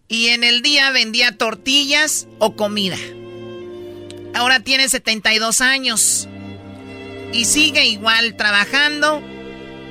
y 0.07 0.27
en 0.27 0.45
el 0.45 0.61
día 0.61 0.91
vendía 0.91 1.37
tortillas 1.37 2.27
o 2.39 2.55
comida. 2.55 2.97
Ahora 4.33 4.61
tiene 4.61 4.87
72 4.87 5.59
años 5.59 6.29
y 7.33 7.45
sigue 7.45 7.85
igual 7.85 8.35
trabajando 8.35 9.21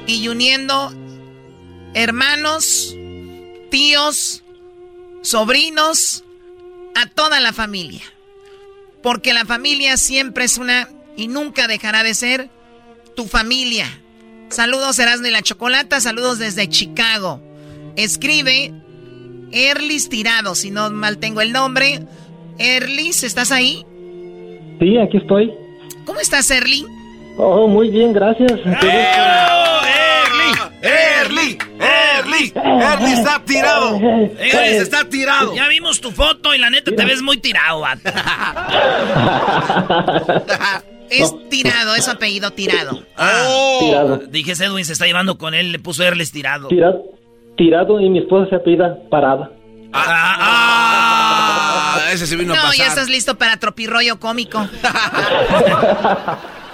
y 0.07 0.29
uniendo 0.29 0.93
hermanos, 1.95 2.97
tíos, 3.71 4.43
sobrinos, 5.23 6.25
a 6.95 7.07
toda 7.07 7.41
la 7.41 7.53
familia. 7.53 8.03
Porque 9.03 9.33
la 9.33 9.45
familia 9.45 9.97
siempre 9.97 10.45
es 10.45 10.59
una 10.59 10.89
y 11.17 11.29
nunca 11.29 11.69
dejará 11.69 12.03
de 12.03 12.15
ser 12.15 12.51
tu 13.15 13.27
familia. 13.27 13.87
Saludos 14.49 14.99
Erasmo 14.99 15.27
y 15.27 15.31
la 15.31 15.43
Chocolata, 15.43 16.01
saludos 16.01 16.39
desde 16.39 16.69
Chicago. 16.69 17.41
Escribe 17.97 18.73
Erlis 19.53 20.09
Tirado, 20.09 20.55
si 20.55 20.71
no 20.71 20.91
mal 20.91 21.19
tengo 21.19 21.41
el 21.41 21.53
nombre. 21.53 22.01
Erlis, 22.59 23.23
¿estás 23.23 23.53
ahí? 23.53 23.85
Sí, 24.79 24.99
aquí 24.99 25.19
estoy. 25.19 25.53
¿Cómo 26.05 26.21
estás, 26.21 26.51
Erly? 26.51 26.87
Oh, 27.39 27.69
muy 27.69 27.91
bien, 27.91 28.13
gracias. 28.15 28.53
¡Erly! 28.65 28.83
¡Erly! 30.81 31.59
¡Erly! 31.79 32.53
¡Erly 32.55 33.13
está 33.13 33.43
tirado! 33.45 33.97
¡Erly 33.97 34.77
está 34.77 35.07
tirado! 35.09 35.55
Ya 35.55 35.69
vimos 35.69 36.01
tu 36.01 36.11
foto 36.13 36.55
y 36.55 36.59
la 36.59 36.71
neta 36.71 36.91
te 36.95 37.05
ves 37.05 37.21
muy 37.23 37.37
tirado, 37.37 37.85
Es 41.09 41.33
tirado, 41.49 41.95
es 41.95 42.09
apellido 42.09 42.51
tirado. 42.51 43.01
Oh. 43.17 43.79
Tirado. 43.81 44.17
Dije, 44.29 44.53
Edwin 44.53 44.85
se 44.85 44.95
está 44.95 45.07
llevando 45.07 45.39
con 45.39 45.55
él, 45.55 45.71
le 45.71 45.79
puso 45.79 46.03
Erles 46.03 46.33
tirado. 46.33 46.67
Tirado, 46.67 47.05
tirado 47.57 48.01
y 48.01 48.09
mi 48.09 48.19
esposa 48.21 48.49
se 48.49 48.57
apellida 48.57 48.99
Parada. 49.09 49.53
Ah, 49.93 50.37
ah, 51.97 52.01
ese 52.13 52.27
se 52.27 52.35
vino 52.35 52.55
no, 52.55 52.61
a 52.61 52.63
pasar. 52.65 52.79
ya 52.79 52.87
estás 52.89 53.09
listo 53.09 53.39
para 53.39 53.59
tropirroyo 53.59 54.19
cómico. 54.19 54.59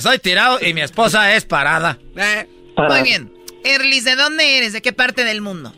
Soy 0.00 0.18
tirado 0.18 0.58
y 0.60 0.74
mi 0.74 0.80
esposa 0.80 1.34
es 1.34 1.44
parada. 1.44 1.98
Eh. 2.16 2.46
Muy 2.76 3.02
bien. 3.02 3.32
Erlis, 3.64 4.04
¿de 4.04 4.16
dónde 4.16 4.58
eres? 4.58 4.72
¿De 4.72 4.82
qué 4.82 4.92
parte 4.92 5.24
del 5.24 5.40
mundo? 5.40 5.72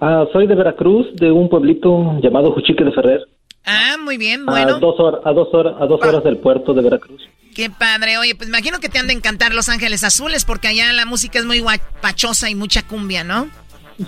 Ah, 0.00 0.24
soy 0.32 0.46
de 0.46 0.54
Veracruz, 0.54 1.06
de 1.16 1.30
un 1.30 1.48
pueblito 1.48 2.18
llamado 2.22 2.52
Juchique 2.52 2.84
de 2.84 2.92
Ferrer. 2.92 3.20
Ah, 3.66 3.96
muy 4.02 4.16
bien, 4.16 4.46
bueno. 4.46 4.76
A 4.76 4.78
dos, 4.78 4.98
horas, 4.98 5.20
a 5.24 5.32
dos, 5.32 5.48
horas, 5.52 5.74
a 5.78 5.86
dos 5.86 6.00
horas 6.02 6.24
del 6.24 6.38
puerto 6.38 6.72
de 6.72 6.82
Veracruz. 6.82 7.20
Qué 7.54 7.68
padre. 7.68 8.16
Oye, 8.16 8.34
pues 8.34 8.48
imagino 8.48 8.78
que 8.78 8.88
te 8.88 8.98
han 8.98 9.06
de 9.06 9.12
encantar 9.12 9.52
Los 9.54 9.68
Ángeles 9.68 10.02
Azules 10.02 10.44
porque 10.44 10.68
allá 10.68 10.92
la 10.92 11.04
música 11.04 11.38
es 11.38 11.44
muy 11.44 11.62
pachosa 12.00 12.48
y 12.48 12.54
mucha 12.54 12.86
cumbia, 12.86 13.24
¿no? 13.24 13.48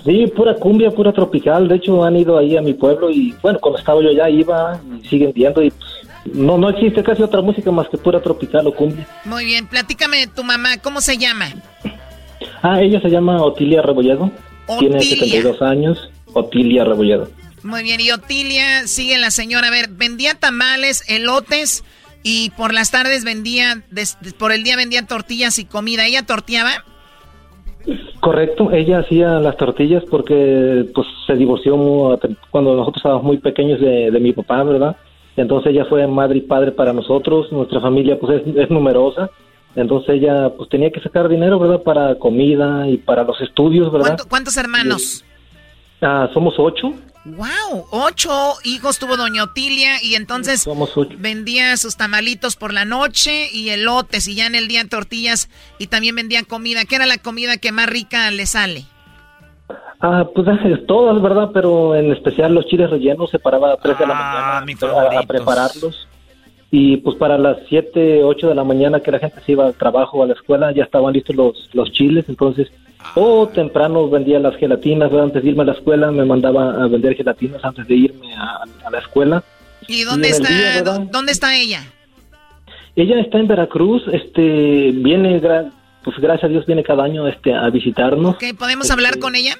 Sí, 0.03 0.25
pura 0.35 0.55
cumbia, 0.55 0.89
pura 0.89 1.13
tropical. 1.13 1.67
De 1.67 1.75
hecho, 1.75 2.03
han 2.03 2.15
ido 2.15 2.37
ahí 2.37 2.57
a 2.57 2.61
mi 2.61 2.73
pueblo 2.73 3.11
y, 3.11 3.35
bueno, 3.43 3.59
cuando 3.59 3.77
estaba 3.77 4.01
yo 4.01 4.09
allá 4.09 4.29
iba 4.29 4.81
y 4.99 5.07
siguen 5.07 5.31
viendo 5.33 5.61
y 5.61 5.69
pues, 5.69 5.91
no, 6.25 6.57
no 6.57 6.69
existe 6.69 7.03
casi 7.03 7.21
otra 7.21 7.41
música 7.41 7.71
más 7.71 7.87
que 7.89 7.97
pura 7.97 8.21
tropical 8.21 8.67
o 8.67 8.73
cumbia. 8.73 9.07
Muy 9.25 9.45
bien, 9.45 9.67
platícame 9.67 10.17
de 10.19 10.27
tu 10.27 10.43
mamá, 10.43 10.77
¿cómo 10.81 11.01
se 11.01 11.17
llama? 11.17 11.47
Ah, 12.61 12.81
ella 12.81 13.01
se 13.01 13.09
llama 13.09 13.41
Otilia 13.41 13.81
Rebolledo. 13.81 14.31
Tiene 14.79 15.01
72 15.01 15.61
años. 15.61 16.09
Otilia 16.33 16.83
Rebolledo. 16.85 17.29
Muy 17.63 17.83
bien, 17.83 17.99
y 18.01 18.11
Otilia, 18.11 18.87
sigue 18.87 19.17
la 19.17 19.31
señora. 19.31 19.67
A 19.67 19.71
ver, 19.71 19.89
vendía 19.89 20.35
tamales, 20.35 21.03
elotes 21.09 21.83
y 22.23 22.51
por 22.51 22.73
las 22.73 22.91
tardes 22.91 23.25
vendía, 23.25 23.83
por 24.37 24.51
el 24.51 24.63
día 24.63 24.75
vendía 24.75 25.05
tortillas 25.05 25.59
y 25.59 25.65
comida. 25.65 26.05
¿Ella 26.05 26.25
torteaba? 26.25 26.71
Correcto, 28.21 28.71
ella 28.71 28.99
hacía 28.99 29.39
las 29.39 29.57
tortillas 29.57 30.03
porque 30.09 30.85
pues 30.95 31.05
se 31.27 31.35
divorció 31.35 31.75
cuando 32.49 32.75
nosotros 32.75 32.97
estábamos 32.97 33.23
muy 33.23 33.37
pequeños 33.37 33.81
de, 33.81 34.09
de 34.09 34.19
mi 34.21 34.31
papá, 34.31 34.63
¿verdad? 34.63 34.95
Entonces 35.35 35.71
ella 35.71 35.85
fue 35.85 36.05
madre 36.07 36.37
y 36.37 36.41
padre 36.41 36.71
para 36.71 36.93
nosotros, 36.93 37.51
nuestra 37.51 37.81
familia 37.81 38.19
pues 38.19 38.41
es, 38.45 38.69
numerosa, 38.69 39.29
entonces 39.75 40.15
ella 40.15 40.51
pues 40.55 40.69
tenía 40.69 40.91
que 40.91 40.99
sacar 40.99 41.27
dinero, 41.27 41.57
¿verdad? 41.57 41.81
Para 41.81 42.15
comida 42.19 42.87
y 42.87 42.97
para 42.97 43.23
los 43.23 43.39
estudios, 43.41 43.91
¿verdad? 43.91 44.19
¿Cuántos 44.29 44.57
hermanos? 44.57 45.25
Ah, 46.01 46.29
somos 46.33 46.53
ocho. 46.57 46.93
¡Wow! 47.25 47.85
Ocho 47.91 48.53
hijos 48.65 48.99
tuvo 48.99 49.15
Doña 49.15 49.43
Otilia 49.43 50.03
y 50.03 50.15
entonces 50.15 50.67
vendía 51.19 51.77
sus 51.77 51.95
tamalitos 51.95 52.57
por 52.57 52.73
la 52.73 52.83
noche 52.83 53.49
y 53.51 53.69
elotes 53.69 54.27
y 54.27 54.35
ya 54.35 54.45
en 54.45 54.55
el 54.55 54.67
día 54.67 54.85
tortillas 54.87 55.49
y 55.79 55.87
también 55.87 56.15
vendía 56.15 56.43
comida. 56.43 56.83
¿Qué 56.83 56.95
era 56.95 57.05
la 57.05 57.17
comida 57.17 57.57
que 57.57 57.71
más 57.71 57.87
rica 57.87 58.29
le 58.29 58.45
sale? 58.45 58.85
Ah, 60.05 60.27
pues 60.35 60.45
todas, 60.85 61.21
¿verdad? 61.21 61.51
Pero 61.53 61.95
en 61.95 62.11
especial 62.11 62.53
los 62.53 62.65
chiles 62.65 62.89
rellenos 62.89 63.31
se 63.31 63.39
paraba 63.39 63.71
a 63.71 63.77
3 63.77 63.99
de 63.99 64.05
la 64.05 64.13
ah, 64.13 64.65
mañana 64.65 65.19
a, 65.19 65.23
prepararlos. 65.23 66.09
Y 66.71 66.97
pues 66.97 67.15
para 67.15 67.37
las 67.37 67.59
7, 67.69 68.21
8 68.21 68.49
de 68.49 68.55
la 68.55 68.65
mañana 68.65 68.99
que 68.99 69.11
la 69.11 69.19
gente 69.19 69.39
se 69.45 69.53
iba 69.53 69.65
al 69.65 69.75
trabajo 69.75 70.17
o 70.17 70.23
a 70.23 70.27
la 70.27 70.33
escuela 70.33 70.73
ya 70.73 70.83
estaban 70.83 71.13
listos 71.13 71.37
los, 71.37 71.69
los 71.71 71.89
chiles. 71.93 72.25
Entonces, 72.27 72.69
o 73.15 73.47
temprano 73.47 74.09
vendía 74.09 74.39
las 74.39 74.57
gelatinas, 74.57 75.09
antes 75.13 75.41
de 75.41 75.49
irme 75.51 75.63
a 75.63 75.67
la 75.67 75.71
escuela 75.71 76.11
me 76.11 76.25
mandaba 76.25 76.83
a 76.83 76.87
vender 76.87 77.15
gelatinas 77.15 77.63
antes 77.63 77.87
de 77.87 77.95
irme 77.95 78.35
a, 78.35 78.89
la 78.91 78.99
escuela. 78.99 79.41
¿Y 79.87 80.03
dónde 80.03 80.27
está, 80.27 80.81
dónde 81.11 81.31
está 81.31 81.55
ella? 81.55 81.81
Ella 82.97 83.21
está 83.21 83.37
en 83.37 83.47
Veracruz, 83.47 84.03
este, 84.11 84.91
viene, 84.95 85.41
pues 86.03 86.17
gracias 86.17 86.43
a 86.43 86.47
Dios 86.49 86.65
viene 86.65 86.83
cada 86.83 87.05
año 87.05 87.25
este, 87.25 87.53
a 87.53 87.69
visitarnos. 87.69 88.35
Ok, 88.35 88.43
¿podemos 88.59 88.91
hablar 88.91 89.11
este, 89.11 89.21
con 89.21 89.35
ella? 89.35 89.57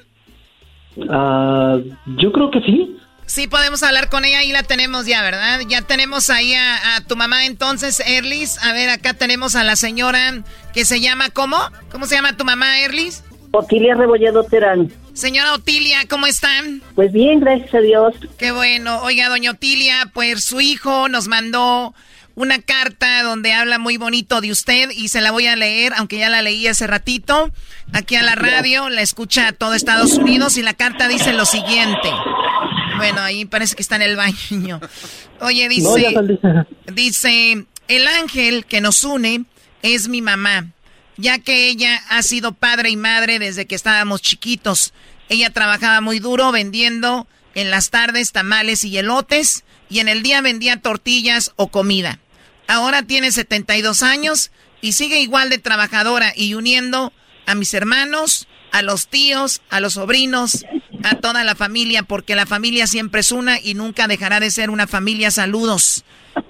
Ah, 1.10 1.78
yo 2.18 2.32
creo 2.32 2.50
que 2.50 2.60
sí. 2.60 2.96
Sí, 3.26 3.46
podemos 3.46 3.82
hablar 3.82 4.10
con 4.10 4.24
ella 4.24 4.42
y 4.42 4.52
la 4.52 4.62
tenemos 4.62 5.06
ya, 5.06 5.22
¿verdad? 5.22 5.60
Ya 5.66 5.82
tenemos 5.82 6.28
ahí 6.28 6.54
a, 6.54 7.02
tu 7.08 7.16
mamá 7.16 7.46
entonces, 7.46 8.00
Erlis. 8.00 8.62
A 8.62 8.72
ver, 8.72 8.90
acá 8.90 9.14
tenemos 9.14 9.56
a 9.56 9.64
la 9.64 9.76
señora 9.76 10.42
que 10.74 10.84
se 10.84 11.00
llama, 11.00 11.30
¿cómo? 11.30 11.56
¿Cómo 11.90 12.06
se 12.06 12.16
llama 12.16 12.36
tu 12.36 12.44
mamá, 12.44 12.80
Erlis? 12.80 13.24
Otilia 13.52 13.94
Rebolledo 13.94 14.44
Terán. 14.44 14.92
Señora 15.14 15.54
Otilia, 15.54 15.98
¿cómo 16.10 16.26
están? 16.26 16.82
Pues 16.96 17.12
bien, 17.12 17.40
gracias 17.40 17.72
a 17.72 17.78
Dios. 17.78 18.14
Qué 18.36 18.50
bueno. 18.50 19.00
Oiga, 19.02 19.28
doña 19.28 19.52
Otilia, 19.52 20.10
pues 20.12 20.44
su 20.44 20.60
hijo 20.60 21.08
nos 21.08 21.28
mandó 21.28 21.94
una 22.34 22.60
carta 22.60 23.22
donde 23.22 23.52
habla 23.52 23.78
muy 23.78 23.96
bonito 23.96 24.40
de 24.40 24.50
usted 24.50 24.90
y 24.90 25.08
se 25.08 25.20
la 25.20 25.30
voy 25.30 25.46
a 25.46 25.56
leer, 25.56 25.92
aunque 25.96 26.18
ya 26.18 26.28
la 26.28 26.42
leí 26.42 26.66
hace 26.66 26.86
ratito, 26.86 27.50
aquí 27.92 28.16
a 28.16 28.22
la 28.22 28.34
radio, 28.34 28.88
la 28.88 29.02
escucha 29.02 29.52
todo 29.52 29.74
Estados 29.74 30.14
Unidos 30.14 30.56
y 30.56 30.62
la 30.62 30.74
carta 30.74 31.08
dice 31.08 31.32
lo 31.32 31.46
siguiente. 31.46 32.10
Bueno, 32.96 33.20
ahí 33.20 33.44
parece 33.44 33.76
que 33.76 33.82
está 33.82 33.96
en 33.96 34.02
el 34.02 34.16
baño. 34.16 34.80
Oye, 35.40 35.68
dice, 35.68 36.14
dice, 36.92 37.66
el 37.88 38.08
ángel 38.08 38.66
que 38.66 38.80
nos 38.80 39.04
une 39.04 39.44
es 39.82 40.08
mi 40.08 40.22
mamá, 40.22 40.68
ya 41.16 41.38
que 41.38 41.68
ella 41.68 42.00
ha 42.08 42.22
sido 42.22 42.52
padre 42.52 42.90
y 42.90 42.96
madre 42.96 43.38
desde 43.38 43.66
que 43.66 43.74
estábamos 43.74 44.22
chiquitos. 44.22 44.92
Ella 45.28 45.50
trabajaba 45.50 46.00
muy 46.00 46.18
duro 46.18 46.52
vendiendo 46.52 47.26
en 47.54 47.70
las 47.70 47.90
tardes 47.90 48.32
tamales 48.32 48.84
y 48.84 48.96
elotes 48.98 49.64
y 49.88 50.00
en 50.00 50.08
el 50.08 50.22
día 50.22 50.40
vendía 50.40 50.80
tortillas 50.80 51.52
o 51.56 51.68
comida. 51.68 52.18
Ahora 52.66 53.02
tiene 53.02 53.30
72 53.30 54.02
años 54.02 54.50
y 54.80 54.92
sigue 54.92 55.20
igual 55.20 55.50
de 55.50 55.58
trabajadora 55.58 56.32
y 56.34 56.54
uniendo 56.54 57.12
a 57.46 57.54
mis 57.54 57.74
hermanos, 57.74 58.48
a 58.72 58.82
los 58.82 59.08
tíos, 59.08 59.62
a 59.70 59.80
los 59.80 59.94
sobrinos, 59.94 60.64
a 61.04 61.16
toda 61.16 61.44
la 61.44 61.54
familia, 61.54 62.02
porque 62.02 62.34
la 62.34 62.46
familia 62.46 62.86
siempre 62.86 63.20
es 63.20 63.32
una 63.32 63.58
y 63.60 63.74
nunca 63.74 64.08
dejará 64.08 64.40
de 64.40 64.50
ser 64.50 64.70
una 64.70 64.86
familia. 64.86 65.30
Saludos, 65.30 66.04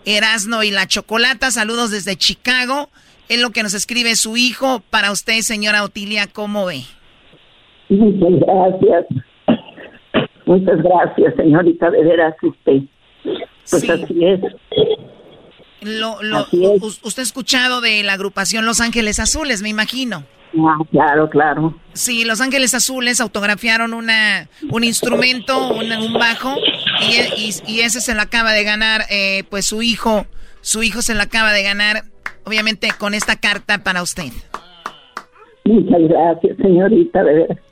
Erasno 0.05 0.62
y 0.62 0.70
la 0.70 0.86
Chocolata, 0.86 1.51
saludos 1.51 1.91
desde 1.91 2.16
Chicago. 2.16 2.91
Es 3.28 3.41
lo 3.41 3.51
que 3.51 3.62
nos 3.62 3.74
escribe 3.74 4.16
su 4.16 4.36
hijo. 4.36 4.82
Para 4.91 5.11
usted, 5.11 5.41
señora 5.41 5.82
Otilia, 5.82 6.27
¿cómo 6.27 6.66
ve? 6.66 6.82
Muchas 7.89 8.41
gracias. 8.41 9.07
Muchas 10.47 10.82
gracias, 10.82 11.35
señorita, 11.36 11.91
de 11.91 12.05
veras 12.05 12.35
usted. 12.43 12.82
Pues 13.70 13.91
así 13.91 14.24
es. 14.24 14.41
Lo, 15.85 16.19
Usted 17.02 17.20
ha 17.20 17.23
escuchado 17.23 17.81
de 17.81 18.02
la 18.02 18.15
agrupación 18.15 18.66
Los 18.66 18.81
Ángeles 18.81 19.19
Azules, 19.20 19.62
me 19.62 19.69
imagino. 19.69 20.24
Ah, 20.59 20.78
claro, 20.90 21.28
claro. 21.28 21.74
Sí, 21.93 22.24
Los 22.24 22.40
Ángeles 22.40 22.74
Azules 22.74 23.20
autografiaron 23.20 23.93
una, 23.93 24.48
un 24.70 24.85
instrumento, 24.85 25.69
un, 25.74 26.12
bajo, 26.15 26.56
y, 27.01 27.51
y, 27.66 27.81
ese 27.81 28.01
se 28.01 28.15
lo 28.15 28.23
acaba 28.23 28.52
de 28.52 28.65
ganar, 28.65 29.02
eh, 29.11 29.44
pues 29.51 29.66
su 29.66 29.82
hijo, 29.82 30.27
su 30.61 30.82
hijo 30.82 31.02
se 31.02 31.15
lo 31.15 31.23
acaba 31.23 31.52
de 31.52 31.62
ganar, 31.62 32.05
obviamente 32.44 32.89
con 32.98 33.15
esta 33.15 33.36
carta 33.36 33.82
para 33.82 34.02
usted. 34.02 34.32
Muchas 35.65 36.02
gracias, 36.02 36.56
señorita, 36.59 37.23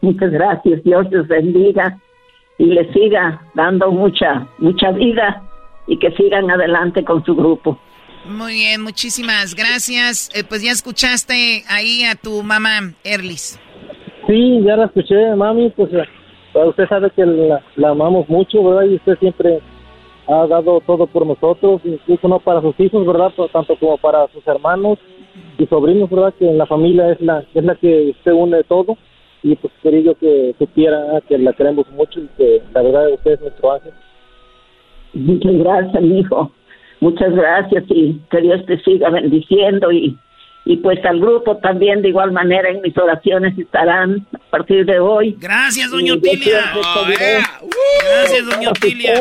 muchas 0.00 0.30
gracias. 0.30 0.82
Dios 0.82 1.06
les 1.10 1.28
bendiga 1.28 1.98
y 2.58 2.66
les 2.66 2.92
siga 2.92 3.42
dando 3.54 3.90
mucha, 3.90 4.46
mucha 4.58 4.90
vida 4.92 5.42
y 5.86 5.98
que 5.98 6.10
sigan 6.12 6.50
adelante 6.50 7.04
con 7.04 7.24
su 7.24 7.34
grupo. 7.34 7.78
Muy 8.24 8.52
bien, 8.52 8.82
muchísimas 8.82 9.54
gracias. 9.54 10.30
Eh, 10.34 10.44
pues 10.48 10.62
ya 10.62 10.70
escuchaste 10.70 11.64
ahí 11.68 12.04
a 12.04 12.14
tu 12.14 12.42
mamá, 12.42 12.94
Erlis. 13.02 13.58
Sí, 14.28 14.60
ya 14.64 14.76
la 14.76 14.84
escuché, 14.84 15.34
mami. 15.34 15.70
Pues 15.70 15.92
eh, 15.92 16.06
usted 16.64 16.88
sabe 16.88 17.10
que 17.10 17.26
la, 17.26 17.88
amamos 17.88 18.28
mucho, 18.28 18.62
¿verdad? 18.62 18.84
Y 18.90 18.94
usted 18.96 19.18
siempre 19.18 19.60
ha 20.28 20.46
dado 20.46 20.80
todo 20.86 21.06
por 21.08 21.26
nosotros, 21.26 21.80
incluso 21.84 22.28
no 22.28 22.38
para 22.38 22.60
sus 22.60 22.78
hijos, 22.78 23.04
¿verdad? 23.04 23.32
tanto 23.52 23.76
como 23.76 23.98
para 23.98 24.28
sus 24.28 24.46
hermanos 24.46 24.98
y 25.58 25.66
sobrinos, 25.66 26.08
¿verdad? 26.08 26.32
Que 26.38 26.48
en 26.48 26.58
la 26.58 26.66
familia 26.66 27.10
es 27.10 27.20
la, 27.20 27.44
es 27.52 27.64
la 27.64 27.74
que 27.74 28.14
se 28.22 28.32
une 28.32 28.62
todo. 28.64 28.96
Y 29.42 29.56
pues 29.56 29.72
quería 29.82 30.00
yo 30.02 30.14
que 30.14 30.54
supiera 30.56 31.20
que 31.28 31.36
la 31.38 31.52
queremos 31.54 31.90
mucho 31.90 32.20
y 32.20 32.28
que 32.36 32.62
la 32.72 32.82
verdad 32.82 33.12
usted 33.12 33.32
es 33.32 33.40
nuestro 33.40 33.72
ángel. 33.72 33.92
Muchas 35.14 35.52
gracias, 35.54 36.02
mi 36.02 36.20
hijo. 36.20 36.52
Muchas 37.02 37.34
gracias 37.34 37.82
y 37.88 38.20
que 38.30 38.40
Dios 38.40 38.64
te 38.64 38.80
siga 38.84 39.10
bendiciendo 39.10 39.90
y, 39.90 40.16
y 40.64 40.76
pues 40.76 41.04
al 41.04 41.18
grupo 41.18 41.56
también 41.56 42.00
de 42.00 42.10
igual 42.10 42.30
manera 42.30 42.70
en 42.70 42.80
mis 42.80 42.96
oraciones 42.96 43.58
estarán 43.58 44.24
a 44.32 44.50
partir 44.50 44.86
de 44.86 45.00
hoy. 45.00 45.36
Gracias, 45.36 45.90
doña 45.90 46.14
Otilia. 46.14 46.72
Gracias, 48.08 48.46
doña 48.46 48.70
Otilia. 48.70 49.14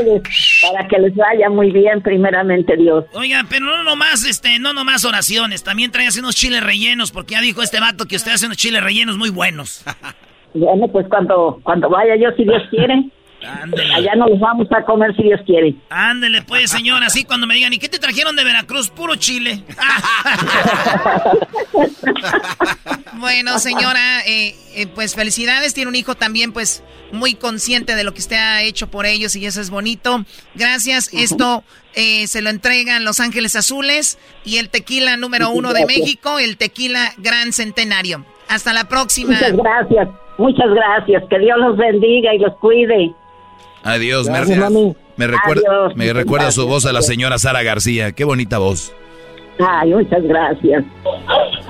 Para 0.62 0.88
que 0.88 1.00
les 1.00 1.16
vaya 1.16 1.50
muy 1.50 1.72
bien, 1.72 2.04
primeramente 2.04 2.78
Dios. 2.78 3.06
Oiga, 3.16 3.48
pero 3.50 3.66
no 3.66 3.82
nomás, 3.82 4.28
este, 4.28 4.60
no 4.60 4.74
nomás 4.74 5.04
oraciones, 5.04 5.64
también 5.64 5.90
trae 5.90 6.08
unos 6.20 6.36
chiles 6.36 6.64
rellenos, 6.64 7.12
porque 7.12 7.34
ya 7.34 7.42
dijo 7.42 7.64
este 7.64 7.80
vato 7.80 8.06
que 8.06 8.16
usted 8.16 8.34
hace 8.34 8.46
unos 8.46 8.58
chiles 8.58 8.84
rellenos 8.84 9.18
muy 9.18 9.32
buenos. 9.32 9.84
bueno, 10.54 10.88
pues 10.88 11.08
cuando, 11.08 11.60
cuando 11.64 11.90
vaya 11.90 12.16
yo, 12.16 12.30
si 12.38 12.44
Dios 12.44 12.62
quiere. 12.70 13.10
Ándele. 13.44 13.94
Allá 13.94 14.16
nos 14.16 14.40
vamos 14.40 14.68
a 14.72 14.84
comer 14.84 15.16
si 15.16 15.24
Dios 15.24 15.42
quiere. 15.46 15.76
Ándele, 15.90 16.42
pues, 16.44 16.72
señor. 16.72 17.04
Así 17.04 17.24
cuando 17.24 17.48
me 17.48 17.56
digan, 17.56 17.74
¿y 17.74 17.80
qué 17.80 17.90
te 17.90 18.00
trajeron 18.00 18.36
de 18.36 18.44
Veracruz? 18.44 18.90
Puro 18.90 19.16
chile. 19.16 19.64
bueno, 23.14 23.60
señora, 23.60 24.22
eh, 24.28 24.56
eh, 24.76 24.88
pues 24.88 25.16
felicidades. 25.16 25.74
Tiene 25.74 25.90
un 25.90 25.96
hijo 25.96 26.16
también, 26.16 26.54
pues, 26.54 26.84
muy 27.12 27.36
consciente 27.36 27.96
de 27.96 28.04
lo 28.04 28.14
que 28.14 28.20
usted 28.20 28.38
ha 28.38 28.62
hecho 28.62 28.88
por 28.88 29.06
ellos 29.06 29.36
y 29.36 29.46
eso 29.46 29.62
es 29.62 29.70
bonito. 29.70 30.24
Gracias. 30.56 31.14
Esto 31.14 31.64
eh, 31.96 32.28
se 32.28 32.42
lo 32.42 32.50
entregan 32.50 33.06
Los 33.06 33.20
Ángeles 33.20 33.56
Azules 33.56 34.18
y 34.46 34.58
el 34.58 34.70
tequila 34.70 35.18
número 35.18 35.50
uno 35.50 35.74
de 35.74 35.86
México, 35.86 36.40
el 36.40 36.58
tequila 36.58 37.14
Gran 37.18 37.54
Centenario. 37.54 38.26
Hasta 38.48 38.74
la 38.74 38.86
próxima. 38.86 39.34
Muchas 39.34 39.56
gracias. 39.56 40.10
Muchas 40.38 40.74
gracias. 40.74 41.24
Que 41.30 41.40
Dios 41.40 41.58
los 41.58 41.78
bendiga 41.78 42.34
y 42.34 42.40
los 42.40 42.56
cuide. 42.58 43.14
Adiós, 43.84 44.30
me, 44.30 45.28
recuerda, 45.28 45.70
me 45.96 46.14
recuerda 46.14 46.52
su 46.52 46.68
voz 46.68 46.86
a 46.86 46.94
la 46.94 47.02
señora 47.02 47.38
Sara 47.40 47.64
García. 47.64 48.12
Qué 48.12 48.24
bonita 48.24 48.60
voz. 48.60 48.94
Ay, 49.60 49.94
muchas 49.94 50.24
gracias. 50.24 50.84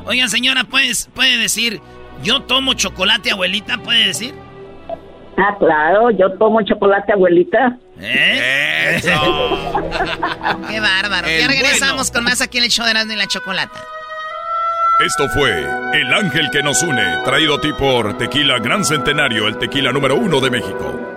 Oigan, 0.05 0.30
señora, 0.30 0.63
¿puedes, 0.65 1.09
puede 1.13 1.38
decir, 1.38 1.81
yo 2.23 2.41
tomo 2.41 2.73
chocolate, 2.73 3.31
abuelita? 3.31 3.77
¿Puede 3.77 4.07
decir? 4.07 4.34
Ah, 5.38 5.55
claro, 5.57 6.11
yo 6.11 6.31
tomo 6.38 6.61
chocolate, 6.63 7.13
abuelita. 7.13 7.77
¿Eh? 7.99 8.99
Qué 10.69 10.80
bárbaro. 10.80 11.27
ya 11.27 11.47
regresamos 11.47 12.11
con 12.11 12.23
más 12.23 12.41
aquí 12.41 12.57
en 12.57 12.65
el 12.65 12.69
show 12.69 12.85
de 12.85 12.91
Erasmo 12.91 13.13
y 13.13 13.15
la 13.15 13.27
Chocolata. 13.27 13.80
Esto 15.05 15.30
fue 15.30 15.65
El 15.93 16.13
Ángel 16.13 16.49
que 16.51 16.61
nos 16.61 16.84
une, 16.84 17.18
traído 17.23 17.55
a 17.55 17.61
ti 17.61 17.73
por 17.73 18.18
Tequila 18.18 18.59
Gran 18.59 18.85
Centenario, 18.85 19.47
el 19.47 19.57
tequila 19.57 19.91
número 19.91 20.15
uno 20.15 20.39
de 20.39 20.51
México. 20.51 21.10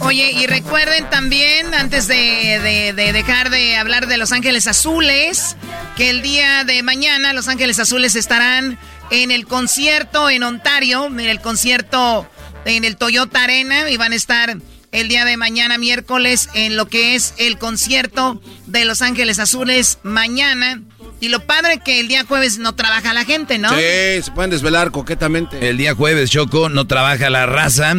Oye, 0.00 0.32
y 0.32 0.46
recuerden 0.46 1.08
también, 1.10 1.74
antes 1.74 2.06
de, 2.06 2.92
dejar 2.94 3.50
de 3.50 3.76
hablar 3.76 4.06
de 4.06 4.16
Los 4.16 4.32
Ángeles 4.32 4.66
Azules, 4.66 5.56
que 5.96 6.10
el 6.10 6.22
día 6.22 6.64
de 6.64 6.82
mañana 6.82 7.32
Los 7.32 7.48
Ángeles 7.48 7.78
Azules 7.78 8.14
estarán 8.14 8.78
en 9.10 9.30
el 9.30 9.46
concierto 9.46 10.30
en 10.30 10.42
Ontario, 10.42 11.06
en 11.06 11.20
el 11.20 11.40
concierto 11.40 12.28
en 12.64 12.84
el 12.84 12.96
Toyota 12.96 13.44
Arena, 13.44 13.90
y 13.90 13.96
van 13.96 14.12
a 14.12 14.16
estar 14.16 14.56
el 14.92 15.08
día 15.08 15.24
de 15.24 15.36
mañana, 15.36 15.78
miércoles, 15.78 16.48
en 16.54 16.76
lo 16.76 16.86
que 16.86 17.14
es 17.14 17.34
el 17.38 17.58
concierto 17.58 18.40
de 18.66 18.84
Los 18.84 19.02
Ángeles 19.02 19.38
Azules 19.38 19.98
mañana. 20.02 20.80
Y 21.20 21.28
lo 21.28 21.40
padre 21.46 21.80
que 21.84 22.00
el 22.00 22.08
día 22.08 22.24
jueves 22.26 22.58
no 22.58 22.74
trabaja 22.74 23.14
la 23.14 23.24
gente, 23.24 23.58
¿no? 23.58 23.70
Sí, 23.70 24.22
se 24.22 24.30
pueden 24.34 24.50
desvelar 24.50 24.90
coquetamente. 24.90 25.68
El 25.68 25.78
día 25.78 25.94
jueves, 25.94 26.30
Choco, 26.30 26.68
no 26.68 26.86
trabaja 26.86 27.30
la 27.30 27.46
raza. 27.46 27.94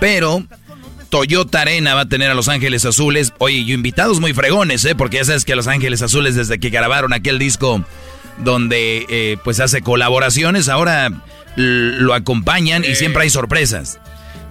Pero 0.00 0.44
Toyota 1.10 1.60
Arena 1.60 1.94
va 1.94 2.02
a 2.02 2.08
tener 2.08 2.30
a 2.30 2.34
Los 2.34 2.48
Ángeles 2.48 2.84
Azules. 2.84 3.32
Oye, 3.38 3.58
y 3.58 3.72
invitados 3.72 4.20
muy 4.20 4.32
fregones, 4.32 4.84
¿eh? 4.84 4.94
Porque 4.94 5.18
ya 5.18 5.24
sabes 5.24 5.44
que 5.44 5.54
Los 5.54 5.66
Ángeles 5.66 6.02
Azules, 6.02 6.34
desde 6.34 6.58
que 6.58 6.70
grabaron 6.70 7.12
aquel 7.12 7.38
disco 7.38 7.84
donde 8.38 9.06
eh, 9.08 9.36
pues 9.44 9.60
hace 9.60 9.82
colaboraciones, 9.82 10.68
ahora 10.68 11.10
lo 11.56 12.14
acompañan 12.14 12.84
y 12.84 12.94
siempre 12.94 13.24
hay 13.24 13.30
sorpresas. 13.30 13.98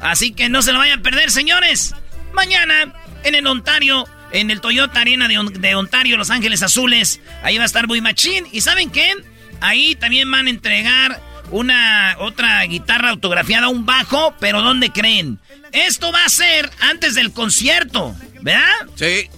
Así 0.02 0.32
que 0.32 0.50
no 0.50 0.62
se 0.62 0.72
lo 0.72 0.80
vayan 0.80 1.00
a 1.00 1.02
perder, 1.02 1.32
señores. 1.32 1.94
Mañana 2.34 2.94
en 3.24 3.36
el 3.36 3.48
Ontario, 3.48 4.06
en 4.32 4.52
el 4.52 4.62
Toyota 4.62 5.02
Arena 5.02 5.28
de, 5.28 5.76
Ontario, 5.76 6.18
Los 6.18 6.30
Ángeles 6.30 6.62
Azules, 6.62 7.20
ahí 7.44 7.58
va 7.58 7.64
a 7.64 7.66
estar 7.66 7.88
muy 7.88 8.02
machín. 8.02 8.46
¿Y 8.52 8.62
saben 8.62 8.90
qué? 8.90 9.14
Ahí 9.62 9.96
también 9.96 10.30
van 10.30 10.48
a 10.48 10.50
entregar 10.50 11.22
una 11.52 12.16
otra 12.20 12.64
guitarra 12.64 13.10
autografiada, 13.10 13.70
un 13.70 13.86
bajo, 13.86 14.36
pero 14.40 14.62
¿dónde 14.62 14.92
creen? 14.92 15.40
Esto 15.72 16.12
va 16.12 16.26
a 16.26 16.30
ser 16.30 16.70
antes 16.80 17.16
del 17.16 17.32
concierto, 17.32 18.16
¿verdad? 18.42 18.88
Sí. 18.96 19.30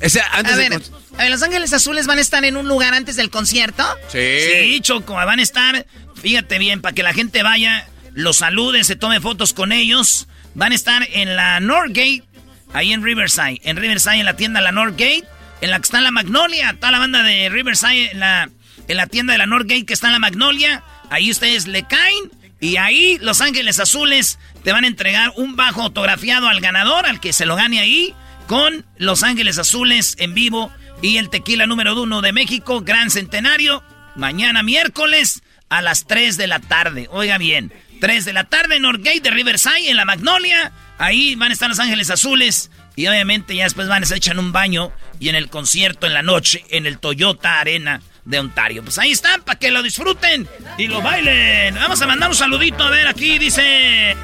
Ese, 0.00 0.22
antes 0.32 0.54
a, 0.54 0.56
ver, 0.56 0.72
a 0.72 1.22
ver, 1.22 1.30
Los 1.30 1.42
Ángeles 1.42 1.72
Azules 1.72 2.06
van 2.06 2.18
a 2.18 2.20
estar 2.20 2.44
en 2.44 2.56
un 2.56 2.68
lugar 2.68 2.94
antes 2.94 3.16
del 3.16 3.30
concierto. 3.30 3.84
Sí. 4.08 4.40
Sí, 4.40 4.80
Choco, 4.80 5.14
van 5.14 5.38
a 5.38 5.42
estar, 5.42 5.86
fíjate 6.20 6.58
bien, 6.58 6.80
para 6.80 6.94
que 6.94 7.02
la 7.02 7.12
gente 7.12 7.42
vaya, 7.42 7.86
los 8.14 8.38
salude, 8.38 8.84
se 8.84 8.96
tome 8.96 9.20
fotos 9.20 9.52
con 9.52 9.72
ellos. 9.72 10.26
Van 10.54 10.72
a 10.72 10.74
estar 10.74 11.06
en 11.12 11.36
la 11.36 11.60
Northgate, 11.60 12.24
ahí 12.72 12.92
en 12.92 13.02
Riverside. 13.02 13.60
En 13.62 13.76
Riverside, 13.76 14.20
en 14.20 14.24
la 14.24 14.34
tienda 14.34 14.60
La 14.60 14.72
Northgate, 14.72 15.24
en 15.60 15.70
la 15.70 15.78
que 15.78 15.84
está 15.84 16.00
la 16.00 16.10
Magnolia, 16.10 16.74
toda 16.78 16.92
la 16.92 16.98
banda 16.98 17.22
de 17.22 17.48
Riverside, 17.50 18.10
en 18.12 18.20
la, 18.20 18.50
en 18.88 18.96
la 18.96 19.06
tienda 19.06 19.32
de 19.32 19.38
la 19.38 19.46
Northgate 19.46 19.84
que 19.84 19.92
está 19.92 20.08
en 20.08 20.14
la 20.14 20.18
Magnolia. 20.18 20.82
Ahí 21.10 21.30
ustedes 21.30 21.66
le 21.66 21.86
caen 21.86 22.30
y 22.60 22.76
ahí 22.76 23.18
Los 23.20 23.40
Ángeles 23.40 23.80
Azules 23.80 24.38
te 24.62 24.72
van 24.72 24.84
a 24.84 24.86
entregar 24.86 25.32
un 25.36 25.56
bajo 25.56 25.82
autografiado 25.82 26.48
al 26.48 26.60
ganador, 26.60 27.06
al 27.06 27.20
que 27.20 27.32
se 27.32 27.46
lo 27.46 27.56
gane 27.56 27.80
ahí, 27.80 28.14
con 28.46 28.86
Los 28.96 29.22
Ángeles 29.22 29.58
Azules 29.58 30.16
en 30.18 30.34
vivo 30.34 30.72
y 31.02 31.16
el 31.16 31.30
tequila 31.30 31.66
número 31.66 32.00
uno 32.00 32.20
de 32.20 32.32
México, 32.32 32.82
Gran 32.82 33.10
Centenario, 33.10 33.82
mañana 34.16 34.62
miércoles 34.62 35.42
a 35.68 35.82
las 35.82 36.06
3 36.06 36.36
de 36.36 36.46
la 36.46 36.60
tarde. 36.60 37.08
Oiga 37.10 37.38
bien, 37.38 37.72
3 38.00 38.24
de 38.24 38.32
la 38.32 38.44
tarde 38.44 38.76
en 38.76 38.82
Northgate 38.82 39.20
de 39.20 39.30
Riverside, 39.30 39.90
en 39.90 39.96
la 39.96 40.04
Magnolia. 40.04 40.72
Ahí 40.98 41.34
van 41.36 41.50
a 41.50 41.54
estar 41.54 41.68
Los 41.68 41.78
Ángeles 41.78 42.10
Azules. 42.10 42.70
Y 42.96 43.06
obviamente 43.06 43.54
ya 43.54 43.64
después 43.64 43.88
van 43.88 44.02
a 44.02 44.06
se 44.06 44.16
echan 44.16 44.38
un 44.38 44.52
baño 44.52 44.92
y 45.18 45.28
en 45.28 45.36
el 45.36 45.48
concierto 45.48 46.06
en 46.06 46.12
la 46.12 46.22
noche 46.22 46.64
en 46.70 46.86
el 46.86 46.98
Toyota 46.98 47.60
Arena 47.60 48.02
de 48.30 48.38
Ontario. 48.38 48.82
Pues 48.82 48.98
ahí 48.98 49.10
están, 49.10 49.42
para 49.42 49.58
que 49.58 49.70
lo 49.70 49.82
disfruten 49.82 50.48
y 50.78 50.86
lo 50.86 51.02
bailen. 51.02 51.74
Vamos 51.74 52.00
a 52.00 52.06
mandar 52.06 52.30
un 52.30 52.36
saludito, 52.36 52.84
a 52.84 52.90
ver, 52.90 53.06
aquí 53.06 53.38
dice... 53.38 54.16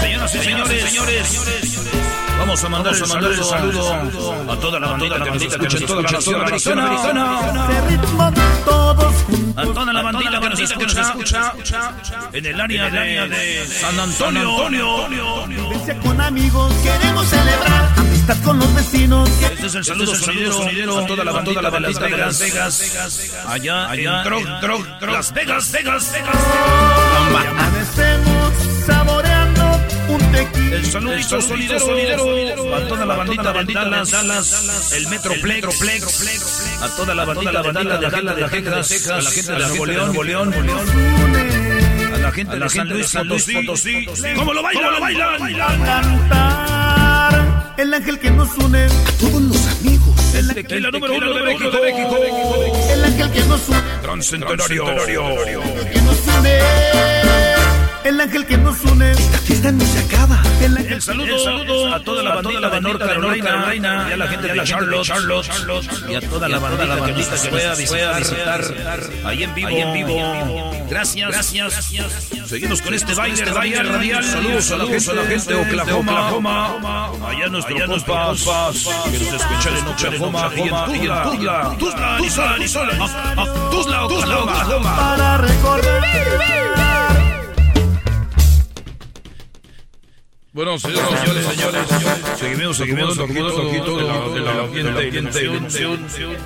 Señoras 0.00 0.34
y 0.34 0.38
señores, 0.38 0.90
señores. 0.90 1.80
Vamos 2.38 2.64
a 2.64 2.68
mandar, 2.68 2.94
a 2.94 3.06
mandar 3.06 3.30
el 3.30 3.44
saludo 3.44 4.52
a 4.52 4.56
toda 4.56 4.80
la 4.80 4.88
bandita 4.88 5.18
que 5.24 5.30
nos 5.30 5.42
escucha 5.42 5.78
en 5.78 5.86
toda 5.86 6.02
la 6.02 6.50
nación 6.50 6.78
americana. 6.78 7.40
A 9.56 9.62
toda 9.62 9.92
la 9.92 10.02
bandita 10.02 10.40
que 10.40 10.48
nos 10.48 10.60
escucha 10.60 11.54
en 12.32 12.46
el 12.46 12.60
área 12.60 12.90
de 12.90 13.66
San 13.66 13.98
Antonio. 13.98 14.68
con 16.02 16.20
amigos, 16.20 16.72
queremos 16.82 17.28
celebrar 17.28 18.13
amistad 18.24 18.44
con 18.44 18.58
los 18.58 18.74
vecinos. 18.74 19.28
Este 19.28 19.66
es 19.66 19.74
el 19.74 19.84
saludo 19.84 20.14
sonidero 20.14 20.98
a 20.98 21.06
toda 21.06 21.24
la 21.24 21.32
bandita 21.32 21.60
de 21.60 22.16
Las 22.16 22.38
Vegas. 22.38 23.42
Allá, 23.46 23.90
allá, 23.90 24.22
en 24.22 25.12
Las 25.12 25.32
Vegas, 25.32 25.72
Vegas, 25.72 26.12
Vegas. 26.12 26.12
Amanecemos 27.48 28.54
saboreando 28.86 29.80
un 30.08 30.32
tequila. 30.32 30.76
El 30.76 30.86
saludito 30.86 31.40
sonidero, 31.40 31.80
sonidero. 31.80 32.74
a 32.74 32.88
toda 32.88 33.06
la 33.06 33.14
bandita, 33.14 33.52
bandita 33.52 33.84
Dallas, 33.84 34.10
Dallas, 34.10 34.92
el 34.92 35.08
Metroplex, 35.08 35.78
Plex, 35.78 36.80
a 36.80 36.88
toda 36.96 37.14
la 37.14 37.24
bandita, 37.24 37.62
bandita 37.62 37.98
de 37.98 38.10
Dallas, 38.10 38.36
de 38.36 38.48
Texas, 38.48 39.10
a 39.10 39.20
la 39.20 39.30
gente 39.30 39.52
de 39.52 39.58
Nuevo 39.58 39.86
León, 39.86 40.06
Nuevo 40.06 40.24
León, 40.24 40.54
a 42.14 42.18
la 42.18 42.32
gente 42.32 42.58
de 42.58 42.68
San 43.04 43.28
Luis 43.28 43.44
Potosí, 43.52 44.06
¿cómo 44.34 44.54
lo 44.54 44.62
bailan, 44.62 44.94
lo 44.94 45.00
bailan? 45.00 46.83
El 47.76 47.94
ángel 47.94 48.18
que 48.18 48.30
nos 48.30 48.56
une 48.58 48.86
todos 49.20 49.42
los 49.42 49.66
amigos. 49.66 50.34
El 50.34 50.50
ángel 50.50 50.66
Tequila 50.66 50.90
número 50.90 51.14
uno 51.16 51.34
de 51.34 51.42
México, 51.42 52.16
El 52.90 53.04
ángel 53.04 53.30
que 53.30 53.40
nos 53.44 53.68
une. 53.68 53.78
Transcentenario. 54.02 54.84
que 55.92 56.00
nos 56.00 56.18
une. 56.38 57.23
El 58.04 58.20
ángel 58.20 58.44
que 58.44 58.58
nos 58.58 58.82
une. 58.82 59.12
Esta 59.12 59.38
fiesta 59.38 59.72
no 59.72 59.84
se 59.84 59.98
acaba. 59.98 60.42
El 60.60 60.76
ángel 60.76 60.92
El 60.92 61.02
saludo, 61.02 61.94
a 61.94 62.00
toda 62.00 62.22
la 62.22 62.34
bandita 62.34 62.68
de 62.68 62.80
North 62.82 62.98
Carolina, 62.98 63.74
y 63.74 64.12
a 64.12 64.16
la 64.16 64.28
gente 64.28 64.48
de 64.52 64.62
Charlotte, 64.62 65.08
y 66.08 66.14
a 66.14 66.20
toda 66.20 66.48
la 66.48 66.58
bandita 66.58 67.42
que 67.42 67.48
pueda 67.48 67.74
visitar 67.74 68.62
ahí 69.24 69.42
en 69.42 69.54
vivo, 69.54 69.70
en 69.70 69.92
vivo. 69.94 70.72
Gracias, 70.88 71.30
gracias. 71.30 72.30
Seguimos 72.44 72.82
con 72.82 72.92
este 72.92 73.14
baile, 73.14 73.38
este 73.38 73.50
baile 73.50 73.82
radial. 73.82 74.22
Saludos 74.22 74.70
a 74.70 74.76
la 74.76 74.86
gente, 74.86 75.10
a 75.10 75.14
la 75.14 75.24
gente 75.24 75.54
de 75.54 75.92
Oklahoma, 75.94 77.10
allá 77.26 77.48
nuestro 77.48 77.86
compas 77.86 78.44
que 79.10 79.18
nos 79.18 79.32
escuchan 79.32 79.76
en 79.76 79.86
Oklahoma 79.86 80.50
y 80.54 80.60
en 80.60 80.68
Tuzla, 80.84 81.74
Tuzla, 81.78 82.16
Tuzla, 82.18 82.56
Tuzla, 83.70 84.08
Tuzla, 84.08 84.38
Oklahoma. 84.40 84.96
para 84.96 85.38
recordar. 85.38 86.83
Bueno, 90.54 90.78
señores, 90.78 91.04
señores, 91.18 91.46
señores, 91.46 91.88
seguimos, 92.38 92.76
seguimos, 92.76 93.16
seguimos, 93.16 93.52
poquito 93.54 93.96
de 93.96 94.40
la 94.40 94.52
ambiente, 94.62 95.28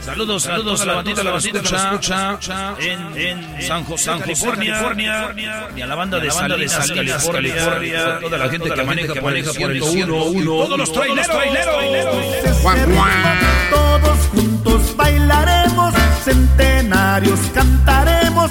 Saludos, 0.00 0.44
saludos 0.44 0.80
a 0.80 0.86
la 0.86 0.94
bandita, 0.94 1.22
la 1.22 1.36
escucha 1.36 2.74
en, 2.80 3.18
en 3.18 3.62
San 3.62 3.84
José, 3.84 4.10
California, 4.18 5.34
y 5.76 5.82
a 5.82 5.86
la 5.86 5.94
banda 5.94 6.18
de 6.20 6.30
Salinas, 6.30 6.90
California, 6.90 8.18
toda 8.18 8.38
la 8.38 8.48
gente 8.48 8.70
que 8.70 8.82
maneja, 8.82 9.52
por 9.60 9.70
el 9.72 9.82
101, 9.82 10.42
todos 10.42 10.78
los 10.78 10.90
traileros, 10.90 11.26
Todos 13.68 14.18
juntos 14.28 14.96
bailaremos, 14.96 15.94
centenarios 16.24 17.40
cantaremos. 17.52 18.50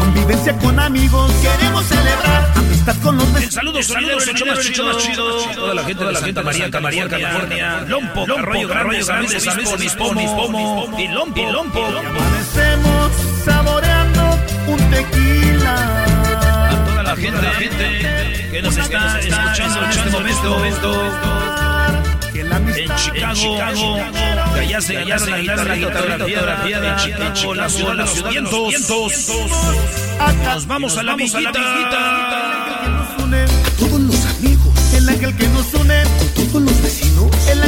Convivencia 0.00 0.58
con 0.58 0.80
amigos, 0.80 1.30
queremos 1.40 1.84
celebrar 1.84 2.71
amistad 2.82 3.02
con 3.02 3.16
los 3.16 3.32
vecinos. 3.32 3.54
Saludos, 3.54 3.86
saludos, 3.86 4.28
el 4.28 4.34
show 4.34 4.46
más 4.48 4.60
chido, 4.60 4.84
más 4.86 4.96
chido. 4.98 5.36
Toda 5.54 5.74
la 5.74 5.84
gente 5.84 6.04
de 6.04 6.14
Santa 6.16 6.42
María, 6.42 6.68
María, 6.80 7.08
California. 7.08 7.84
Lompo, 7.86 8.26
Arroyo 8.38 8.68
Grande, 8.68 9.04
Grandes, 9.04 9.56
Mispo, 9.78 10.12
Mispomo, 10.14 10.98
y 10.98 11.08
Lompo, 11.08 11.52
Lompo. 11.52 11.86
Amanecemos 11.86 13.12
saboreando 13.44 14.38
un 14.66 14.90
tequila. 14.90 16.04
A 16.70 16.84
toda 16.84 17.02
la 17.02 17.16
gente, 17.16 17.42
la 17.42 17.50
gente 17.52 18.48
que 18.50 18.62
nos 18.62 18.76
está 18.76 19.20
escuchando 19.20 20.20
en 20.20 20.28
este 20.28 20.48
momento. 20.48 21.12
En 22.74 22.96
Chicago, 22.96 23.96
que 24.54 24.60
allá 24.60 24.80
se 24.80 24.86
se 24.88 25.30
la 25.30 25.38
guitarra, 25.38 25.76
la 26.16 26.24
piedra, 26.24 26.90
en 26.90 26.96
Chicago, 26.96 27.54
la 27.54 27.68
ciudad, 27.68 27.94
la 27.94 28.06
ciudad, 28.06 28.30
vientos. 28.30 29.28
Nos 30.44 30.66
vamos 30.66 30.96
a 30.96 31.02
la 31.02 31.14
visita. 31.16 32.51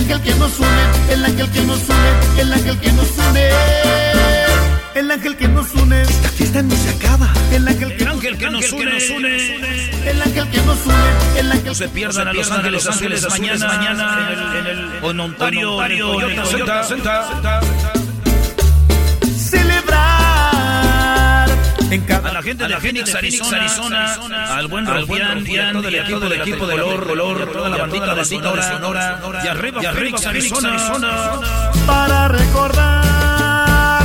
Ángel 0.04 0.20
que 0.20 0.34
nos 0.34 0.58
une, 0.58 1.12
el 1.14 1.24
ángel 1.24 1.50
que 1.50 1.62
nos 1.62 1.80
une, 1.88 2.42
el 2.42 2.52
ángel 2.52 2.78
que 2.78 2.92
nos 2.92 3.08
une. 3.18 3.48
El 4.94 5.10
ángel 5.10 5.36
que 5.36 5.48
nos 5.48 5.74
une. 5.74 6.02
Esta 6.02 6.28
fiesta 6.28 6.62
no 6.62 6.76
se 6.76 6.90
acaba. 6.90 7.32
El 7.52 7.66
ángel 7.66 7.96
que, 7.96 8.04
El 8.04 8.10
ángel 8.10 8.38
que 8.38 8.50
nos 8.50 8.70
une, 8.70 8.96
El 10.06 10.22
ángel 10.22 10.48
que 10.50 10.60
nos 10.60 10.86
une. 10.86 11.40
El 11.40 11.52
ángel 11.52 11.64
no 11.64 11.74
se 11.74 11.88
pierdan 11.88 12.28
a 12.28 12.32
Los 12.32 12.50
Ángeles, 12.50 12.86
Ángeles 12.86 13.26
mañana, 13.30 13.66
mañana 13.66 14.28
en 14.30 14.66
el, 14.66 14.66
en 15.02 15.06
el 15.06 15.20
Ontario, 15.20 15.82
el 15.82 16.42
Toyota 16.42 16.84
A 21.94 22.32
la 22.32 22.42
gente 22.42 22.66
de 22.66 22.76
Phoenix, 22.78 23.14
Arizona, 23.14 23.56
Arizona, 23.56 24.56
al 24.56 24.66
buen 24.66 24.84
Rufián, 24.84 25.46
y 25.46 25.58
a 25.58 25.70
todo 25.70 25.86
el 25.86 25.94
equipo 25.94 26.18
del 26.18 26.40
equipo 26.40 26.66
de 26.66 26.76
color, 26.76 27.06
color, 27.06 27.52
toda 27.52 27.68
la 27.68 27.76
bandita 27.76 28.14
de 28.16 28.24
Sonora, 28.24 28.62
Sonora, 28.68 29.20
y 29.44 29.46
arriba, 29.46 29.80
y 29.80 29.86
arriba, 29.86 30.18
Arizona, 30.26 30.70
Arizona. 30.70 31.40
para 31.86 32.26
recordar. 32.28 34.02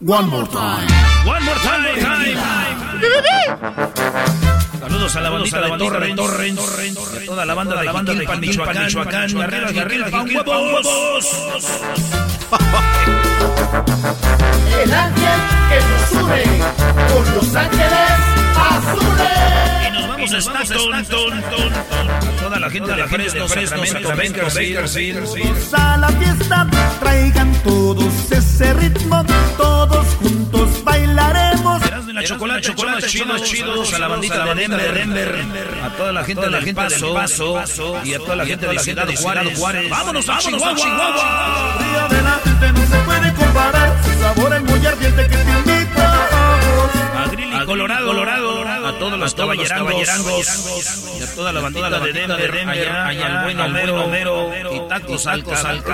One 0.00 0.28
more 0.28 0.48
time. 0.48 0.88
One 1.26 1.44
more 1.44 1.60
time, 1.60 2.00
time. 2.00 2.38
Saludos 4.80 5.16
a 5.16 5.20
la 5.20 5.28
bandita 5.28 5.60
de 5.60 5.76
Torrens, 5.76 6.16
Torrens, 6.16 7.00
y 7.12 7.16
a 7.18 7.26
toda 7.26 7.44
la 7.44 7.52
banda 7.52 7.76
de 7.76 7.84
la 7.84 7.92
banda 7.92 8.14
de 8.14 8.26
Michoacán, 8.38 8.78
arriba, 9.42 9.68
arriba. 9.82 10.06
El 14.82 14.92
ángel 14.92 15.40
que 15.70 15.78
nos 15.88 16.22
une 16.22 16.44
con 17.08 17.34
los 17.34 17.56
ángeles. 17.56 18.41
Y 18.82 19.92
nos 19.92 20.08
vamos 20.08 20.32
a 20.32 20.38
Stockton, 20.38 21.42
toda 22.40 22.58
la 22.58 22.70
gente 22.70 22.92
de 22.92 23.04
Fresno, 23.06 23.48
Fresno, 23.48 23.86
Sacramento, 23.86 24.40
Bakersfield. 24.40 25.74
a 25.74 25.96
la 25.98 26.08
fiesta, 26.08 26.66
traigan 27.00 27.52
todos 27.62 28.32
ese 28.32 28.74
ritmo, 28.74 29.24
todos 29.56 30.06
juntos 30.16 30.84
bailaremos. 30.84 31.80
de 32.06 32.12
la 32.12 32.24
chocolate, 32.24 32.62
chocolate, 32.62 33.06
chido, 33.06 33.38
chido, 33.38 33.84
a 33.94 33.98
la 33.98 34.08
bandita 34.08 34.44
de 34.46 34.54
Denver, 34.54 34.94
Denver, 34.94 35.68
a 35.84 35.90
toda 35.90 36.12
la 36.12 36.24
gente 36.24 36.42
de 36.42 36.50
la 36.50 36.60
gente 36.60 36.82
del 36.82 37.14
Paso 37.14 37.62
y 38.04 38.14
a 38.14 38.18
toda 38.18 38.36
la 38.36 38.46
gente 38.46 38.66
de 38.66 38.78
Ciudad 38.80 39.08
Juárez, 39.16 39.58
Juárez. 39.58 39.90
Vámonos, 39.90 40.26
vámonos, 40.26 40.62
a 40.62 40.74
Chihuahua. 40.74 41.78
Frío 41.78 42.08
de 42.08 42.22
la 42.22 42.40
gente 42.44 42.72
no 42.72 42.86
se 42.86 42.96
puede 43.04 43.32
comparar, 43.34 44.02
su 44.02 44.20
sabor 44.20 44.54
es 44.54 44.62
muy 44.62 44.86
ardiente 44.86 45.22
que 45.28 45.36
te 45.36 45.50
invita 45.50 46.01
a 47.14 47.60
A 47.60 47.64
Colorado, 47.66 48.06
Colorado, 48.06 48.86
a 48.86 48.98
todos 48.98 49.18
los 49.18 49.34
caballerangos 49.34 50.46
y 51.18 51.22
a 51.22 51.34
toda 51.34 51.52
la 51.52 51.60
bandita 51.60 52.00
de 52.00 52.12
Denver, 52.12 52.68
allá, 52.68 53.06
allá 53.06 53.26
el 53.26 53.44
buen 53.44 53.90
Homero, 53.90 54.52
y 54.72 54.88
tacos 54.88 55.24
recordar 55.24 55.86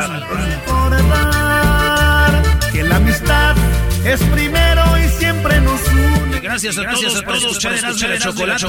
que 2.73 2.83
la 2.83 2.97
amistad 2.97 3.57
es 4.05 4.21
primero 4.23 4.83
y 4.99 5.09
siempre 5.09 5.61
nos 5.61 5.81
une. 5.89 6.41
Gracias 6.41 6.79
a 6.79 6.91
todos 6.91 7.23
por 7.23 7.37
escuchar 7.37 7.75
de 7.75 8.19
Chocolate. 8.19 8.67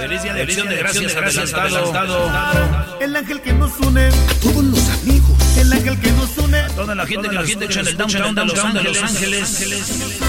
Feliz 0.00 0.22
día 0.22 0.34
de 0.34 0.42
acción 0.42 0.68
de 0.68 0.76
gracias, 0.76 1.14
gracias 1.14 1.54
adelantado. 1.54 2.98
El 3.00 3.16
ángel 3.16 3.40
que 3.40 3.52
nos 3.52 3.78
une, 3.80 4.10
todos 4.40 4.64
los 4.64 4.88
amigos. 4.88 5.56
El 5.56 5.72
ángel 5.72 6.00
que 6.00 6.12
nos 6.12 6.38
une, 6.38 6.62
Toda 6.74 6.94
la 6.94 7.06
gente 7.06 7.28
que 7.28 7.34
nos 7.34 7.48
escucha 7.48 7.80
en 7.80 7.86
el 7.88 7.96
downtown 7.96 8.34
de 8.74 8.82
Los 8.82 9.02
Ángeles. 9.02 10.20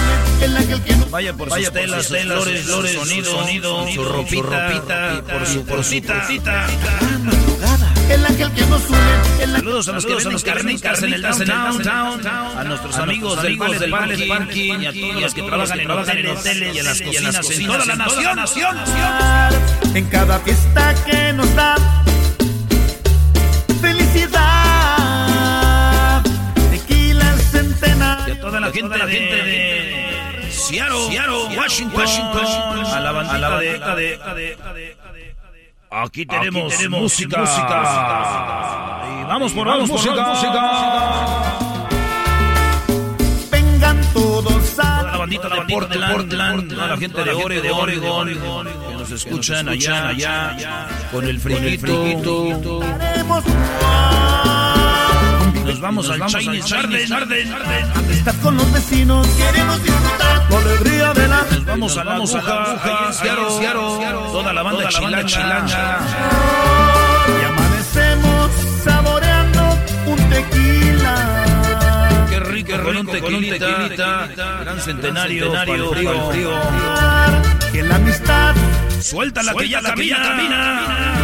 El 0.42 0.56
ángel 0.56 0.82
que 0.82 0.96
nos 0.96 1.10
Vaya 1.10 1.32
por 1.34 1.50
sus 1.50 1.72
telas, 1.72 2.08
flores, 2.08 2.64
flores, 2.64 2.92
sonido, 2.94 3.30
sonido, 3.30 3.86
su 3.92 4.02
ropita, 4.04 5.14
y 5.18 5.22
por 5.22 5.46
su 5.46 5.64
porcita. 5.64 6.26
El 8.08 8.26
ángel 8.26 8.52
que 8.52 8.66
nos 8.66 8.88
une, 8.90 8.98
el 9.40 9.54
ángel 9.54 9.82
Saludos 9.84 9.88
a 9.88 9.92
los 9.92 10.04
que 10.06 10.14
venden 10.54 10.78
carnitas 10.78 11.02
en 11.02 11.14
el 11.14 11.22
downtown, 11.22 12.26
a 12.26 12.64
nuestros 12.64 12.96
amigos 12.96 13.40
del 13.42 13.56
Ballet 13.56 13.90
Parking, 14.28 14.80
y 14.80 14.86
a 14.86 14.92
todos 14.92 15.22
los 15.22 15.34
que 15.34 15.42
trabajan 15.42 15.80
en 15.80 15.90
hoteles 15.90 16.74
y 16.74 16.78
en 16.78 16.84
las 16.84 17.00
cocinas 17.00 17.50
en 17.50 17.66
toda 17.66 17.86
la 17.86 17.96
nación. 17.96 18.38
en 19.94 20.06
cada 20.06 20.38
fiesta 20.40 20.94
que 21.06 21.32
nos 21.32 21.54
da 21.54 21.76
felicidad. 23.80 24.44
Tequila 26.70 27.32
el 27.32 27.40
centenario. 27.40 28.34
Y 28.34 28.36
a 28.36 28.40
toda 28.40 28.60
la 28.60 28.72
gente 28.72 28.98
de 28.98 30.03
Seattle, 30.64 31.56
Washington, 31.56 32.00
Washington, 32.00 32.46
a 32.86 33.00
la 33.00 33.12
bandita, 33.12 33.94
de, 33.94 34.56
Aquí 35.90 36.24
tenemos, 36.24 36.88
música. 36.88 37.44
Y 39.20 39.24
vamos 39.24 39.52
por, 39.52 39.66
vamos 39.66 39.90
música. 39.90 40.26
música. 40.26 41.58
Vengan 43.52 44.00
todos 44.12 44.78
a 44.78 45.02
la 45.02 45.18
bandita 45.18 45.48
de 45.50 45.60
Portland, 45.74 46.80
a 46.80 46.86
la 46.86 46.96
gente 46.96 47.22
de 47.22 47.32
Oregon, 47.34 48.28
que 48.88 48.94
nos 48.94 49.10
escuchan 49.10 49.68
allá, 49.68 50.08
allá, 50.08 50.88
con 51.12 51.28
el 51.28 51.38
friquito. 51.38 52.80
Nos 55.64 55.80
vamos 55.80 56.10
al 56.10 56.26
Chinese 56.26 56.74
Garden. 56.74 57.54
Estás 58.10 58.36
con 58.36 58.56
los 58.56 58.72
vecinos, 58.72 59.26
queremos 59.28 59.82
disfrutar 59.82 60.50
la 60.50 60.58
alegría 60.58 61.12
de 61.14 61.28
la 61.28 61.42
Nos 61.50 61.64
vamos 61.64 61.96
a 61.96 62.04
la 62.04 62.14
aguja, 62.16 63.10
toda 64.32 64.52
la 64.52 64.62
banda 64.62 64.88
chilanga. 64.88 65.98
Y 67.26 67.44
amanecemos 67.44 68.50
saboreando 68.84 69.78
un 70.06 70.16
tequila. 70.30 71.44
Qué 72.28 72.40
rico, 72.40 72.82
con 72.82 72.96
un 72.96 73.06
tequilita, 73.06 74.28
gran 74.60 74.80
centenario, 74.80 75.52
frío, 75.62 76.30
frío. 76.30 76.50
Que 77.72 77.82
la 77.82 77.96
amistad 77.96 78.54
suelta 79.00 79.42
la 79.42 79.54
que 79.54 79.68
ya 79.68 79.80
camina. 79.80 81.14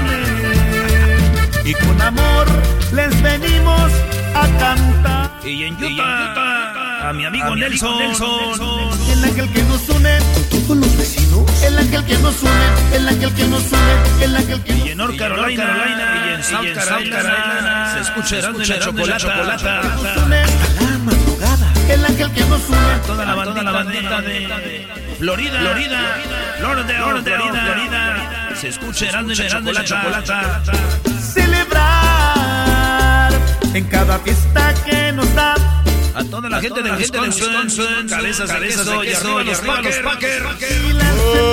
Y 1.64 1.74
con 1.74 2.00
amor 2.00 2.46
les 2.92 3.22
venimos 3.22 3.92
a 4.34 4.46
cantar. 4.58 5.30
Y 5.44 5.64
en 5.64 5.74
Utah, 5.82 7.08
a 7.08 7.12
mi 7.12 7.24
amigo 7.24 7.56
Nelson. 7.56 7.98
Nelson. 7.98 8.90
El 9.10 9.24
ángel 9.24 9.48
que 9.52 9.62
nos 9.62 9.88
une 9.88 10.18
con 10.34 10.44
todos 10.50 10.76
los 10.76 10.96
vecinos. 10.96 11.62
El 11.62 11.78
ángel 11.78 12.04
que 12.04 12.18
nos 12.18 12.42
une, 12.42 12.96
el 12.96 13.08
ángel 13.08 13.34
que 13.34 13.44
nos 13.46 13.62
une, 13.72 14.24
el 14.24 14.36
ángel 14.36 14.62
que 14.62 14.72
nos 14.72 14.80
une. 14.82 14.88
Y 14.88 14.90
en 14.90 14.98
North 14.98 15.16
Carolina, 15.18 15.66
Carolina 15.66 16.26
y 16.26 16.34
en 16.34 16.44
South 16.44 16.66
Carolina, 16.74 17.92
se 17.94 18.00
escucha 18.00 18.38
Erasmo 18.38 18.62
y 19.00 19.06
la 19.06 19.16
chocolata. 19.16 19.82
la 19.82 20.98
madrugada. 20.98 21.72
El 21.88 22.04
ángel 22.04 22.30
que 22.32 22.40
nos 22.44 22.68
une. 22.68 22.78
Toda 23.06 23.24
la 23.24 23.34
bandita, 23.34 23.62
la 23.62 23.72
bandita 23.72 24.20
de 24.20 24.86
Florida, 25.18 25.58
Florida, 25.60 26.00
Florida, 26.58 27.22
Florida, 27.22 28.54
se 28.54 28.68
escucha 28.68 29.08
Erasmo 29.08 29.32
y 29.70 29.72
la 29.72 29.84
chocolata. 29.84 30.62
En 33.72 33.84
cada 33.84 34.18
fiesta 34.18 34.74
que 34.84 35.12
nos 35.12 35.32
da. 35.34 35.54
A 36.14 36.24
toda 36.24 36.48
la 36.48 36.60
gente 36.60 36.82
de 36.82 36.88
la 36.88 36.96
gente 36.96 37.20
de 37.20 37.28
Wisconsin, 37.28 38.08
cabezas 38.08 38.48
de 38.48 38.66
queso, 38.66 39.04
y 39.04 39.12
arriba 39.12 39.44
los 39.44 39.58
Packers. 39.60 40.00
Y 40.60 40.90
el 40.90 41.00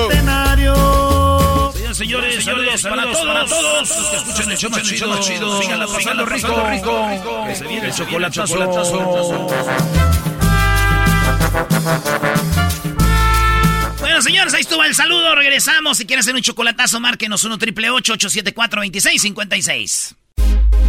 centenario. 0.10 1.74
Señores, 1.94 2.44
saludos, 2.44 2.82
para 2.82 3.04
todos, 3.12 3.90
los 3.90 4.10
que 4.10 4.18
escuchan 4.18 4.52
el 4.52 4.58
show 4.58 4.70
más 4.72 4.84
chido, 4.84 5.20
chido, 5.20 5.62
sigan 5.62 5.80
pasando 5.80 6.26
rico, 6.26 6.70
rico, 6.70 7.46
que 7.48 7.56
se 7.56 7.68
viene 7.68 7.88
el 7.88 7.94
chocolatazo. 7.94 9.48
Bueno, 14.00 14.22
señores, 14.22 14.54
ahí 14.54 14.62
estuvo 14.62 14.84
el 14.84 14.96
saludo. 14.96 15.36
Regresamos. 15.36 15.98
Si 15.98 16.06
quieres 16.06 16.26
hacer 16.26 16.36
un 16.36 16.42
chocolatazo, 16.42 17.00
márquenos 17.00 17.44
1 17.44 17.58
triple 17.58 17.90
874 17.92 18.82
2656 18.82 20.16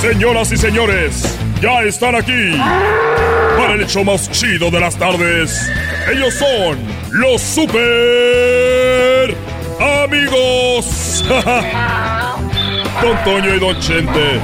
Señoras 0.00 0.52
y 0.52 0.56
señores, 0.56 1.36
ya 1.60 1.82
están 1.82 2.14
aquí 2.14 2.56
para 3.58 3.72
el 3.74 3.82
hecho 3.82 4.04
más 4.04 4.30
chido 4.30 4.70
de 4.70 4.78
las 4.78 4.96
tardes. 4.96 5.68
Ellos 6.08 6.34
son 6.34 6.78
los 7.10 7.42
super 7.42 9.34
amigos. 10.04 11.24
Don 13.02 13.24
Toño 13.24 13.56
y 13.56 13.58
Don 13.58 13.80
Chente. 13.80 14.40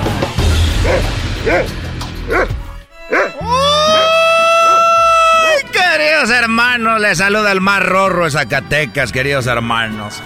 ¡Ay, 5.41 5.63
queridos 5.71 6.31
hermanos! 6.31 7.01
Les 7.01 7.19
saluda 7.19 7.53
el 7.53 7.61
más 7.61 7.81
rorro 7.81 8.25
de 8.25 8.33
Zacatecas, 8.33 9.13
queridos 9.13 9.47
hermanos. 9.47 10.21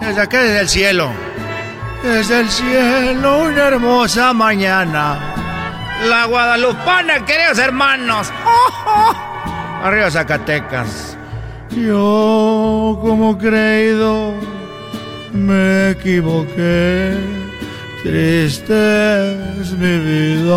Desde 0.00 0.20
acá, 0.20 0.42
desde 0.42 0.60
el 0.60 0.68
cielo. 0.68 1.31
Desde 2.02 2.40
el 2.40 2.50
cielo, 2.50 3.44
una 3.44 3.68
hermosa 3.68 4.32
mañana. 4.32 5.34
La 6.08 6.24
Guadalupana, 6.24 7.24
queridos 7.24 7.58
hermanos. 7.58 8.32
Arriba 9.84 10.10
Zacatecas. 10.10 11.16
Yo, 11.70 12.98
como 13.00 13.38
creído, 13.38 14.34
me 15.32 15.90
equivoqué. 15.90 17.16
Triste 18.02 19.60
es 19.60 19.72
mi 19.72 19.98
vida. 19.98 20.52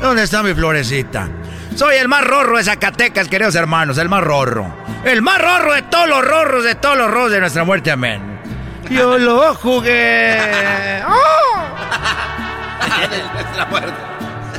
¿Dónde 0.00 0.24
está 0.24 0.42
mi 0.42 0.54
florecita? 0.54 1.28
Soy 1.76 1.96
el 1.96 2.08
más 2.08 2.24
rorro 2.24 2.56
de 2.56 2.64
Zacatecas, 2.64 3.28
queridos 3.28 3.54
hermanos, 3.54 3.96
el 3.98 4.08
más 4.08 4.24
rorro. 4.24 4.66
El 5.04 5.22
más 5.22 5.40
rorro 5.40 5.72
de 5.72 5.82
todos 5.82 6.08
los 6.08 6.24
rorros, 6.24 6.64
de 6.64 6.74
todos 6.74 6.98
los 6.98 7.08
rorros 7.10 7.30
de 7.30 7.40
nuestra 7.40 7.62
muerte, 7.62 7.92
amén. 7.92 8.39
Yo 8.90 9.18
lo 9.18 9.54
jugué. 9.54 11.00
¡Oh! 11.06 11.20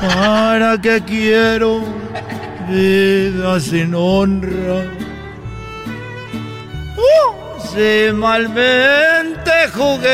¿Para 0.00 0.80
qué 0.80 1.02
quiero 1.06 1.84
vida 2.66 3.60
sin 3.60 3.94
honra? 3.94 4.84
¡Oh! 6.96 7.58
Si 7.60 8.10
malmente 8.14 9.50
jugué. 9.74 10.12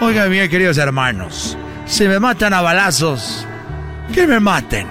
Oigan 0.00 0.30
bien, 0.30 0.50
queridos 0.50 0.76
hermanos. 0.78 1.56
Si 1.86 2.08
me 2.08 2.18
matan 2.18 2.52
a 2.52 2.62
balazos, 2.62 3.46
que 4.12 4.26
me 4.26 4.40
maten. 4.40 4.88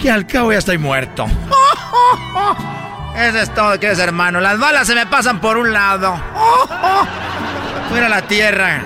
Que 0.00 0.08
al 0.08 0.24
cabo 0.24 0.52
ya 0.52 0.58
estoy 0.58 0.78
muerto. 0.78 1.26
Eso 3.16 3.38
es 3.38 3.54
todo, 3.54 3.78
queridos 3.78 4.00
hermanos. 4.00 4.42
Las 4.42 4.58
balas 4.58 4.88
se 4.88 4.94
me 4.94 5.06
pasan 5.06 5.40
por 5.40 5.56
un 5.56 5.72
lado. 5.72 6.20
Voy 7.90 8.00
a 8.00 8.08
la 8.08 8.22
tierra. 8.22 8.82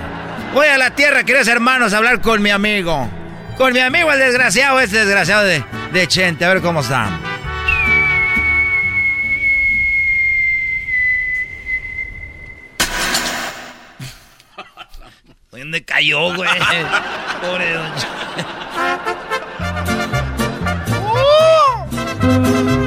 Voy 0.53 0.67
a 0.67 0.77
la 0.77 0.91
tierra, 0.91 1.25
queridos 1.25 1.49
hermanos, 1.49 1.95
a 1.95 1.97
hablar 1.97 2.21
con 2.21 2.43
mi 2.43 2.51
amigo. 2.51 3.09
Con 3.57 3.73
mi 3.73 3.81
amigo, 3.81 4.13
el 4.13 4.19
desgraciado, 4.19 4.81
este 4.81 4.99
desgraciado 4.99 5.45
de, 5.45 5.65
de 5.93 6.07
Chente. 6.07 6.45
A 6.45 6.49
ver 6.49 6.61
cómo 6.61 6.81
está. 6.81 7.09
¿Dónde 15.51 15.83
cayó, 15.85 16.35
güey? 16.35 16.51
Pobre 17.41 17.73
don 17.73 17.91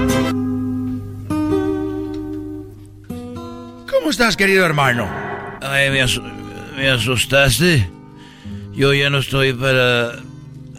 ¿Cómo 4.02 4.10
estás, 4.10 4.36
querido 4.36 4.66
hermano? 4.66 5.08
Ay, 5.62 5.92
me, 5.92 6.02
asu 6.02 6.24
me 6.76 6.90
asustaste. 6.90 7.88
Yo 8.74 8.96
ya 8.96 9.12
no 9.12 9.20
estoy 9.20 9.54
para... 9.54 10.14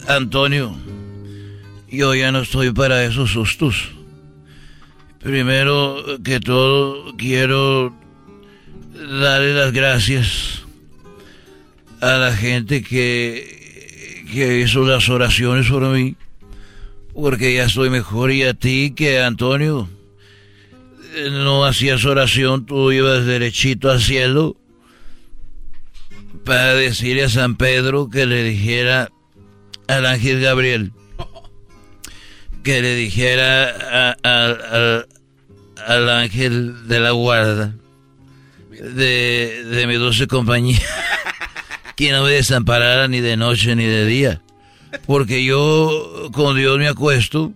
Antonio. 0.09 0.74
Yo 1.89 2.16
ya 2.16 2.32
no 2.32 2.40
estoy 2.40 2.73
para 2.73 3.05
esos 3.05 3.31
sustos. 3.31 3.93
Primero 5.20 6.03
que 6.24 6.40
todo, 6.40 7.16
quiero 7.16 7.94
darle 8.93 9.55
las 9.55 9.73
gracias 9.73 10.65
a 12.01 12.15
la 12.15 12.36
gente 12.36 12.82
que, 12.82 14.65
hizo 14.65 14.85
las 14.85 15.09
oraciones 15.09 15.69
por 15.69 15.85
mí, 15.85 16.16
porque 17.15 17.55
ya 17.55 17.66
estoy 17.66 17.89
mejor 17.89 18.32
y 18.32 18.43
a 18.43 18.53
ti 18.53 18.93
que 18.97 19.23
Antonio. 19.23 19.89
No 21.32 21.64
hacías 21.64 22.05
oración, 22.05 22.64
tú 22.64 22.90
ibas 22.90 23.26
derechito 23.26 23.90
al 23.90 24.01
cielo 24.01 24.56
para 26.44 26.74
decirle 26.74 27.24
a 27.24 27.28
San 27.28 27.56
Pedro 27.56 28.09
que 28.09 28.26
le 28.26 28.43
dijera 28.43 29.10
al 29.89 30.06
ángel 30.06 30.40
Gabriel, 30.40 30.93
que 32.62 32.80
le 32.80 32.94
dijera 32.94 34.16
al 35.86 36.10
ángel 36.10 36.89
de 36.89 37.01
la 37.01 37.10
guarda 37.10 37.74
de, 38.70 39.64
de 39.64 39.86
mi 39.86 39.94
dulce 39.94 40.26
compañía 40.26 40.80
que 41.97 42.10
no 42.10 42.24
me 42.24 42.30
desamparara 42.30 43.06
ni 43.06 43.20
de 43.20 43.36
noche 43.36 43.76
ni 43.76 43.84
de 43.84 44.06
día. 44.06 44.43
Porque 45.06 45.44
yo 45.44 46.30
con 46.32 46.56
Dios 46.56 46.78
me 46.78 46.89
acuesto 46.89 47.52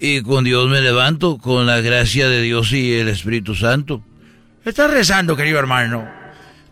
y 0.00 0.22
con 0.22 0.44
Dios 0.44 0.68
me 0.68 0.80
levanto, 0.80 1.36
con 1.36 1.66
la 1.66 1.82
gracia 1.82 2.28
de 2.28 2.40
Dios 2.40 2.72
y 2.72 2.94
el 2.94 3.08
Espíritu 3.08 3.54
Santo. 3.54 4.02
¿Estás 4.64 4.90
rezando, 4.90 5.36
querido 5.36 5.58
hermano? 5.58 6.08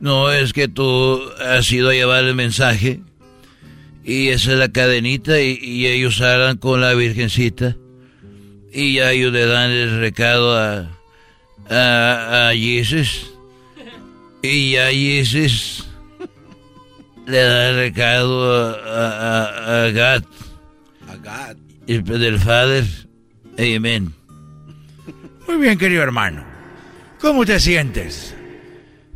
No, 0.01 0.31
es 0.31 0.55
que 0.55 0.67
tú 0.67 1.21
has 1.39 1.71
ido 1.71 1.91
a 1.91 1.93
llevar 1.93 2.25
el 2.25 2.35
mensaje 2.35 3.01
y 4.03 4.29
esa 4.29 4.53
es 4.53 4.59
la 4.59 4.71
cadenita 4.71 5.41
y, 5.41 5.87
ellos 5.87 6.21
hablan 6.23 6.57
con 6.57 6.81
la 6.81 6.95
Virgencita 6.95 7.77
y 8.73 8.95
ya 8.95 9.13
ellos 9.13 9.33
le 9.33 9.45
dan 9.45 9.71
el 9.71 10.01
recado 10.01 10.57
a, 10.57 10.89
a, 11.69 12.49
a 12.49 12.55
Jesus 12.55 13.31
y 14.43 14.73
ya 14.73 14.89
Jesus 14.91 15.87
le 17.27 17.39
da 17.39 17.71
el 17.71 17.77
recado 17.77 18.77
a, 18.87 19.85
a, 19.85 19.91
God. 19.91 20.25
A 21.09 21.17
God. 21.17 21.57
Y 21.87 21.99
del 21.99 22.39
Father. 22.39 23.08
Amén. 23.59 24.15
Muy 25.49 25.57
bien, 25.57 25.77
querido 25.77 26.03
hermano. 26.03 26.45
¿Cómo 27.21 27.45
te 27.45 27.59
sientes? 27.59 28.35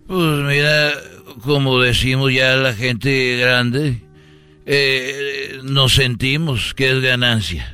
Pues 0.08 0.38
mira, 0.40 0.92
como 1.42 1.80
decimos 1.80 2.32
ya 2.32 2.56
la 2.56 2.74
gente 2.74 3.36
grande, 3.36 4.02
eh, 4.66 5.60
nos 5.62 5.94
sentimos 5.94 6.74
que 6.74 6.90
es 6.90 7.00
ganancia. 7.00 7.72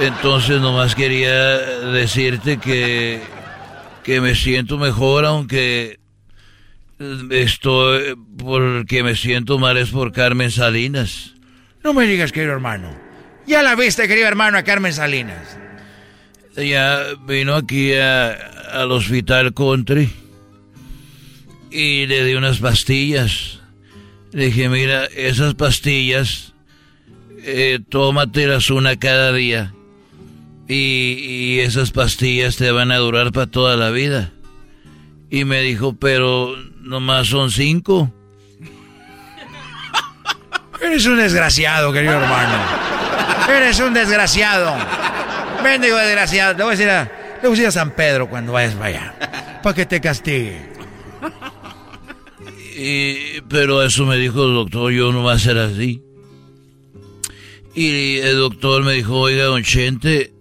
Entonces 0.00 0.60
nomás 0.60 0.94
quería 0.94 1.58
decirte 1.92 2.58
que, 2.58 3.20
que 4.04 4.20
me 4.20 4.34
siento 4.34 4.76
mejor, 4.76 5.24
aunque 5.24 5.98
estoy 7.30 8.14
porque 8.36 9.02
me 9.02 9.16
siento 9.16 9.58
mal 9.58 9.78
es 9.78 9.88
por 9.90 10.12
Carmen 10.12 10.50
Salinas. 10.50 11.34
No 11.82 11.94
me 11.94 12.04
digas, 12.06 12.30
querido 12.30 12.52
hermano. 12.52 12.94
Ya 13.46 13.62
la 13.62 13.74
viste, 13.74 14.06
querido 14.06 14.28
hermano, 14.28 14.58
a 14.58 14.62
Carmen 14.62 14.92
Salinas. 14.92 15.58
Ya 16.58 17.04
vino 17.26 17.54
aquí 17.54 17.92
al 17.94 18.90
hospital 18.90 19.54
country 19.54 20.10
y 21.70 22.06
le 22.06 22.24
di 22.24 22.34
unas 22.34 22.58
pastillas. 22.58 23.60
Le 24.32 24.46
dije, 24.46 24.68
mira, 24.68 25.04
esas 25.06 25.54
pastillas, 25.54 26.52
eh, 27.44 27.78
tómatelas 27.88 28.70
una 28.70 28.98
cada 28.98 29.32
día. 29.32 29.72
Y, 30.66 30.74
y, 30.74 31.60
esas 31.60 31.92
pastillas 31.92 32.56
te 32.56 32.70
van 32.72 32.92
a 32.92 32.98
durar 32.98 33.32
para 33.32 33.46
toda 33.46 33.76
la 33.76 33.90
vida. 33.90 34.32
Y 35.30 35.44
me 35.44 35.62
dijo, 35.62 35.94
pero 35.94 36.56
nomás 36.80 37.28
son 37.28 37.50
cinco. 37.50 38.12
Eres 40.82 41.06
un 41.06 41.16
desgraciado, 41.16 41.92
querido 41.92 42.14
hermano. 42.14 42.58
Eres 43.48 43.80
un 43.80 43.94
desgraciado. 43.94 44.76
Bendigo 45.68 45.96
desgraciado. 45.96 46.54
Le 46.56 46.64
voy 46.64 46.72
a 46.72 46.76
decir 46.76 46.90
a, 46.90 47.04
le 47.04 47.40
voy 47.42 47.48
a, 47.48 47.50
decir 47.50 47.66
a 47.66 47.72
San 47.72 47.90
Pedro 47.92 48.28
cuando 48.28 48.52
vayas 48.52 48.74
para 48.74 48.86
allá. 48.86 49.60
Para 49.62 49.74
que 49.74 49.86
te 49.86 50.00
castigue. 50.00 50.68
Y, 52.80 53.40
pero 53.48 53.82
eso 53.82 54.06
me 54.06 54.16
dijo 54.16 54.44
el 54.44 54.54
doctor, 54.54 54.92
yo 54.92 55.10
no 55.10 55.24
va 55.24 55.32
a 55.32 55.38
ser 55.40 55.58
así. 55.58 56.00
Y 57.74 58.18
el 58.18 58.36
doctor 58.36 58.84
me 58.84 58.92
dijo, 58.92 59.18
oiga, 59.18 59.46
don 59.46 59.64
Chente, 59.64 60.32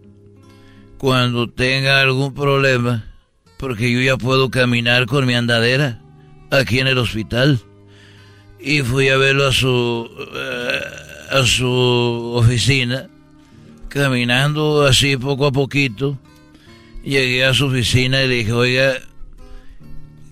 cuando 0.99 1.49
tenga 1.49 1.99
algún 1.99 2.36
problema, 2.36 3.12
porque 3.58 3.91
yo 3.91 4.02
ya 4.02 4.18
puedo 4.18 4.52
caminar 4.52 5.08
con 5.08 5.26
mi 5.26 5.34
andadera 5.34 5.99
aquí 6.52 6.80
en 6.80 6.86
el 6.86 6.99
hospital. 6.99 7.60
Y 8.60 8.82
fui 8.82 9.10
a 9.10 9.18
verlo 9.18 9.48
a 9.48 9.52
su, 9.52 10.08
eh, 10.36 10.80
a 11.32 11.44
su 11.44 12.34
oficina, 12.36 13.10
caminando 13.98 14.86
así 14.86 15.18
poco 15.18 15.48
a 15.48 15.52
poquito. 15.52 16.18
Llegué 17.03 17.45
a 17.45 17.53
su 17.53 17.65
oficina 17.68 18.22
y 18.22 18.28
le 18.28 18.36
dije, 18.36 18.53
oiga, 18.53 18.94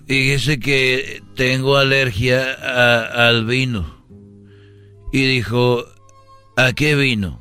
Fíjese 0.06 0.60
que 0.60 1.20
tengo 1.34 1.76
alergia 1.76 2.52
al 3.26 3.44
vino. 3.44 3.96
Y 5.12 5.26
dijo, 5.26 5.84
¿a 6.56 6.72
qué 6.74 6.94
vino? 6.94 7.40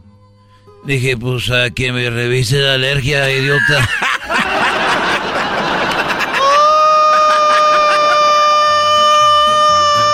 Dije, 0.84 1.16
pues 1.16 1.52
a 1.52 1.70
que 1.70 1.92
me 1.92 2.10
revise 2.10 2.58
la 2.58 2.74
alergia, 2.74 3.30
idiota. 3.32 3.62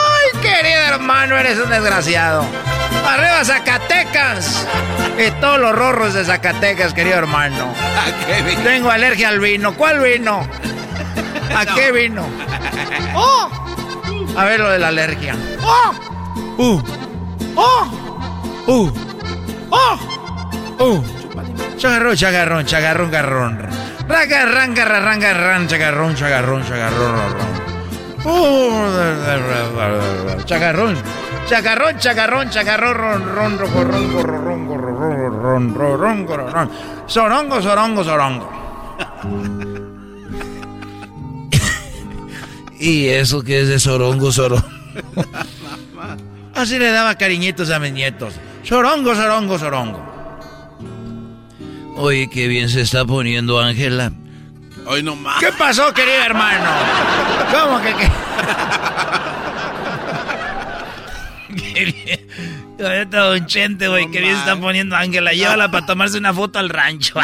¡Ay, 0.10 0.32
querido 0.42 0.82
hermano, 0.94 1.38
eres 1.38 1.58
un 1.58 1.70
desgraciado! 1.70 2.46
¡Arriba 3.06 3.46
Zacatecas! 4.22 4.68
Y 5.18 5.32
todos 5.42 5.60
los 5.60 5.76
rorros 5.76 6.14
de 6.14 6.24
Zacatecas, 6.24 6.94
querido 6.94 7.18
hermano. 7.18 7.74
¿A 7.74 8.26
qué 8.26 8.42
vino? 8.44 8.62
Tengo 8.62 8.92
alergia 8.92 9.30
al 9.30 9.40
vino. 9.40 9.74
¿Cuál 9.74 10.00
vino? 10.00 10.48
¿A 11.56 11.66
qué 11.66 11.92
vino? 11.92 12.26
¡Oh! 13.16 13.50
A 14.38 14.46
ver 14.46 14.60
lo 14.60 14.70
de 14.70 14.80
la 14.80 14.90
alergia. 14.90 15.36
¡Oh! 15.62 15.94
¡Uh! 16.58 16.82
¡Oh! 17.56 17.88
¡Uh! 18.68 18.92
¡Oh! 19.70 20.00
¡Uh! 20.80 21.04
Chagarrón, 21.78 22.16
chagarrón, 22.16 22.66
chagarrón, 22.66 23.12
garrón. 23.12 23.70
Raga, 24.08 24.46
ranga, 24.46 24.86
ranga, 24.86 25.34
ran, 25.34 25.68
chagarrón, 25.68 26.16
chagarrón, 26.16 26.66
chagarrón, 26.68 27.52
¡Uh! 28.24 28.88
Chagarrón. 30.46 30.98
Chacarrón, 31.48 31.98
chacarrón, 31.98 32.50
chacarrón, 32.50 32.96
ron, 32.96 33.36
ron, 33.36 33.58
ron, 33.58 33.70
ron, 33.70 33.92
ron, 35.76 35.76
ron, 35.76 36.28
ron, 36.28 36.72
Sorongo, 37.08 37.62
sorongo, 37.62 38.04
sorongo. 38.04 38.50
¿Y 42.80 43.08
eso 43.08 43.44
qué 43.44 43.62
es 43.62 43.68
de 43.68 43.80
sorongo, 43.80 44.32
sorongo? 44.32 44.64
Así 46.56 46.80
le 46.80 46.92
daba 46.92 47.16
cariñitos 47.16 47.70
a 47.70 47.80
mis 47.80 47.92
nietos. 47.92 48.34
Sorongo, 48.64 49.14
sorongo, 49.16 49.60
sorongo. 49.60 50.12
Oye, 51.98 52.30
qué 52.30 52.48
bien 52.48 52.70
se 52.70 52.82
está 52.82 53.06
poniendo 53.06 53.60
Ángela. 53.60 54.12
Hoy 54.88 55.04
no 55.04 55.16
más. 55.16 55.40
¿Qué 55.40 55.52
pasó, 55.52 55.94
querido 55.94 56.24
hermano? 56.24 56.70
¿Cómo 57.52 57.80
que 57.82 57.94
qué? 57.94 58.10
qué 61.56 61.86
bien. 61.86 62.28
Don 63.12 63.46
Chente, 63.46 63.88
güey, 63.88 64.10
qué 64.12 64.22
bien 64.22 64.34
se 64.34 64.40
está 64.40 64.60
poniendo 64.60 64.96
Ángela. 64.96 65.34
Llévala 65.34 65.70
para 65.70 65.86
tomarse 65.86 66.18
una 66.18 66.34
foto 66.34 66.60
al 66.60 66.70
rancho. 66.70 67.16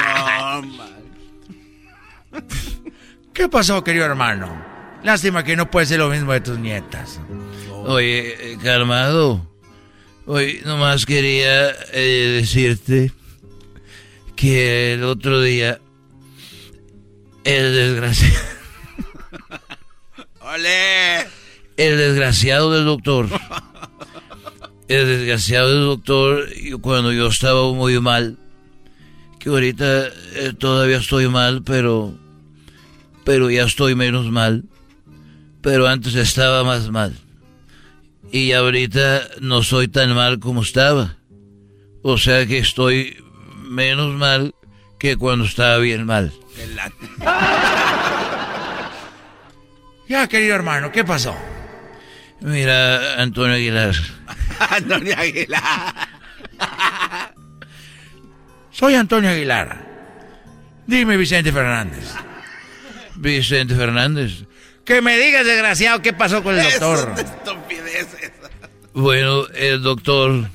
¿Qué 3.34 3.50
pasó, 3.50 3.84
querido 3.84 4.06
hermano? 4.06 4.66
Lástima 5.04 5.44
que 5.44 5.56
no 5.56 5.70
puede 5.70 5.86
ser 5.86 6.00
lo 6.00 6.10
mismo 6.10 6.34
de 6.34 6.42
tus 6.42 6.60
nietas. 6.60 7.20
Oye, 7.86 8.54
eh, 8.54 8.58
calmado. 8.62 9.48
Oye, 10.26 10.62
nomás 10.66 11.06
quería 11.06 11.70
eh, 11.94 12.40
decirte 12.42 13.12
que 14.36 14.94
el 14.94 15.04
otro 15.04 15.42
día 15.42 15.80
el 17.44 17.74
desgraciado. 17.74 18.46
¡Ole! 20.42 21.28
El 21.78 21.98
desgraciado 21.98 22.74
del 22.74 22.86
doctor. 22.86 23.30
El 24.88 25.08
desgraciado 25.08 25.80
doctor, 25.82 26.48
cuando 26.82 27.12
yo 27.12 27.28
estaba 27.28 27.74
muy 27.74 28.00
mal, 28.00 28.38
que 29.40 29.50
ahorita 29.50 30.08
eh, 30.08 30.54
todavía 30.58 30.98
estoy 30.98 31.28
mal, 31.28 31.64
pero, 31.64 32.18
pero 33.24 33.50
ya 33.50 33.64
estoy 33.64 33.96
menos 33.96 34.32
mal 34.32 34.64
pero 35.68 35.86
antes 35.86 36.16
estaba 36.16 36.64
más 36.64 36.90
mal. 36.92 37.14
Y 38.32 38.54
ahorita 38.54 39.28
no 39.42 39.64
soy 39.64 39.90
tan 39.90 40.16
mal 40.16 40.40
como 40.40 40.62
estaba. 40.62 41.18
O 42.04 42.18
sea 42.18 42.46
que 42.46 42.60
estoy 42.60 43.22
menos 43.64 44.14
mal 44.14 44.56
que 44.98 45.18
cuando 45.18 45.44
estaba 45.44 45.78
bien 45.80 46.06
mal. 46.06 46.32
Ya, 50.10 50.26
querido 50.30 50.56
hermano, 50.56 50.90
¿qué 50.90 51.04
pasó? 51.04 51.36
Mira, 52.40 53.22
Antonio 53.22 53.56
Aguilar. 53.56 53.94
Antonio 54.70 55.16
Aguilar. 55.18 56.10
Soy 58.72 58.96
Antonio 58.96 59.30
Aguilar. 59.30 59.86
Dime, 60.86 61.18
Vicente 61.18 61.52
Fernández. 61.52 62.14
Vicente 63.16 63.76
Fernández. 63.76 64.46
Que 64.86 65.02
me 65.02 65.18
digas, 65.18 65.46
desgraciado, 65.46 66.02
qué 66.02 66.14
pasó 66.14 66.44
con 66.44 66.58
el 66.58 66.64
doctor. 66.64 67.14
Bueno, 68.94 69.48
el 69.54 69.82
doctor. 69.82 70.50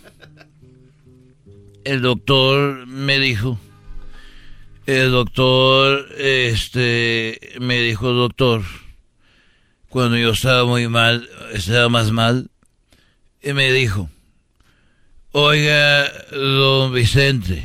El 1.84 2.00
doctor 2.00 2.86
me 2.86 3.18
dijo. 3.18 3.58
El 4.86 5.10
doctor, 5.12 6.08
este, 6.18 7.38
me 7.60 7.78
dijo, 7.80 8.10
doctor, 8.12 8.62
cuando 9.88 10.16
yo 10.16 10.30
estaba 10.30 10.64
muy 10.64 10.88
mal, 10.88 11.28
estaba 11.52 11.88
más 11.88 12.10
mal, 12.10 12.50
y 13.42 13.52
me 13.52 13.72
dijo, 13.72 14.08
oiga, 15.32 16.10
don 16.30 16.92
Vicente, 16.92 17.64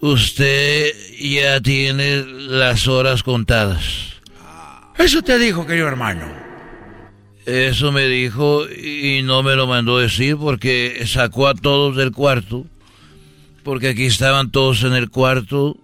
usted 0.00 0.92
ya 1.18 1.60
tiene 1.60 2.24
las 2.24 2.86
horas 2.86 3.22
contadas. 3.22 4.20
Eso 4.98 5.22
te 5.22 5.38
dijo, 5.38 5.66
querido 5.66 5.88
hermano. 5.88 6.42
Eso 7.44 7.90
me 7.90 8.06
dijo 8.06 8.68
y 8.70 9.22
no 9.24 9.42
me 9.42 9.56
lo 9.56 9.66
mandó 9.66 9.98
decir 9.98 10.36
porque 10.36 11.02
sacó 11.06 11.48
a 11.48 11.54
todos 11.54 11.96
del 11.96 12.12
cuarto. 12.12 12.66
Porque 13.64 13.88
aquí 13.88 14.04
estaban 14.06 14.50
todos 14.52 14.84
en 14.84 14.92
el 14.92 15.10
cuarto. 15.10 15.76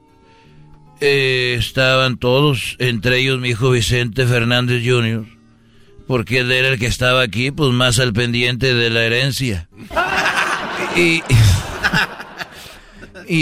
Eh, 1.01 1.57
estaban 1.59 2.19
todos, 2.19 2.77
entre 2.79 3.19
ellos 3.19 3.41
mi 3.41 3.51
hijo 3.51 3.71
Vicente 3.71 4.27
Fernández 4.27 4.83
Jr. 4.85 5.38
Porque 6.09 6.39
él 6.39 6.51
era 6.51 6.71
el 6.71 6.79
que 6.79 6.87
estaba 6.87 7.21
aquí, 7.21 7.51
pues 7.51 7.71
más 7.73 7.99
al 7.99 8.15
pendiente 8.15 8.75
de 8.75 8.89
la 8.89 9.05
herencia. 9.05 9.69
Y, 10.97 11.23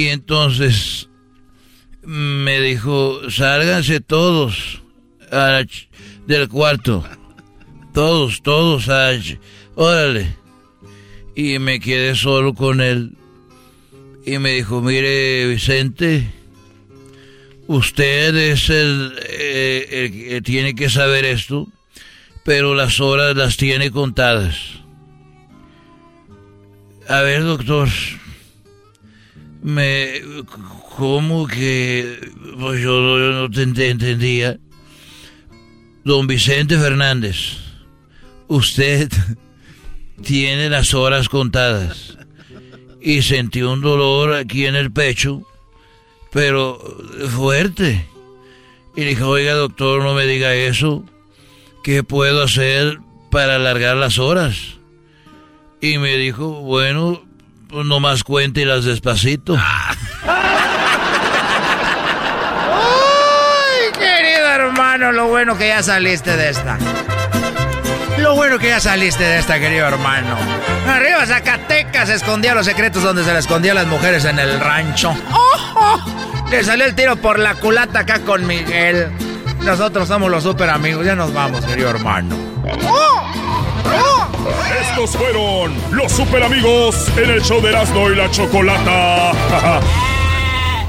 entonces 0.09 1.09
me 2.03 2.61
dijo, 2.61 3.31
sálganse 3.31 4.01
todos 4.01 4.83
del 6.27 6.49
cuarto. 6.49 7.05
Todos, 7.95 8.43
todos, 8.43 8.89
órale. 9.77 10.35
Y 11.37 11.61
me 11.61 11.79
quedé 11.79 12.17
solo 12.17 12.53
con 12.53 12.81
él. 12.81 13.13
Y 14.27 14.39
me 14.39 14.55
dijo, 14.55 14.83
mire 14.83 15.47
Vicente, 15.47 16.29
usted 17.69 18.35
es 18.35 18.71
el, 18.71 19.17
eh, 19.29 19.89
el 19.93 20.13
que 20.13 20.43
tiene 20.43 20.75
que 20.75 20.91
saber 20.91 21.25
esto, 21.25 21.69
pero 22.47 22.77
las 22.77 23.01
horas 23.01 23.37
las 23.37 23.57
tiene 23.57 23.91
contadas. 23.91 24.57
A 27.09 27.21
ver, 27.23 27.43
doctor, 27.43 27.89
me, 29.63 30.23
¿cómo 30.97 31.49
que 31.49 32.21
pues 32.57 32.81
yo, 32.81 33.01
no 33.01 33.51
te 33.51 33.91
entendía? 33.91 34.61
Don 36.05 36.29
Vicente 36.29 36.79
Fernández, 36.79 37.57
usted 38.47 39.11
tiene 40.23 40.71
las 40.71 40.95
horas 40.95 41.29
contadas 41.29 42.17
y 43.01 43.23
sentí 43.23 43.63
un 43.63 43.81
dolor 43.81 44.35
aquí 44.35 44.67
en 44.67 44.77
el 44.77 44.93
pecho, 44.93 45.43
pero 46.31 46.79
fuerte. 47.29 48.07
Y 48.95 49.01
le 49.01 49.07
dije, 49.09 49.25
oiga 49.25 49.55
doctor, 49.55 50.01
no 50.05 50.15
me 50.15 50.27
diga 50.27 50.55
eso. 50.55 51.05
¿Qué 51.87 52.03
puedo 52.03 52.43
hacer 52.43 52.99
para 53.31 53.55
alargar 53.55 53.97
las 53.97 54.19
horas? 54.19 54.57
Y 55.81 55.99
me 55.99 56.17
dijo, 56.17 56.49
bueno, 56.63 57.23
pues 57.69 57.87
nomás 57.87 58.25
cuéntelas 58.25 58.85
despacito. 58.85 59.57
¡Ay, 59.57 60.33
querido 63.93 64.49
hermano! 64.49 65.13
Lo 65.13 65.29
bueno 65.29 65.57
que 65.57 65.69
ya 65.69 65.81
saliste 65.81 66.37
de 66.37 66.49
esta. 66.49 66.77
Lo 68.19 68.35
bueno 68.35 68.59
que 68.59 68.67
ya 68.67 68.81
saliste 68.81 69.23
de 69.23 69.39
esta, 69.39 69.61
querido 69.61 69.87
hermano. 69.87 70.37
Arriba 70.89 71.25
Zacatecas 71.25 72.09
escondía 72.09 72.57
los 72.57 72.67
secretos 72.67 73.05
donde 73.05 73.23
se 73.23 73.33
le 73.33 73.39
escondía 73.39 73.71
a 73.71 73.77
las 73.77 73.87
mujeres 73.87 74.25
en 74.25 74.41
el 74.41 74.59
rancho. 74.59 75.15
¡Oh, 75.31 75.73
oh! 75.77 76.47
Le 76.51 76.65
salió 76.65 76.85
el 76.85 76.97
tiro 76.97 77.15
por 77.15 77.39
la 77.39 77.55
culata 77.55 78.01
acá 78.01 78.19
con 78.23 78.45
Miguel. 78.45 79.07
Nosotros 79.67 80.07
somos 80.07 80.31
los 80.31 80.45
super 80.45 80.71
amigos. 80.71 81.05
Ya 81.05 81.17
nos 81.17 81.35
vamos, 81.35 81.65
querido 81.65 81.91
hermano. 81.91 82.37
Estos 84.81 85.17
fueron 85.17 85.75
los 85.91 86.13
super 86.13 86.45
amigos 86.45 87.09
en 87.17 87.31
el 87.31 87.43
show 87.43 87.61
de 87.61 87.71
Erasmo 87.71 88.09
y 88.11 88.15
la 88.15 88.31
Chocolata. 88.31 89.33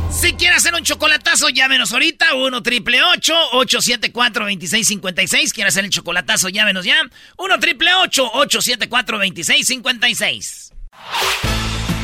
Si 0.10 0.34
quieres 0.34 0.60
hacer 0.60 0.74
un 0.74 0.82
chocolatazo, 0.82 1.50
llámenos 1.50 1.94
ahorita. 1.94 2.34
1 2.34 2.64
triple 2.64 3.04
874 3.04 4.46
2656. 4.46 5.54
¿Quieres 5.54 5.76
hacer 5.76 5.86
el 5.86 5.92
chocolatazo? 5.92 6.50
Llámenos 6.50 6.86
ya. 6.86 6.96
1 7.38 7.60
triple 7.60 7.94
874 7.94 9.18
2656. 9.20 10.72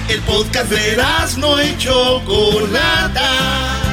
El 0.09 0.21
podcast 0.21 0.69
de 0.69 1.03
no 1.37 1.63
y 1.63 1.75
Chocolata. 1.79 3.92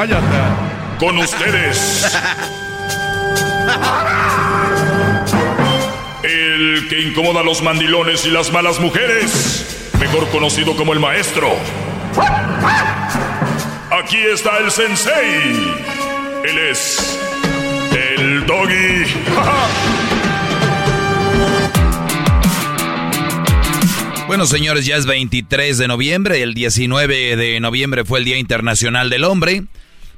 Cállate. 0.00 0.24
Con 0.98 1.18
ustedes. 1.18 2.10
El 6.22 6.88
que 6.88 7.00
incomoda 7.02 7.40
a 7.40 7.42
los 7.42 7.62
mandilones 7.62 8.24
y 8.24 8.30
las 8.30 8.50
malas 8.50 8.80
mujeres. 8.80 9.90
Mejor 10.00 10.26
conocido 10.30 10.74
como 10.74 10.94
el 10.94 11.00
maestro. 11.00 11.50
Aquí 13.90 14.16
está 14.32 14.56
el 14.58 14.70
sensei. 14.70 15.74
Él 16.44 16.58
es 16.70 17.18
el 17.92 18.46
doggy. 18.46 19.04
Bueno, 24.26 24.46
señores, 24.46 24.86
ya 24.86 24.94
es 24.94 25.06
23 25.06 25.76
de 25.76 25.88
noviembre. 25.88 26.40
El 26.40 26.54
19 26.54 27.34
de 27.34 27.58
noviembre 27.58 28.04
fue 28.04 28.20
el 28.20 28.24
Día 28.24 28.38
Internacional 28.38 29.10
del 29.10 29.24
Hombre. 29.24 29.64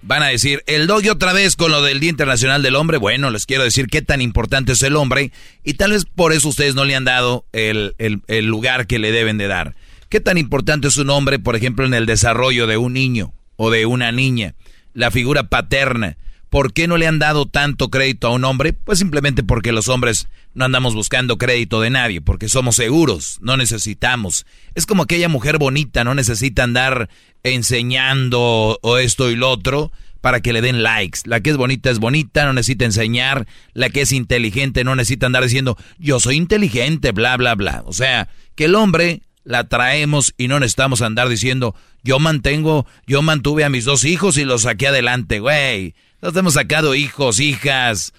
Van 0.05 0.24
a 0.24 0.27
decir, 0.27 0.65
el 0.66 0.89
doggy 0.89 1.11
otra 1.11 1.33
vez 1.33 1.55
con 1.55 1.70
lo 1.70 1.81
del 1.81 2.01
Día 2.01 2.11
Internacional 2.11 2.62
del 2.62 2.74
Hombre. 2.74 2.99
Bueno, 2.99 3.31
les 3.31 3.47
quiero 3.47 3.62
decir 3.62 3.87
qué 3.87 4.03
tan 4.03 4.20
importante 4.20 4.73
es 4.73 4.83
el 4.83 4.97
hombre 4.97 5.31
y 5.62 5.74
tal 5.74 5.93
vez 5.93 6.05
por 6.05 6.33
eso 6.33 6.49
ustedes 6.49 6.74
no 6.74 6.85
le 6.85 6.97
han 6.97 7.05
dado 7.05 7.47
el, 7.53 7.95
el 7.99 8.47
lugar 8.47 8.89
que 8.89 8.99
le 8.99 9.12
deben 9.12 9.39
de 9.39 9.47
dar. 9.47 9.77
¿Qué 10.09 10.20
tan 10.20 10.39
importante 10.39 10.89
es 10.89 10.97
un 10.97 11.09
hombre, 11.09 11.39
por 11.39 11.55
ejemplo, 11.55 11.87
en 11.87 11.95
el 11.95 12.07
desarrollo 12.07 12.66
de 12.66 12.77
un 12.77 12.93
niño 12.93 13.33
o 13.57 13.70
de 13.70 13.87
una 13.87 14.11
niña? 14.11 14.57
La 14.93 15.11
figura 15.12 15.45
paterna. 15.45 16.19
¿Por 16.53 16.74
qué 16.74 16.87
no 16.87 16.99
le 16.99 17.07
han 17.07 17.19
dado 17.19 17.47
tanto 17.47 17.89
crédito 17.89 18.27
a 18.27 18.31
un 18.31 18.45
hombre? 18.45 18.74
Pues 18.74 18.99
simplemente 18.99 19.43
porque 19.43 19.73
los 19.73 19.89
hombres 19.89 20.29
no 20.53 20.66
andamos 20.66 20.95
buscando 20.95 21.39
crédito 21.39 21.81
de 21.81 21.89
nadie, 21.89 22.20
porque 22.20 22.51
somos 22.51 22.77
seguros, 22.77 23.39
no 23.41 23.57
necesitamos. 23.57 24.45
Es 24.74 24.85
como 24.85 25.05
aquella 25.05 25.31
mujer 25.31 25.57
bonita, 25.57 26.05
no 26.05 26.15
necesita 26.15 26.65
andar 26.65 27.09
enseñando 27.43 28.79
o 28.83 28.99
esto 28.99 29.31
y 29.31 29.35
lo 29.35 29.49
otro 29.49 29.93
para 30.20 30.43
que 30.43 30.53
le 30.53 30.61
den 30.61 30.83
likes. 30.83 31.20
La 31.24 31.41
que 31.41 31.49
es 31.49 31.57
bonita 31.57 31.89
es 31.89 32.01
bonita, 32.01 32.45
no 32.45 32.53
necesita 32.53 32.85
enseñar. 32.85 33.47
La 33.73 33.89
que 33.89 34.03
es 34.03 34.12
inteligente 34.12 34.85
no 34.85 34.95
necesita 34.95 35.24
andar 35.24 35.45
diciendo 35.45 35.79
yo 35.99 36.20
soy 36.20 36.37
inteligente, 36.37 37.12
bla, 37.12 37.35
bla, 37.39 37.55
bla. 37.55 37.83
O 37.87 37.95
sea, 37.95 38.29
que 38.57 38.66
el 38.66 38.74
hombre 38.74 39.23
la 39.43 39.70
traemos 39.70 40.35
y 40.37 40.49
no 40.49 40.61
necesitamos 40.61 41.01
andar 41.01 41.31
diciendo 41.31 41.74
yo 42.03 42.19
mantengo, 42.19 42.85
yo 43.07 43.23
mantuve 43.23 43.65
a 43.65 43.70
mis 43.70 43.87
dos 43.87 44.05
hijos 44.05 44.37
y 44.37 44.45
los 44.45 44.62
saqué 44.62 44.89
adelante, 44.89 45.41
güey. 45.41 45.95
Nosotros 46.23 46.40
hemos 46.40 46.55
sacado 46.55 46.94
hijos, 46.94 47.40
hijas, 47.40 48.12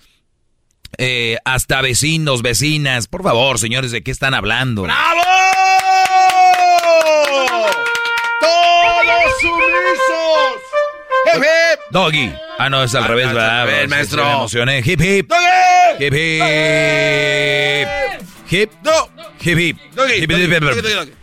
eh, 0.98 1.38
hasta 1.46 1.82
vecinos, 1.82 2.42
vecinas. 2.42 3.08
Por 3.08 3.24
favor, 3.24 3.58
señores, 3.60 3.92
¿de 3.92 4.04
qué 4.04 4.12
están 4.12 4.34
hablando? 4.34 4.82
¡Bravo! 4.84 5.22
¡Todos 8.42 9.32
sumisos! 9.40 10.60
¡Hip, 11.34 11.44
hip! 11.44 11.80
Doggy. 11.92 12.34
Ah, 12.60 12.70
no, 12.70 12.84
es 12.84 12.94
al 12.94 13.06
Ah, 13.06 13.08
revés, 13.08 13.28
no, 13.28 13.34
¿verdad? 13.36 13.88
maestro. 13.88 14.26
Me 14.26 14.32
emocioné. 14.34 14.80
Hip, 14.86 15.00
hip. 15.02 15.30
¡Doggy! 15.30 16.04
Hip, 16.06 16.14
hip. 16.14 17.88
Hip. 18.52 18.72
No. 18.84 19.10
Hip, 19.42 19.58
hip. 19.60 19.78
Doggy, 19.96 20.14
Hip, 20.16 20.30
hip, 20.30 20.32
hip. 20.32 21.14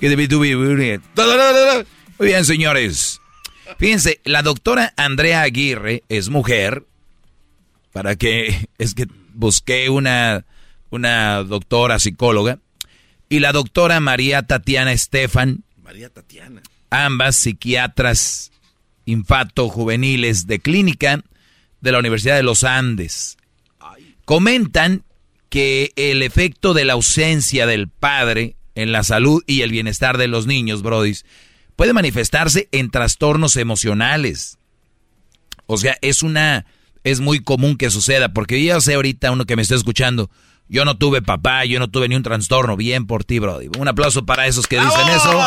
debe 0.00 0.28
tu 0.28 0.38
vivir. 0.38 1.00
No, 1.16 1.26
no, 1.26 1.36
no, 1.36 1.84
Fíjense, 3.78 4.20
la 4.24 4.42
doctora 4.42 4.94
Andrea 4.96 5.42
Aguirre 5.42 6.02
es 6.08 6.28
mujer. 6.28 6.84
Para 7.92 8.16
que, 8.16 8.68
es 8.78 8.94
que 8.94 9.06
busqué 9.34 9.90
una, 9.90 10.44
una 10.90 11.42
doctora 11.42 11.98
psicóloga. 11.98 12.58
Y 13.28 13.40
la 13.40 13.52
doctora 13.52 14.00
María 14.00 14.42
Tatiana 14.42 14.92
Estefan, 14.92 15.64
María 15.82 16.08
Tatiana. 16.08 16.62
ambas 16.88 17.36
psiquiatras 17.36 18.52
infato 19.04 19.68
juveniles 19.68 20.46
de 20.46 20.60
clínica 20.60 21.22
de 21.80 21.92
la 21.92 21.98
Universidad 21.98 22.36
de 22.36 22.42
los 22.42 22.64
Andes. 22.64 23.36
Comentan 24.24 25.04
que 25.48 25.92
el 25.96 26.22
efecto 26.22 26.74
de 26.74 26.84
la 26.84 26.92
ausencia 26.92 27.66
del 27.66 27.88
padre 27.88 28.56
en 28.74 28.92
la 28.92 29.02
salud 29.02 29.42
y 29.46 29.62
el 29.62 29.70
bienestar 29.70 30.18
de 30.18 30.28
los 30.28 30.46
niños, 30.46 30.82
brodis, 30.82 31.24
puede 31.78 31.92
manifestarse 31.92 32.68
en 32.72 32.90
trastornos 32.90 33.56
emocionales. 33.56 34.58
O 35.66 35.78
sea, 35.78 35.96
es 36.02 36.24
una 36.24 36.66
es 37.04 37.20
muy 37.20 37.38
común 37.38 37.76
que 37.76 37.88
suceda, 37.88 38.32
porque 38.32 38.60
yo 38.60 38.74
ya 38.74 38.80
sé 38.80 38.94
ahorita 38.94 39.30
uno 39.30 39.44
que 39.44 39.54
me 39.54 39.62
está 39.62 39.76
escuchando, 39.76 40.28
yo 40.68 40.84
no 40.84 40.98
tuve 40.98 41.22
papá, 41.22 41.64
yo 41.66 41.78
no 41.78 41.88
tuve 41.88 42.08
ni 42.08 42.16
un 42.16 42.24
trastorno, 42.24 42.76
bien 42.76 43.06
por 43.06 43.22
ti, 43.22 43.38
brody. 43.38 43.68
Un 43.78 43.86
aplauso 43.86 44.26
para 44.26 44.48
esos 44.48 44.66
que 44.66 44.74
dicen 44.74 45.08
eso. 45.08 45.40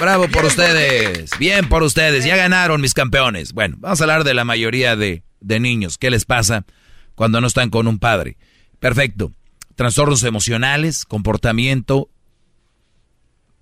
Bravo 0.00 0.28
por 0.28 0.46
ustedes, 0.46 1.30
bien 1.38 1.68
por 1.68 1.82
ustedes, 1.82 2.24
ya 2.24 2.36
ganaron 2.36 2.80
mis 2.80 2.94
campeones. 2.94 3.52
Bueno, 3.52 3.76
vamos 3.80 4.00
a 4.00 4.04
hablar 4.04 4.24
de 4.24 4.32
la 4.32 4.46
mayoría 4.46 4.96
de, 4.96 5.24
de 5.40 5.60
niños, 5.60 5.98
¿qué 5.98 6.10
les 6.10 6.24
pasa 6.24 6.64
cuando 7.14 7.38
no 7.42 7.46
están 7.46 7.68
con 7.68 7.86
un 7.86 7.98
padre? 7.98 8.38
Perfecto. 8.78 9.30
Trastornos 9.74 10.24
emocionales, 10.24 11.04
comportamiento, 11.04 12.08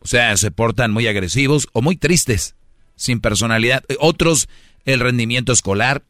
o 0.00 0.06
sea, 0.06 0.36
se 0.36 0.50
portan 0.50 0.90
muy 0.92 1.06
agresivos 1.06 1.68
o 1.72 1.82
muy 1.82 1.96
tristes, 1.96 2.54
sin 2.96 3.20
personalidad. 3.20 3.82
Eh, 3.88 3.96
Otros, 4.00 4.48
el 4.84 5.00
rendimiento 5.00 5.52
escolar, 5.52 6.04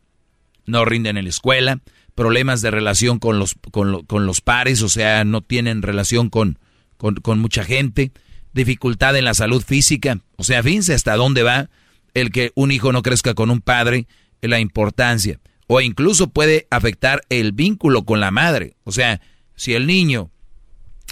no 0.66 0.84
rinden 0.84 1.16
en 1.16 1.24
la 1.24 1.30
escuela, 1.30 1.80
problemas 2.14 2.60
de 2.62 2.70
relación 2.70 3.18
con 3.18 3.38
los, 3.38 3.54
con, 3.70 3.92
lo- 3.92 4.04
con 4.04 4.26
los 4.26 4.40
pares, 4.40 4.82
o 4.82 4.88
sea, 4.88 5.24
no 5.24 5.40
tienen 5.40 5.82
relación 5.82 6.30
con, 6.30 6.58
con, 6.96 7.14
con 7.16 7.38
mucha 7.38 7.64
gente, 7.64 8.12
dificultad 8.52 9.16
en 9.16 9.24
la 9.24 9.34
salud 9.34 9.62
física, 9.62 10.18
o 10.36 10.44
sea, 10.44 10.62
fíjense 10.62 10.94
hasta 10.94 11.16
dónde 11.16 11.42
va 11.42 11.70
el 12.14 12.30
que 12.32 12.50
un 12.54 12.72
hijo 12.72 12.92
no 12.92 13.02
crezca 13.02 13.34
con 13.34 13.50
un 13.50 13.60
padre, 13.60 14.06
la 14.40 14.58
importancia, 14.60 15.38
o 15.66 15.80
incluso 15.80 16.30
puede 16.30 16.66
afectar 16.70 17.22
el 17.28 17.52
vínculo 17.52 18.04
con 18.04 18.20
la 18.20 18.30
madre, 18.30 18.76
o 18.84 18.92
sea, 18.92 19.20
si 19.54 19.74
el 19.74 19.86
niño 19.86 20.30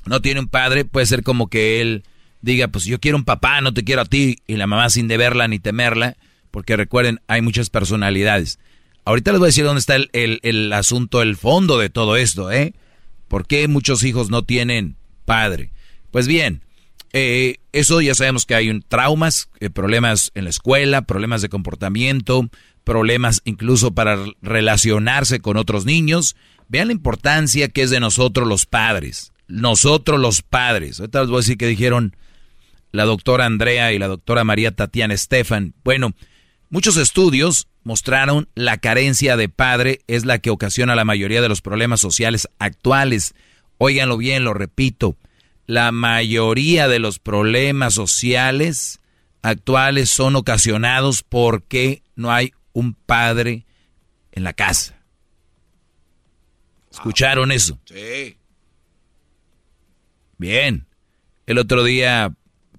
no 0.07 0.21
tiene 0.21 0.41
un 0.41 0.49
padre, 0.49 0.85
puede 0.85 1.07
ser 1.07 1.23
como 1.23 1.49
que 1.49 1.81
él 1.81 2.05
diga, 2.43 2.69
pues 2.69 2.85
yo 2.85 3.01
quiero 3.01 3.17
un 3.19 3.25
papá, 3.25 3.61
no 3.61 3.73
te 3.75 3.85
quiero 3.85 4.03
a 4.03 4.07
ti, 4.07 4.39
y 4.47 4.57
la 4.57 4.67
mamá 4.67 4.89
sin 4.91 5.09
deberla 5.09 5.49
ni 5.49 5.59
temerla, 5.59 6.17
porque 6.51 6.77
recuerden, 6.77 7.21
hay 7.27 7.43
muchas 7.43 7.71
personalidades. 7.71 8.59
Ahorita 9.05 9.31
les 9.33 9.39
voy 9.39 9.47
a 9.47 9.49
decir 9.49 9.65
dónde 9.65 9.81
está 9.81 9.95
el, 9.97 10.11
el- 10.13 10.41
el 10.43 10.73
asunto, 10.73 11.23
el 11.23 11.37
fondo 11.37 11.79
de 11.79 11.91
todo 11.91 12.17
esto, 12.17 12.51
¿eh? 12.51 12.75
¿Por 13.29 13.47
qué 13.47 13.67
muchos 13.69 14.03
hijos 14.05 14.31
no 14.31 14.43
tienen 14.45 14.97
padre? 15.25 15.71
Pues 16.11 16.27
bien, 16.29 16.63
eh, 17.13 17.57
eso 17.73 18.01
ya 18.01 18.15
sabemos 18.15 18.47
que 18.47 18.55
hay 18.55 18.81
traumas, 18.89 19.49
eh, 19.61 19.71
problemas 19.71 20.31
en 20.35 20.45
la 20.45 20.51
escuela, 20.51 21.03
problemas 21.03 21.43
de 21.43 21.49
comportamiento, 21.49 22.49
problemas 22.85 23.43
incluso 23.45 23.93
para 23.95 24.19
relacionarse 24.43 25.41
con 25.41 25.57
otros 25.57 25.85
niños. 25.85 26.37
Vean 26.69 26.89
la 26.89 26.93
importancia 26.93 27.69
que 27.69 27.83
es 27.83 27.91
de 27.91 28.01
nosotros 28.01 28.47
los 28.49 28.67
padres. 28.67 29.33
Nosotros 29.49 30.21
los 30.21 30.43
padres. 30.43 30.99
Ahorita 31.01 31.21
les 31.21 31.29
voy 31.29 31.37
a 31.39 31.41
decir 31.41 31.57
que 31.59 31.67
dijeron 31.69 32.17
la 32.97 33.05
doctora 33.05 33.45
Andrea 33.45 33.93
y 33.93 33.99
la 33.99 34.09
doctora 34.09 34.43
María 34.43 34.75
Tatiana 34.75 35.13
Estefan. 35.13 35.75
Bueno, 35.85 36.15
muchos 36.71 36.97
estudios 36.97 37.69
mostraron 37.85 38.49
la 38.55 38.79
carencia 38.79 39.37
de 39.37 39.51
padre 39.51 40.01
es 40.07 40.25
la 40.25 40.39
que 40.39 40.49
ocasiona 40.49 40.97
la 40.97 41.05
mayoría 41.05 41.43
de 41.43 41.51
los 41.51 41.61
problemas 41.61 42.01
sociales 42.01 42.49
actuales. 42.59 43.35
Óiganlo 43.77 44.17
bien, 44.17 44.45
lo 44.45 44.55
repito. 44.55 45.17
La 45.67 45.93
mayoría 45.93 46.89
de 46.89 46.99
los 46.99 47.19
problemas 47.19 47.93
sociales 47.93 49.01
actuales 49.43 50.09
son 50.09 50.35
ocasionados 50.35 51.23
porque 51.23 52.03
no 52.15 52.33
hay 52.33 52.55
un 52.73 52.95
padre 52.95 53.67
en 54.33 54.43
la 54.43 54.55
casa. 54.55 54.97
¿Escucharon 56.91 57.53
eso? 57.53 57.79
Sí. 57.85 58.39
Bien. 60.39 60.87
El 61.45 61.59
otro 61.59 61.85
día 61.85 62.33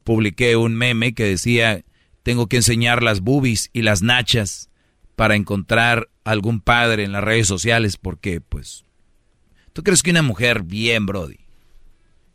publiqué 0.08 0.56
un 0.56 0.74
meme 0.74 1.14
que 1.14 1.26
decía, 1.26 1.84
tengo 2.24 2.48
que 2.48 2.56
enseñar 2.56 3.04
las 3.04 3.20
boobies 3.20 3.70
y 3.74 3.82
las 3.82 4.02
nachas 4.02 4.70
para 5.18 5.36
encontrar 5.36 6.08
algún 6.24 6.62
padre 6.62 7.04
en 7.04 7.12
las 7.12 7.26
redes 7.26 7.46
sociales 7.46 7.98
porque, 7.98 8.40
pues, 8.40 8.86
¿tú 9.74 9.84
crees 9.84 10.04
que 10.04 10.12
una 10.12 10.22
mujer 10.22 10.64
bien, 10.64 11.06
Brody, 11.06 11.40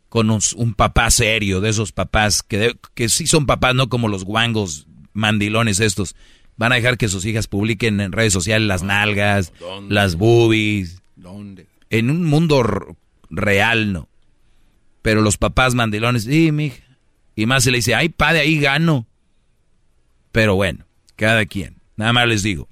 con 0.07 0.29
un, 0.29 0.39
un 0.55 0.75
papá 0.75 1.09
serio, 1.09 1.61
de 1.61 1.69
esos 1.71 1.91
papás 1.91 2.43
que, 2.43 2.57
de- 2.59 2.77
que 2.93 3.09
sí 3.09 3.25
son 3.25 3.47
papás, 3.47 3.73
no 3.73 3.89
como 3.89 4.07
los 4.07 4.23
guangos 4.23 4.85
mandilones 5.13 5.79
estos, 5.79 6.15
van 6.55 6.73
a 6.73 6.75
dejar 6.75 6.99
que 6.99 7.07
sus 7.07 7.25
hijas 7.25 7.47
publiquen 7.47 7.99
en 8.01 8.11
redes 8.11 8.33
sociales 8.33 8.67
las 8.67 8.83
nalgas, 8.83 9.51
¿Dónde? 9.59 9.95
las 9.95 10.13
boobies? 10.13 11.01
¿Dónde? 11.15 11.65
En 11.89 12.11
un 12.11 12.23
mundo 12.23 12.61
real, 13.31 13.93
no. 13.93 14.09
Pero 15.01 15.21
los 15.23 15.37
papás 15.37 15.73
mandilones, 15.73 16.25
sí, 16.25 16.51
mija. 16.51 16.83
Y 17.35 17.45
más 17.45 17.63
se 17.63 17.71
le 17.71 17.77
dice, 17.77 17.95
ay, 17.95 18.09
padre, 18.09 18.41
ahí 18.41 18.59
gano. 18.59 19.07
Pero 20.31 20.55
bueno, 20.55 20.85
cada 21.15 21.45
quien. 21.45 21.77
Nada 21.95 22.13
más 22.13 22.27
les 22.27 22.43
digo. 22.43 22.67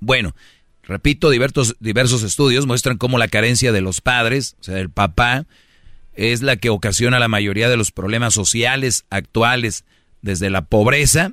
Bueno, 0.00 0.34
repito, 0.82 1.30
diversos, 1.30 1.76
diversos 1.80 2.22
estudios 2.22 2.66
muestran 2.66 2.98
cómo 2.98 3.18
la 3.18 3.28
carencia 3.28 3.72
de 3.72 3.80
los 3.80 4.00
padres, 4.00 4.56
o 4.60 4.64
sea, 4.64 4.74
del 4.74 4.90
papá, 4.90 5.46
es 6.14 6.42
la 6.42 6.56
que 6.56 6.70
ocasiona 6.70 7.18
la 7.18 7.28
mayoría 7.28 7.68
de 7.68 7.76
los 7.76 7.92
problemas 7.92 8.34
sociales 8.34 9.04
actuales, 9.10 9.84
desde 10.22 10.50
la 10.50 10.62
pobreza, 10.66 11.32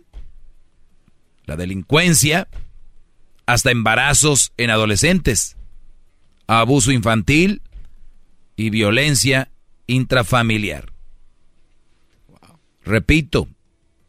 la 1.46 1.56
delincuencia, 1.56 2.48
hasta 3.46 3.72
embarazos 3.72 4.52
en 4.58 4.70
adolescentes, 4.70 5.58
abuso 6.48 6.92
infantil 6.92 7.62
y 8.56 8.70
violencia 8.70 9.50
intrafamiliar. 9.88 10.95
Repito, 12.86 13.48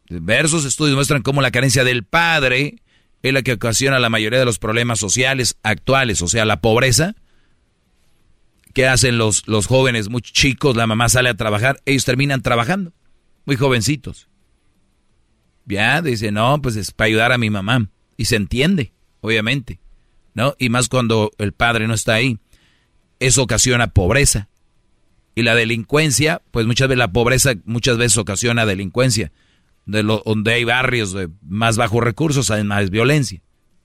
diversos 0.07 0.63
estudios 0.63 0.95
muestran 0.95 1.23
cómo 1.23 1.41
la 1.41 1.51
carencia 1.51 1.83
del 1.83 2.03
padre 2.03 2.75
es 3.23 3.33
la 3.33 3.41
que 3.41 3.53
ocasiona 3.53 3.99
la 3.99 4.09
mayoría 4.09 4.39
de 4.39 4.45
los 4.45 4.59
problemas 4.59 4.99
sociales 4.99 5.57
actuales, 5.63 6.21
o 6.21 6.27
sea, 6.27 6.45
la 6.45 6.61
pobreza. 6.61 7.15
¿Qué 8.73 8.87
hacen 8.87 9.17
los, 9.17 9.47
los 9.47 9.65
jóvenes 9.65 10.09
muy 10.09 10.21
chicos? 10.21 10.75
La 10.75 10.85
mamá 10.85 11.09
sale 11.09 11.29
a 11.29 11.33
trabajar, 11.33 11.81
ellos 11.85 12.05
terminan 12.05 12.43
trabajando, 12.43 12.93
muy 13.45 13.55
jovencitos. 13.55 14.29
Ya, 15.65 16.01
dice, 16.03 16.31
no, 16.31 16.61
pues 16.61 16.75
es 16.75 16.91
para 16.91 17.07
ayudar 17.07 17.31
a 17.31 17.39
mi 17.39 17.49
mamá. 17.49 17.89
Y 18.15 18.25
se 18.25 18.35
entiende, 18.35 18.93
obviamente, 19.21 19.79
¿no? 20.35 20.55
Y 20.59 20.69
más 20.69 20.87
cuando 20.87 21.31
el 21.39 21.51
padre 21.51 21.87
no 21.87 21.95
está 21.95 22.13
ahí. 22.13 22.39
Eso 23.19 23.41
ocasiona 23.41 23.87
pobreza. 23.87 24.49
Y 25.37 25.43
la 25.43 25.53
delincuencia, 25.53 26.41
pues 26.49 26.65
muchas 26.65 26.87
veces 26.87 26.97
la 26.97 27.11
pobreza 27.11 27.53
muchas 27.65 27.95
veces 27.97 28.17
ocasiona 28.17 28.65
delincuencia. 28.65 29.31
De 29.85 30.01
lo, 30.01 30.23
donde 30.25 30.51
hay 30.51 30.63
barrios 30.63 31.13
de 31.13 31.29
más 31.47 31.77
bajos 31.77 32.03
recursos 32.03 32.49
hay 32.49 32.63
más 32.63 32.89
violencia. 32.89 33.39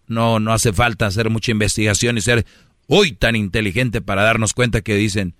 No, 0.06 0.40
no 0.40 0.54
hace 0.54 0.72
falta 0.72 1.04
hacer 1.04 1.28
mucha 1.28 1.52
investigación 1.52 2.16
y 2.16 2.22
ser 2.22 2.46
uy 2.86 3.12
tan 3.12 3.36
inteligente 3.36 4.00
para 4.00 4.22
darnos 4.22 4.54
cuenta 4.54 4.80
que 4.80 4.96
dicen, 4.96 5.34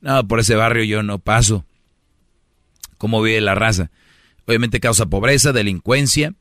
no, 0.00 0.28
por 0.28 0.38
ese 0.38 0.54
barrio 0.54 0.84
yo 0.84 1.02
no 1.02 1.18
paso. 1.18 1.66
¿Cómo 2.96 3.20
vive 3.20 3.40
la 3.40 3.56
raza? 3.56 3.90
Obviamente 4.46 4.78
causa 4.78 5.06
pobreza, 5.06 5.52
delincuencia 5.52 6.34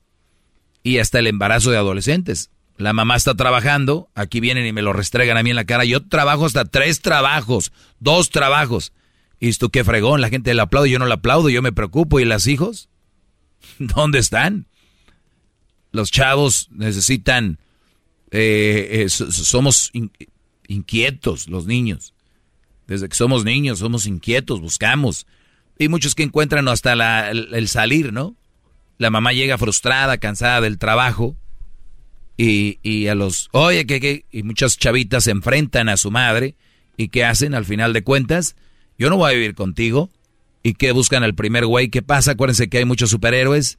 y 0.83 0.99
hasta 0.99 1.17
el 1.17 1.25
embarazo 1.25 1.71
de 1.71 1.77
adolescentes. 1.77 2.51
La 2.77 2.93
mamá 2.93 3.15
está 3.15 3.33
trabajando, 3.33 4.11
aquí 4.13 4.41
vienen 4.41 4.67
y 4.67 4.73
me 4.73 4.83
lo 4.83 4.93
restregan 4.93 5.37
a 5.37 5.43
mí 5.43 5.49
en 5.49 5.55
la 5.55 5.65
cara. 5.65 5.85
Yo 5.85 6.05
trabajo 6.05 6.45
hasta 6.45 6.65
tres 6.65 7.01
trabajos, 7.01 7.71
dos 7.99 8.29
trabajos. 8.29 8.93
¿Y 9.39 9.51
tú 9.53 9.69
qué 9.69 9.83
fregón? 9.83 10.21
La 10.21 10.29
gente 10.29 10.53
le 10.53 10.61
aplaude, 10.61 10.89
yo 10.89 10.99
no 10.99 11.05
le 11.05 11.13
aplaudo, 11.13 11.49
yo 11.49 11.61
me 11.61 11.71
preocupo. 11.71 12.19
¿Y 12.19 12.25
las 12.25 12.47
hijos? 12.47 12.89
¿Dónde 13.79 14.19
están? 14.19 14.67
Los 15.91 16.11
chavos 16.11 16.69
necesitan 16.71 17.59
eh, 18.31 19.05
eh, 19.05 19.09
somos 19.09 19.91
inquietos 20.67 21.47
los 21.47 21.65
niños. 21.65 22.13
Desde 22.87 23.09
que 23.09 23.15
somos 23.15 23.43
niños 23.43 23.79
somos 23.79 24.05
inquietos, 24.05 24.61
buscamos. 24.61 25.27
Y 25.77 25.89
muchos 25.89 26.15
que 26.15 26.23
encuentran 26.23 26.67
hasta 26.67 27.29
el, 27.29 27.67
salir, 27.67 28.11
¿no? 28.11 28.35
La 28.97 29.09
mamá 29.09 29.33
llega 29.33 29.57
frustrada, 29.57 30.17
cansada 30.17 30.61
del 30.61 30.77
trabajo. 30.77 31.35
Y, 32.39 33.07
a 33.07 33.15
los, 33.15 33.49
oye, 33.51 33.85
que, 33.87 34.25
y 34.31 34.43
muchas 34.43 34.77
chavitas 34.77 35.23
se 35.23 35.31
enfrentan 35.31 35.89
a 35.89 35.97
su 35.97 36.11
madre. 36.11 36.55
¿Y 36.95 37.09
qué 37.09 37.25
hacen 37.25 37.53
al 37.53 37.65
final 37.65 37.93
de 37.93 38.03
cuentas? 38.03 38.55
Yo 38.97 39.09
no 39.09 39.17
voy 39.17 39.31
a 39.31 39.35
vivir 39.35 39.55
contigo. 39.55 40.09
¿Y 40.63 40.73
qué 40.73 40.91
buscan 40.91 41.23
al 41.23 41.35
primer 41.35 41.65
güey? 41.65 41.89
¿Qué 41.89 42.01
pasa? 42.01 42.31
Acuérdense 42.31 42.67
que 42.67 42.79
hay 42.79 42.85
muchos 42.85 43.09
superhéroes. 43.09 43.77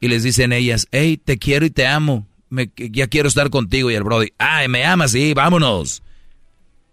Y 0.00 0.08
les 0.08 0.22
dicen 0.22 0.52
ellas, 0.52 0.86
hey, 0.92 1.20
te 1.22 1.38
quiero 1.38 1.66
y 1.66 1.70
te 1.70 1.86
amo. 1.86 2.26
Me, 2.48 2.70
ya 2.76 3.08
quiero 3.08 3.28
estar 3.28 3.50
contigo. 3.50 3.90
Y 3.90 3.94
el 3.94 4.02
Brody, 4.02 4.32
ay, 4.38 4.68
me 4.68 4.84
amas, 4.84 5.12
sí, 5.12 5.34
vámonos. 5.34 6.02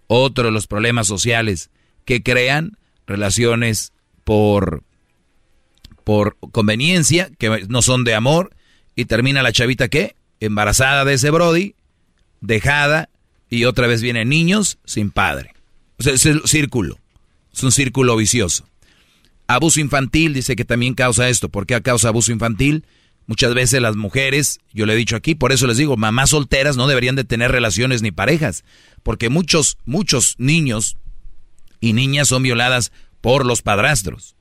Otro 0.07 0.45
de 0.45 0.51
los 0.51 0.67
problemas 0.67 1.07
sociales 1.07 1.69
que 2.05 2.23
crean 2.23 2.77
relaciones 3.05 3.93
por, 4.23 4.83
por 6.03 6.37
conveniencia, 6.51 7.29
que 7.37 7.65
no 7.69 7.81
son 7.81 8.03
de 8.03 8.15
amor, 8.15 8.55
y 8.95 9.05
termina 9.05 9.43
la 9.43 9.51
chavita 9.51 9.89
¿qué? 9.89 10.15
Embarazada 10.39 11.05
de 11.05 11.13
ese 11.13 11.29
Brody, 11.29 11.75
dejada, 12.41 13.09
y 13.49 13.65
otra 13.65 13.87
vez 13.87 14.01
vienen 14.01 14.29
niños 14.29 14.79
sin 14.85 15.11
padre. 15.11 15.53
O 15.97 16.03
sea, 16.03 16.13
es 16.13 16.25
el 16.25 16.41
círculo, 16.45 16.99
es 17.57 17.63
un 17.63 17.71
círculo 17.71 18.15
vicioso. 18.15 18.67
Abuso 19.47 19.79
infantil 19.79 20.33
dice 20.33 20.55
que 20.55 20.65
también 20.65 20.93
causa 20.93 21.29
esto. 21.29 21.49
¿Por 21.49 21.65
qué 21.65 21.81
causa 21.81 22.09
abuso 22.09 22.31
infantil? 22.31 22.85
Muchas 23.25 23.53
veces 23.53 23.81
las 23.81 23.95
mujeres, 23.95 24.59
yo 24.73 24.85
le 24.85 24.93
he 24.93 24.97
dicho 24.97 25.15
aquí, 25.15 25.35
por 25.35 25.51
eso 25.51 25.67
les 25.67 25.77
digo, 25.77 25.97
mamás 25.97 26.29
solteras 26.29 26.77
no 26.77 26.87
deberían 26.87 27.15
de 27.15 27.23
tener 27.23 27.51
relaciones 27.51 28.01
ni 28.01 28.11
parejas, 28.11 28.63
porque 29.03 29.29
muchos, 29.29 29.77
muchos 29.85 30.35
niños 30.37 30.97
y 31.81 31.93
niñas 31.93 32.29
son 32.29 32.43
violadas 32.43 32.91
por 33.19 33.45
los 33.45 33.61
padrastros. 33.61 34.35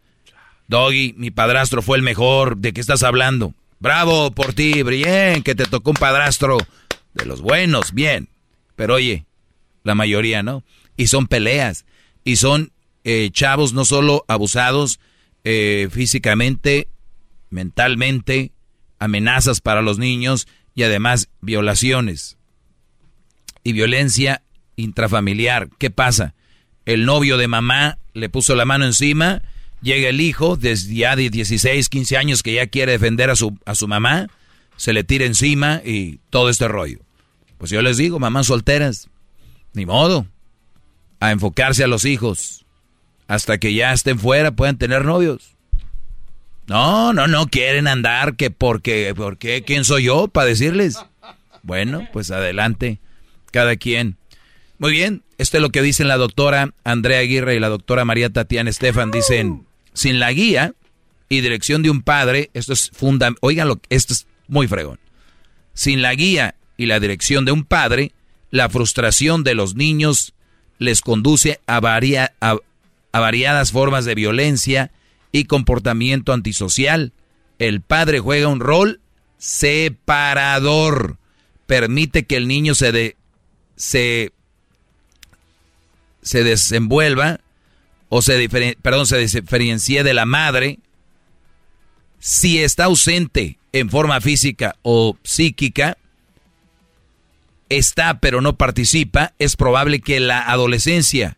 Doggy, 0.69 1.15
mi 1.17 1.31
padrastro 1.31 1.83
fue 1.83 1.97
el 1.97 2.03
mejor, 2.03 2.59
¿de 2.59 2.73
qué 2.73 2.81
estás 2.81 3.03
hablando? 3.03 3.55
Bravo 3.81 4.31
por 4.31 4.53
ti, 4.53 4.83
bien, 4.83 5.43
que 5.43 5.55
te 5.55 5.65
tocó 5.65 5.91
un 5.91 5.97
padrastro 5.97 6.59
de 7.15 7.25
los 7.25 7.41
buenos, 7.41 7.93
bien. 7.93 8.29
Pero 8.77 8.95
oye, 8.95 9.25
la 9.85 9.95
mayoría 9.95 10.43
no. 10.43 10.65
Y 10.97 11.09
son 11.09 11.27
peleas, 11.27 11.87
y 12.25 12.37
son 12.37 12.73
eh, 13.09 13.31
chavos 13.31 13.73
no 13.73 13.85
solo 13.85 14.25
abusados 14.27 14.99
eh, 15.45 15.87
físicamente, 15.93 16.89
mentalmente, 17.51 18.51
amenazas 18.99 19.61
para 19.61 19.81
los 19.81 19.97
niños 19.97 20.49
y 20.75 20.83
además 20.83 21.29
violaciones 21.41 22.37
y 23.63 23.75
violencia 23.75 24.43
intrafamiliar. 24.75 25.69
¿Qué 25.79 25.89
pasa? 25.89 26.35
El 26.85 27.05
novio 27.05 27.37
de 27.37 27.47
mamá 27.47 27.99
le 28.13 28.29
puso 28.29 28.57
la 28.57 28.65
mano 28.65 28.85
encima, 28.85 29.41
llega 29.83 30.09
el 30.09 30.21
hijo 30.21 30.57
desde 30.57 30.97
ya 30.97 31.15
de 31.15 31.31
16, 31.31 31.89
15 31.89 32.17
años 32.17 32.43
que 32.43 32.55
ya 32.55 32.67
quiere 32.67 32.91
defender 32.91 33.31
a 33.31 33.37
su, 33.37 33.57
a 33.67 33.77
su 33.77 33.87
mamá, 33.87 34.27
se 34.77 34.93
le 34.93 35.05
tira 35.05 35.27
encima 35.27 35.81
y 35.85 36.19
todo 36.29 36.51
este 36.51 36.67
rollo. 36.67 36.99
Pues 37.59 37.71
yo 37.71 37.83
les 37.83 37.99
digo, 37.99 38.19
mamás 38.19 38.49
solteras, 38.49 39.09
ni 39.75 39.87
modo, 39.87 40.27
a 41.21 41.31
enfocarse 41.31 41.85
a 41.85 41.87
los 41.87 42.05
hijos. 42.05 42.66
Hasta 43.29 43.59
que 43.59 43.75
ya 43.75 43.93
estén 43.93 44.19
fuera 44.19 44.53
puedan 44.53 44.79
tener 44.79 45.05
novios. 45.05 45.57
No, 46.67 47.13
no, 47.13 47.29
no 47.29 47.47
quieren 47.47 47.87
andar 47.87 48.37
que 48.37 48.51
porque, 48.51 49.15
porque, 49.17 49.63
¿quién 49.63 49.85
soy 49.85 50.05
yo 50.05 50.29
para 50.29 50.49
decirles? 50.49 50.99
Bueno, 51.63 52.09
pues 52.13 52.31
adelante, 52.31 52.99
cada 53.53 53.77
quien. 53.77 54.17
Muy 54.79 54.93
bien, 54.93 55.23
esto 55.39 55.57
es 55.59 55.63
lo 55.63 55.71
que 55.71 55.83
dicen 55.83 56.09
la 56.09 56.17
doctora 56.17 56.75
Andrea 56.85 57.21
Aguirre 57.21 57.57
y 57.57 57.61
la 57.61 57.69
doctora 57.69 58.05
María 58.05 58.31
Tatiana 58.31 58.71
Estefan. 58.71 59.11
Dicen, 59.11 59.67
sin 59.93 60.19
la 60.19 60.33
guía 60.33 60.75
y 61.29 61.41
dirección 61.41 61.83
de 61.83 61.91
un 61.91 62.03
padre, 62.03 62.51
esto 62.53 62.73
es 62.73 62.91
fundamental, 62.91 63.39
oigan, 63.43 63.81
esto 63.89 64.13
es 64.13 64.27
muy 64.49 64.69
fregón. 64.69 64.99
Sin 65.73 66.03
la 66.03 66.15
guía 66.15 66.57
y 66.77 66.87
la 66.87 67.01
dirección 67.01 67.45
de 67.45 67.53
un 67.53 67.65
padre, 67.65 68.13
la 68.51 68.69
frustración 68.69 69.45
de 69.45 69.55
los 69.55 69.77
niños 69.77 70.35
les 70.79 71.01
conduce 71.01 71.61
a, 71.67 71.79
a 71.79 72.57
variadas 73.21 73.73
formas 73.73 74.05
de 74.05 74.15
violencia, 74.15 74.91
y 75.33 75.45
comportamiento 75.45 76.33
antisocial. 76.33 77.13
El 77.59 77.81
padre 77.83 78.21
juega 78.21 78.49
un 78.49 78.61
rol 78.61 79.01
separador. 79.39 81.19
Permite 81.67 82.25
que 82.25 82.37
el 82.37 82.49
niño 82.49 82.75
se, 82.75 82.93
de, 82.93 83.17
se, 83.77 84.33
se 86.23 86.45
desenvuelva 86.45 87.41
o 88.09 88.23
se, 88.23 88.49
perdón, 88.81 89.07
se 89.07 89.19
diferencie 89.19 90.05
de 90.05 90.15
la 90.15 90.25
madre. 90.27 90.79
Si 92.19 92.63
está 92.63 92.85
ausente 92.85 93.59
en 93.73 93.91
forma 93.91 94.21
física 94.21 94.77
o 94.83 95.19
psíquica, 95.23 95.99
está 97.69 98.21
pero 98.21 98.41
no 98.41 98.57
participa, 98.57 99.35
es 99.39 99.57
probable 99.57 100.01
que 100.01 100.21
la 100.21 100.41
adolescencia 100.41 101.37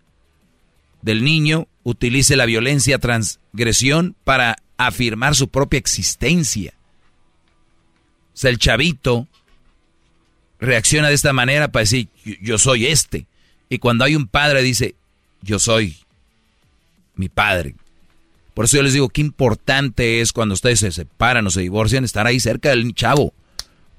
del 1.03 1.25
niño 1.25 1.69
utilice 1.83 2.37
la 2.37 2.47
violencia 2.47 2.99
transgresión 2.99 4.16
para 4.25 4.57
afirmar 4.77 5.35
su 5.35 5.49
propia 5.49 5.79
existencia. 5.79 6.75
O 8.35 8.37
sea, 8.37 8.51
el 8.51 8.59
chavito 8.59 9.27
reacciona 10.61 11.09
de 11.09 11.15
esta 11.15 11.33
manera 11.33 11.69
para 11.69 11.83
decir, 11.83 12.09
yo 12.43 12.59
soy 12.59 12.87
este. 12.87 13.27
Y 13.69 13.79
cuando 13.79 14.05
hay 14.05 14.16
un 14.16 14.27
padre 14.27 14.62
dice, 14.62 14.95
yo 15.43 15.59
soy 15.59 15.97
mi 17.15 17.29
padre. 17.29 17.75
Por 18.55 18.65
eso 18.65 18.77
yo 18.77 18.83
les 18.83 18.93
digo, 18.93 19.09
qué 19.09 19.20
importante 19.20 20.20
es 20.20 20.33
cuando 20.33 20.55
ustedes 20.55 20.81
se 20.81 20.91
separan 20.91 21.47
o 21.47 21.51
se 21.51 21.61
divorcian, 21.61 22.05
estar 22.05 22.27
ahí 22.27 22.41
cerca 22.41 22.70
del 22.70 22.95
chavo, 22.95 23.33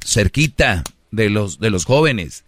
cerquita 0.04 0.84
de 1.12 1.30
los, 1.30 1.60
de 1.60 1.70
los 1.70 1.86
jóvenes. 1.86 2.44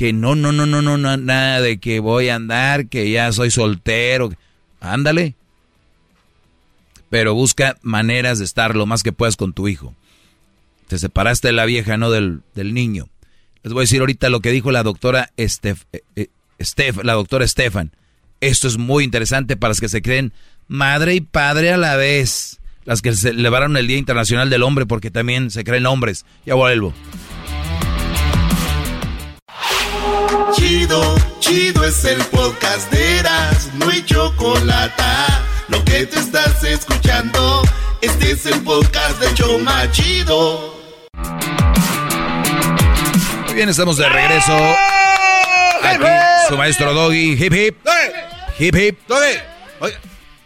Que 0.00 0.14
no, 0.14 0.34
no, 0.34 0.50
no, 0.50 0.64
no, 0.64 0.80
no, 0.80 0.96
nada 1.18 1.60
de 1.60 1.76
que 1.76 2.00
voy 2.00 2.30
a 2.30 2.36
andar, 2.36 2.86
que 2.86 3.10
ya 3.10 3.30
soy 3.32 3.50
soltero. 3.50 4.32
Ándale. 4.80 5.34
Pero 7.10 7.34
busca 7.34 7.76
maneras 7.82 8.38
de 8.38 8.46
estar 8.46 8.74
lo 8.74 8.86
más 8.86 9.02
que 9.02 9.12
puedas 9.12 9.36
con 9.36 9.52
tu 9.52 9.68
hijo. 9.68 9.94
Te 10.88 10.98
separaste 10.98 11.48
de 11.48 11.52
la 11.52 11.66
vieja, 11.66 11.98
no 11.98 12.10
del, 12.10 12.40
niño. 12.54 13.10
Les 13.62 13.74
voy 13.74 13.82
a 13.82 13.84
decir 13.84 14.00
ahorita 14.00 14.30
lo 14.30 14.40
que 14.40 14.52
dijo 14.52 14.72
la 14.72 14.82
doctora 14.82 15.32
eh, 15.36 15.46
eh, 16.16 16.28
la 17.04 17.12
doctora 17.12 17.44
Estefan. 17.44 17.92
Esto 18.40 18.68
es 18.68 18.78
muy 18.78 19.04
interesante 19.04 19.58
para 19.58 19.72
las 19.72 19.80
que 19.82 19.90
se 19.90 20.00
creen 20.00 20.32
madre 20.66 21.14
y 21.14 21.20
padre 21.20 21.74
a 21.74 21.76
la 21.76 21.96
vez. 21.96 22.58
Las 22.86 23.02
que 23.02 23.12
celebraron 23.12 23.76
el 23.76 23.86
Día 23.86 23.98
Internacional 23.98 24.48
del 24.48 24.62
Hombre 24.62 24.86
porque 24.86 25.10
también 25.10 25.50
se 25.50 25.62
creen 25.62 25.84
hombres. 25.84 26.24
Ya 26.46 26.54
vuelvo. 26.54 26.94
Chido, 30.54 31.16
chido 31.38 31.84
es 31.84 32.04
el 32.04 32.18
podcast 32.24 32.90
de 32.90 33.18
Eras, 33.18 33.70
no 33.74 33.88
hay 33.88 34.04
chocolate. 34.04 35.02
Lo 35.68 35.84
que 35.84 36.06
te 36.06 36.18
estás 36.18 36.62
escuchando, 36.64 37.62
este 38.00 38.32
es 38.32 38.46
el 38.46 38.60
podcast 38.62 39.20
de 39.20 39.32
Choma 39.34 39.90
Chido. 39.92 40.74
Muy 43.44 43.54
bien, 43.54 43.68
estamos 43.68 43.96
de 43.96 44.08
regreso. 44.08 44.56
Aquí, 45.82 46.04
su 46.48 46.56
maestro 46.56 46.94
Doggy, 46.94 47.32
hip 47.32 47.52
hip. 47.52 47.76
Hip 48.58 48.76
hip. 48.76 48.98
Doggy. 49.06 49.38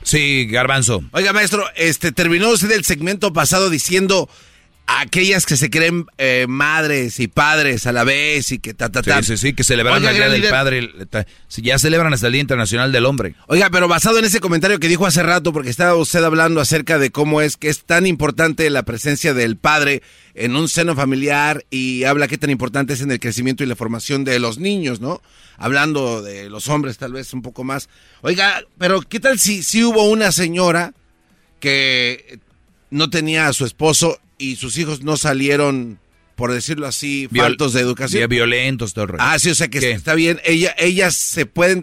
Sí, 0.02 0.46
Garbanzo. 0.46 1.02
Oiga, 1.12 1.32
maestro, 1.32 1.64
este 1.76 2.12
terminó 2.12 2.50
usted 2.50 2.70
el 2.72 2.84
segmento 2.84 3.32
pasado 3.32 3.70
diciendo 3.70 4.28
aquellas 4.86 5.46
que 5.46 5.56
se 5.56 5.70
creen 5.70 6.06
eh, 6.18 6.46
madres 6.48 7.18
y 7.20 7.28
padres 7.28 7.86
a 7.86 7.92
la 7.92 8.04
vez 8.04 8.52
y 8.52 8.58
que 8.58 8.74
ta, 8.74 8.90
ta, 8.90 9.02
ta. 9.02 9.22
Sí, 9.22 9.28
sí, 9.28 9.36
sí, 9.38 9.52
que 9.54 9.64
celebran 9.64 10.04
el 10.04 10.14
Día 10.14 10.28
del 10.28 10.48
Padre. 10.48 10.90
Ya 11.56 11.78
celebran 11.78 12.12
hasta 12.12 12.26
el 12.26 12.34
Día 12.34 12.42
Internacional 12.42 12.92
del 12.92 13.06
Hombre. 13.06 13.34
Oiga, 13.46 13.70
pero 13.70 13.88
basado 13.88 14.18
en 14.18 14.24
ese 14.24 14.40
comentario 14.40 14.78
que 14.78 14.88
dijo 14.88 15.06
hace 15.06 15.22
rato, 15.22 15.52
porque 15.52 15.70
estaba 15.70 15.94
usted 15.94 16.22
hablando 16.22 16.60
acerca 16.60 16.98
de 16.98 17.10
cómo 17.10 17.40
es 17.40 17.56
que 17.56 17.68
es 17.68 17.84
tan 17.84 18.06
importante 18.06 18.68
la 18.70 18.82
presencia 18.82 19.32
del 19.32 19.56
padre 19.56 20.02
en 20.34 20.56
un 20.56 20.68
seno 20.68 20.94
familiar 20.94 21.64
y 21.70 22.04
habla 22.04 22.28
qué 22.28 22.38
tan 22.38 22.50
importante 22.50 22.92
es 22.92 23.00
en 23.00 23.10
el 23.10 23.20
crecimiento 23.20 23.62
y 23.62 23.66
la 23.66 23.76
formación 23.76 24.24
de 24.24 24.38
los 24.38 24.58
niños, 24.58 25.00
¿no? 25.00 25.22
Hablando 25.56 26.22
de 26.22 26.50
los 26.50 26.68
hombres 26.68 26.98
tal 26.98 27.12
vez 27.12 27.32
un 27.32 27.42
poco 27.42 27.64
más. 27.64 27.88
Oiga, 28.20 28.62
pero 28.76 29.00
¿qué 29.00 29.20
tal 29.20 29.38
si, 29.38 29.62
si 29.62 29.84
hubo 29.84 30.08
una 30.10 30.32
señora 30.32 30.92
que 31.60 32.40
no 32.90 33.10
tenía 33.10 33.48
a 33.48 33.52
su 33.52 33.64
esposo 33.64 34.18
y 34.52 34.56
sus 34.56 34.76
hijos 34.78 35.02
no 35.02 35.16
salieron, 35.16 35.98
por 36.34 36.52
decirlo 36.52 36.86
así, 36.86 37.28
faltos 37.34 37.72
de 37.72 37.80
educación. 37.80 38.28
Violentos, 38.28 38.94
todo 38.94 39.14
Ah, 39.18 39.38
sí, 39.38 39.50
o 39.50 39.54
sea 39.54 39.68
que 39.68 39.90
está 39.92 40.14
bien. 40.14 40.40
Ella, 40.44 40.74
ellas 40.78 41.14
se 41.14 41.46
pueden 41.46 41.82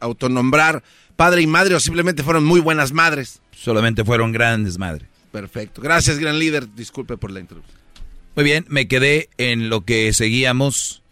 autonombrar 0.00 0.82
padre 1.16 1.42
y 1.42 1.46
madre 1.46 1.74
o 1.74 1.80
simplemente 1.80 2.22
fueron 2.22 2.44
muy 2.44 2.60
buenas 2.60 2.92
madres. 2.92 3.40
Solamente 3.52 4.04
fueron 4.04 4.32
grandes 4.32 4.78
madres. 4.78 5.08
Perfecto. 5.30 5.80
Gracias, 5.80 6.18
gran 6.18 6.38
líder. 6.38 6.74
Disculpe 6.74 7.16
por 7.16 7.30
la 7.30 7.40
interrupción. 7.40 7.78
Muy 8.34 8.44
bien, 8.44 8.64
me 8.68 8.88
quedé 8.88 9.28
en 9.38 9.68
lo 9.68 9.84
que 9.84 10.12
seguíamos 10.12 11.02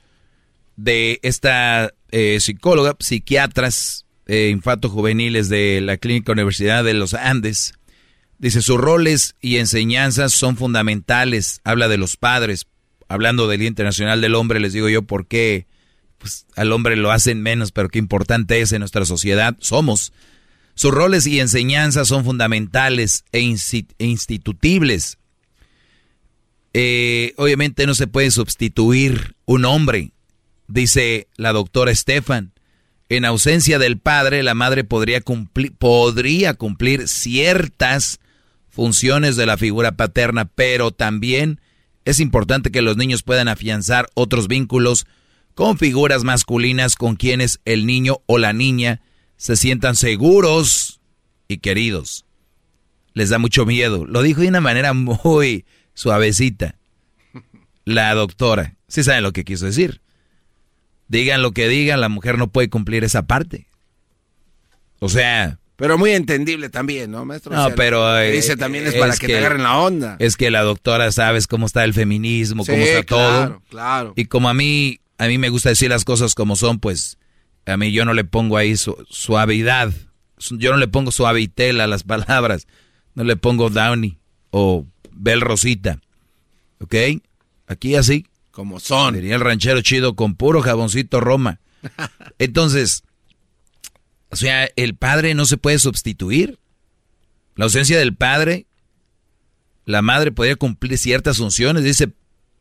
de 0.76 1.20
esta 1.22 1.92
eh, 2.10 2.38
psicóloga, 2.40 2.96
psiquiatras 2.98 4.06
eh, 4.26 4.48
infanto-juveniles 4.50 5.48
de 5.48 5.80
la 5.80 5.96
Clínica 5.96 6.32
Universidad 6.32 6.84
de 6.84 6.94
los 6.94 7.14
Andes. 7.14 7.74
Dice, 8.40 8.62
sus 8.62 8.78
roles 8.78 9.36
y 9.42 9.58
enseñanzas 9.58 10.32
son 10.32 10.56
fundamentales. 10.56 11.60
Habla 11.62 11.88
de 11.88 11.98
los 11.98 12.16
padres. 12.16 12.66
Hablando 13.06 13.46
del 13.46 13.60
Día 13.60 13.68
Internacional 13.68 14.22
del 14.22 14.34
Hombre, 14.34 14.60
les 14.60 14.72
digo 14.72 14.88
yo 14.88 15.02
por 15.02 15.26
qué 15.26 15.66
pues, 16.16 16.46
al 16.56 16.72
hombre 16.72 16.96
lo 16.96 17.12
hacen 17.12 17.42
menos, 17.42 17.70
pero 17.70 17.90
qué 17.90 17.98
importante 17.98 18.62
es 18.62 18.72
en 18.72 18.78
nuestra 18.78 19.04
sociedad. 19.04 19.56
Somos. 19.60 20.14
Sus 20.74 20.90
roles 20.90 21.26
y 21.26 21.38
enseñanzas 21.38 22.08
son 22.08 22.24
fundamentales 22.24 23.24
e, 23.32 23.40
e 23.98 24.06
institutibles. 24.06 25.18
Eh, 26.72 27.34
obviamente 27.36 27.86
no 27.86 27.94
se 27.94 28.06
puede 28.06 28.30
sustituir 28.30 29.34
un 29.44 29.66
hombre, 29.66 30.12
dice 30.66 31.28
la 31.36 31.52
doctora 31.52 31.94
Stefan. 31.94 32.54
En 33.10 33.26
ausencia 33.26 33.78
del 33.78 33.98
padre, 33.98 34.42
la 34.42 34.54
madre 34.54 34.82
podría 34.84 35.20
podría 35.20 36.54
cumplir 36.54 37.06
ciertas 37.06 38.18
funciones 38.70 39.36
de 39.36 39.46
la 39.46 39.56
figura 39.56 39.92
paterna, 39.92 40.46
pero 40.46 40.90
también 40.90 41.60
es 42.04 42.20
importante 42.20 42.70
que 42.70 42.82
los 42.82 42.96
niños 42.96 43.22
puedan 43.22 43.48
afianzar 43.48 44.08
otros 44.14 44.48
vínculos 44.48 45.06
con 45.54 45.76
figuras 45.78 46.24
masculinas 46.24 46.94
con 46.94 47.16
quienes 47.16 47.60
el 47.64 47.86
niño 47.86 48.22
o 48.26 48.38
la 48.38 48.52
niña 48.52 49.02
se 49.36 49.56
sientan 49.56 49.96
seguros 49.96 51.00
y 51.48 51.58
queridos. 51.58 52.24
Les 53.12 53.28
da 53.28 53.38
mucho 53.38 53.66
miedo. 53.66 54.06
Lo 54.06 54.22
dijo 54.22 54.40
de 54.40 54.48
una 54.48 54.60
manera 54.60 54.92
muy 54.92 55.66
suavecita. 55.94 56.76
La 57.84 58.14
doctora. 58.14 58.76
Sí 58.88 59.02
saben 59.02 59.22
lo 59.22 59.32
que 59.32 59.44
quiso 59.44 59.66
decir. 59.66 60.00
Digan 61.08 61.42
lo 61.42 61.52
que 61.52 61.68
digan, 61.68 62.00
la 62.00 62.08
mujer 62.08 62.38
no 62.38 62.48
puede 62.48 62.70
cumplir 62.70 63.04
esa 63.04 63.26
parte. 63.26 63.66
O 65.00 65.08
sea... 65.08 65.59
Pero 65.80 65.96
muy 65.96 66.10
entendible 66.10 66.68
también, 66.68 67.10
¿no, 67.10 67.24
maestro? 67.24 67.56
No, 67.56 67.74
pero... 67.74 68.14
dice 68.18 68.58
también 68.58 68.86
es, 68.86 68.94
para 68.94 69.16
que, 69.16 69.26
te 69.26 69.38
agarren 69.38 69.62
la 69.62 69.78
onda. 69.78 70.16
Es 70.18 70.36
que 70.36 70.50
la 70.50 70.60
doctora 70.60 71.10
sabes 71.10 71.46
cómo 71.46 71.64
está 71.64 71.84
el 71.84 71.94
feminismo, 71.94 72.66
cómo 72.66 72.76
está 72.76 73.02
todo. 73.02 73.62
Claro, 73.70 74.12
Y 74.14 74.26
como 74.26 74.50
a 74.50 74.54
mí, 74.54 75.00
a 75.16 75.26
mí 75.26 75.38
me 75.38 75.48
gusta 75.48 75.70
decir 75.70 75.88
las 75.88 76.04
cosas 76.04 76.34
como 76.34 76.54
son, 76.54 76.80
pues 76.80 77.16
a 77.64 77.78
mí 77.78 77.92
yo 77.92 78.04
no 78.04 78.12
le 78.12 78.24
pongo 78.24 78.58
ahí 78.58 78.74
suavidad. 78.76 79.90
Yo 80.50 80.70
no 80.70 80.76
le 80.76 80.86
pongo 80.86 81.12
suavitel 81.12 81.80
a 81.80 81.86
las 81.86 82.02
palabras. 82.04 82.66
No 83.14 83.24
le 83.24 83.36
pongo 83.36 83.70
Downy 83.70 84.18
o 84.50 84.86
Bel 85.12 85.40
Rosita. 85.40 85.98
¿Ok? 86.78 86.94
Aquí 87.66 87.94
así. 87.94 88.26
Como 88.50 88.80
son. 88.80 89.14
Diría 89.14 89.36
el 89.36 89.40
ranchero 89.40 89.80
chido 89.80 90.14
con 90.14 90.34
puro 90.34 90.60
jaboncito 90.60 91.20
Roma. 91.20 91.60
Entonces, 92.38 93.02
o 94.30 94.36
sea, 94.36 94.68
el 94.76 94.94
padre 94.94 95.34
no 95.34 95.44
se 95.46 95.56
puede 95.56 95.78
sustituir. 95.78 96.58
La 97.56 97.64
ausencia 97.64 97.98
del 97.98 98.14
padre, 98.14 98.66
la 99.84 100.02
madre 100.02 100.32
podría 100.32 100.56
cumplir 100.56 100.96
ciertas 100.98 101.38
funciones, 101.38 101.84
dice, 101.84 102.12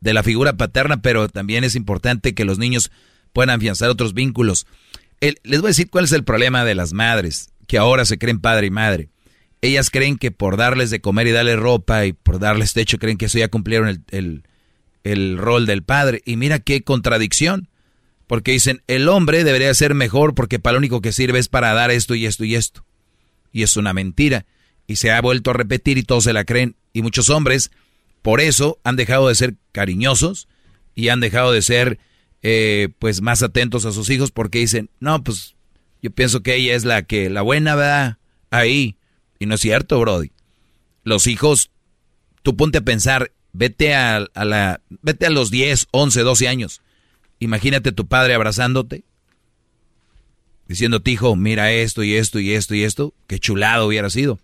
de 0.02 0.14
la 0.14 0.24
figura 0.24 0.58
paterna, 0.58 1.02
pero 1.02 1.30
también 1.30 1.64
es 1.64 1.76
importante 1.76 2.34
que 2.34 2.46
los 2.46 2.58
niños 2.58 2.92
puedan 3.34 3.50
afianzar 3.50 3.90
otros 3.90 4.14
vínculos. 4.14 4.66
les 5.20 5.62
voy 5.62 5.68
a 5.68 5.76
decir 5.76 5.90
cuál 5.90 6.06
es 6.06 6.12
el 6.12 6.24
problema 6.24 6.66
de 6.66 6.76
las 6.76 6.94
madres, 6.94 7.50
que 7.68 7.78
ahora 7.78 8.06
se 8.06 8.18
creen 8.18 8.40
padre 8.40 8.68
y 8.68 8.72
madre. 8.72 9.10
Ellas 9.62 9.90
creen 9.90 10.18
que 10.18 10.32
por 10.32 10.58
darles 10.58 10.90
de 10.90 11.02
comer 11.02 11.28
y 11.28 11.32
darles 11.32 11.60
ropa 11.60 12.06
y 12.06 12.14
por 12.14 12.40
darles 12.40 12.74
techo, 12.74 12.98
creen 12.98 13.18
que 13.18 13.26
eso 13.26 13.38
ya 13.38 13.50
cumplieron 13.50 14.04
el 14.10 14.44
el 15.04 15.38
rol 15.38 15.66
del 15.66 15.84
padre. 15.84 16.22
Y 16.26 16.38
mira 16.38 16.60
qué 16.60 16.84
contradicción. 16.84 17.70
Porque 18.30 18.52
dicen, 18.52 18.84
el 18.86 19.10
hombre 19.10 19.44
debería 19.44 19.74
ser 19.74 19.96
mejor 19.96 20.36
porque 20.36 20.60
para 20.60 20.74
lo 20.74 20.78
único 20.78 21.02
que 21.02 21.12
sirve 21.12 21.40
es 21.40 21.50
para 21.50 21.74
dar 21.74 21.90
esto 21.90 22.14
y 22.14 22.28
esto 22.28 22.46
y 22.46 22.54
esto. 22.54 22.86
Y 23.52 23.64
es 23.64 23.76
una 23.76 23.92
mentira. 23.92 24.46
Y 24.86 24.98
se 24.98 25.10
ha 25.10 25.20
vuelto 25.20 25.50
a 25.50 25.56
repetir 25.56 25.98
y 25.98 26.04
todos 26.04 26.26
se 26.26 26.34
la 26.34 26.46
creen. 26.46 26.76
Y 26.94 27.02
muchos 27.02 27.32
hombres, 27.32 27.72
por 28.22 28.40
eso, 28.40 28.80
han 28.84 28.98
dejado 28.98 29.30
de 29.30 29.34
ser 29.34 29.56
cariñosos 29.72 30.48
y 30.94 31.10
han 31.10 31.22
dejado 31.22 31.52
de 31.52 31.64
ser, 31.64 31.98
eh, 32.44 32.90
pues, 33.00 33.22
más 33.22 33.42
atentos 33.42 33.86
a 33.86 33.92
sus 33.92 34.12
hijos 34.12 34.30
porque 34.30 34.60
dicen, 34.60 34.92
no, 35.00 35.24
pues, 35.24 35.56
yo 36.04 36.12
pienso 36.12 36.44
que 36.44 36.54
ella 36.54 36.76
es 36.76 36.86
la 36.86 37.02
que, 37.02 37.32
la 37.32 37.42
buena, 37.42 37.74
va 37.74 38.20
Ahí. 38.52 38.96
Y 39.40 39.48
no 39.48 39.56
es 39.56 39.62
cierto, 39.62 40.00
Brody. 40.00 40.32
Los 41.04 41.26
hijos, 41.26 41.72
tú 42.44 42.56
ponte 42.56 42.78
a 42.78 42.82
pensar, 42.82 43.32
Vete 43.52 43.96
a, 43.96 44.28
la, 44.36 44.82
vete 45.02 45.26
a 45.26 45.30
los 45.30 45.50
10, 45.52 45.88
11, 45.92 46.22
12 46.22 46.48
años. 46.48 46.82
Imagínate 47.40 47.92
tu 47.92 48.08
padre 48.08 48.34
abrazándote, 48.34 49.04
diciéndote, 50.68 51.12
hijo, 51.12 51.36
mira 51.36 51.72
esto 51.72 52.04
y 52.04 52.16
esto 52.16 52.40
y 52.40 52.54
esto 52.54 52.76
y 52.76 52.84
esto. 52.84 53.14
Qué 53.28 53.40
chulado 53.40 53.88
hubiera 53.88 54.10
sido. 54.10 54.40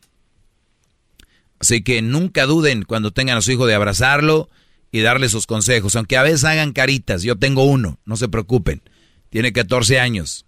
Así 1.59 1.81
que 1.81 2.01
nunca 2.01 2.45
duden 2.45 2.83
cuando 2.83 3.11
tengan 3.11 3.37
a 3.37 3.41
su 3.41 3.51
hijo 3.51 3.65
de 3.65 3.75
abrazarlo 3.75 4.49
y 4.91 5.01
darle 5.01 5.29
sus 5.29 5.45
consejos, 5.45 5.95
aunque 5.95 6.17
a 6.17 6.23
veces 6.23 6.43
hagan 6.43 6.73
caritas. 6.73 7.23
Yo 7.23 7.37
tengo 7.37 7.63
uno, 7.63 7.99
no 8.05 8.17
se 8.17 8.29
preocupen. 8.29 8.81
Tiene 9.29 9.51
14 9.51 9.99
años 9.99 10.45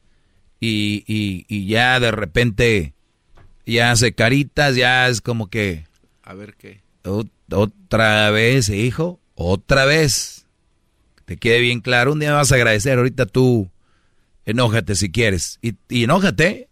y, 0.59 1.03
y, 1.07 1.45
y 1.47 1.67
ya 1.67 1.99
de 1.99 2.11
repente 2.11 2.93
ya 3.65 3.91
hace 3.91 4.13
caritas, 4.13 4.75
ya 4.75 5.07
es 5.07 5.21
como 5.21 5.49
que... 5.49 5.85
A 6.23 6.33
ver 6.33 6.55
qué. 6.55 6.81
Otra 7.03 8.31
vez, 8.31 8.69
hijo, 8.69 9.19
otra 9.35 9.85
vez. 9.85 10.46
Te 11.27 11.35
quede 11.35 11.59
bien 11.59 11.81
claro, 11.81 12.13
un 12.13 12.19
día 12.19 12.29
me 12.29 12.35
vas 12.35 12.53
a 12.53 12.55
agradecer, 12.55 12.97
ahorita 12.97 13.25
tú 13.25 13.69
enójate 14.45 14.95
si 14.95 15.11
quieres. 15.11 15.59
Y, 15.61 15.73
y 15.89 16.05
enójate, 16.05 16.69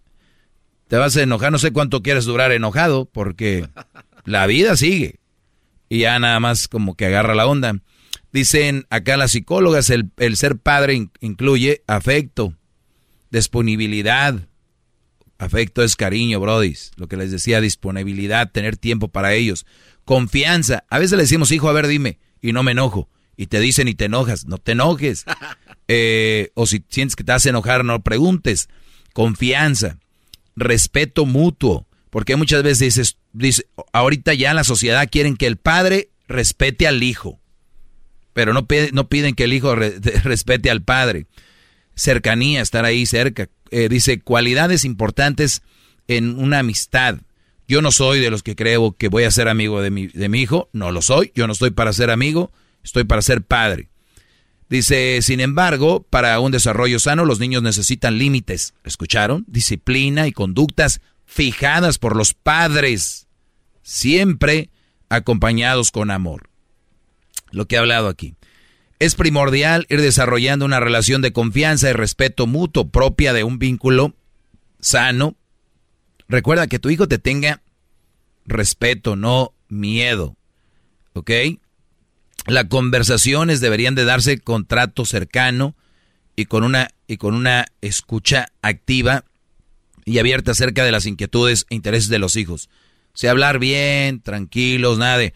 te 0.87 0.95
vas 0.95 1.17
a 1.17 1.23
enojar, 1.23 1.51
no 1.51 1.59
sé 1.59 1.71
cuánto 1.71 2.01
quieres 2.01 2.23
durar 2.23 2.53
enojado, 2.53 3.03
porque 3.03 3.67
la 4.23 4.47
vida 4.47 4.77
sigue. 4.77 5.19
Y 5.89 5.99
ya 5.99 6.17
nada 6.19 6.39
más 6.39 6.69
como 6.69 6.95
que 6.95 7.05
agarra 7.05 7.35
la 7.35 7.47
onda. 7.47 7.81
Dicen 8.31 8.85
acá 8.89 9.17
las 9.17 9.31
psicólogas, 9.31 9.89
el, 9.89 10.09
el 10.15 10.37
ser 10.37 10.57
padre 10.57 11.09
incluye 11.19 11.83
afecto, 11.85 12.53
disponibilidad. 13.31 14.47
Afecto 15.37 15.83
es 15.83 15.97
cariño, 15.97 16.39
brodis. 16.39 16.91
Lo 16.95 17.09
que 17.09 17.17
les 17.17 17.29
decía, 17.29 17.59
disponibilidad, 17.59 18.49
tener 18.53 18.77
tiempo 18.77 19.09
para 19.09 19.33
ellos. 19.33 19.65
Confianza. 20.05 20.85
A 20.89 20.97
veces 20.97 21.17
le 21.17 21.23
decimos, 21.23 21.51
hijo, 21.51 21.67
a 21.67 21.73
ver, 21.73 21.87
dime, 21.87 22.19
y 22.39 22.53
no 22.53 22.63
me 22.63 22.71
enojo. 22.71 23.09
Y 23.37 23.47
te 23.47 23.59
dicen 23.59 23.87
y 23.87 23.95
te 23.95 24.05
enojas. 24.05 24.45
No 24.45 24.57
te 24.57 24.73
enojes. 24.73 25.25
Eh, 25.87 26.49
o 26.55 26.65
si 26.65 26.83
sientes 26.89 27.15
que 27.15 27.23
te 27.23 27.31
vas 27.31 27.45
a 27.45 27.49
enojar, 27.49 27.85
no 27.85 28.01
preguntes. 28.01 28.69
Confianza. 29.13 29.99
Respeto 30.55 31.27
mutuo. 31.27 31.85
Porque 32.09 32.35
muchas 32.37 32.63
veces 32.63 32.79
dices, 32.79 33.17
dice, 33.33 33.67
ahorita 33.93 34.33
ya 34.33 34.55
la 34.55 34.63
sociedad 34.63 35.07
quieren 35.11 35.37
que 35.37 35.45
el 35.45 35.57
padre 35.57 36.09
respete 36.27 36.87
al 36.87 37.03
hijo. 37.03 37.39
Pero 38.33 38.51
no, 38.51 38.65
no 38.93 39.09
piden 39.09 39.35
que 39.35 39.43
el 39.43 39.53
hijo 39.53 39.75
respete 40.23 40.71
al 40.71 40.81
padre. 40.81 41.27
Cercanía, 41.95 42.61
estar 42.61 42.83
ahí 42.83 43.05
cerca. 43.05 43.47
Eh, 43.69 43.87
dice, 43.89 44.19
cualidades 44.21 44.85
importantes 44.85 45.61
en 46.07 46.39
una 46.39 46.59
amistad. 46.59 47.17
Yo 47.67 47.81
no 47.81 47.91
soy 47.91 48.19
de 48.19 48.29
los 48.29 48.43
que 48.43 48.55
creo 48.55 48.93
que 48.93 49.07
voy 49.07 49.23
a 49.23 49.31
ser 49.31 49.47
amigo 49.47 49.81
de 49.81 49.89
mi, 49.89 50.07
de 50.07 50.29
mi 50.29 50.41
hijo, 50.41 50.69
no 50.71 50.91
lo 50.91 51.01
soy, 51.01 51.31
yo 51.35 51.47
no 51.47 51.53
estoy 51.53 51.71
para 51.71 51.93
ser 51.93 52.11
amigo, 52.11 52.51
estoy 52.85 53.03
para 53.03 53.21
ser 53.21 53.41
padre. 53.41 53.89
Dice, 54.69 55.19
sin 55.21 55.41
embargo, 55.41 56.03
para 56.09 56.39
un 56.39 56.53
desarrollo 56.53 56.99
sano 56.99 57.25
los 57.25 57.41
niños 57.41 57.61
necesitan 57.61 58.17
límites, 58.17 58.73
¿escucharon? 58.85 59.43
Disciplina 59.47 60.25
y 60.25 60.31
conductas 60.31 61.01
fijadas 61.25 61.99
por 61.99 62.15
los 62.15 62.33
padres, 62.33 63.27
siempre 63.83 64.69
acompañados 65.09 65.91
con 65.91 66.11
amor. 66.11 66.49
Lo 67.51 67.67
que 67.67 67.75
he 67.75 67.79
hablado 67.79 68.07
aquí. 68.07 68.35
Es 68.99 69.15
primordial 69.15 69.85
ir 69.89 69.99
desarrollando 69.99 70.63
una 70.63 70.79
relación 70.79 71.21
de 71.21 71.33
confianza 71.33 71.89
y 71.89 71.93
respeto 71.93 72.47
mutuo 72.47 72.89
propia 72.89 73.33
de 73.33 73.43
un 73.43 73.59
vínculo 73.59 74.15
sano 74.79 75.35
Recuerda 76.27 76.67
que 76.67 76.79
tu 76.79 76.89
hijo 76.89 77.07
te 77.07 77.19
tenga 77.19 77.61
respeto, 78.45 79.15
no 79.15 79.53
miedo. 79.67 80.35
¿Ok? 81.13 81.31
Las 82.47 82.65
conversaciones 82.65 83.59
deberían 83.59 83.95
de 83.95 84.05
darse 84.05 84.39
con 84.39 84.65
trato 84.65 85.05
cercano 85.05 85.75
y 86.35 86.45
con 86.45 86.63
una, 86.63 86.89
y 87.07 87.17
con 87.17 87.33
una 87.33 87.65
escucha 87.81 88.47
activa 88.61 89.25
y 90.05 90.19
abierta 90.19 90.51
acerca 90.51 90.83
de 90.83 90.91
las 90.91 91.05
inquietudes 91.05 91.65
e 91.69 91.75
intereses 91.75 92.09
de 92.09 92.19
los 92.19 92.35
hijos. 92.35 92.69
O 93.21 93.29
hablar 93.29 93.59
bien, 93.59 94.21
tranquilos, 94.21 94.97
nada 94.97 95.17
de 95.17 95.33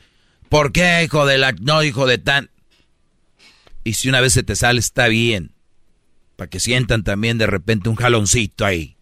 ¿por 0.50 0.72
qué, 0.72 1.04
hijo 1.04 1.26
de 1.26 1.38
la 1.38 1.54
no, 1.54 1.84
hijo 1.84 2.06
de 2.06 2.18
tan? 2.18 2.50
Y 3.84 3.94
si 3.94 4.10
una 4.10 4.22
vez 4.22 4.34
se 4.34 4.44
te 4.44 4.56
sale, 4.56 4.80
está 4.80 5.08
bien. 5.08 5.54
Para 6.36 6.50
que 6.50 6.60
sientan 6.60 7.04
también 7.04 7.38
de 7.38 7.48
repente 7.48 7.90
un 7.90 7.96
jaloncito 7.96 8.66
ahí. 8.66 8.98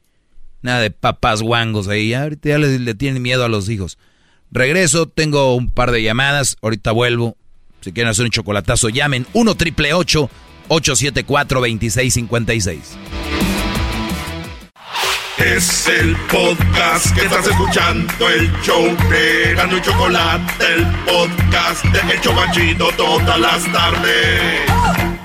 Nada 0.62 0.82
de 0.82 0.92
papás 0.92 1.42
guangos 1.42 1.88
ahí. 1.88 2.14
Ahorita 2.14 2.50
ya 2.50 2.58
le, 2.58 2.96
tienen 2.96 3.22
miedo 3.22 3.44
a 3.44 3.50
los 3.50 3.70
hijos. 3.70 3.98
Regreso, 4.52 5.08
tengo 5.08 5.56
un 5.56 5.70
par 5.70 5.92
de 5.92 6.04
llamadas. 6.04 6.58
Ahorita 6.62 6.92
vuelvo. 6.92 7.38
Si 7.88 7.94
quieren 7.94 8.12
hacer 8.12 8.26
un 8.26 8.32
chocolatazo, 8.32 8.90
llamen 8.90 9.26
1 9.32 9.56
triple 9.56 9.94
874 9.94 11.62
2656. 11.62 12.98
Es 15.38 15.88
el 15.88 16.14
podcast 16.30 17.16
que 17.16 17.22
estás 17.22 17.48
escuchando, 17.48 18.28
el 18.28 18.52
show 18.62 18.84
de 19.10 19.54
y 19.54 19.82
Chocolate, 19.82 20.66
el 20.74 20.86
podcast 21.06 21.86
de 21.86 22.14
El 22.14 22.20
Chocachito 22.20 22.90
todas 22.98 23.40
las 23.40 23.72
tardes. 23.72 25.17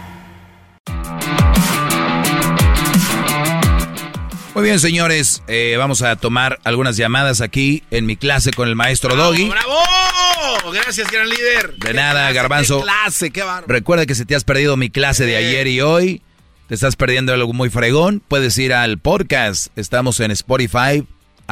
Muy 4.55 4.65
bien, 4.65 4.79
señores, 4.79 5.43
eh, 5.49 5.77
vamos 5.79 6.03
a 6.03 6.17
tomar 6.17 6.59
algunas 6.65 6.99
llamadas 6.99 7.41
aquí 7.41 7.83
en 7.91 8.05
mi 8.05 8.17
clase 8.17 8.51
con 8.51 8.69
el 8.69 8.77
maestro 8.77 9.17
Doggy. 9.17 9.49
¡Bravo! 9.49 10.73
Gracias, 10.75 11.11
gran 11.11 11.27
líder. 11.27 11.75
De 11.79 11.95
nada, 11.95 12.31
Garbanzo. 12.33 12.81
Qué 12.81 12.85
clase, 12.85 13.31
qué 13.31 13.43
Recuerda 13.67 14.05
que 14.05 14.15
si 14.15 14.27
te 14.27 14.35
has 14.35 14.45
perdido 14.45 14.77
mi 14.77 14.91
clase 14.91 15.25
de 15.25 15.37
ayer 15.37 15.69
y 15.69 15.81
hoy, 15.81 16.21
te 16.69 16.75
estás 16.75 16.97
perdiendo 16.97 17.33
algo 17.33 17.55
muy 17.55 17.71
fregón, 17.71 18.23
puedes 18.29 18.59
ir 18.59 18.75
al 18.75 18.99
podcast. 18.99 19.69
Estamos 19.75 20.21
en 20.21 20.31
Spotify, 20.33 21.07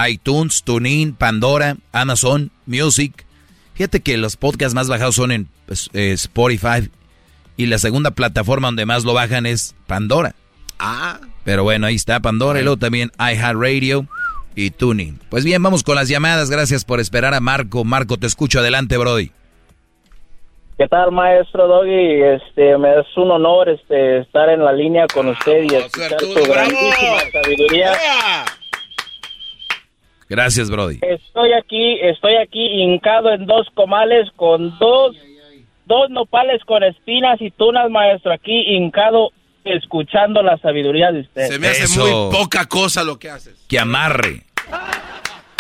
iTunes, 0.06 0.62
TuneIn, 0.62 1.14
Pandora, 1.14 1.78
Amazon, 1.92 2.50
Music. 2.66 3.24
Fíjate 3.74 4.00
que 4.00 4.18
los 4.18 4.36
podcasts 4.36 4.74
más 4.74 4.88
bajados 4.88 5.14
son 5.14 5.32
en 5.32 5.48
pues, 5.64 5.88
eh, 5.94 6.12
Spotify 6.12 6.90
y 7.56 7.64
la 7.64 7.78
segunda 7.78 8.10
plataforma 8.10 8.68
donde 8.68 8.84
más 8.84 9.04
lo 9.04 9.14
bajan 9.14 9.46
es 9.46 9.74
Pandora. 9.86 10.34
Ah. 10.78 11.18
Pero 11.44 11.62
bueno, 11.62 11.86
ahí 11.86 11.94
está 11.94 12.20
Pandora 12.20 12.60
y 12.60 12.62
luego 12.62 12.78
también 12.78 13.10
iHeartRadio 13.18 14.06
y 14.54 14.70
Tuning. 14.70 15.18
Pues 15.30 15.44
bien, 15.44 15.62
vamos 15.62 15.82
con 15.82 15.96
las 15.96 16.08
llamadas. 16.08 16.50
Gracias 16.50 16.84
por 16.84 17.00
esperar 17.00 17.34
a 17.34 17.40
Marco. 17.40 17.84
Marco, 17.84 18.16
te 18.16 18.26
escucho. 18.26 18.60
Adelante, 18.60 18.96
Brody. 18.98 19.30
¿Qué 20.80 20.88
tal, 20.88 21.12
maestro 21.12 21.66
Doggy? 21.66 22.22
Este, 22.22 22.78
me 22.78 23.00
es 23.00 23.16
un 23.16 23.30
honor 23.30 23.68
este, 23.68 24.20
estar 24.20 24.48
en 24.48 24.64
la 24.64 24.72
línea 24.72 25.06
con 25.12 25.28
usted 25.28 25.64
y 25.70 25.74
escuchar 25.74 26.18
su 26.18 26.50
grandísima 26.50 27.20
sabiduría. 27.30 27.92
Gracias, 30.26 30.70
Brody. 30.70 31.00
Estoy 31.02 31.52
aquí, 31.52 31.98
estoy 32.00 32.36
aquí 32.36 32.82
hincado 32.82 33.30
en 33.30 33.44
dos 33.44 33.68
comales 33.74 34.30
con 34.36 34.78
dos, 34.78 35.16
dos 35.84 36.08
nopales 36.08 36.64
con 36.64 36.82
espinas 36.82 37.42
y 37.42 37.50
tunas, 37.50 37.90
maestro. 37.90 38.32
Aquí 38.32 38.74
hincado 38.74 39.32
escuchando 39.64 40.42
la 40.42 40.56
sabiduría 40.58 41.12
de 41.12 41.20
usted. 41.20 41.48
Se 41.48 41.58
me 41.58 41.68
hace 41.68 41.98
muy 41.98 42.10
poca 42.30 42.66
cosa 42.66 43.04
lo 43.04 43.18
que 43.18 43.30
haces. 43.30 43.64
Que 43.68 43.78
amarre. 43.78 44.44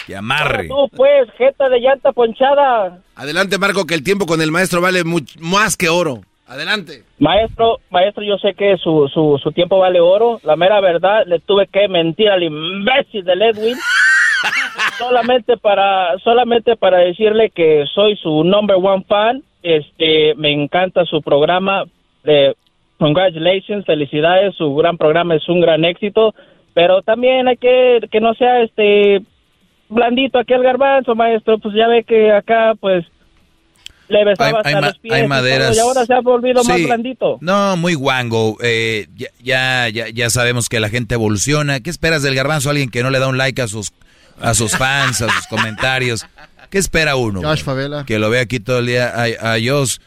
Que 0.06 0.16
amarre. 0.16 0.68
Tú, 0.68 0.88
pues, 0.96 1.28
jeta 1.36 1.68
de 1.68 1.80
llanta 1.80 2.12
ponchada. 2.12 2.98
Adelante, 3.14 3.58
Marco, 3.58 3.86
que 3.86 3.94
el 3.94 4.02
tiempo 4.02 4.26
con 4.26 4.40
el 4.42 4.50
maestro 4.50 4.80
vale 4.80 5.02
más 5.38 5.76
que 5.76 5.88
oro. 5.88 6.20
Adelante. 6.46 7.04
Maestro, 7.20 7.78
maestro, 7.90 8.24
yo 8.24 8.36
sé 8.38 8.54
que 8.54 8.76
su, 8.76 9.08
su, 9.14 9.38
su 9.40 9.52
tiempo 9.52 9.78
vale 9.78 10.00
oro. 10.00 10.40
La 10.42 10.56
mera 10.56 10.80
verdad, 10.80 11.22
le 11.26 11.38
tuve 11.38 11.68
que 11.68 11.86
mentir 11.86 12.28
al 12.28 12.42
imbécil 12.42 13.24
de 13.24 13.32
Edwin. 13.34 13.78
solamente 14.98 15.56
para 15.56 16.18
solamente 16.18 16.76
para 16.76 16.98
decirle 16.98 17.50
que 17.50 17.84
soy 17.94 18.16
su 18.16 18.42
number 18.44 18.76
one 18.76 19.04
fan. 19.06 19.42
Este, 19.62 20.34
me 20.36 20.50
encanta 20.50 21.04
su 21.04 21.22
programa. 21.22 21.84
De, 22.24 22.56
congratulations, 23.00 23.84
felicidades, 23.86 24.54
su 24.56 24.74
gran 24.76 24.98
programa 24.98 25.34
es 25.34 25.48
un 25.48 25.60
gran 25.60 25.84
éxito, 25.84 26.34
pero 26.74 27.02
también 27.02 27.48
hay 27.48 27.56
que 27.56 28.00
que 28.12 28.20
no 28.20 28.34
sea 28.34 28.62
este 28.62 29.22
blandito 29.88 30.38
aquel 30.38 30.62
garbanzo, 30.62 31.14
maestro, 31.14 31.58
pues 31.58 31.74
ya 31.74 31.88
ve 31.88 32.04
que 32.04 32.30
acá 32.30 32.74
pues 32.78 33.04
le 34.08 34.24
besaba 34.24 34.60
hasta 34.60 34.80
los 34.80 34.98
pies 34.98 35.14
hay 35.14 35.26
maderas. 35.26 35.74
Y, 35.76 35.80
ahora 35.80 36.04
se 36.04 36.12
ha 36.12 36.20
volvido 36.20 36.62
más 36.62 36.82
blandito. 36.82 37.38
No, 37.40 37.76
muy 37.76 37.94
guango. 37.94 38.56
Eh, 38.62 39.06
ya, 39.42 39.88
ya, 39.88 40.08
ya 40.08 40.30
sabemos 40.30 40.68
que 40.68 40.80
la 40.80 40.88
gente 40.88 41.14
evoluciona. 41.14 41.80
¿Qué 41.80 41.90
esperas 41.90 42.22
del 42.22 42.34
garbanzo? 42.34 42.70
Alguien 42.70 42.90
que 42.90 43.02
no 43.02 43.10
le 43.10 43.18
da 43.18 43.28
un 43.28 43.38
like 43.38 43.62
a 43.62 43.68
sus, 43.68 43.92
a 44.40 44.54
sus 44.54 44.76
fans, 44.76 45.22
a 45.22 45.28
sus 45.30 45.46
comentarios. 45.46 46.26
¿Qué 46.70 46.78
espera 46.78 47.16
uno? 47.16 47.40
Josh 47.42 47.62
Favela. 47.62 48.04
Que 48.04 48.18
lo 48.18 48.30
ve 48.30 48.40
aquí 48.40 48.60
todo 48.60 48.80
el 48.80 48.86
día. 48.86 49.12
A, 49.14 49.54
a 49.54 49.58
Josh, 49.64 49.98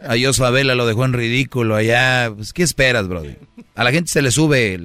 a 0.00 0.10
Josh 0.10 0.38
Favela 0.38 0.74
lo 0.74 0.86
dejó 0.86 1.04
en 1.04 1.12
ridículo 1.12 1.76
allá. 1.76 2.30
Pues, 2.34 2.52
¿Qué 2.52 2.62
esperas, 2.62 3.08
brody? 3.08 3.36
A 3.74 3.84
la 3.84 3.92
gente 3.92 4.10
se 4.10 4.22
le 4.22 4.30
sube, 4.30 4.78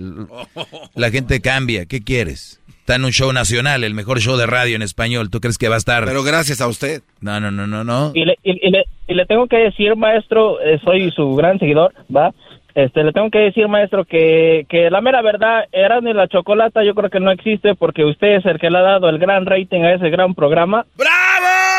la 0.96 1.10
gente 1.10 1.42
cambia. 1.42 1.86
¿Qué 1.86 2.04
quieres? 2.04 2.62
Está 2.80 2.96
en 2.96 3.06
un 3.06 3.12
show 3.12 3.32
nacional, 3.32 3.86
el 3.86 3.94
mejor 3.94 4.20
show 4.20 4.36
de 4.36 4.46
radio 4.46 4.76
en 4.76 4.82
español. 4.82 5.30
¿Tú 5.30 5.40
crees 5.40 5.58
que 5.58 5.70
va 5.70 5.76
a 5.76 5.78
estar? 5.78 6.04
Pero 6.04 6.22
gracias 6.22 6.60
a 6.60 6.68
usted. 6.68 7.02
No, 7.22 7.40
no, 7.40 7.50
no, 7.50 7.66
no, 7.66 7.84
no. 7.84 8.12
Y 8.14 8.26
le, 8.26 8.38
y, 8.44 8.70
le, 8.70 8.84
y 9.08 9.14
le 9.14 9.26
tengo 9.26 9.48
que 9.48 9.56
decir, 9.58 9.96
maestro, 9.96 10.60
eh, 10.62 10.80
soy 10.84 11.10
su 11.12 11.34
gran 11.36 11.60
seguidor, 11.60 11.94
¿va? 12.14 12.34
Este, 12.76 13.04
le 13.04 13.14
tengo 13.14 13.30
que 13.30 13.40
decir, 13.40 13.68
maestro, 13.68 14.04
que, 14.04 14.66
que 14.68 14.90
la 14.90 15.00
mera 15.00 15.22
verdad, 15.22 15.66
Erasmo 15.72 16.10
y 16.10 16.14
la 16.14 16.28
Chocolata 16.28 16.84
yo 16.84 16.96
creo 16.96 17.10
que 17.10 17.20
no 17.20 17.32
existe 17.32 17.76
porque 17.76 18.04
usted 18.04 18.38
es 18.38 18.46
el 18.46 18.60
que 18.60 18.70
le 18.70 18.80
ha 18.80 18.82
dado 18.82 19.10
el 19.10 19.20
gran 19.20 19.46
rating 19.46 19.82
a 19.82 19.94
ese 19.94 20.10
gran 20.10 20.34
programa. 20.34 20.86
¡Bravo! 20.98 21.73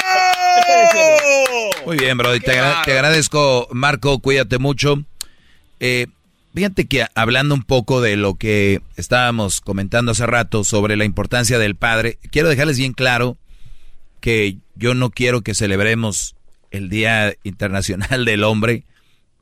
Muy 1.86 1.96
bien, 1.96 2.16
Brody. 2.16 2.40
Te, 2.40 2.52
agra 2.52 2.82
te, 2.84 2.92
agradezco, 2.92 3.68
Marco. 3.72 4.18
Cuídate 4.18 4.58
mucho. 4.58 5.04
Eh, 5.80 6.06
fíjate 6.54 6.86
que 6.86 7.06
hablando 7.14 7.54
un 7.54 7.62
poco 7.62 8.00
de 8.00 8.16
lo 8.16 8.34
que 8.34 8.80
estábamos 8.96 9.60
comentando 9.60 10.12
hace 10.12 10.26
rato 10.26 10.64
sobre 10.64 10.96
la 10.96 11.04
importancia 11.04 11.58
del 11.58 11.76
padre, 11.76 12.18
quiero 12.30 12.48
dejarles 12.48 12.78
bien 12.78 12.92
claro 12.92 13.36
que 14.20 14.56
yo 14.76 14.94
no 14.94 15.10
quiero 15.10 15.42
que 15.42 15.54
celebremos 15.54 16.34
el 16.70 16.88
Día 16.88 17.34
Internacional 17.42 18.24
del 18.24 18.44
Hombre 18.44 18.84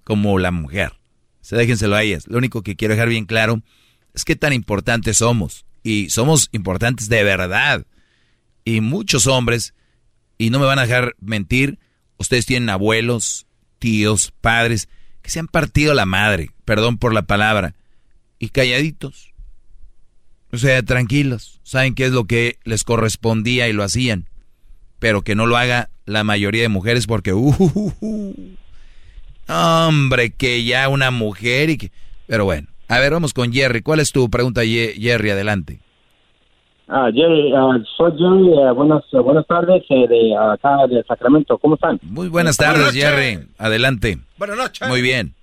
como 0.05 0.39
la 0.39 0.51
mujer. 0.51 0.93
Se 1.41 1.57
déjenselo 1.57 1.97
a 1.97 2.03
ellas. 2.03 2.27
Lo 2.27 2.39
único 2.39 2.63
que 2.63 2.77
quiero 2.77 2.95
dejar 2.95 3.09
bien 3.09 3.25
claro 3.25 3.63
es 4.15 4.25
que 4.25 4.37
tan 4.37 4.53
importantes 4.53 5.19
somos. 5.19 5.65
Y 5.83 6.11
somos 6.11 6.49
importantes 6.53 7.09
de 7.09 7.25
verdad. 7.25 7.85
Y 8.65 8.81
muchos 8.81 9.27
hombres, 9.27 9.75
y 10.43 10.51
no 10.51 10.59
me 10.59 10.67
van 10.67 10.81
a 10.81 10.87
dejar 10.87 11.15
mentir, 11.21 11.79
ustedes 12.19 12.47
tienen 12.47 12.69
abuelos, 12.69 13.47
tíos, 13.79 14.33
padres, 14.41 14.89
que 15.23 15.31
se 15.31 15.39
han 15.39 15.47
partido 15.47 15.95
la 15.95 16.05
madre, 16.05 16.51
perdón 16.65 16.99
por 16.99 17.15
la 17.15 17.23
palabra, 17.23 17.77
y 18.41 18.49
calladitos. 18.49 19.33
O 20.51 20.59
sea, 20.59 20.83
tranquilos, 20.83 21.61
saben 21.63 21.95
qué 21.95 22.07
es 22.07 22.11
lo 22.11 22.25
que 22.25 22.59
les 22.65 22.83
correspondía 22.83 23.69
y 23.69 23.73
lo 23.73 23.85
hacían, 23.85 24.29
pero 24.99 25.23
que 25.23 25.37
no 25.37 25.47
lo 25.47 25.57
haga 25.57 25.91
la 26.07 26.25
mayoría 26.25 26.63
de 26.63 26.69
mujeres 26.69 27.07
porque, 27.07 27.33
uh, 27.33 27.55
uh, 27.57 27.95
uh, 28.01 28.59
hombre, 29.47 30.31
que 30.31 30.65
ya 30.65 30.89
una 30.89 31.13
mujer 31.13 31.71
y 31.71 31.77
que... 31.77 31.93
Pero 32.27 32.47
bueno, 32.47 32.67
a 32.89 32.99
ver, 32.99 33.13
vamos 33.13 33.33
con 33.33 33.53
Jerry. 33.53 33.81
¿Cuál 33.81 34.01
es 34.01 34.11
tu 34.11 34.29
pregunta, 34.29 34.63
Jerry? 34.65 35.31
Adelante. 35.31 35.79
Ah, 36.89 37.11
Jerry, 37.13 37.53
uh, 37.53 37.83
soy 37.97 38.13
Jerry. 38.19 38.49
Uh, 38.49 38.75
buenas, 38.75 39.05
uh, 39.13 39.23
buenas 39.23 39.47
tardes 39.47 39.83
eh, 39.89 40.07
de 40.09 40.37
acá 40.37 40.87
de 40.89 41.03
Sacramento. 41.05 41.57
¿Cómo 41.59 41.77
están? 41.77 41.99
Muy 42.03 42.29
buenas 42.29 42.57
tardes, 42.57 42.93
Jerry. 42.93 43.39
Adelante. 43.59 44.19
Buenas 44.39 44.57
noches. 44.57 44.89
Muy 44.89 45.01
bien. 45.01 45.35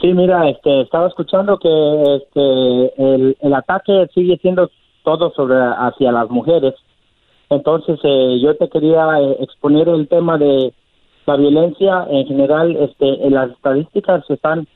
Sí, 0.00 0.12
mira, 0.12 0.48
este, 0.48 0.80
estaba 0.80 1.08
escuchando 1.08 1.58
que 1.58 2.16
este, 2.16 3.14
el, 3.14 3.36
el 3.40 3.54
ataque 3.54 4.08
sigue 4.14 4.38
siendo 4.38 4.70
todo 5.04 5.32
sobre 5.34 5.56
hacia 5.56 6.12
las 6.12 6.28
mujeres. 6.30 6.74
Entonces, 7.50 8.00
eh, 8.02 8.40
yo 8.42 8.56
te 8.56 8.68
quería 8.68 9.20
eh, 9.20 9.36
exponer 9.40 9.88
el 9.88 10.08
tema 10.08 10.38
de 10.38 10.72
la 11.26 11.36
violencia 11.36 12.06
en 12.10 12.26
general. 12.26 12.76
Este, 12.76 13.26
en 13.26 13.34
las 13.34 13.50
estadísticas 13.50 14.24
están 14.30 14.66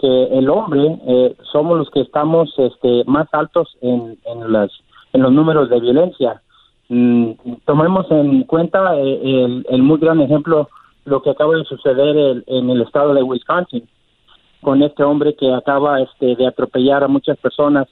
que 0.00 0.24
el 0.24 0.50
hombre 0.50 0.98
eh, 1.06 1.34
somos 1.52 1.78
los 1.78 1.90
que 1.90 2.00
estamos 2.00 2.52
este, 2.58 3.04
más 3.06 3.28
altos 3.32 3.76
en, 3.80 4.18
en, 4.26 4.52
las, 4.52 4.70
en 5.16 5.22
los 5.22 5.32
números 5.32 5.70
de 5.70 5.80
violencia. 5.80 6.42
Mm, 6.88 7.32
tomemos 7.64 8.06
en 8.10 8.44
cuenta 8.44 8.96
eh, 8.96 9.20
el, 9.22 9.66
el, 9.68 9.82
muy 9.82 9.98
gran 9.98 10.20
ejemplo 10.20 10.68
lo 11.04 11.22
que 11.22 11.30
acaba 11.30 11.56
de 11.56 11.64
suceder 11.64 12.16
el, 12.16 12.44
en 12.46 12.70
el 12.70 12.82
estado 12.82 13.14
de 13.14 13.22
Wisconsin 13.22 13.88
con 14.60 14.82
este 14.82 15.02
hombre 15.02 15.34
que 15.38 15.52
acaba 15.52 16.00
este, 16.00 16.36
de 16.36 16.46
atropellar 16.46 17.02
a 17.02 17.08
muchas 17.08 17.38
personas 17.38 17.88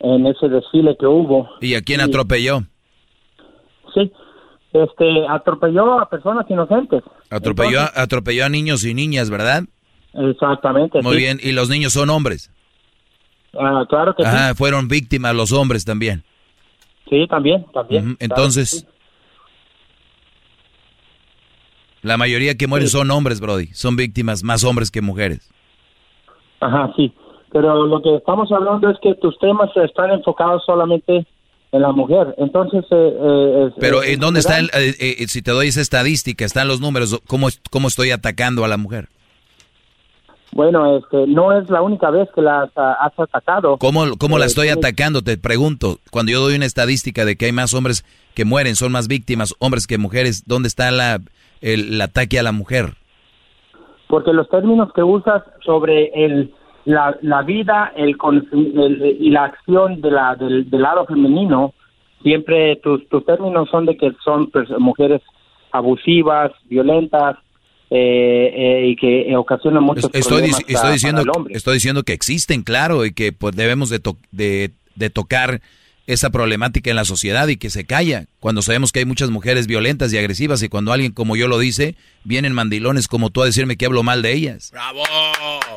en 0.00 0.26
ese 0.26 0.48
desfile 0.48 0.96
que 0.98 1.06
hubo. 1.06 1.48
¿Y 1.60 1.74
a 1.74 1.82
quién 1.82 2.00
atropelló? 2.00 2.60
Sí, 3.92 4.10
este, 4.72 5.26
atropelló 5.28 6.00
a 6.00 6.08
personas 6.08 6.46
inocentes. 6.48 7.02
Atropelló, 7.30 7.80
Entonces, 7.80 7.98
atropelló 7.98 8.44
a 8.44 8.48
niños 8.48 8.84
y 8.84 8.94
niñas, 8.94 9.30
¿verdad? 9.30 9.64
Exactamente. 10.14 11.02
Muy 11.02 11.16
sí. 11.16 11.18
bien, 11.18 11.40
¿y 11.42 11.52
los 11.52 11.68
niños 11.68 11.92
son 11.92 12.10
hombres? 12.10 12.50
Ah, 13.58 13.84
claro 13.88 14.14
que 14.16 14.24
Ajá, 14.24 14.50
sí. 14.50 14.54
fueron 14.56 14.88
víctimas 14.88 15.34
los 15.34 15.52
hombres 15.52 15.84
también. 15.84 16.24
Sí, 17.08 17.26
también, 17.28 17.66
también. 17.72 18.16
Entonces, 18.18 18.70
sí. 18.70 18.86
la 22.02 22.16
mayoría 22.16 22.56
que 22.56 22.66
mueren 22.66 22.88
son 22.88 23.10
hombres, 23.10 23.40
Brody. 23.40 23.66
Son 23.68 23.96
víctimas 23.96 24.42
más 24.42 24.64
hombres 24.64 24.90
que 24.90 25.02
mujeres. 25.02 25.50
Ajá, 26.60 26.92
sí. 26.96 27.12
Pero 27.52 27.86
lo 27.86 28.02
que 28.02 28.16
estamos 28.16 28.50
hablando 28.50 28.90
es 28.90 28.98
que 29.00 29.14
tus 29.14 29.38
temas 29.38 29.70
están 29.76 30.10
enfocados 30.10 30.64
solamente 30.64 31.26
en 31.74 31.82
la 31.82 31.92
mujer. 31.92 32.34
Entonces, 32.38 32.84
eh, 32.90 33.16
eh, 33.18 33.70
pero 33.78 34.02
¿en 34.02 34.20
dónde 34.20 34.40
está, 34.40 34.58
el, 34.58 34.70
si 35.28 35.42
te 35.42 35.50
doy 35.50 35.68
esa 35.68 35.80
estadística, 35.80 36.44
están 36.44 36.68
los 36.68 36.80
números, 36.80 37.20
¿cómo, 37.26 37.48
cómo 37.70 37.88
estoy 37.88 38.12
atacando 38.12 38.64
a 38.64 38.68
la 38.68 38.76
mujer? 38.76 39.08
Bueno, 40.54 40.98
este, 40.98 41.26
no 41.26 41.50
es 41.50 41.68
la 41.68 41.82
única 41.82 42.10
vez 42.10 42.28
que 42.32 42.40
la 42.40 42.70
has, 42.76 43.18
atacado. 43.18 43.76
¿Cómo, 43.78 44.04
cómo 44.16 44.38
la 44.38 44.44
estoy 44.44 44.68
atacando? 44.68 45.20
Te 45.20 45.36
pregunto. 45.36 45.96
Cuando 46.12 46.30
yo 46.30 46.40
doy 46.40 46.54
una 46.54 46.64
estadística 46.64 47.24
de 47.24 47.34
que 47.34 47.46
hay 47.46 47.52
más 47.52 47.74
hombres 47.74 48.04
que 48.36 48.44
mueren, 48.44 48.76
son 48.76 48.92
más 48.92 49.08
víctimas, 49.08 49.56
hombres 49.58 49.88
que 49.88 49.98
mujeres, 49.98 50.44
¿dónde 50.46 50.68
está 50.68 50.92
la, 50.92 51.18
el, 51.60 52.00
ataque 52.00 52.38
a 52.38 52.44
la 52.44 52.52
mujer? 52.52 52.94
Porque 54.06 54.32
los 54.32 54.48
términos 54.48 54.92
que 54.94 55.02
usas 55.02 55.42
sobre 55.64 56.12
el, 56.24 56.54
la, 56.84 57.18
la 57.20 57.42
vida 57.42 57.92
el, 57.96 58.16
y 59.18 59.30
la 59.30 59.46
acción 59.46 60.00
de 60.02 60.10
la, 60.12 60.36
del, 60.36 60.68
lado 60.70 61.04
femenino, 61.06 61.74
siempre 62.22 62.76
tus, 62.76 63.08
tus 63.08 63.26
términos 63.26 63.68
son 63.70 63.86
de 63.86 63.96
que 63.96 64.12
son 64.24 64.52
pues, 64.52 64.68
mujeres 64.78 65.20
abusivas, 65.72 66.52
violentas, 66.68 67.38
eh, 67.90 68.52
eh, 68.56 68.86
y 68.88 68.96
que 68.96 69.36
ocasiona 69.36 69.78
muchos 69.78 70.06
estoy, 70.06 70.20
problemas 70.22 70.60
estoy 70.66 70.92
diciendo 70.94 71.22
estoy 71.50 71.74
diciendo 71.74 72.02
que 72.02 72.14
existen 72.14 72.62
claro 72.62 73.04
y 73.04 73.12
que 73.12 73.32
pues 73.32 73.54
debemos 73.54 73.90
de, 73.90 74.00
de, 74.32 75.10
tocar 75.10 75.60
esa 76.06 76.30
problemática 76.30 76.88
en 76.88 76.96
la 76.96 77.04
sociedad 77.04 77.46
y 77.48 77.58
que 77.58 77.68
se 77.68 77.84
calla 77.84 78.24
cuando 78.40 78.62
sabemos 78.62 78.90
que 78.90 79.00
hay 79.00 79.04
muchas 79.04 79.28
mujeres 79.28 79.66
violentas 79.66 80.12
y 80.14 80.18
agresivas 80.18 80.62
y 80.62 80.70
cuando 80.70 80.92
alguien 80.94 81.12
como 81.12 81.36
yo 81.36 81.46
lo 81.46 81.58
dice 81.58 81.94
vienen 82.24 82.54
mandilones 82.54 83.06
como 83.06 83.28
tú 83.28 83.42
a 83.42 83.46
decirme 83.46 83.76
que 83.76 83.84
hablo 83.84 84.02
mal 84.02 84.22
de 84.22 84.32
ellas. 84.32 84.70
Bravo 84.72 85.02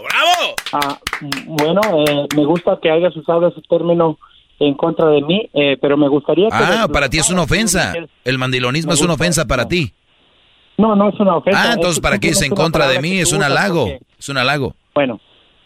bravo 0.10 0.56
ah, 0.72 1.00
bueno 1.46 1.82
eh, 2.08 2.28
me 2.38 2.46
gusta 2.46 2.80
que 2.82 2.90
hayas 2.90 3.16
usado 3.18 3.50
ese 3.50 3.62
término 3.70 4.18
en 4.60 4.76
contra 4.76 5.10
de 5.10 5.22
mí 5.22 5.50
pero 5.82 5.98
me 5.98 6.08
gustaría 6.08 6.48
que 6.48 6.56
ah 6.56 6.88
para 6.92 7.10
ti 7.10 7.18
es 7.20 7.30
una 7.30 7.42
ofensa. 7.42 7.94
el 8.24 8.38
mandilonismo 8.38 8.94
es 8.94 9.02
una 9.02 9.16
ofensa 9.16 9.46
para 9.46 9.68
ti 9.68 9.94
no, 10.78 10.96
no 10.96 11.10
es 11.10 11.20
una 11.20 11.36
ofensa. 11.36 11.72
Ah, 11.72 11.74
entonces, 11.74 12.00
¿para 12.00 12.20
qué 12.20 12.30
es 12.30 12.42
en 12.42 12.54
contra 12.54 12.88
de 12.88 13.02
mí? 13.02 13.20
Es 13.20 13.34
un 13.34 13.44
halago. 13.44 13.88
Es 14.18 14.30
un 14.30 14.38
halago. 14.38 14.74
Bueno, 14.94 15.20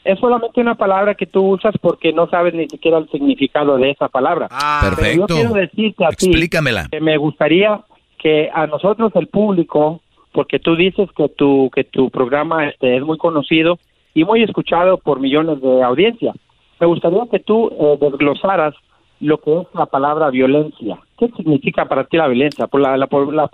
es 0.04 0.20
solamente 0.20 0.60
una 0.62 0.76
palabra 0.76 1.16
que 1.16 1.28
tú 1.28 1.42
usas 1.42 1.76
porque 1.80 2.12
no 2.14 2.28
sabes 2.30 2.54
ni 2.54 2.68
siquiera 2.68 2.98
el 2.98 3.10
significado 3.10 3.78
de 3.78 3.92
esa 3.92 4.08
palabra. 4.08 4.48
Ah, 4.50 4.80
perfecto. 4.82 5.28
yo 5.28 5.36
quiero 5.36 5.54
decirte 5.54 6.06
a 6.06 6.10
Explícamela. 6.10 6.88
que 6.90 7.02
me 7.02 7.18
gustaría 7.18 7.82
que 8.18 8.50
a 8.54 8.68
nosotros, 8.68 9.12
el 9.16 9.28
público, 9.28 10.02
porque 10.32 10.60
tú 10.60 10.76
dices 10.76 11.10
que 11.16 11.28
tu, 11.30 11.70
que 11.74 11.84
tu 11.84 12.10
programa 12.10 12.68
este, 12.68 12.98
es 12.98 13.04
muy 13.04 13.18
conocido 13.18 13.80
y 14.14 14.24
muy 14.24 14.44
escuchado 14.44 14.98
por 14.98 15.20
millones 15.20 15.62
de 15.62 15.84
audiencia, 15.84 16.34
me 16.80 16.88
gustaría 16.88 17.22
que 17.32 17.40
tú 17.40 17.70
eh, 17.70 17.98
desglosaras 18.00 18.74
lo 19.22 19.38
que 19.40 19.62
es 19.62 19.68
la 19.74 19.86
palabra 19.86 20.30
violencia. 20.30 21.00
¿Qué 21.18 21.30
significa 21.38 21.86
para 21.86 22.06
ti 22.06 22.18
la 22.18 22.28
violencia? 22.28 22.68
Por 22.68 22.82
la, 22.82 22.98
la, 22.98 23.08
la 23.32 23.50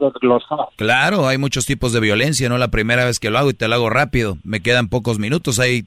desglosar. 0.00 0.68
Claro, 0.76 1.28
hay 1.28 1.38
muchos 1.38 1.66
tipos 1.66 1.92
de 1.92 2.00
violencia, 2.00 2.48
no 2.48 2.58
la 2.58 2.68
primera 2.68 3.04
vez 3.04 3.20
que 3.20 3.30
lo 3.30 3.38
hago 3.38 3.50
y 3.50 3.54
te 3.54 3.68
lo 3.68 3.74
hago 3.74 3.90
rápido. 3.90 4.38
Me 4.42 4.60
quedan 4.60 4.88
pocos 4.88 5.18
minutos. 5.18 5.60
Hay 5.60 5.84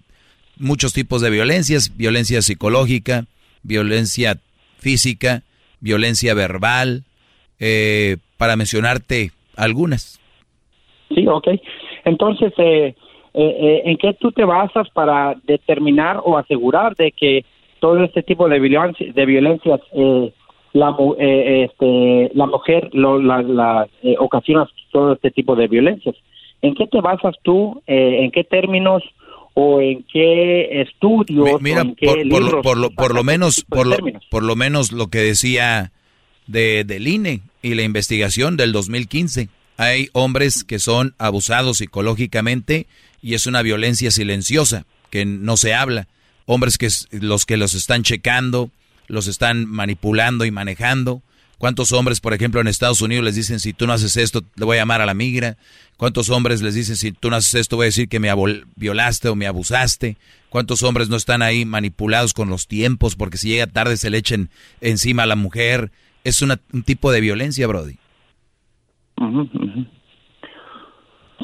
muchos 0.57 0.93
tipos 0.93 1.21
de 1.21 1.31
violencias, 1.31 1.97
violencia 1.97 2.41
psicológica, 2.41 3.25
violencia 3.63 4.37
física, 4.77 5.41
violencia 5.79 6.33
verbal, 6.35 7.03
eh, 7.59 8.17
para 8.37 8.55
mencionarte 8.55 9.31
algunas. 9.57 10.19
Sí, 11.09 11.27
ok. 11.27 11.47
Entonces, 12.05 12.53
eh, 12.57 12.95
eh, 13.33 13.81
¿en 13.85 13.97
qué 13.97 14.13
tú 14.13 14.31
te 14.31 14.45
basas 14.45 14.89
para 14.91 15.35
determinar 15.45 16.21
o 16.23 16.37
asegurar 16.37 16.95
de 16.95 17.11
que 17.11 17.45
todo 17.79 18.03
este 18.03 18.23
tipo 18.23 18.47
de 18.49 18.59
violencia, 18.59 19.11
de 19.13 19.25
violencias 19.25 19.79
eh, 19.93 20.33
la, 20.73 20.95
eh, 21.19 21.69
este, 21.69 22.31
la 22.33 22.45
mujer 22.45 22.89
lo, 22.93 23.19
la, 23.19 23.87
eh, 24.03 24.15
ocasiona 24.19 24.67
todo 24.91 25.13
este 25.13 25.31
tipo 25.31 25.55
de 25.55 25.67
violencias. 25.67 26.15
¿En 26.61 26.73
qué 26.75 26.87
te 26.87 27.01
basas 27.01 27.35
tú? 27.43 27.81
¿En 27.85 28.31
qué 28.31 28.43
términos? 28.43 29.03
o 29.57 29.79
en 29.79 30.03
qué 30.11 30.81
estudios 30.81 31.61
mira 31.61 31.79
en 31.79 31.95
qué 31.95 32.07
por, 32.07 32.17
libros 32.25 32.61
por, 32.61 32.77
lo, 32.77 32.89
por, 32.89 33.15
lo, 33.15 33.23
menos 33.23 33.63
por 33.63 33.87
lo, 33.87 33.95
por 34.29 34.43
lo 34.43 34.57
menos 34.57 34.91
lo 34.91 35.07
que 35.07 35.19
decía 35.19 35.93
de 36.45 36.83
del 36.83 37.07
INE 37.07 37.39
y 37.61 37.73
la 37.75 37.83
investigación 37.83 38.57
del 38.57 38.73
2015 38.73 39.47
hay 39.77 40.09
hombres 40.11 40.65
que 40.65 40.77
son 40.77 41.15
abusados 41.19 41.77
psicológicamente 41.77 42.85
y 43.21 43.33
es 43.33 43.47
una 43.47 43.61
violencia 43.61 44.11
silenciosa 44.11 44.85
que 45.09 45.23
no 45.23 45.55
se 45.55 45.73
habla 45.73 46.09
hombres 46.45 46.77
que 46.77 46.87
los 47.11 47.45
que 47.45 47.57
los 47.57 47.73
están 47.73 48.03
checando, 48.03 48.69
los 49.07 49.27
están 49.27 49.65
manipulando 49.65 50.45
y 50.45 50.51
manejando. 50.51 51.21
¿Cuántos 51.57 51.93
hombres, 51.93 52.19
por 52.19 52.33
ejemplo, 52.33 52.59
en 52.59 52.67
Estados 52.67 53.01
Unidos 53.01 53.23
les 53.23 53.35
dicen 53.35 53.59
si 53.59 53.71
tú 53.73 53.87
no 53.87 53.93
haces 53.93 54.17
esto, 54.17 54.41
le 54.55 54.65
voy 54.65 54.77
a 54.77 54.81
llamar 54.81 55.01
a 55.01 55.05
la 55.05 55.13
migra? 55.13 55.55
¿Cuántos 55.97 56.29
hombres 56.29 56.61
les 56.61 56.75
dicen 56.75 56.97
si 56.97 57.13
tú 57.13 57.29
no 57.29 57.37
haces 57.37 57.55
esto, 57.55 57.77
voy 57.77 57.85
a 57.85 57.87
decir 57.87 58.09
que 58.09 58.19
me 58.19 58.29
violaste 58.75 59.29
o 59.29 59.35
me 59.35 59.47
abusaste? 59.47 60.17
¿Cuántos 60.49 60.83
hombres 60.83 61.09
no 61.09 61.15
están 61.15 61.41
ahí 61.41 61.65
manipulados 61.65 62.33
con 62.33 62.49
los 62.49 62.67
tiempos 62.67 63.15
porque 63.15 63.37
si 63.37 63.49
llega 63.49 63.67
tarde 63.67 63.95
se 63.95 64.09
le 64.09 64.17
echen 64.17 64.49
encima 64.81 65.23
a 65.23 65.27
la 65.27 65.35
mujer? 65.35 65.91
Es 66.25 66.41
un 66.41 66.57
tipo 66.85 67.11
de 67.11 67.21
violencia, 67.21 67.67
Brody. 67.67 67.97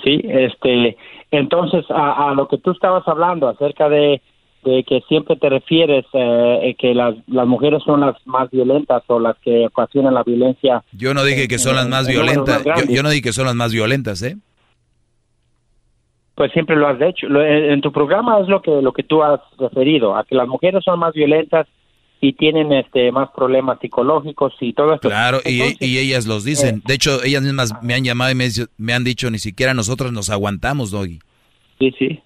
Sí, 0.04 0.22
este, 0.24 0.98
entonces 1.32 1.86
a, 1.90 2.34
lo 2.36 2.48
que 2.48 2.58
tú 2.58 2.72
estabas 2.72 3.08
hablando 3.08 3.48
acerca 3.48 3.88
de 3.88 4.22
de 4.64 4.84
que 4.84 5.02
siempre 5.08 5.36
te 5.36 5.50
refieres 5.50 6.06
eh, 6.14 6.76
que 6.78 6.94
las, 6.94 7.16
las 7.28 7.48
mujeres 7.48 7.82
son 7.84 8.02
las 8.02 8.16
más 8.26 8.50
violentas 8.52 9.04
o 9.08 9.20
las 9.20 9.38
que 9.40 9.66
ocasionan 9.66 10.14
la 10.14 10.24
violencia. 10.24 10.84
Yo 10.92 11.14
no 11.14 11.24
dije 11.24 11.48
que 11.48 11.58
son 11.58 11.76
las 11.76 11.88
más 11.88 12.08
violentas. 12.08 12.64
Yo, 12.90 13.04
no 13.04 13.10
dije 13.10 13.24
que 13.24 13.34
son 13.34 13.46
las 13.46 13.56
más 13.56 13.74
violentas, 13.74 14.22
¿eh? 14.22 14.38
Pues 16.36 16.52
siempre 16.54 16.76
lo 16.76 16.88
has 16.88 17.02
hecho. 17.02 17.28
en 17.28 17.82
tu 17.82 17.92
programa 17.92 18.40
es 18.40 18.48
lo 18.48 18.62
que 18.62 18.72
lo 18.82 18.94
que 18.94 19.04
tú 19.04 19.22
has 19.22 19.42
referido 19.60 20.16
a 20.16 20.24
que 20.24 20.34
las 20.34 20.48
mujeres 20.48 20.84
son 20.84 20.98
más 21.00 21.14
violentas 21.14 21.68
y 22.20 22.34
tienen 22.34 22.72
este 22.72 23.12
más 23.12 23.30
problemas 23.36 23.80
psicológicos 23.80 24.54
y 24.60 24.74
todo 24.74 24.94
esto. 24.94 25.10
Claro, 25.10 25.40
y, 25.46 25.76
y, 25.80 25.98
ellas 25.98 26.26
los 26.28 26.44
dicen. 26.44 26.78
Eh. 26.78 26.82
de 26.86 26.94
hecho, 26.94 27.24
ellas 27.24 27.44
mismas 27.44 27.74
me 27.84 27.94
han 27.96 28.04
llamado 28.04 28.32
y 28.32 28.36
me, 28.36 28.48
me 28.78 28.94
han 28.94 29.04
dicho 29.04 29.30
ni 29.30 29.40
siquiera 29.40 29.74
nosotros 29.74 30.12
nos 30.14 30.30
aguantamos, 30.30 30.92
Doggy. 30.92 31.20
Sí, 31.80 31.94
sí 31.98 32.22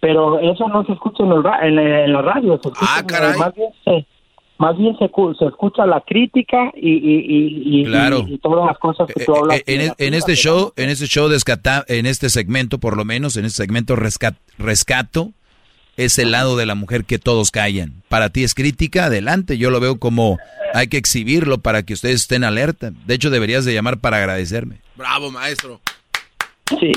pero 0.00 0.38
eso 0.40 0.68
no 0.68 0.84
se 0.84 0.92
escucha 0.92 1.22
en, 1.22 1.32
el, 1.32 1.78
en, 1.78 2.12
la 2.12 2.22
radio. 2.22 2.58
Se 2.62 2.68
escucha 2.68 2.96
ah, 2.96 3.06
caray. 3.06 3.38
más 3.38 3.54
bien, 3.54 3.70
se, 3.84 4.06
más 4.58 4.76
bien 4.76 4.96
se, 4.98 5.10
se, 5.38 5.46
escucha 5.46 5.86
la 5.86 6.00
crítica 6.00 6.72
y, 6.74 6.90
y, 6.90 7.82
y, 7.82 8.34
y, 8.34 8.38
todas 8.38 8.66
las 8.66 8.78
cosas 8.78 9.06
que 9.06 9.24
tú 9.24 9.32
eh, 9.32 9.38
hablas. 9.38 9.58
Eh, 9.66 9.92
en, 9.98 10.14
este 10.14 10.34
show, 10.34 10.72
en 10.76 10.90
este 10.90 11.06
show, 11.06 11.28
descata, 11.28 11.84
en 11.88 12.06
este 12.06 12.30
segmento, 12.30 12.78
por 12.78 12.96
lo 12.96 13.04
menos, 13.04 13.36
en 13.36 13.44
este 13.44 13.62
segmento 13.62 13.96
rescat, 13.96 14.36
rescato, 14.58 15.30
es 15.96 16.18
el 16.18 16.30
lado 16.30 16.56
de 16.56 16.66
la 16.66 16.74
mujer 16.74 17.04
que 17.04 17.18
todos 17.18 17.50
callan. 17.50 18.02
Para 18.08 18.30
ti 18.30 18.42
es 18.42 18.54
crítica, 18.54 19.06
adelante. 19.06 19.58
Yo 19.58 19.70
lo 19.70 19.80
veo 19.80 19.98
como 19.98 20.38
hay 20.72 20.88
que 20.88 20.96
exhibirlo 20.96 21.58
para 21.58 21.82
que 21.82 21.92
ustedes 21.92 22.22
estén 22.22 22.44
alerta. 22.44 22.90
De 23.06 23.14
hecho, 23.14 23.30
deberías 23.30 23.64
de 23.64 23.74
llamar 23.74 23.98
para 23.98 24.16
agradecerme. 24.16 24.80
Bravo, 24.96 25.30
maestro. 25.30 25.80
Sí. 26.78 26.92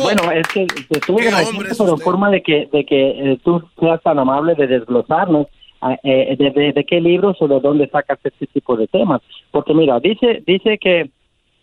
Bueno, 0.00 0.30
es 0.30 0.46
que 0.48 0.66
te 0.66 0.98
estuve 0.98 1.28
agradeciendo 1.28 1.96
por 1.96 2.02
forma 2.02 2.30
de 2.30 2.42
que, 2.42 2.68
de 2.72 2.84
que 2.84 3.32
eh, 3.32 3.38
tú 3.44 3.62
seas 3.78 4.02
tan 4.02 4.18
amable 4.18 4.54
de 4.54 4.66
desglosarnos 4.66 5.46
ah, 5.80 5.96
eh, 6.02 6.36
de, 6.38 6.84
qué 6.84 7.00
libros 7.00 7.36
o 7.40 7.48
de 7.48 7.60
dónde 7.60 7.88
sacas 7.88 8.18
este 8.22 8.46
tipo 8.48 8.76
de 8.76 8.86
temas. 8.86 9.20
Porque 9.50 9.74
mira, 9.74 9.98
dice, 10.00 10.42
dice 10.46 10.78
que 10.78 11.10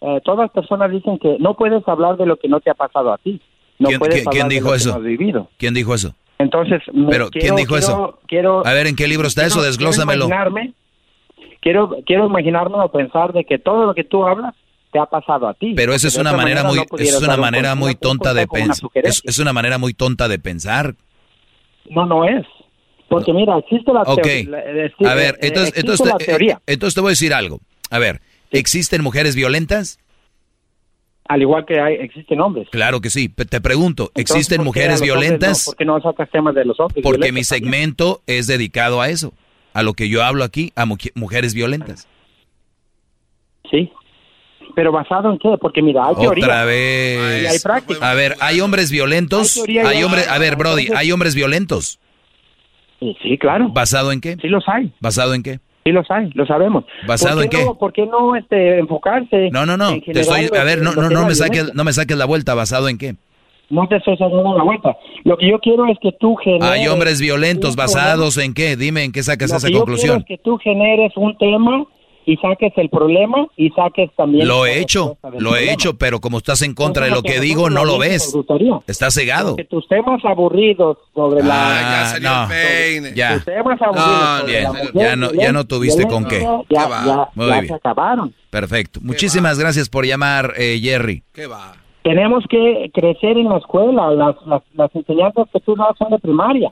eh, 0.01 0.21
todas 0.23 0.39
las 0.39 0.51
personas 0.51 0.91
dicen 0.91 1.17
que 1.19 1.38
no 1.39 1.55
puedes 1.55 1.88
hablar 1.88 2.17
de 2.17 2.25
lo 2.25 2.38
que 2.38 2.47
no 2.47 2.59
te 2.59 2.69
ha 2.69 2.75
pasado 2.75 3.13
a 3.13 3.17
ti. 3.17 3.41
No 3.77 3.88
¿Quién, 3.88 3.99
puedes 3.99 4.27
¿quién 4.27 4.49
dijo 4.49 4.73
eso? 4.73 4.95
has 4.95 5.03
vivido. 5.03 5.49
¿Quién 5.57 5.73
dijo 5.73 5.93
eso? 5.93 6.13
Entonces, 6.38 6.81
Pero, 7.09 7.29
¿quién 7.29 7.55
dijo 7.55 7.75
eso? 7.75 8.19
Quiero, 8.25 8.65
a 8.65 8.73
ver, 8.73 8.88
¿en 8.88 8.95
qué 8.95 9.07
libro 9.07 9.27
está 9.27 9.45
eso? 9.45 9.61
Desglósamelo. 9.61 10.25
Quiero 10.25 10.41
imaginarme, 10.41 10.73
quiero, 11.61 11.97
quiero 12.05 12.25
imaginarme 12.27 12.77
o 12.77 12.89
pensar 12.89 13.33
de 13.33 13.43
que 13.43 13.59
todo 13.59 13.85
lo 13.85 13.93
que 13.93 14.05
tú 14.05 14.25
hablas 14.25 14.55
te 14.91 14.99
ha 14.99 15.05
pasado 15.05 15.47
a 15.47 15.53
ti. 15.53 15.73
Pero 15.75 15.93
eso 15.93 16.07
es 16.07 16.17
una 16.17 16.33
manera 16.33 16.63
muy, 16.63 16.79
es 16.97 17.21
una 17.21 17.37
manera 17.37 17.75
muy 17.75 17.95
tonta 17.95 18.33
de 18.33 18.47
pensar. 18.47 18.89
Es, 18.93 19.39
una 19.39 19.53
manera 19.53 19.77
muy 19.77 19.93
tonta 19.93 20.27
de 20.27 20.39
pensar. 20.39 20.95
No, 21.89 22.05
no 22.05 22.25
es. 22.25 22.45
Porque 23.07 23.33
mira, 23.33 23.57
existe 23.57 23.91
la, 23.91 24.01
okay. 24.01 24.47
a 25.03 25.13
ver, 25.15 25.37
entonces, 25.41 25.73
entonces, 25.75 26.27
eh, 26.27 26.55
entonces 26.67 26.93
te 26.93 27.01
voy 27.01 27.09
a 27.09 27.11
decir 27.11 27.33
algo. 27.33 27.59
A 27.89 27.97
ver, 27.97 28.21
¿existen 28.51 29.01
mujeres 29.01 29.35
violentas? 29.35 29.99
Al 31.27 31.41
igual 31.41 31.65
que 31.65 31.79
hay, 31.79 31.95
existen 31.95 32.39
hombres. 32.39 32.67
Claro 32.71 33.01
que 33.01 33.09
sí. 33.09 33.29
Te 33.29 33.61
pregunto, 33.61 34.11
¿existen 34.15 34.63
mujeres 34.63 35.01
violentas? 35.01 35.65
¿Por 35.65 35.75
qué 35.75 35.85
no 35.85 35.99
sacas 36.01 36.29
temas 36.29 36.53
de 36.53 36.65
los 36.65 36.79
hombres? 36.79 37.03
Porque 37.03 37.31
mi 37.31 37.43
segmento 37.43 38.21
es 38.27 38.45
dedicado 38.45 39.01
a 39.01 39.09
eso, 39.09 39.33
a 39.73 39.81
lo 39.81 39.93
que 39.93 40.07
yo 40.09 40.23
hablo 40.23 40.43
aquí, 40.43 40.71
a 40.75 40.85
mujeres 41.15 41.53
violentas. 41.55 42.07
Sí. 43.69 43.91
¿Pero 44.75 44.91
basado 44.91 45.31
en 45.31 45.39
qué? 45.39 45.56
Porque 45.59 45.81
mira, 45.81 46.07
hay 46.07 46.15
teoría. 46.15 46.45
Otra 46.45 46.65
vez. 46.65 47.51
hay 47.51 47.59
práctica. 47.59 48.09
A 48.09 48.14
ver, 48.14 48.35
¿hay 48.39 48.61
hombres 48.61 48.91
violentos? 48.91 49.61
Hay, 49.67 50.03
hombres, 50.03 50.27
a 50.30 50.38
ver, 50.38 50.56
Brody, 50.56 50.89
¿hay 50.95 51.11
hombres 51.11 51.35
violentos? 51.35 51.99
Sí, 52.99 53.38
claro. 53.38 53.69
¿Basado 53.69 54.11
en 54.11 54.22
qué? 54.22 54.35
Sí 54.41 54.48
los 54.48 54.67
hay. 54.67 54.91
¿Basado 54.99 55.33
en 55.33 55.43
qué? 55.43 55.59
Sí 55.85 55.91
los 55.91 56.09
hay, 56.11 56.30
lo 56.33 56.45
sabemos. 56.45 56.83
¿Basado 57.07 57.41
en 57.41 57.49
qué? 57.49 57.64
No, 57.64 57.75
¿Por 57.75 57.93
qué 57.93 58.06
no 58.06 58.35
este, 58.35 58.80
enfocarse? 58.80 59.49
No, 59.51 59.65
no, 59.65 59.77
no. 59.77 59.99
Te 60.01 60.19
estoy, 60.19 60.49
a 60.57 60.64
ver, 60.64 60.81
no, 60.81 60.93
no, 60.93 61.09
no 61.09 61.25
me 61.25 61.35
saques, 61.35 61.73
no 61.73 61.83
me 61.83 61.93
saques 61.93 62.17
la 62.17 62.25
vuelta. 62.25 62.53
¿Basado 62.53 62.89
en 62.89 62.98
qué? 62.98 63.15
No 63.69 63.88
te 63.88 63.98
estoy 63.98 64.17
sacando 64.17 64.57
la 64.57 64.64
vuelta. 64.64 64.98
Lo 65.23 65.38
que 65.38 65.49
yo 65.49 65.59
quiero 65.59 65.85
es 65.85 65.98
que 66.01 66.11
tú 66.19 66.35
generes... 66.35 66.67
Hay 66.67 66.88
hombres 66.88 67.22
violentos 67.22 67.75
basados 67.75 68.38
en 68.38 68.53
qué? 68.53 68.75
Dime 68.75 69.03
en 69.03 69.11
qué 69.11 69.22
sacas 69.22 69.53
esa 69.53 69.72
conclusión. 69.72 70.19
Yo 70.19 70.25
quiero 70.25 70.35
es 70.35 70.39
que 70.39 70.43
tú 70.43 70.57
generes 70.57 71.15
un 71.15 71.38
tema 71.38 71.85
y 72.30 72.38
saques 72.38 72.72
el 72.75 72.90
problema 72.90 73.48
y 73.58 73.72
saques 73.72 74.11
también... 74.16 74.48
Lo 74.48 74.67
he 74.67 74.80
hecho, 74.80 75.17
lo 75.40 75.56
he 75.56 75.74
hecho, 75.74 75.98
pero 75.98 76.19
como 76.19 76.38
estás 76.38 76.61
en 76.61 76.75
contra 76.75 77.06
de 77.06 77.11
lo 77.11 77.24
que, 77.24 77.40
digo, 77.40 77.72
no 77.72 77.85
lo 77.85 77.98
ves. 77.98 78.38
Estás 78.85 79.16
cegado. 79.16 79.56
Porque 79.56 79.64
tus 79.64 79.88
temas 79.88 80.24
aburridos 80.24 80.99
sobre 81.16 81.41
la... 81.41 82.11
Ah, 82.11 82.19
ya, 82.22 82.48
no, 82.48 83.16
ya. 83.16 83.33
Tus 83.33 83.45
temas 83.45 83.82
aburridos 83.82 84.93
ya, 84.93 85.16
no, 85.16 85.33
ya 85.33 85.51
no 85.51 85.66
tuviste 85.66 86.06
con 86.06 86.25
qué. 86.25 86.45
Ya, 86.69 87.30
Muy 87.33 87.48
bien. 87.48 87.67
se 87.67 87.74
acabaron. 87.74 88.32
Perfecto. 88.51 88.99
Muchísimas 89.01 89.58
gracias 89.58 89.90
por 89.90 90.06
llamar, 90.06 90.53
eh, 90.56 90.80
Jerry. 90.80 91.24
¿Qué 91.33 91.48
va? 91.48 91.74
Tenemos 92.03 92.43
que 92.48 92.91
crecer 92.93 93.40
en 93.40 93.49
la 93.49 93.58
escuela. 93.58 94.11
Las, 94.11 94.35
las, 94.45 94.61
las 94.75 94.95
enseñanzas 94.95 95.48
que 95.51 95.59
tú 95.61 95.75
das 95.75 95.98
son 95.98 96.11
de 96.11 96.19
primaria. 96.19 96.69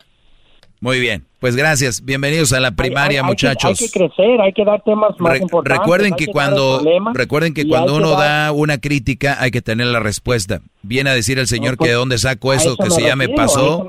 Muy 0.80 0.99
bien, 0.99 1.25
pues 1.39 1.56
gracias. 1.56 2.06
Bienvenidos 2.06 2.53
a 2.53 2.59
la 2.59 2.69
primaria, 2.69 3.23
muchachos. 3.23 3.81
hay 3.81 3.88
que 3.88 3.91
crecer, 3.91 4.39
hay 4.39 4.53
que 4.53 4.64
dar 4.64 4.83
temas 4.83 5.19
más 5.19 5.41
importantes. 5.41 5.80
Recuerden 5.80 6.14
que 6.14 6.27
cuando 6.27 6.83
recuerden 7.15 7.56
que 7.56 7.67
cuando 7.67 7.95
uno 7.95 8.11
da 8.11 8.51
una 8.51 8.77
crítica 8.77 9.38
hay 9.39 9.49
que 9.49 9.64
tener 9.64 9.88
la 9.88 9.99
respuesta. 9.99 10.61
Viene 10.83 11.09
a 11.09 11.14
decir 11.14 11.39
el 11.39 11.47
señor 11.47 11.77
que 11.77 11.88
de 11.88 11.93
dónde 11.93 12.19
saco 12.19 12.53
eso, 12.53 12.77
que 12.77 12.91
si 12.91 13.01
ya 13.01 13.15
me 13.15 13.27
pasó. 13.27 13.88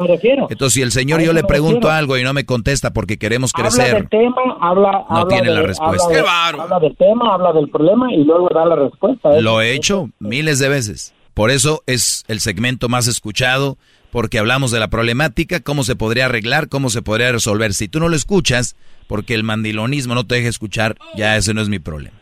Entonces 0.48 0.72
si 0.72 0.80
el 0.80 0.90
señor 0.90 1.20
yo 1.20 1.34
le 1.34 1.44
pregunto 1.44 1.90
algo 1.90 2.16
y 2.16 2.24
no 2.24 2.32
me 2.32 2.46
contesta 2.46 2.94
porque 2.94 3.18
queremos 3.18 3.52
crecer. 3.52 3.94
Habla 3.94 3.98
del 3.98 4.08
tema, 4.08 4.56
habla, 4.60 5.04
no 5.10 5.26
tiene 5.26 5.50
la 5.50 5.62
respuesta. 5.62 6.06
Habla, 6.48 6.80
del 6.80 6.96
tema, 6.96 7.34
habla 7.34 7.52
del 7.52 7.68
problema 7.68 8.10
y 8.14 8.24
luego 8.24 8.48
da 8.54 8.64
la 8.64 8.76
respuesta. 8.76 9.38
Lo 9.40 9.60
he 9.60 9.74
hecho 9.74 10.08
miles 10.20 10.58
de 10.58 10.70
veces. 10.70 11.14
Por 11.34 11.50
eso 11.50 11.82
es 11.86 12.24
el 12.28 12.40
segmento 12.40 12.88
más 12.88 13.06
escuchado 13.06 13.76
porque 14.10 14.38
hablamos 14.38 14.70
de 14.70 14.80
la 14.80 14.88
problemática, 14.88 15.60
cómo 15.60 15.82
se 15.82 15.96
podría 15.96 16.26
arreglar, 16.26 16.68
cómo 16.68 16.90
se 16.90 17.02
podría 17.02 17.32
resolver. 17.32 17.74
Si 17.74 17.88
tú 17.88 18.00
no 18.00 18.08
lo 18.08 18.16
escuchas, 18.16 18.76
porque 19.06 19.34
el 19.34 19.42
mandilonismo 19.42 20.14
no 20.14 20.26
te 20.26 20.36
deja 20.36 20.48
escuchar, 20.48 20.96
ya 21.16 21.36
ese 21.36 21.54
no 21.54 21.60
es 21.60 21.68
mi 21.68 21.78
problema. 21.78 22.16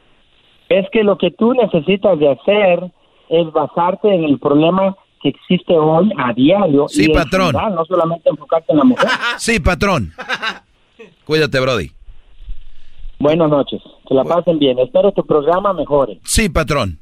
Es 0.68 0.86
que 0.92 1.04
lo 1.04 1.16
que 1.16 1.30
tú 1.30 1.54
necesitas 1.54 2.18
de 2.18 2.32
hacer 2.32 2.92
es 3.28 3.52
basarte 3.52 4.12
en 4.12 4.24
el 4.24 4.38
problema 4.38 4.96
que 5.22 5.28
existe 5.30 5.74
hoy 5.74 6.10
a 6.18 6.32
diario. 6.32 6.88
Sí, 6.88 7.08
patrón. 7.08 7.54
no 7.74 7.84
solamente 7.84 8.28
enfocarte 8.30 8.72
en 8.72 8.78
la 8.78 8.84
mujer. 8.84 9.08
sí, 9.38 9.60
patrón. 9.60 10.12
Cuídate, 11.24 11.60
Brody. 11.60 11.90
Buenas 13.18 13.48
noches. 13.48 13.80
Que 14.08 14.14
la 14.14 14.24
pasen 14.24 14.58
bien. 14.58 14.78
Espero 14.78 15.12
tu 15.12 15.24
programa 15.24 15.72
mejore. 15.72 16.20
Sí, 16.24 16.48
patrón. 16.48 17.00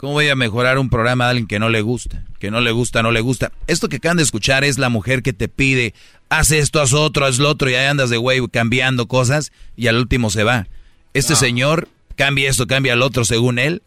¿Cómo 0.00 0.14
voy 0.14 0.30
a 0.30 0.34
mejorar 0.34 0.78
un 0.78 0.88
programa 0.88 1.24
de 1.24 1.30
alguien 1.32 1.46
que 1.46 1.58
no 1.58 1.68
le 1.68 1.82
gusta? 1.82 2.24
Que 2.38 2.50
no 2.50 2.62
le 2.62 2.70
gusta, 2.70 3.02
no 3.02 3.10
le 3.10 3.20
gusta. 3.20 3.52
Esto 3.66 3.90
que 3.90 3.96
acaban 3.96 4.16
de 4.16 4.22
escuchar 4.22 4.64
es 4.64 4.78
la 4.78 4.88
mujer 4.88 5.22
que 5.22 5.34
te 5.34 5.46
pide, 5.46 5.92
haz 6.30 6.52
esto, 6.52 6.80
haz 6.80 6.94
otro, 6.94 7.26
haz 7.26 7.38
lo 7.38 7.50
otro, 7.50 7.68
y 7.68 7.74
ahí 7.74 7.84
andas 7.84 8.08
de 8.08 8.16
güey 8.16 8.40
cambiando 8.48 9.08
cosas 9.08 9.52
y 9.76 9.88
al 9.88 9.96
último 9.96 10.30
se 10.30 10.42
va. 10.42 10.68
Este 11.12 11.36
señor 11.36 11.86
cambia 12.16 12.48
esto, 12.48 12.66
cambia 12.66 12.94
el 12.94 13.02
otro 13.02 13.26
según 13.26 13.58
él. 13.58 13.82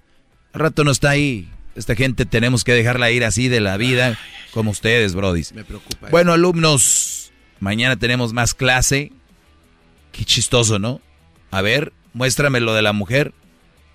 Al 0.53 0.61
rato 0.61 0.83
no 0.83 0.92
está 0.92 1.09
ahí. 1.09 1.50
Esta 1.75 1.95
gente 1.95 2.27
tenemos 2.27 2.64
que 2.64 2.74
dejarla 2.74 3.09
ir 3.09 3.24
así 3.24 3.48
de 3.48 3.59
la 3.59 3.77
vida, 3.77 4.16
como 4.51 4.69
ustedes, 4.69 5.16
brodis. 5.16 5.51
Me 5.53 5.64
preocupa. 5.64 6.09
Bueno, 6.11 6.32
alumnos, 6.32 7.32
mañana 7.59 7.98
tenemos 7.98 8.33
más 8.33 8.53
clase. 8.53 9.11
Qué 10.11 10.25
chistoso, 10.25 10.77
¿no? 10.77 11.01
A 11.50 11.64
ver, 11.64 11.92
muéstrame 12.14 12.59
lo 12.59 12.75
de 12.75 12.83
la 12.83 12.93
mujer. 12.93 13.33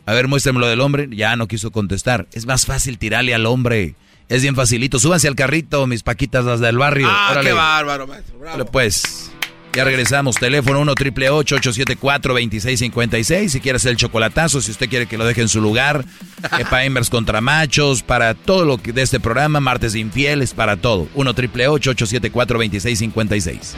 A 0.08 0.14
ver, 0.14 0.26
muéstrame 0.26 0.58
lo 0.58 0.66
del 0.66 0.80
hombre. 0.80 1.06
Ya 1.10 1.36
no 1.36 1.48
quiso 1.48 1.70
contestar. 1.70 2.28
Es 2.32 2.46
más 2.46 2.64
fácil 2.64 2.96
tirarle 2.96 3.34
al 3.34 3.44
hombre. 3.44 3.94
Es 4.30 4.40
bien 4.40 4.54
facilito. 4.54 4.98
Súbanse 4.98 5.28
al 5.28 5.34
carrito, 5.34 5.86
mis 5.86 6.02
paquitas 6.02 6.46
las 6.46 6.60
del 6.60 6.78
barrio. 6.78 7.06
Ah, 7.10 7.38
qué 7.42 7.52
bárbaro, 7.52 8.06
maestro. 8.06 8.38
Bravo. 8.38 8.64
pues, 8.64 9.30
ya 9.74 9.84
regresamos. 9.84 10.36
Teléfono 10.36 10.80
1 10.80 10.94
triple 10.94 11.28
874 11.28 12.32
2656 12.32 13.52
Si 13.52 13.60
quieres 13.60 13.84
el 13.84 13.98
chocolatazo, 13.98 14.62
si 14.62 14.70
usted 14.70 14.88
quiere 14.88 15.04
que 15.04 15.18
lo 15.18 15.26
deje 15.26 15.42
en 15.42 15.50
su 15.50 15.60
lugar. 15.60 16.06
para 16.70 16.84
hembras 16.86 17.10
contra 17.10 17.42
machos, 17.42 18.02
para 18.02 18.32
todo 18.32 18.64
lo 18.64 18.78
que 18.78 18.94
de 18.94 19.02
este 19.02 19.20
programa, 19.20 19.60
martes 19.60 19.94
infieles, 19.94 20.54
para 20.54 20.78
todo. 20.78 21.06
1 21.16 21.34
triple 21.34 21.68
874 21.68 22.58
2656 22.58 23.76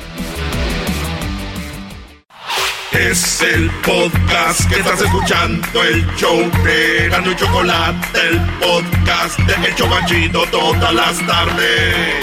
es 2.93 3.41
el 3.43 3.71
podcast 3.83 4.69
que 4.69 4.81
estás 4.81 5.01
escuchando, 5.01 5.83
el 5.83 6.05
show 6.17 6.39
de 6.65 7.09
Gano 7.09 7.33
Chocolate, 7.35 8.09
el 8.29 8.41
podcast 8.59 9.39
de 9.41 9.69
El 9.69 9.75
Chocachito 9.75 10.43
todas 10.51 10.93
las 10.93 11.27
tardes. 11.27 12.17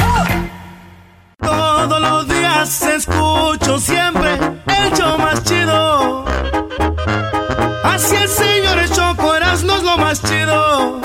Todos 1.40 2.02
los 2.02 2.28
días 2.28 2.82
escucho 2.82 3.80
siempre 3.80 4.34
el 4.34 4.94
show 4.94 5.18
más 5.18 5.44
chido. 5.44 6.26
Así 7.84 8.16
el 8.16 8.28
señor 8.28 8.90
Choco 8.90 9.36
Erasmo 9.36 9.78
es 9.78 9.84
lo 9.84 9.98
más 9.98 10.22
chido. 10.22 11.02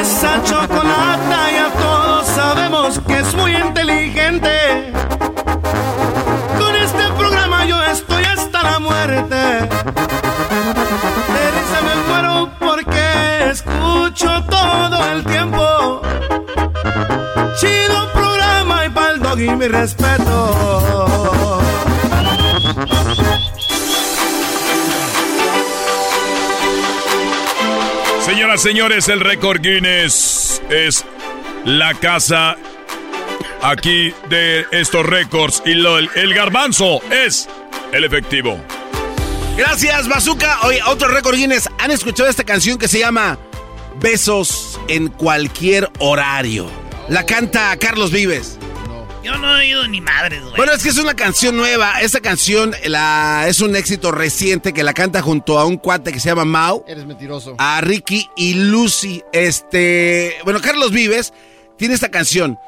Esa 0.00 0.42
chocolata 0.44 1.50
ya 1.52 1.70
todos 1.78 2.26
sabemos 2.28 3.00
que 3.06 3.18
es 3.18 3.34
muy 3.34 3.54
inteligente. 3.54 4.92
Muerte. 9.06 9.36
De 11.34 11.82
me 11.82 11.94
muero 12.08 12.50
porque 12.58 13.50
escucho 13.50 14.42
todo 14.48 15.12
el 15.12 15.24
tiempo. 15.24 16.02
Chido 17.58 18.12
programa 18.12 18.86
y 18.86 18.90
pa'l 18.90 19.20
dog 19.20 19.40
y 19.40 19.50
mi 19.50 19.68
respeto. 19.68 21.60
Señoras, 28.20 28.62
señores, 28.62 29.08
el 29.08 29.20
récord 29.20 29.60
Guinness 29.60 30.62
es 30.70 31.04
la 31.64 31.92
casa 31.94 32.56
aquí 33.62 34.14
de 34.28 34.66
estos 34.72 35.04
récords 35.04 35.62
y 35.66 35.74
lo, 35.74 35.98
el 35.98 36.34
garbanzo 36.34 37.00
es 37.10 37.48
el 37.92 38.04
efectivo. 38.04 38.58
Gracias, 39.56 40.08
Bazooka. 40.08 40.62
Hoy, 40.62 40.78
otro 40.88 41.06
récord 41.06 41.36
Guinness. 41.36 41.68
¿Han 41.78 41.92
escuchado 41.92 42.28
esta 42.28 42.42
canción 42.42 42.76
que 42.76 42.88
se 42.88 42.98
llama 42.98 43.38
Besos 44.00 44.80
en 44.88 45.06
cualquier 45.08 45.88
horario? 46.00 46.68
La 47.08 47.24
canta 47.24 47.76
Carlos 47.76 48.10
Vives. 48.10 48.58
Yo 49.22 49.38
no 49.38 49.56
he 49.56 49.60
oído 49.60 49.86
ni 49.86 50.00
madre, 50.00 50.40
güey. 50.40 50.56
Bueno, 50.56 50.72
es 50.72 50.82
que 50.82 50.88
es 50.88 50.98
una 50.98 51.14
canción 51.14 51.56
nueva. 51.56 52.00
Esta 52.00 52.20
canción 52.20 52.74
la, 52.84 53.46
es 53.46 53.60
un 53.60 53.76
éxito 53.76 54.10
reciente 54.10 54.72
que 54.72 54.82
la 54.82 54.92
canta 54.92 55.22
junto 55.22 55.56
a 55.58 55.64
un 55.64 55.76
cuate 55.76 56.12
que 56.12 56.18
se 56.18 56.30
llama 56.30 56.44
Mau. 56.44 56.84
Eres 56.88 57.06
mentiroso. 57.06 57.54
A 57.58 57.80
Ricky 57.80 58.28
y 58.36 58.54
Lucy. 58.54 59.22
Este. 59.32 60.36
Bueno, 60.42 60.60
Carlos 60.60 60.90
Vives 60.90 61.32
tiene 61.78 61.94
esta 61.94 62.10
canción. 62.10 62.58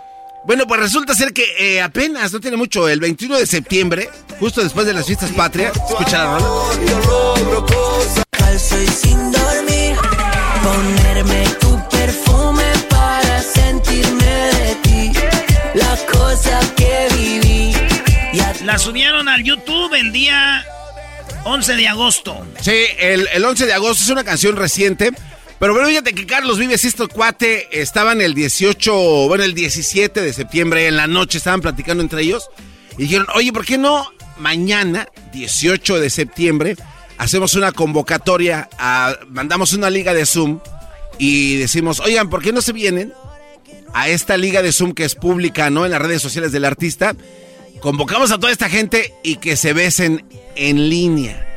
Bueno, 0.47 0.65
pues 0.69 0.79
resulta 0.81 1.13
ser 1.13 1.33
que 1.33 1.45
eh, 1.59 1.83
apenas, 1.83 2.33
no 2.33 2.39
tiene 2.39 2.57
mucho, 2.57 2.89
el 2.89 3.01
21 3.01 3.37
de 3.37 3.47
septiembre, 3.47 4.09
justo 4.39 4.63
después 4.63 4.87
de 4.87 4.93
las 4.93 5.05
fiestas 5.05 5.33
patrias, 5.33 5.73
escucha 5.75 6.39
la 6.39 6.39
sin 8.59 9.33
dormir, 9.33 9.97
ponerme 10.63 11.45
tu 11.59 11.89
perfume 11.89 12.65
para 12.89 13.43
sentirme 13.43 14.25
de 14.25 14.75
ti, 14.83 15.13
la 15.75 15.97
cosa 16.13 16.61
que 16.77 17.09
viví. 17.17 17.73
La 18.65 18.79
subieron 18.79 19.29
al 19.29 19.43
YouTube 19.43 19.95
el 19.95 20.13
día 20.13 20.65
11 21.43 21.75
de 21.75 21.89
agosto. 21.89 22.47
Sí, 22.61 22.85
el, 23.01 23.29
el 23.33 23.45
11 23.45 23.67
de 23.67 23.73
agosto 23.73 24.05
es 24.05 24.11
una 24.11 24.23
canción 24.23 24.55
reciente. 24.55 25.11
Pero 25.59 25.73
bueno, 25.73 25.89
fíjate 25.89 26.15
que 26.15 26.27
Carlos 26.27 26.59
Vives 26.59 26.85
y 26.85 26.89
este 26.89 27.07
cuate 27.09 27.69
estaban 27.81 28.21
el 28.21 28.35
18, 28.35 28.93
bueno, 29.29 29.45
el 29.45 29.55
17 29.55 30.21
de 30.21 30.33
septiembre 30.33 30.87
en 30.87 30.97
la 30.97 31.07
noche, 31.07 31.39
estaban 31.39 31.63
platicando 31.63 32.03
entre 32.03 32.23
ellos 32.23 32.51
y 32.99 33.05
dijeron, 33.05 33.27
oye, 33.35 33.53
¿por 33.53 33.65
qué 33.65 33.79
no 33.79 34.11
mañana, 34.39 35.09
18 35.33 35.99
de 35.99 36.11
septiembre, 36.11 36.77
hacemos 37.17 37.55
una 37.55 37.73
convocatoria, 37.73 38.69
mandamos 39.29 39.73
una 39.73 39.89
liga 39.89 40.13
de 40.13 40.27
Zoom 40.27 40.61
y 41.19 41.57
decimos, 41.57 42.01
oigan, 42.01 42.29
¿por 42.29 42.43
qué 42.43 42.53
no 42.53 42.61
se 42.61 42.73
vienen 42.73 43.15
a 43.95 44.09
esta 44.09 44.37
liga 44.37 44.61
de 44.61 44.73
Zoom 44.73 44.93
que 44.93 45.05
es 45.05 45.15
pública, 45.15 45.71
¿no? 45.71 45.87
En 45.87 45.93
las 45.93 46.03
redes 46.03 46.21
sociales 46.21 46.53
del 46.53 46.67
artista. 46.67 47.17
Convocamos 47.81 48.31
a 48.31 48.39
toda 48.39 48.53
esta 48.53 48.69
gente 48.69 49.15
y 49.23 49.37
que 49.37 49.57
se 49.57 49.73
besen 49.73 50.27
en 50.55 50.91
línea. 50.91 51.56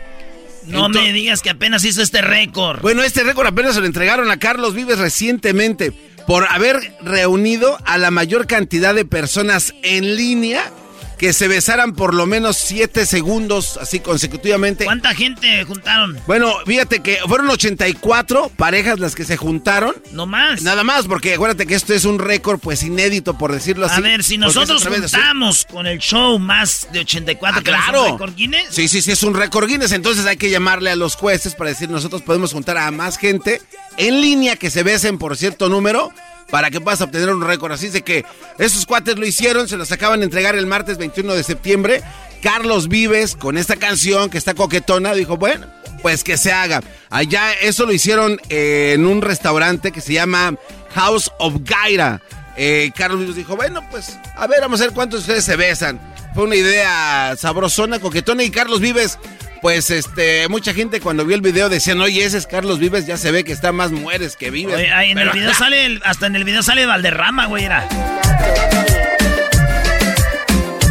No 0.66 0.90
me 0.90 1.12
digas 1.14 1.42
que 1.42 1.50
apenas 1.50 1.84
hizo 1.84 2.02
este 2.02 2.22
récord. 2.22 2.82
Bueno, 2.82 3.04
este 3.04 3.24
récord 3.24 3.48
apenas 3.48 3.76
se 3.76 3.82
lo 3.82 3.88
entregaron 3.88 4.30
a 4.32 4.38
Carlos 4.38 4.74
Vives 4.74 5.00
recientemente 5.00 5.92
por 6.28 6.46
haber 6.50 6.94
reunido 7.02 7.78
a 7.86 7.98
la 7.98 8.12
mayor 8.12 8.46
cantidad 8.46 8.94
de 8.94 9.06
personas 9.06 9.74
en 9.82 10.16
línea 10.16 10.72
que 11.20 11.34
se 11.34 11.50
besaran 11.50 11.94
por 11.94 12.14
lo 12.14 12.26
menos 12.26 12.56
siete 12.56 13.06
segundos, 13.06 13.78
así 13.78 14.00
consecutivamente. 14.00 14.86
¿Cuánta 14.86 15.14
gente 15.14 15.66
juntaron? 15.66 16.18
Bueno, 16.26 16.54
fíjate 16.66 17.02
que 17.02 17.18
fueron 17.28 17.50
84 17.50 18.50
parejas 18.56 19.00
las 19.00 19.16
que 19.16 19.26
se 19.26 19.36
juntaron. 19.36 19.94
No 20.14 20.26
más. 20.26 20.62
Nada 20.62 20.86
más, 20.86 21.08
porque 21.08 21.34
acuérdate 21.34 21.68
que 21.68 21.76
esto 21.76 21.94
es 21.94 22.06
un 22.06 22.20
récord, 22.20 22.60
pues 22.60 22.84
inédito, 22.84 23.38
por 23.38 23.52
decirlo 23.52 23.86
así. 23.86 23.98
A 23.98 24.00
ver, 24.00 24.24
si 24.24 24.38
nosotros 24.38 24.88
juntamos 24.88 25.66
con 25.66 25.88
el 25.88 26.00
show 26.00 26.40
más 26.40 26.88
de 26.94 27.02
84, 27.02 27.60
ah, 27.60 27.64
claro. 27.64 28.06
¿es 28.06 28.12
un 28.12 28.18
récord 28.18 28.36
Guinness? 28.36 28.68
Sí, 28.72 28.88
sí, 28.88 29.02
sí, 29.02 29.12
es 29.12 29.22
un 29.22 29.34
récord 29.34 29.68
Guinness. 29.68 29.92
Entonces 29.92 30.26
hay 30.26 30.38
que 30.38 30.50
llamarle 30.50 30.90
a 30.90 30.96
los 30.96 31.16
jueces 31.16 31.54
para 31.54 31.72
decir, 31.72 31.90
nosotros 31.90 32.22
podemos 32.22 32.54
juntar 32.54 32.78
a 32.78 32.90
más 32.92 33.18
gente 33.18 33.62
en 33.98 34.22
línea 34.22 34.56
que 34.56 34.70
se 34.70 34.84
besen 34.84 35.18
por 35.18 35.36
cierto 35.36 35.68
número 35.68 36.14
para 36.52 36.72
que 36.72 36.82
puedas 36.82 37.02
obtener 37.02 37.30
un 37.30 37.42
récord. 37.42 37.72
Así 37.72 37.90
de 37.90 38.02
que 38.02 38.26
esos 38.58 38.86
cuates 38.86 39.18
lo 39.18 39.26
hicieron, 39.26 39.68
se 39.68 39.78
los 39.78 39.92
acaban 39.92 40.20
de 40.20 40.26
entregar 40.26 40.56
el 40.56 40.66
martes 40.66 40.98
21 40.98 41.34
de 41.34 41.44
septiembre. 41.44 42.04
Carlos 42.42 42.88
Vives, 42.88 43.36
con 43.36 43.58
esta 43.58 43.76
canción 43.76 44.30
que 44.30 44.38
está 44.38 44.54
coquetona, 44.54 45.14
dijo, 45.14 45.38
bueno, 45.38 45.68
pues 46.02 46.24
que 46.24 46.38
se 46.38 46.52
haga. 46.52 46.82
Allá 47.10 47.54
eso 47.54 47.86
lo 47.86 47.92
hicieron 47.92 48.40
en 48.50 49.06
un 49.06 49.22
restaurante 49.22 49.92
que 49.92 50.02
se 50.02 50.14
llama 50.14 50.56
House 50.94 51.32
of 51.40 51.56
Gaira. 51.62 52.22
Eh, 52.56 52.92
Carlos 52.96 53.20
Vives 53.20 53.36
dijo, 53.36 53.56
bueno, 53.56 53.88
pues 53.90 54.18
a 54.36 54.48
ver, 54.48 54.62
vamos 54.62 54.80
a 54.82 54.86
ver 54.86 54.94
cuántos 54.94 55.22
ustedes 55.22 55.44
se 55.44 55.56
besan. 55.56 56.00
Fue 56.34 56.44
una 56.44 56.56
idea 56.56 57.36
sabrosona, 57.38 58.00
coquetona 58.00 58.44
y 58.44 58.52
Carlos 58.52 58.80
Vives 58.80 59.18
pues 59.62 59.90
este, 59.90 60.48
mucha 60.48 60.74
gente 60.74 61.02
cuando 61.02 61.26
vio 61.26 61.36
el 61.36 61.42
video 61.42 61.70
decían, 61.70 62.00
oye, 62.02 62.24
ese 62.24 62.38
es 62.38 62.48
Carlos 62.48 62.80
Vives, 62.80 63.06
ya 63.06 63.18
se 63.18 63.32
ve 63.32 63.44
que 63.44 63.52
está 63.52 63.72
más 63.72 63.92
mueres 63.92 64.36
que 64.36 64.52
vives. 64.52 64.76
Oye, 64.76 65.12
en 65.12 65.18
el 65.18 65.30
video 65.32 65.54
sale, 65.58 66.00
hasta 66.04 66.28
en 66.28 66.36
el 66.36 66.44
video 66.44 66.64
sale 66.64 66.86
Valderrama, 66.86 67.46
güey, 67.48 67.66
era. 67.66 67.88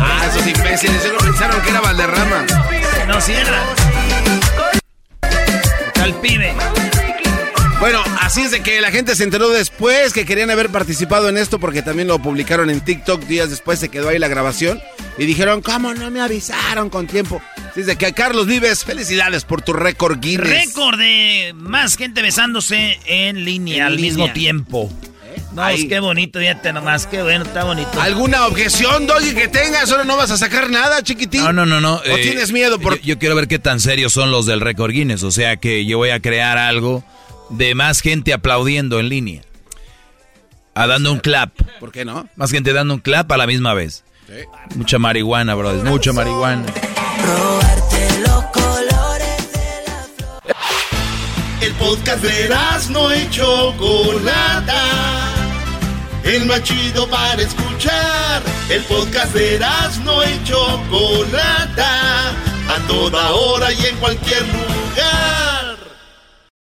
Ah, 0.00 0.26
esos 0.30 0.46
imbéciles, 0.46 1.04
ellos 1.04 1.22
pensaron 1.22 1.60
que 1.62 1.70
era 1.70 1.80
Valderrama. 1.80 2.46
No, 3.06 3.20
sí 3.20 3.32
era. 3.32 3.64
Tal 5.94 6.14
pibe. 6.20 6.54
Bueno, 7.80 8.02
así 8.20 8.40
es 8.40 8.50
de 8.50 8.60
que 8.60 8.80
la 8.80 8.90
gente 8.90 9.14
se 9.14 9.22
enteró 9.22 9.50
después 9.50 10.12
que 10.12 10.24
querían 10.24 10.50
haber 10.50 10.68
participado 10.68 11.28
en 11.28 11.36
esto 11.36 11.60
porque 11.60 11.80
también 11.80 12.08
lo 12.08 12.18
publicaron 12.18 12.70
en 12.70 12.80
TikTok. 12.80 13.22
Días 13.22 13.50
después 13.50 13.78
se 13.78 13.88
quedó 13.88 14.08
ahí 14.08 14.18
la 14.18 14.26
grabación 14.26 14.82
y 15.16 15.26
dijeron, 15.26 15.62
¿cómo 15.62 15.94
no 15.94 16.10
me 16.10 16.20
avisaron 16.20 16.90
con 16.90 17.06
tiempo? 17.06 17.40
Así 17.70 17.80
es 17.80 17.86
de 17.86 17.94
que 17.94 18.06
a 18.06 18.12
Carlos 18.12 18.46
Vives, 18.46 18.84
felicidades 18.84 19.44
por 19.44 19.62
tu 19.62 19.74
récord 19.74 20.18
Guinness. 20.18 20.66
Récord 20.66 20.98
de 20.98 21.52
más 21.54 21.96
gente 21.96 22.20
besándose 22.20 22.98
en 23.06 23.44
línea 23.44 23.86
al 23.86 23.96
mismo 23.96 24.32
tiempo. 24.32 24.92
No, 25.52 25.68
es 25.68 25.84
qué 25.84 26.00
bonito, 26.00 26.40
fíjate 26.40 26.72
nomás, 26.72 27.06
qué 27.06 27.22
bueno, 27.22 27.44
está 27.44 27.62
bonito. 27.62 28.00
¿Alguna 28.00 28.46
objeción, 28.46 29.06
Doggy, 29.06 29.34
que 29.34 29.48
tengas? 29.48 29.88
¿Solo 29.88 30.04
no 30.04 30.16
vas 30.16 30.32
a 30.32 30.36
sacar 30.36 30.68
nada, 30.68 31.02
chiquitín? 31.02 31.42
No, 31.42 31.52
no, 31.52 31.64
no, 31.64 31.80
no. 31.80 31.96
¿O 31.96 32.02
eh, 32.04 32.22
tienes 32.22 32.50
miedo? 32.50 32.80
Por... 32.80 33.00
Yo, 33.00 33.18
quiero 33.18 33.36
ver 33.36 33.46
qué 33.46 33.60
tan 33.60 33.78
serios 33.78 34.12
son 34.12 34.32
los 34.32 34.46
del 34.46 34.60
récord 34.60 34.92
Guinness. 34.92 35.22
O 35.22 35.30
sea 35.30 35.56
que 35.56 35.86
yo 35.86 35.96
voy 35.96 36.10
a 36.10 36.20
crear 36.20 36.58
algo 36.58 37.04
de 37.50 37.74
más 37.74 38.00
gente 38.00 38.32
aplaudiendo 38.32 39.00
en 39.00 39.08
línea. 39.08 39.42
A 40.74 40.86
dando 40.86 41.12
un 41.12 41.18
clap. 41.18 41.50
¿Por 41.80 41.90
qué 41.90 42.04
no? 42.04 42.28
Más 42.36 42.50
gente 42.50 42.72
dando 42.72 42.94
un 42.94 43.00
clap 43.00 43.30
a 43.32 43.36
la 43.36 43.46
misma 43.46 43.74
vez. 43.74 44.04
Sí. 44.26 44.76
Mucha 44.76 44.98
marihuana, 44.98 45.54
brother. 45.54 45.84
Mucha 45.84 46.12
marihuana. 46.12 46.66
El 51.60 51.74
podcast 51.74 52.22
de 52.22 52.48
no 52.90 53.10
hecho 53.10 53.74
Chocolata. 53.76 54.84
El 56.22 56.46
más 56.46 56.62
chido 56.62 57.08
para 57.08 57.42
escuchar. 57.42 58.42
El 58.68 58.82
podcast 58.84 59.34
de 59.34 59.58
no 60.04 60.22
hecho 60.22 60.82
Chocolata. 60.90 62.30
A 62.68 62.86
toda 62.86 63.30
hora 63.32 63.72
y 63.72 63.86
en 63.86 63.96
cualquier 63.96 64.42
lugar. 64.42 65.37